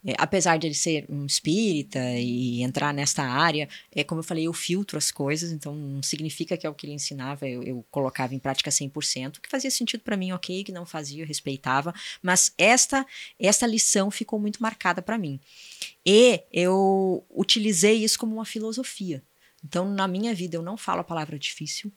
É, 0.05 0.13
apesar 0.17 0.57
de 0.57 0.67
ele 0.67 0.73
ser 0.73 1.05
um 1.09 1.25
espírita 1.25 1.99
e 2.17 2.61
entrar 2.61 2.93
nesta 2.93 3.23
área, 3.23 3.67
é 3.91 4.03
como 4.03 4.19
eu 4.19 4.23
falei, 4.23 4.47
eu 4.47 4.53
filtro 4.53 4.97
as 4.97 5.11
coisas, 5.11 5.51
então 5.51 5.75
não 5.75 6.01
significa 6.01 6.57
que 6.57 6.65
é 6.65 6.69
o 6.69 6.73
que 6.73 6.85
ele 6.85 6.93
ensinava, 6.93 7.47
eu, 7.47 7.63
eu 7.63 7.85
colocava 7.91 8.33
em 8.33 8.39
prática 8.39 8.69
100%, 8.69 9.39
que 9.41 9.49
fazia 9.49 9.71
sentido 9.71 10.01
para 10.01 10.17
mim, 10.17 10.31
ok, 10.31 10.63
que 10.63 10.71
não 10.71 10.85
fazia, 10.85 11.23
eu 11.23 11.27
respeitava, 11.27 11.93
mas 12.21 12.53
esta 12.57 13.05
esta 13.39 13.65
lição 13.67 14.09
ficou 14.11 14.39
muito 14.39 14.61
marcada 14.61 15.01
para 15.01 15.17
mim. 15.17 15.39
E 16.05 16.41
eu 16.51 17.25
utilizei 17.29 18.03
isso 18.03 18.19
como 18.19 18.35
uma 18.35 18.45
filosofia. 18.45 19.23
Então, 19.63 19.89
na 19.89 20.07
minha 20.07 20.33
vida, 20.33 20.55
eu 20.55 20.61
não 20.61 20.77
falo 20.77 21.01
a 21.01 21.03
palavra 21.03 21.39
difícil, 21.39 21.91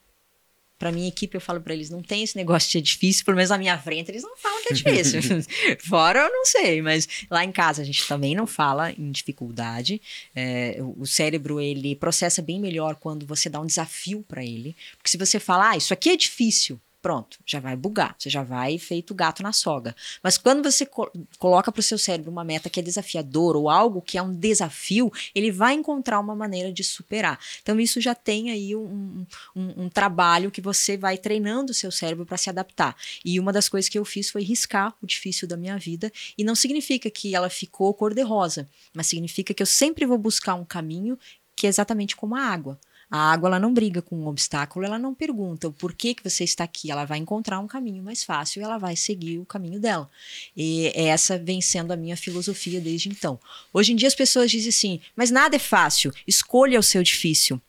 Pra 0.79 0.93
minha 0.93 1.09
equipe, 1.09 1.35
eu 1.35 1.41
falo 1.41 1.59
pra 1.59 1.73
eles, 1.73 1.89
não 1.89 2.01
tem 2.01 2.23
esse 2.23 2.37
negócio 2.37 2.71
de 2.71 2.77
é 2.77 2.81
difícil, 2.81 3.25
pelo 3.25 3.35
menos 3.35 3.49
na 3.49 3.57
minha 3.57 3.77
frente, 3.77 4.09
eles 4.09 4.23
não 4.23 4.37
falam 4.37 4.63
que 4.63 4.73
é 4.73 4.75
difícil. 4.75 5.19
Fora 5.85 6.21
eu 6.21 6.29
não 6.29 6.45
sei, 6.45 6.81
mas 6.81 7.07
lá 7.29 7.43
em 7.43 7.51
casa 7.51 7.81
a 7.81 7.85
gente 7.85 8.07
também 8.07 8.33
não 8.33 8.47
fala 8.47 8.91
em 8.91 9.11
dificuldade. 9.11 10.01
É, 10.33 10.77
o 10.79 11.05
cérebro, 11.05 11.59
ele 11.59 11.95
processa 11.95 12.41
bem 12.41 12.59
melhor 12.59 12.95
quando 12.95 13.25
você 13.25 13.49
dá 13.49 13.59
um 13.59 13.65
desafio 13.65 14.23
pra 14.27 14.43
ele. 14.43 14.75
Porque 14.95 15.09
se 15.09 15.17
você 15.17 15.39
falar, 15.39 15.71
ah, 15.71 15.77
isso 15.77 15.93
aqui 15.93 16.09
é 16.09 16.15
difícil, 16.15 16.79
pronto, 17.01 17.39
já 17.45 17.59
vai 17.59 17.75
bugar, 17.75 18.15
você 18.17 18.29
já 18.29 18.43
vai 18.43 18.77
feito 18.77 19.13
gato 19.15 19.41
na 19.41 19.53
soga. 19.53 19.95
Mas 20.21 20.37
quando 20.37 20.61
você 20.63 20.85
co- 20.85 21.11
coloca 21.37 21.71
pro 21.71 21.81
seu 21.81 21.97
cérebro 21.97 22.31
uma 22.31 22.43
meta 22.43 22.69
que 22.69 22.79
é 22.79 22.83
desafiador 22.83 23.55
ou 23.55 23.69
algo 23.69 24.01
que 24.01 24.17
é 24.17 24.21
um 24.21 24.33
desafio, 24.33 25.11
ele 25.33 25.51
vai 25.51 25.73
encontrar 25.73 26.19
uma 26.19 26.35
maneira 26.35 26.71
de 26.71 26.83
superar. 26.83 27.39
Então 27.61 27.79
isso 27.79 28.01
já 28.01 28.13
tem 28.13 28.51
aí 28.51 28.75
um, 28.75 29.25
um, 29.55 29.83
um 29.85 29.89
trabalho 29.89 30.51
que 30.51 30.61
você 30.61 30.97
vai 30.97 31.17
treinando 31.17 31.71
o 31.71 31.75
seu 31.75 31.91
cérebro 31.91 32.25
para 32.25 32.37
se 32.37 32.49
adaptar. 32.49 32.95
E 33.23 33.39
uma 33.39 33.53
das 33.53 33.69
coisas 33.69 33.89
que 33.89 33.97
eu 33.97 34.05
fiz 34.05 34.29
foi 34.29 34.43
riscar 34.43 34.93
o 35.01 35.07
difícil 35.07 35.47
da 35.47 35.55
minha 35.57 35.77
vida. 35.77 36.11
E 36.37 36.43
não 36.43 36.55
significa 36.55 37.09
que 37.09 37.35
ela 37.35 37.49
ficou 37.49 37.93
cor-de-rosa, 37.93 38.67
mas 38.93 39.07
significa 39.07 39.53
que 39.53 39.63
eu 39.63 39.67
sempre 39.67 40.05
vou 40.05 40.17
buscar 40.17 40.55
um 40.55 40.65
caminho 40.65 41.17
que 41.55 41.67
é 41.67 41.69
exatamente 41.69 42.15
como 42.15 42.35
a 42.35 42.41
água. 42.41 42.79
A 43.11 43.31
água 43.31 43.49
ela 43.49 43.59
não 43.59 43.73
briga 43.73 44.01
com 44.01 44.15
um 44.15 44.27
obstáculo, 44.27 44.85
ela 44.85 44.99
não 44.99 45.15
pergunta 45.15 45.67
o 45.67 45.73
porquê 45.73 46.13
que 46.13 46.23
você 46.23 46.43
está 46.43 46.63
aqui. 46.63 46.91
Ela 46.91 47.05
vai 47.05 47.17
encontrar 47.17 47.59
um 47.59 47.67
caminho 47.67 48.03
mais 48.03 48.23
fácil 48.23 48.61
e 48.61 48.63
ela 48.63 48.77
vai 48.77 48.95
seguir 48.95 49.39
o 49.39 49.45
caminho 49.45 49.79
dela. 49.79 50.09
E 50.55 50.91
essa 50.93 51.37
vem 51.37 51.59
sendo 51.59 51.91
a 51.91 51.97
minha 51.97 52.15
filosofia 52.15 52.79
desde 52.79 53.09
então. 53.09 53.39
Hoje 53.73 53.93
em 53.93 53.95
dia 53.95 54.07
as 54.07 54.15
pessoas 54.15 54.51
dizem 54.51 54.69
assim, 54.69 55.01
mas 55.15 55.31
nada 55.31 55.55
é 55.55 55.59
fácil, 55.59 56.13
escolha 56.27 56.79
o 56.79 56.83
seu 56.83 57.01
difícil. 57.01 57.59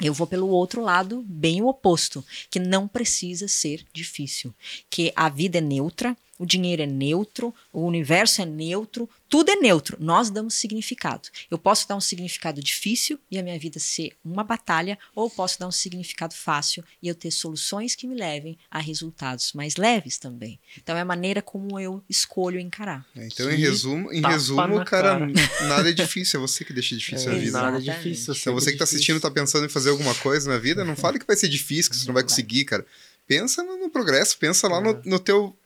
Eu 0.00 0.12
vou 0.12 0.26
pelo 0.26 0.48
outro 0.48 0.82
lado, 0.82 1.24
bem 1.26 1.62
o 1.62 1.68
oposto, 1.68 2.22
que 2.50 2.58
não 2.58 2.86
precisa 2.86 3.48
ser 3.48 3.84
difícil, 3.94 4.54
que 4.90 5.10
a 5.16 5.30
vida 5.30 5.56
é 5.56 5.60
neutra, 5.60 6.14
o 6.38 6.44
dinheiro 6.46 6.82
é 6.82 6.86
neutro, 6.86 7.54
o 7.72 7.82
universo 7.86 8.42
é 8.42 8.44
neutro, 8.46 9.08
tudo 9.28 9.50
é 9.50 9.56
neutro. 9.56 9.96
Nós 10.00 10.30
damos 10.30 10.54
significado. 10.54 11.28
Eu 11.50 11.58
posso 11.58 11.88
dar 11.88 11.96
um 11.96 12.00
significado 12.00 12.62
difícil 12.62 13.18
e 13.30 13.38
a 13.38 13.42
minha 13.42 13.58
vida 13.58 13.78
ser 13.78 14.12
uma 14.24 14.44
batalha, 14.44 14.98
ou 15.14 15.24
eu 15.26 15.30
posso 15.30 15.58
dar 15.58 15.66
um 15.66 15.72
significado 15.72 16.34
fácil 16.34 16.84
e 17.02 17.08
eu 17.08 17.14
ter 17.14 17.30
soluções 17.30 17.94
que 17.94 18.06
me 18.06 18.14
levem 18.14 18.58
a 18.70 18.78
resultados 18.78 19.52
mais 19.52 19.76
leves 19.76 20.18
também. 20.18 20.60
Então 20.76 20.96
é 20.96 21.00
a 21.00 21.04
maneira 21.04 21.40
como 21.42 21.78
eu 21.80 22.02
escolho 22.08 22.60
encarar. 22.60 23.06
É, 23.16 23.26
Então, 23.26 23.48
Que 23.48 23.54
em 23.54 23.58
resumo, 23.58 24.12
em 24.12 24.20
resumo 24.22 24.66
na 24.78 24.84
cara, 24.84 25.18
cara. 25.18 25.32
nada 25.68 25.90
é 25.90 25.92
difícil, 25.92 26.38
é 26.38 26.40
você 26.40 26.64
que 26.64 26.72
deixa 26.72 26.96
difícil 26.96 27.30
a 27.32 27.34
É, 27.34 27.38
vida. 27.38 27.52
nada 27.60 27.78
é 27.78 27.80
difícil. 27.80 28.34
Então 28.34 28.54
você 28.54 28.72
que 28.72 28.78
tá 28.78 28.84
assistindo, 28.84 29.20
tá 29.20 29.30
pensando 29.30 29.66
em 29.66 29.68
fazer 29.68 29.90
alguma 29.90 30.14
coisa 30.16 30.48
na 30.50 30.58
vida, 30.58 30.84
não 30.84 30.94
fale 30.96 31.18
que 31.18 31.26
vai 31.26 31.36
ser 31.36 31.48
difícil, 31.48 31.90
que 31.90 31.96
você 31.96 32.06
não 32.06 32.14
vai 32.14 32.22
conseguir, 32.22 32.64
cara. 32.64 32.86
Pensa 33.26 33.62
no, 33.64 33.76
no 33.78 33.90
progresso, 33.90 34.38
pensa 34.38 34.68
lá 34.68 34.80
no, 34.80 35.00
no 35.04 35.18
teu. 35.18 35.56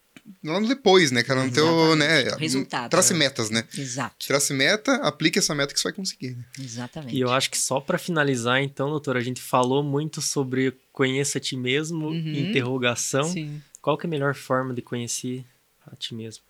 Lá 0.44 0.60
no 0.60 0.68
depois, 0.68 1.10
né, 1.10 1.22
cara? 1.22 1.44
No 1.44 1.52
teu, 1.52 1.96
né? 1.96 2.20
Exatamente. 2.20 2.40
Resultado. 2.40 2.90
Trace 2.90 3.14
metas, 3.14 3.50
né? 3.50 3.64
Exato, 3.76 4.26
Trace 4.26 4.52
meta, 4.52 4.94
aplique 4.96 5.38
essa 5.38 5.54
meta 5.54 5.72
que 5.74 5.80
você 5.80 5.88
vai 5.88 5.92
conseguir. 5.92 6.36
né? 6.36 6.44
exatamente. 6.58 7.16
E 7.16 7.20
eu 7.20 7.30
acho 7.30 7.50
que 7.50 7.58
só 7.58 7.80
pra 7.80 7.98
finalizar, 7.98 8.62
então, 8.62 8.88
doutor, 8.90 9.16
a 9.16 9.20
gente 9.20 9.40
falou 9.40 9.82
muito 9.82 10.20
sobre 10.22 10.76
conheça 10.92 11.38
a 11.38 11.40
ti 11.40 11.56
mesmo, 11.56 12.08
Uhum. 12.08 12.32
interrogação. 12.34 13.24
Sim. 13.24 13.62
Qual 13.82 13.96
que 13.96 14.06
é 14.06 14.08
a 14.08 14.10
melhor 14.10 14.34
forma 14.34 14.74
de 14.74 14.82
conhecer 14.82 15.44
a 15.86 15.96
ti 15.96 16.14
mesmo? 16.14 16.42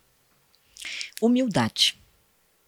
humildade. 1.20 1.98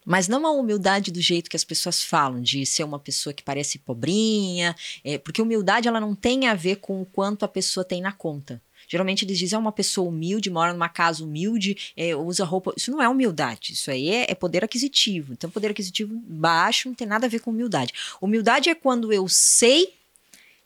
Mas 0.05 0.27
não 0.27 0.45
a 0.47 0.51
humildade 0.51 1.13
do 1.13 1.21
jeito 1.21 1.49
que 1.49 1.57
as 1.57 1.63
pessoas 1.65 2.03
falam, 2.03 2.43
de 2.43 2.67
ser 2.67 2.83
uma 2.83 2.99
pessoa 2.99 3.33
que 3.33 3.43
parece 3.43 3.79
pobrinha, 3.79 4.75
é, 5.05 5.17
porque 5.17 5.41
humildade 5.41 5.87
ela 5.87 6.01
não 6.01 6.15
tem 6.15 6.49
a 6.49 6.55
ver 6.55 6.77
com 6.77 7.01
o 7.01 7.07
quanto 7.07 7.45
a 7.45 7.49
pessoa 7.49 7.85
tem 7.85 8.03
na 8.03 8.13
conta. 8.13 8.61
Geralmente 8.93 9.25
eles 9.25 9.39
dizem 9.39 9.57
é 9.57 9.59
uma 9.59 9.73
pessoa 9.73 10.07
humilde, 10.07 10.51
mora 10.51 10.75
numa 10.75 10.87
casa 10.87 11.25
humilde, 11.25 11.95
é, 11.97 12.15
usa 12.15 12.45
roupa. 12.45 12.75
Isso 12.77 12.91
não 12.91 13.01
é 13.01 13.09
humildade, 13.09 13.73
isso 13.73 13.91
aí 13.91 14.11
é, 14.11 14.27
é 14.31 14.35
poder 14.35 14.63
aquisitivo. 14.63 15.33
Então, 15.33 15.49
poder 15.49 15.71
aquisitivo 15.71 16.15
baixo 16.15 16.89
não 16.89 16.95
tem 16.95 17.07
nada 17.07 17.25
a 17.25 17.29
ver 17.29 17.41
com 17.41 17.51
humildade. 17.51 17.95
Humildade 18.21 18.69
é 18.69 18.75
quando 18.75 19.11
eu 19.11 19.27
sei 19.29 19.95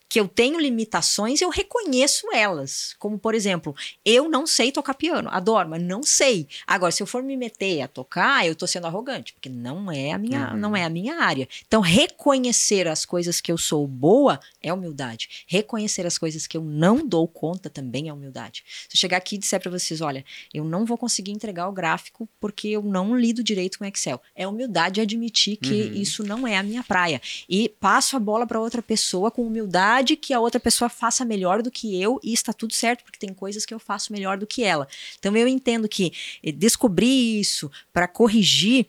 que 0.09 0.19
eu 0.19 0.27
tenho 0.27 0.59
limitações, 0.59 1.41
eu 1.41 1.49
reconheço 1.49 2.27
elas. 2.33 2.95
Como, 2.97 3.19
por 3.19 3.35
exemplo, 3.35 3.75
eu 4.05 4.29
não 4.29 4.47
sei 4.47 4.71
tocar 4.71 4.93
piano, 4.93 5.29
adoro, 5.31 5.67
mas 5.69 5.81
não 5.81 6.01
sei. 6.01 6.47
Agora, 6.65 6.91
se 6.91 7.03
eu 7.03 7.07
for 7.07 7.21
me 7.21 7.35
meter 7.35 7.81
a 7.81 7.87
tocar, 7.87 8.47
eu 8.47 8.55
tô 8.55 8.65
sendo 8.65 8.87
arrogante, 8.87 9.33
porque 9.33 9.49
não 9.49 9.91
é 9.91 10.13
a 10.13 10.17
minha, 10.17 10.51
Uhum. 10.53 10.57
não 10.59 10.75
é 10.75 10.83
a 10.85 10.89
minha 10.89 11.19
área. 11.21 11.47
Então, 11.67 11.81
reconhecer 11.81 12.87
as 12.87 13.05
coisas 13.05 13.41
que 13.41 13.51
eu 13.51 13.57
sou 13.57 13.85
boa 13.87 14.39
é 14.61 14.71
humildade. 14.71 15.43
Reconhecer 15.47 16.05
as 16.05 16.17
coisas 16.17 16.47
que 16.47 16.55
eu 16.55 16.61
não 16.63 17.05
dou 17.05 17.27
conta 17.27 17.69
também 17.69 18.07
é 18.09 18.13
humildade. 18.13 18.63
Se 18.87 18.95
eu 18.95 18.99
chegar 18.99 19.17
aqui 19.17 19.35
e 19.35 19.37
disser 19.39 19.59
para 19.59 19.71
vocês, 19.71 19.99
olha, 20.01 20.23
eu 20.53 20.63
não 20.63 20.85
vou 20.85 20.97
conseguir 20.97 21.31
entregar 21.31 21.67
o 21.67 21.71
gráfico 21.71 22.27
porque 22.39 22.69
eu 22.69 22.81
não 22.81 23.17
lido 23.17 23.43
direito 23.43 23.77
com 23.79 23.85
Excel. 23.85 24.21
É 24.35 24.47
humildade 24.47 25.01
admitir 25.01 25.57
que 25.57 25.73
Uhum. 25.83 26.01
isso 26.01 26.23
não 26.23 26.47
é 26.47 26.57
a 26.57 26.63
minha 26.63 26.83
praia 26.83 27.21
e 27.49 27.69
passo 27.69 28.15
a 28.15 28.19
bola 28.19 28.45
para 28.47 28.59
outra 28.59 28.81
pessoa 28.81 29.29
com 29.29 29.45
humildade 29.45 29.96
que 30.03 30.33
a 30.33 30.39
outra 30.39 30.59
pessoa 30.59 30.89
faça 30.89 31.25
melhor 31.25 31.61
do 31.61 31.71
que 31.71 31.99
eu 32.01 32.19
e 32.23 32.33
está 32.33 32.53
tudo 32.53 32.73
certo, 32.73 33.03
porque 33.03 33.19
tem 33.19 33.33
coisas 33.33 33.65
que 33.65 33.73
eu 33.73 33.79
faço 33.79 34.13
melhor 34.13 34.37
do 34.37 34.45
que 34.45 34.63
ela. 34.63 34.87
Então 35.17 35.35
eu 35.35 35.47
entendo 35.47 35.87
que 35.87 36.13
eh, 36.43 36.51
descobrir 36.51 37.39
isso 37.39 37.71
para 37.91 38.07
corrigir 38.07 38.87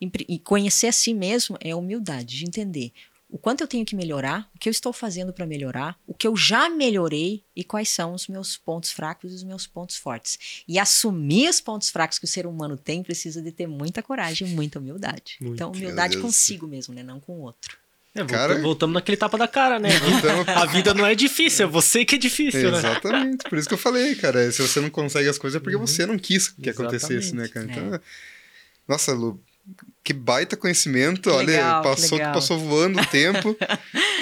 e 0.00 0.38
conhecer 0.38 0.88
a 0.88 0.92
si 0.92 1.14
mesmo 1.14 1.56
é 1.60 1.74
humildade, 1.74 2.38
de 2.38 2.44
entender 2.44 2.92
o 3.34 3.38
quanto 3.38 3.62
eu 3.62 3.66
tenho 3.66 3.84
que 3.84 3.96
melhorar, 3.96 4.48
o 4.54 4.58
que 4.60 4.68
eu 4.68 4.70
estou 4.70 4.92
fazendo 4.92 5.32
para 5.32 5.44
melhorar, 5.44 5.98
o 6.06 6.14
que 6.14 6.24
eu 6.24 6.36
já 6.36 6.68
melhorei 6.68 7.42
e 7.56 7.64
quais 7.64 7.88
são 7.88 8.14
os 8.14 8.28
meus 8.28 8.56
pontos 8.56 8.92
fracos 8.92 9.32
e 9.32 9.34
os 9.34 9.42
meus 9.42 9.66
pontos 9.66 9.96
fortes. 9.96 10.62
E 10.68 10.78
assumir 10.78 11.48
os 11.48 11.60
pontos 11.60 11.90
fracos 11.90 12.16
que 12.16 12.26
o 12.26 12.28
ser 12.28 12.46
humano 12.46 12.76
tem 12.76 13.02
precisa 13.02 13.42
de 13.42 13.50
ter 13.50 13.66
muita 13.66 14.04
coragem 14.04 14.46
e 14.46 14.54
muita 14.54 14.78
humildade. 14.78 15.36
Muito. 15.40 15.54
Então, 15.54 15.72
humildade 15.72 16.18
consigo 16.18 16.68
mesmo, 16.68 16.94
né? 16.94 17.02
Não 17.02 17.18
com 17.18 17.40
o 17.40 17.40
outro. 17.40 17.76
É, 18.16 18.24
Cara- 18.24 18.60
voltamos 18.60 18.94
naquele 18.94 19.16
tapa 19.16 19.36
da 19.36 19.48
cara, 19.48 19.78
né? 19.80 19.88
Então, 20.18 20.44
A 20.56 20.66
vida 20.66 20.94
não 20.94 21.04
é 21.04 21.14
difícil, 21.14 21.66
é 21.66 21.68
você 21.68 22.04
que 22.04 22.14
é 22.14 22.18
difícil, 22.18 22.70
né? 22.70 22.78
Exatamente, 22.78 23.44
por 23.48 23.58
isso 23.58 23.66
que 23.66 23.74
eu 23.74 23.78
falei, 23.78 24.14
cara. 24.14 24.50
Se 24.52 24.62
você 24.62 24.80
não 24.80 24.88
consegue 24.90 25.28
as 25.28 25.36
coisas 25.38 25.56
é 25.60 25.60
porque 25.62 25.76
Uhum. 25.76 25.86
você 25.86 26.06
não 26.06 26.16
quis 26.18 26.48
que 26.48 26.70
acontecesse, 26.70 27.34
né, 27.34 27.48
cara? 27.48 27.66
Então, 27.68 28.00
nossa, 28.86 29.12
Lu, 29.12 29.40
que 30.04 30.12
baita 30.12 30.56
conhecimento. 30.56 31.22
Que 31.22 31.28
Olha, 31.30 31.46
legal, 31.46 31.82
que 31.82 31.88
passou, 31.88 32.18
legal. 32.18 32.34
passou 32.34 32.58
voando 32.58 33.00
o 33.00 33.06
tempo. 33.06 33.56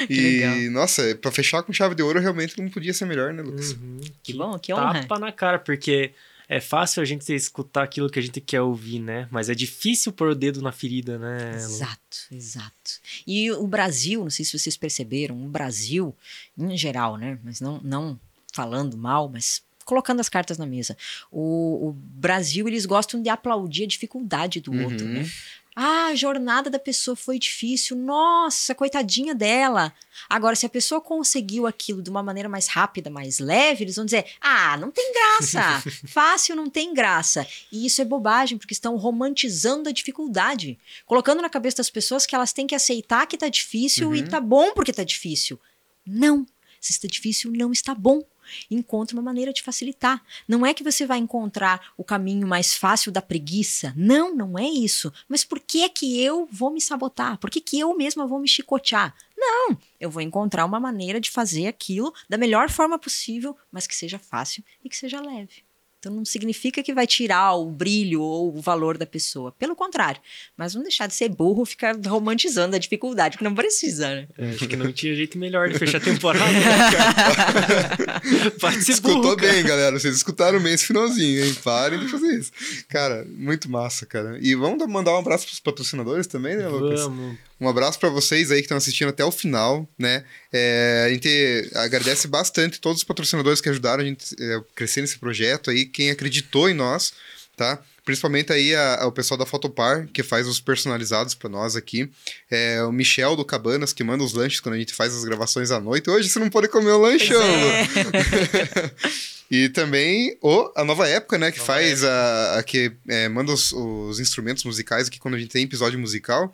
Que 0.09 0.14
e, 0.14 0.40
legal. 0.40 0.72
nossa, 0.72 1.14
pra 1.14 1.30
fechar 1.30 1.62
com 1.62 1.72
chave 1.72 1.95
de 1.95 2.03
ouro, 2.03 2.18
realmente 2.18 2.61
não 2.61 2.68
podia 2.68 2.93
ser 2.93 3.05
melhor, 3.05 3.32
né, 3.32 3.40
Lucas? 3.40 3.70
Uhum. 3.72 4.01
Que 4.20 4.32
bom, 4.34 4.59
que 4.59 4.72
honra. 4.74 5.01
Tapa 5.03 5.16
na 5.18 5.30
cara, 5.30 5.61
porque 5.61 6.11
é 6.57 6.61
fácil 6.61 7.00
a 7.03 7.05
gente 7.05 7.32
escutar 7.34 7.82
aquilo 7.82 8.11
que 8.11 8.18
a 8.18 8.22
gente 8.22 8.40
quer 8.40 8.61
ouvir, 8.61 8.98
né? 8.98 9.26
Mas 9.30 9.48
é 9.48 9.55
difícil 9.55 10.12
pôr 10.12 10.28
o 10.30 10.34
dedo 10.34 10.61
na 10.61 10.70
ferida, 10.72 11.18
né? 11.18 11.55
Exato, 11.55 12.18
exato. 12.30 12.90
E 13.26 13.50
o 13.53 13.66
Brasil, 13.66 14.22
não 14.22 14.30
sei 14.30 14.44
se 14.44 14.59
vocês 14.59 14.76
perceberam, 14.76 15.42
o 15.44 15.48
Brasil, 15.48 16.14
em 16.59 16.76
geral, 16.76 17.16
né? 17.16 17.38
Mas 17.42 17.61
não, 17.61 17.80
não 17.82 18.20
falando 18.53 18.96
mal, 18.98 19.28
mas 19.28 19.62
colocando 19.84 20.20
as 20.20 20.28
cartas 20.28 20.59
na 20.59 20.66
mesa. 20.66 20.96
O, 21.30 21.88
o 21.88 21.92
Brasil, 21.92 22.68
eles 22.68 22.86
gostam 22.86 23.20
de 23.20 23.28
aplaudir 23.28 23.84
a 23.84 23.86
dificuldade 23.88 24.61
do 24.61 24.70
Uhum. 24.72 24.84
outro, 24.84 25.07
né? 25.09 25.28
Ah, 25.75 26.07
a 26.07 26.14
jornada 26.14 26.68
da 26.68 26.79
pessoa 26.79 27.16
foi 27.16 27.39
difícil. 27.39 27.97
Nossa, 27.97 28.75
coitadinha 28.75 29.35
dela. 29.35 29.93
Agora, 30.29 30.55
se 30.55 30.66
a 30.66 30.68
pessoa 30.68 31.01
conseguiu 31.01 31.66
aquilo 31.66 32.03
de 32.03 32.11
uma 32.11 32.23
maneira 32.23 32.49
mais 32.49 32.66
rápida, 32.68 33.09
mais 33.09 33.39
leve, 33.39 33.85
eles 33.85 33.97
vão 33.97 34.05
dizer: 34.05 34.27
ah, 34.41 34.77
não 34.77 34.91
tem 34.91 35.12
graça. 35.12 35.83
Fácil 36.07 36.55
não 36.57 36.68
tem 36.68 36.93
graça. 36.93 37.47
E 37.70 37.87
isso 37.87 38.03
é 38.03 38.05
bobagem, 38.05 38.59
porque 38.59 38.75
estão 38.75 38.97
romantizando 38.97 39.89
a 39.89 39.93
dificuldade. 39.93 40.79
Colocando 41.07 41.41
na 41.41 41.49
cabeça 41.49 41.79
das 41.79 41.89
pessoas 41.91 42.27
que 42.27 42.35
elas 42.35 42.53
têm 42.53 42.66
que 42.66 42.75
aceitar 42.75 43.27
que 43.27 43.39
tá 43.39 43.49
difícil 43.49 44.14
e 44.14 44.20
Uhum. 44.20 44.29
tá 44.29 44.41
bom 44.41 44.73
porque 44.75 44.93
tá 44.93 45.05
difícil. 45.05 45.59
Não. 46.07 46.47
Se 46.81 46.93
está 46.93 47.09
difícil, 47.09 47.51
não 47.53 47.73
está 47.73 47.95
bom. 47.95 48.23
Encontre 48.70 49.14
uma 49.14 49.22
maneira 49.22 49.53
de 49.53 49.62
facilitar. 49.62 50.22
Não 50.46 50.64
é 50.64 50.74
que 50.74 50.84
você 50.84 51.07
vai 51.07 51.18
encontrar 51.18 51.92
o 51.96 52.05
caminho 52.05 52.46
mais 52.46 52.74
fácil 52.74 53.12
da 53.12 53.22
preguiça. 53.22 53.92
Não, 53.96 54.34
não 54.34 54.59
é 54.59 54.66
isso. 54.66 55.12
Mas 55.28 55.44
por 55.44 55.61
que 55.61 55.88
que 55.88 56.22
eu 56.22 56.48
vou 56.50 56.70
me 56.70 56.80
sabotar? 56.80 57.38
Por 57.38 57.50
que, 57.50 57.61
que 57.61 57.78
eu 57.78 57.96
mesma 57.96 58.26
vou 58.26 58.38
me 58.38 58.48
chicotear? 58.48 59.14
Não, 59.36 59.76
eu 59.98 60.11
vou 60.11 60.22
encontrar 60.22 60.64
uma 60.64 60.78
maneira 60.78 61.20
de 61.20 61.30
fazer 61.30 61.66
aquilo 61.66 62.14
da 62.28 62.38
melhor 62.38 62.70
forma 62.70 62.98
possível, 62.98 63.57
mas 63.70 63.86
que 63.86 63.94
seja 63.94 64.18
fácil 64.18 64.62
e 64.84 64.88
que 64.88 64.96
seja 64.96 65.20
leve. 65.20 65.64
Então 66.03 66.12
não 66.12 66.24
significa 66.24 66.82
que 66.82 66.92
vai 66.92 67.07
tirar 67.07 67.55
o 67.55 67.70
brilho 67.70 68.20
ou 68.22 68.57
o 68.57 68.61
valor 68.61 68.98
da 68.98 69.07
pessoa. 69.07 69.53
Pelo 69.53 69.76
contrário. 69.76 70.20
Mas 70.57 70.74
não 70.74 70.82
deixar 70.82 71.07
de 71.07 71.14
ser 71.14 71.28
burro, 71.28 71.64
ficar 71.64 71.94
romantizando 72.09 72.74
a 72.74 72.78
dificuldade, 72.80 73.38
que 73.38 73.44
não 73.44 73.55
precisa, 73.55 74.09
né? 74.09 74.26
É, 74.36 74.50
acho 74.50 74.66
que 74.66 74.74
não 74.74 74.92
tinha 74.92 75.14
jeito 75.14 75.38
melhor 75.38 75.68
de 75.68 75.78
fechar 75.78 75.98
a 75.98 76.00
temporada, 76.00 76.44
né? 76.59 78.50
Pode 78.61 78.82
ser 78.82 78.92
Escutou 78.92 79.22
burro, 79.22 79.36
cara. 79.36 79.53
bem, 79.53 79.62
galera. 79.64 79.96
Vocês 79.98 80.16
escutaram 80.16 80.61
bem 80.61 80.74
esse 80.74 80.86
finalzinho, 80.86 81.44
hein? 81.44 81.55
Parem 81.62 82.00
de 82.00 82.09
fazer 82.09 82.36
isso. 82.36 82.50
Cara, 82.88 83.24
muito 83.28 83.70
massa, 83.70 84.05
cara. 84.05 84.36
E 84.40 84.57
vamos 84.57 84.80
dar- 84.80 84.88
mandar 84.88 85.12
um 85.14 85.18
abraço 85.18 85.46
pros 85.46 85.61
patrocinadores 85.61 86.26
também, 86.26 86.57
né, 86.57 86.66
Lucas? 86.66 87.03
Vamos. 87.03 87.36
Um 87.63 87.69
abraço 87.69 87.99
pra 87.99 88.09
vocês 88.09 88.51
aí 88.51 88.59
que 88.59 88.65
estão 88.65 88.77
assistindo 88.77 89.09
até 89.09 89.25
o 89.25 89.31
final, 89.31 89.89
né? 89.97 90.25
É, 90.53 91.05
a 91.07 91.13
gente 91.13 91.71
agradece 91.77 92.27
bastante 92.27 92.81
todos 92.81 92.99
os 92.99 93.05
patrocinadores 93.05 93.61
que 93.61 93.69
ajudaram 93.69 94.03
a 94.03 94.07
gente 94.07 94.35
é, 94.41 94.55
a 94.57 94.63
crescer 94.75 95.01
nesse 95.01 95.19
projeto 95.19 95.71
aí, 95.71 95.87
quem 95.87 96.11
acreditou 96.11 96.69
em 96.69 96.75
nós, 96.75 97.13
tá? 97.57 97.79
Principalmente 98.05 98.53
aí 98.53 98.75
a- 98.75 99.07
o 99.07 99.13
pessoal 99.13 99.39
da 99.39 99.47
Fotopar, 99.47 100.09
que 100.13 100.25
faz 100.25 100.49
os 100.49 100.59
personalizados 100.59 101.35
pra 101.37 101.49
nós 101.49 101.77
aqui. 101.77 102.11
É, 102.51 102.83
o 102.83 102.91
Michel 102.91 103.37
do 103.37 103.45
Cabanas, 103.45 103.93
que 103.93 104.03
manda 104.03 104.25
os 104.25 104.33
lanches 104.33 104.59
quando 104.59 104.75
a 104.75 104.79
gente 104.79 104.93
faz 104.93 105.15
as 105.15 105.23
gravações 105.25 105.71
à 105.71 105.79
noite. 105.79 106.11
Hoje 106.11 106.29
você 106.29 106.41
não 106.41 106.51
pode 106.51 106.67
comer 106.67 106.91
o 106.91 106.99
lanchão. 106.99 107.41
É. 107.41 108.91
E 109.55 109.69
também 109.69 110.35
o, 110.41 110.73
a 110.75 110.83
Nova 110.83 111.07
Época, 111.07 111.37
né? 111.37 111.53
Que 111.53 111.59
Nova 111.59 111.75
faz 111.75 112.03
a, 112.03 112.59
a 112.59 112.63
que 112.63 112.91
é, 113.07 113.29
manda 113.29 113.53
os, 113.53 113.71
os 113.71 114.19
instrumentos 114.19 114.65
musicais 114.65 115.09
aqui 115.09 115.19
quando 115.21 115.35
a 115.35 115.39
gente 115.39 115.51
tem 115.51 115.63
episódio 115.65 115.99
musical. 115.99 116.51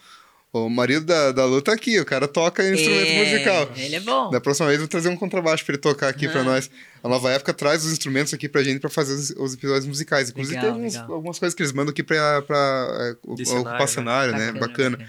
O 0.51 0.69
marido 0.71 1.05
da, 1.05 1.31
da 1.31 1.45
Lu 1.45 1.61
tá 1.61 1.73
aqui, 1.75 2.01
o 2.01 2.07
cara 2.07 2.27
toca 2.27 2.67
instrumento 2.67 3.07
É, 3.07 3.25
musical. 3.33 3.71
Ele 3.77 3.95
é 3.97 4.01
bom. 4.01 4.31
Da 4.31 4.41
próxima 4.41 4.67
vez 4.69 4.77
eu 4.79 4.83
vou 4.85 4.89
trazer 4.89 5.09
um 5.11 5.17
contrabaixo 5.17 5.63
pra 5.65 5.75
ele 5.75 5.81
tocar 5.83 6.09
aqui 6.09 6.27
pra 6.27 6.41
Ah. 6.41 6.45
nós. 6.45 6.71
A 7.03 7.09
Nova 7.09 7.31
Época 7.31 7.53
traz 7.53 7.85
os 7.85 7.93
instrumentos 7.93 8.33
aqui 8.33 8.49
pra 8.49 8.63
gente 8.63 8.81
pra 8.81 8.89
fazer 8.89 9.13
os, 9.13 9.31
os 9.37 9.55
episódios 9.55 9.87
musicais. 9.87 10.31
Inclusive 10.31 10.57
Legal, 10.57 10.73
tem 10.75 10.83
alguns- 10.85 10.97
algumas 10.97 11.39
coisas 11.39 11.55
que 11.55 11.63
eles 11.63 11.73
mandam 11.73 11.91
aqui 11.93 12.03
pra, 12.03 12.41
pra 12.43 12.57
é, 12.57 13.17
o- 13.31 13.35
De 13.35 13.45
cenário, 13.45 14.33
ocupar 14.33 14.33
né? 14.33 14.53
né? 14.53 14.59
Bacana. 14.59 15.07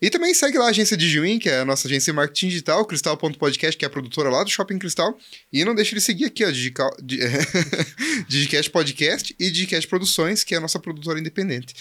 E 0.00 0.08
também 0.10 0.32
segue 0.32 0.56
lá 0.56 0.66
a 0.66 0.68
agência 0.68 0.96
de 0.96 1.08
Juin, 1.08 1.40
que 1.40 1.48
é 1.48 1.58
a 1.58 1.64
nossa 1.64 1.88
agência 1.88 2.12
de 2.12 2.16
marketing 2.16 2.46
digital, 2.50 2.84
Cristal.podcast, 2.84 3.76
que 3.76 3.84
é 3.84 3.88
a 3.88 3.90
produtora 3.90 4.30
lá 4.30 4.44
do 4.44 4.48
Shopping 4.50 4.78
Cristal. 4.78 5.18
E 5.52 5.64
não 5.64 5.74
deixe 5.74 5.92
de 5.92 6.00
seguir 6.00 6.26
aqui, 6.26 6.44
ó, 6.44 6.50
Digical, 6.52 6.94
Di- 7.02 7.18
Digicast 8.28 8.70
Podcast 8.70 9.34
e 9.38 9.50
Digicast 9.50 9.88
Produções, 9.88 10.44
que 10.44 10.54
é 10.54 10.58
a 10.58 10.60
nossa 10.60 10.78
produtora 10.78 11.18
independente. 11.18 11.74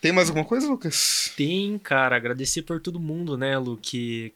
Tem 0.00 0.12
mais 0.12 0.28
alguma 0.28 0.46
coisa, 0.46 0.68
Lucas? 0.68 1.32
Tem, 1.36 1.78
cara, 1.78 2.16
agradecer 2.16 2.62
por 2.62 2.80
todo 2.80 2.98
mundo, 2.98 3.36
né, 3.36 3.58
Lu, 3.58 3.76
que 3.76 4.32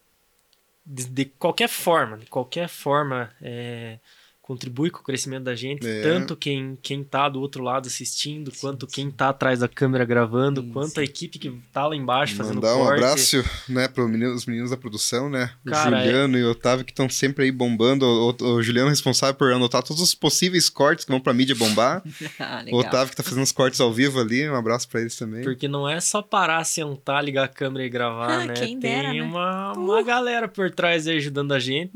de, 0.84 1.06
de 1.06 1.24
qualquer 1.24 1.68
forma, 1.68 2.18
de 2.18 2.26
qualquer 2.26 2.68
forma, 2.68 3.32
é, 3.40 3.98
contribui 4.46 4.90
com 4.90 4.98
o 5.00 5.02
crescimento 5.02 5.44
da 5.44 5.54
gente, 5.54 5.86
É. 5.86 6.02
tanto 6.02 6.36
quem, 6.36 6.76
quem 6.82 7.02
tá 7.02 7.30
do 7.30 7.40
outro 7.40 7.62
lado 7.62 7.86
assistindo, 7.86 8.50
Sim, 8.54 8.60
quanto 8.60 8.84
sim. 8.86 8.92
quem 8.92 9.10
tá 9.10 9.30
atrás 9.30 9.60
da 9.60 9.68
câmera 9.68 10.04
gravando, 10.04 10.60
Sim, 10.60 10.68
quanto 10.70 10.90
sim. 10.92 11.00
a 11.00 11.02
equipe 11.02 11.38
que 11.38 11.50
tá 11.72 11.86
lá 11.86 11.96
embaixo 11.96 12.36
fazendo 12.36 12.56
Mandar 12.56 12.74
um 12.76 12.80
corte. 12.84 13.02
abraço, 13.02 13.44
né, 13.70 13.88
para 13.88 14.04
os 14.04 14.44
meninos 14.44 14.70
da 14.70 14.76
produção, 14.76 15.30
né? 15.30 15.50
O 15.66 15.70
Cara, 15.70 15.98
é- 15.98 16.04
Juliano 16.04 16.36
e 16.38 16.44
o 16.44 16.50
Otávio, 16.50 16.84
que 16.84 16.92
estão 16.92 17.08
sempre 17.08 17.44
aí 17.44 17.50
bombando. 17.50 18.04
O, 18.04 18.36
o, 18.38 18.44
o 18.56 18.62
Juliano 18.62 18.88
é 18.88 18.90
responsável 18.90 19.34
por 19.34 19.50
anotar 19.50 19.82
todos 19.82 20.02
os 20.02 20.14
possíveis 20.14 20.68
cortes 20.68 21.06
que 21.06 21.10
vão 21.10 21.20
pra 21.20 21.32
mídia 21.32 21.54
bombar. 21.54 22.02
Ah, 22.38 22.62
o. 22.70 22.76
Otávio 22.76 23.10
que 23.10 23.16
tá 23.16 23.22
fazendo 23.22 23.42
os 23.44 23.52
cortes 23.52 23.80
ao 23.80 23.92
vivo 23.92 24.20
ali. 24.20 24.46
Um 24.48 24.54
abraço 24.56 24.86
pra 24.88 25.00
eles 25.00 25.16
também. 25.16 25.42
Porque 25.42 25.66
não 25.68 25.88
é 25.88 26.00
só 26.00 26.20
parar, 26.20 26.62
sentar, 26.64 27.24
ligar 27.24 27.44
a 27.44 27.48
câmera 27.48 27.84
e 27.86 27.88
gravar, 27.88 28.42
Ah, 28.42 28.44
né? 28.46 28.52
quem 28.54 28.78
Tem 28.78 28.80
dera, 28.80 29.12
né? 29.14 29.22
uma, 29.22 29.72
uma 29.72 30.02
galera 30.02 30.46
por 30.48 30.70
trás 30.70 31.06
aí 31.06 31.16
ajudando 31.16 31.52
a 31.52 31.58
gente. 31.58 31.92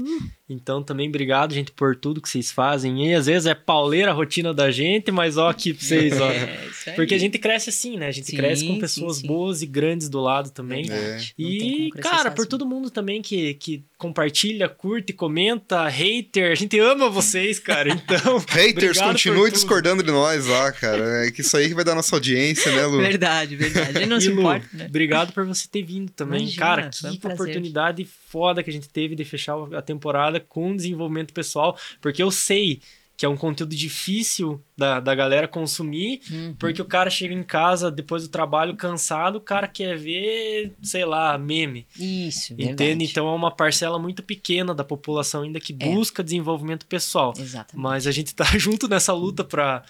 Então 0.48 0.82
também 0.82 1.08
obrigado, 1.08 1.52
gente, 1.52 1.72
por 1.72 1.94
tudo 1.94 2.22
que 2.22 2.28
vocês 2.28 2.50
fazem. 2.50 3.06
E 3.06 3.14
às 3.14 3.26
vezes 3.26 3.46
é 3.46 3.54
pauleira 3.54 4.10
a 4.10 4.14
rotina 4.14 4.54
da 4.54 4.70
gente, 4.70 5.10
mas 5.10 5.36
ó 5.36 5.50
aqui 5.50 5.74
pra 5.74 5.86
vocês, 5.86 6.20
ó. 6.20 6.28
É, 6.38 6.66
isso 6.70 6.90
aí. 6.90 6.96
Porque 6.96 7.14
a 7.14 7.18
gente 7.18 7.38
cresce 7.38 7.70
assim, 7.70 7.96
né? 7.96 8.06
A 8.06 8.10
gente 8.10 8.28
Sim, 8.28 8.36
cresce 8.36 8.66
com 8.66 8.74
sim, 8.74 8.80
pessoas 8.80 9.16
sim. 9.18 9.26
boas 9.26 9.62
e 9.62 9.66
grandes 9.66 10.08
do 10.08 10.20
lado 10.20 10.50
também. 10.50 10.86
Tem 10.86 10.98
E, 11.36 11.90
cara, 12.00 12.30
por 12.30 12.46
todo 12.46 12.64
mundo 12.66 12.90
também 12.90 13.20
que, 13.20 13.54
que 13.54 13.84
compartilha, 13.96 14.68
curte, 14.68 15.12
comenta, 15.12 15.88
hater, 15.88 16.52
a 16.52 16.54
gente 16.54 16.78
ama 16.78 17.10
vocês, 17.10 17.58
cara. 17.58 17.90
Então, 17.90 18.38
Haters, 18.48 19.00
continue 19.00 19.50
discordando 19.50 20.02
de 20.02 20.10
nós 20.12 20.46
lá, 20.46 20.70
cara. 20.72 21.26
É 21.26 21.30
que 21.30 21.40
isso 21.40 21.56
aí 21.56 21.68
que 21.68 21.74
vai 21.74 21.84
dar 21.84 21.94
nossa 21.94 22.14
audiência, 22.14 22.70
né, 22.72 22.86
Lu? 22.86 22.98
Verdade, 22.98 23.56
verdade. 23.56 23.98
Ele 23.98 24.06
não 24.06 24.18
E, 24.18 24.22
se 24.22 24.28
Lu, 24.28 24.40
importa, 24.40 24.68
né? 24.72 24.86
Obrigado 24.88 25.32
por 25.32 25.44
você 25.44 25.66
ter 25.68 25.82
vindo 25.82 26.10
também. 26.10 26.42
Imagina, 26.42 26.60
Cara, 26.60 26.86
um 26.86 27.10
que 27.10 27.18
prazer. 27.18 27.34
oportunidade 27.34 28.04
foda 28.28 28.62
que 28.62 28.70
a 28.70 28.72
gente 28.72 28.88
teve 28.88 29.14
de 29.14 29.24
fechar 29.24 29.56
a 29.74 29.82
temporada 29.82 30.38
com 30.38 30.76
desenvolvimento 30.76 31.32
pessoal, 31.32 31.76
porque 32.00 32.22
eu 32.22 32.30
sei 32.30 32.80
que 33.16 33.26
é 33.26 33.28
um 33.28 33.36
conteúdo 33.36 33.74
difícil 33.74 34.62
da, 34.76 35.00
da 35.00 35.12
galera 35.12 35.48
consumir, 35.48 36.20
Uhum. 36.30 36.54
porque 36.56 36.80
o 36.80 36.84
cara 36.84 37.10
chega 37.10 37.34
em 37.34 37.42
casa 37.42 37.90
depois 37.90 38.22
do 38.22 38.28
trabalho 38.28 38.76
cansado, 38.76 39.36
o 39.36 39.40
cara 39.40 39.66
quer 39.66 39.98
ver, 39.98 40.72
sei 40.80 41.04
lá, 41.04 41.36
meme. 41.36 41.84
Isso, 41.98 42.52
Entende? 42.52 42.76
verdade. 42.76 43.04
Então 43.10 43.26
é 43.26 43.34
uma 43.34 43.50
parcela 43.50 43.98
muito 43.98 44.22
pequena 44.22 44.72
da 44.72 44.84
população 44.84 45.42
ainda 45.42 45.58
que 45.58 45.76
É. 45.80 45.84
busca 45.92 46.22
desenvolvimento 46.22 46.86
pessoal. 46.86 47.32
Exatamente. 47.36 47.82
Mas 47.82 48.06
a 48.06 48.12
gente 48.12 48.32
tá 48.32 48.44
junto 48.56 48.86
nessa 48.86 49.12
luta 49.12 49.42
pra 49.42 49.82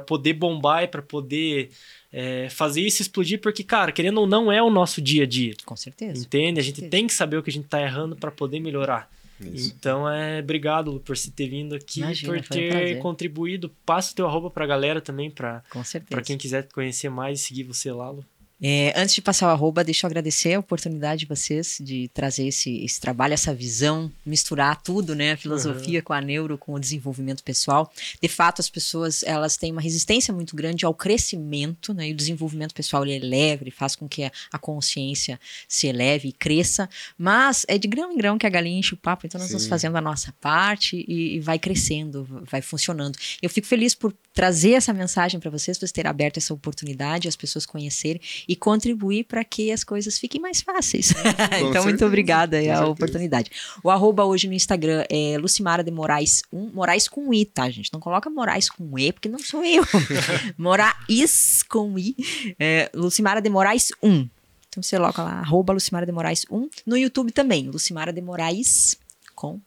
poder 0.00 0.32
bombar 0.32 0.82
e 0.82 0.88
pra 0.88 1.00
poder 1.02 1.70
é, 2.16 2.48
fazer 2.48 2.80
isso 2.80 3.02
explodir, 3.02 3.40
porque, 3.40 3.64
cara, 3.64 3.90
querendo 3.90 4.18
ou 4.20 4.26
não, 4.26 4.50
é 4.52 4.62
o 4.62 4.70
nosso 4.70 5.02
dia 5.02 5.24
a 5.24 5.26
dia. 5.26 5.52
Com 5.64 5.74
certeza. 5.74 6.22
Entende? 6.24 6.60
A 6.60 6.62
gente 6.62 6.76
certeza. 6.76 6.90
tem 6.92 7.06
que 7.08 7.12
saber 7.12 7.36
o 7.38 7.42
que 7.42 7.50
a 7.50 7.52
gente 7.52 7.66
tá 7.66 7.82
errando 7.82 8.14
pra 8.14 8.30
poder 8.30 8.60
melhorar. 8.60 9.10
Isso. 9.40 9.74
Então, 9.76 10.08
é 10.08 10.38
obrigado 10.38 10.92
Lu, 10.92 11.00
por 11.00 11.16
você 11.16 11.28
ter 11.28 11.48
vindo 11.48 11.74
aqui, 11.74 11.98
Imagina, 12.00 12.32
por 12.32 12.38
um 12.38 12.42
ter 12.42 12.70
prazer. 12.70 12.98
contribuído. 13.00 13.68
Passa 13.84 14.12
o 14.12 14.14
teu 14.14 14.26
arroba 14.28 14.48
pra 14.48 14.64
galera 14.64 15.00
também, 15.00 15.28
pra, 15.28 15.60
Com 15.70 15.82
certeza. 15.82 16.08
pra 16.10 16.22
quem 16.22 16.38
quiser 16.38 16.68
conhecer 16.68 17.08
mais 17.08 17.40
e 17.40 17.42
seguir 17.42 17.64
você 17.64 17.90
lá, 17.90 18.10
Lu. 18.10 18.24
É, 18.62 18.92
antes 18.96 19.14
de 19.14 19.20
passar 19.20 19.48
o 19.48 19.50
arroba, 19.50 19.82
deixa 19.82 20.06
eu 20.06 20.08
agradecer 20.08 20.54
a 20.54 20.60
oportunidade 20.60 21.20
de 21.20 21.26
vocês 21.26 21.78
de 21.80 22.08
trazer 22.14 22.46
esse, 22.46 22.84
esse 22.84 23.00
trabalho, 23.00 23.34
essa 23.34 23.52
visão, 23.52 24.10
misturar 24.24 24.80
tudo, 24.80 25.14
né? 25.14 25.32
A 25.32 25.36
filosofia 25.36 26.00
com 26.00 26.12
a 26.12 26.20
neuro, 26.20 26.56
com 26.56 26.72
o 26.74 26.80
desenvolvimento 26.80 27.42
pessoal. 27.42 27.92
De 28.22 28.28
fato, 28.28 28.60
as 28.60 28.70
pessoas 28.70 29.22
elas 29.24 29.56
têm 29.56 29.72
uma 29.72 29.80
resistência 29.80 30.32
muito 30.32 30.54
grande 30.54 30.86
ao 30.86 30.94
crescimento, 30.94 31.92
né? 31.92 32.08
E 32.08 32.12
o 32.12 32.16
desenvolvimento 32.16 32.74
pessoal 32.74 33.04
ele 33.04 33.14
eleva, 33.14 33.64
ele 33.64 33.70
faz 33.70 33.96
com 33.96 34.08
que 34.08 34.24
a, 34.24 34.32
a 34.52 34.58
consciência 34.58 35.38
se 35.68 35.88
eleve 35.88 36.28
e 36.28 36.32
cresça. 36.32 36.88
Mas 37.18 37.66
é 37.68 37.76
de 37.76 37.88
grão 37.88 38.12
em 38.12 38.16
grão 38.16 38.38
que 38.38 38.46
a 38.46 38.50
galinha 38.50 38.78
enche 38.78 38.94
o 38.94 38.96
papo, 38.96 39.26
então 39.26 39.38
nós 39.38 39.48
vamos 39.48 39.64
Sim. 39.64 39.68
fazendo 39.68 39.96
a 39.96 40.00
nossa 40.00 40.32
parte 40.40 41.04
e, 41.08 41.36
e 41.36 41.40
vai 41.40 41.58
crescendo, 41.58 42.26
vai 42.48 42.62
funcionando. 42.62 43.18
Eu 43.42 43.50
fico 43.50 43.66
feliz 43.66 43.94
por 43.94 44.14
trazer 44.34 44.72
essa 44.72 44.92
mensagem 44.92 45.38
para 45.38 45.48
vocês, 45.48 45.78
por 45.78 45.88
ter 45.88 46.06
aberto 46.08 46.38
essa 46.38 46.52
oportunidade, 46.52 47.28
as 47.28 47.36
pessoas 47.36 47.64
conhecerem 47.64 48.20
e 48.48 48.56
contribuir 48.56 49.24
para 49.24 49.44
que 49.44 49.70
as 49.70 49.84
coisas 49.84 50.18
fiquem 50.18 50.40
mais 50.40 50.60
fáceis. 50.60 51.14
então, 51.56 51.60
muito 51.60 51.82
certeza, 51.82 52.06
obrigada 52.06 52.56
aí 52.56 52.66
com 52.66 52.72
a 52.72 52.88
oportunidade. 52.88 53.50
O 53.82 53.90
arroba 53.90 54.24
hoje 54.24 54.48
no 54.48 54.52
Instagram 54.52 55.04
é 55.08 55.38
Lucimara 55.38 55.84
de 55.84 55.92
Moraes 55.92 56.42
1, 56.52 56.72
Moraes 56.74 57.06
com 57.06 57.32
I, 57.32 57.44
tá, 57.44 57.70
gente? 57.70 57.92
Não 57.92 58.00
coloca 58.00 58.28
Moraes 58.28 58.68
com 58.68 58.98
E, 58.98 59.12
porque 59.12 59.28
não 59.28 59.38
sou 59.38 59.64
eu. 59.64 59.84
Moraes 60.58 61.62
com 61.62 61.96
I. 61.96 62.16
É, 62.58 62.90
Lucimara 62.92 63.40
de 63.40 63.48
Moraes 63.48 63.92
1. 64.02 64.28
Então 64.68 64.82
você 64.82 64.96
coloca 64.96 65.22
lá, 65.22 65.34
arroba 65.34 65.72
Lucimara 65.72 66.04
de 66.04 66.10
Moraes 66.10 66.44
1. 66.50 66.68
No 66.84 66.96
YouTube 66.96 67.30
também, 67.30 67.70
Lucimara 67.70 68.12
de 68.12 68.20
Moraes 68.20 68.98
com. 69.36 69.60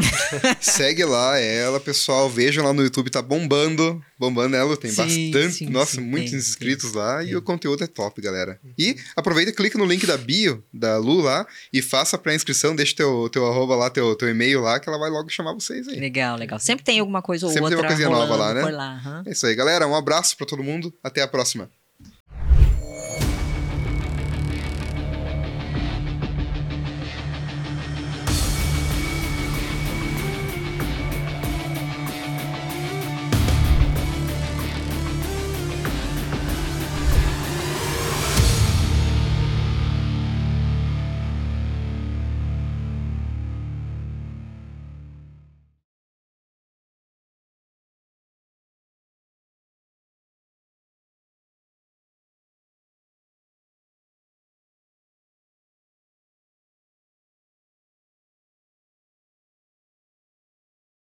Segue 0.60 1.04
lá 1.04 1.38
ela, 1.38 1.80
pessoal. 1.80 2.28
Vejam 2.28 2.64
lá 2.64 2.72
no 2.72 2.82
YouTube, 2.82 3.10
tá 3.10 3.22
bombando. 3.22 4.02
Bombando 4.18 4.54
ela, 4.54 4.76
tem 4.76 4.90
Sim, 4.90 5.30
bastante. 5.30 5.54
sim, 5.54 5.66
nossa, 5.70 5.96
sim, 5.96 6.00
muitos 6.02 6.30
tem, 6.30 6.38
inscritos 6.38 6.92
lá. 6.92 7.24
E 7.24 7.34
o 7.34 7.40
conteúdo 7.42 7.82
é 7.82 7.86
top, 7.86 8.20
galera. 8.20 8.60
E 8.78 8.96
aproveita 9.16 9.50
e 9.50 9.54
clica 9.54 9.78
no 9.78 9.84
link 9.86 10.06
da 10.06 10.16
bio 10.16 10.62
da 10.72 10.98
Lu 10.98 11.20
lá 11.20 11.46
e 11.72 11.80
faça 11.80 12.16
a 12.16 12.18
pré-inscrição. 12.18 12.76
Deixa 12.76 12.94
teu, 12.94 13.28
teu 13.30 13.46
arroba 13.46 13.74
lá, 13.76 13.88
teu, 13.88 14.14
teu 14.16 14.28
e-mail 14.28 14.60
lá, 14.60 14.78
que 14.78 14.88
ela 14.88 14.98
vai 14.98 15.10
logo 15.10 15.30
chamar 15.30 15.54
vocês 15.54 15.88
aí. 15.88 15.98
Legal, 15.98 16.36
legal. 16.36 16.58
Sempre 16.58 16.84
tem 16.84 16.98
alguma 16.98 17.22
coisa 17.22 17.46
ou 17.46 17.52
Sempre 17.52 17.68
tem 17.68 17.76
outra 17.76 17.88
uma 17.88 17.96
coisinha 17.96 18.08
nova 18.10 18.36
lá, 18.36 18.52
né? 18.54 18.62
lá. 18.70 18.94
aham. 18.96 19.22
É 19.26 19.32
isso 19.32 19.46
aí, 19.46 19.54
galera. 19.54 19.86
Um 19.86 19.94
abraço 19.94 20.36
pra 20.36 20.46
todo 20.46 20.62
mundo. 20.62 20.92
Até 21.02 21.22
a 21.22 21.28
próxima. 21.28 21.70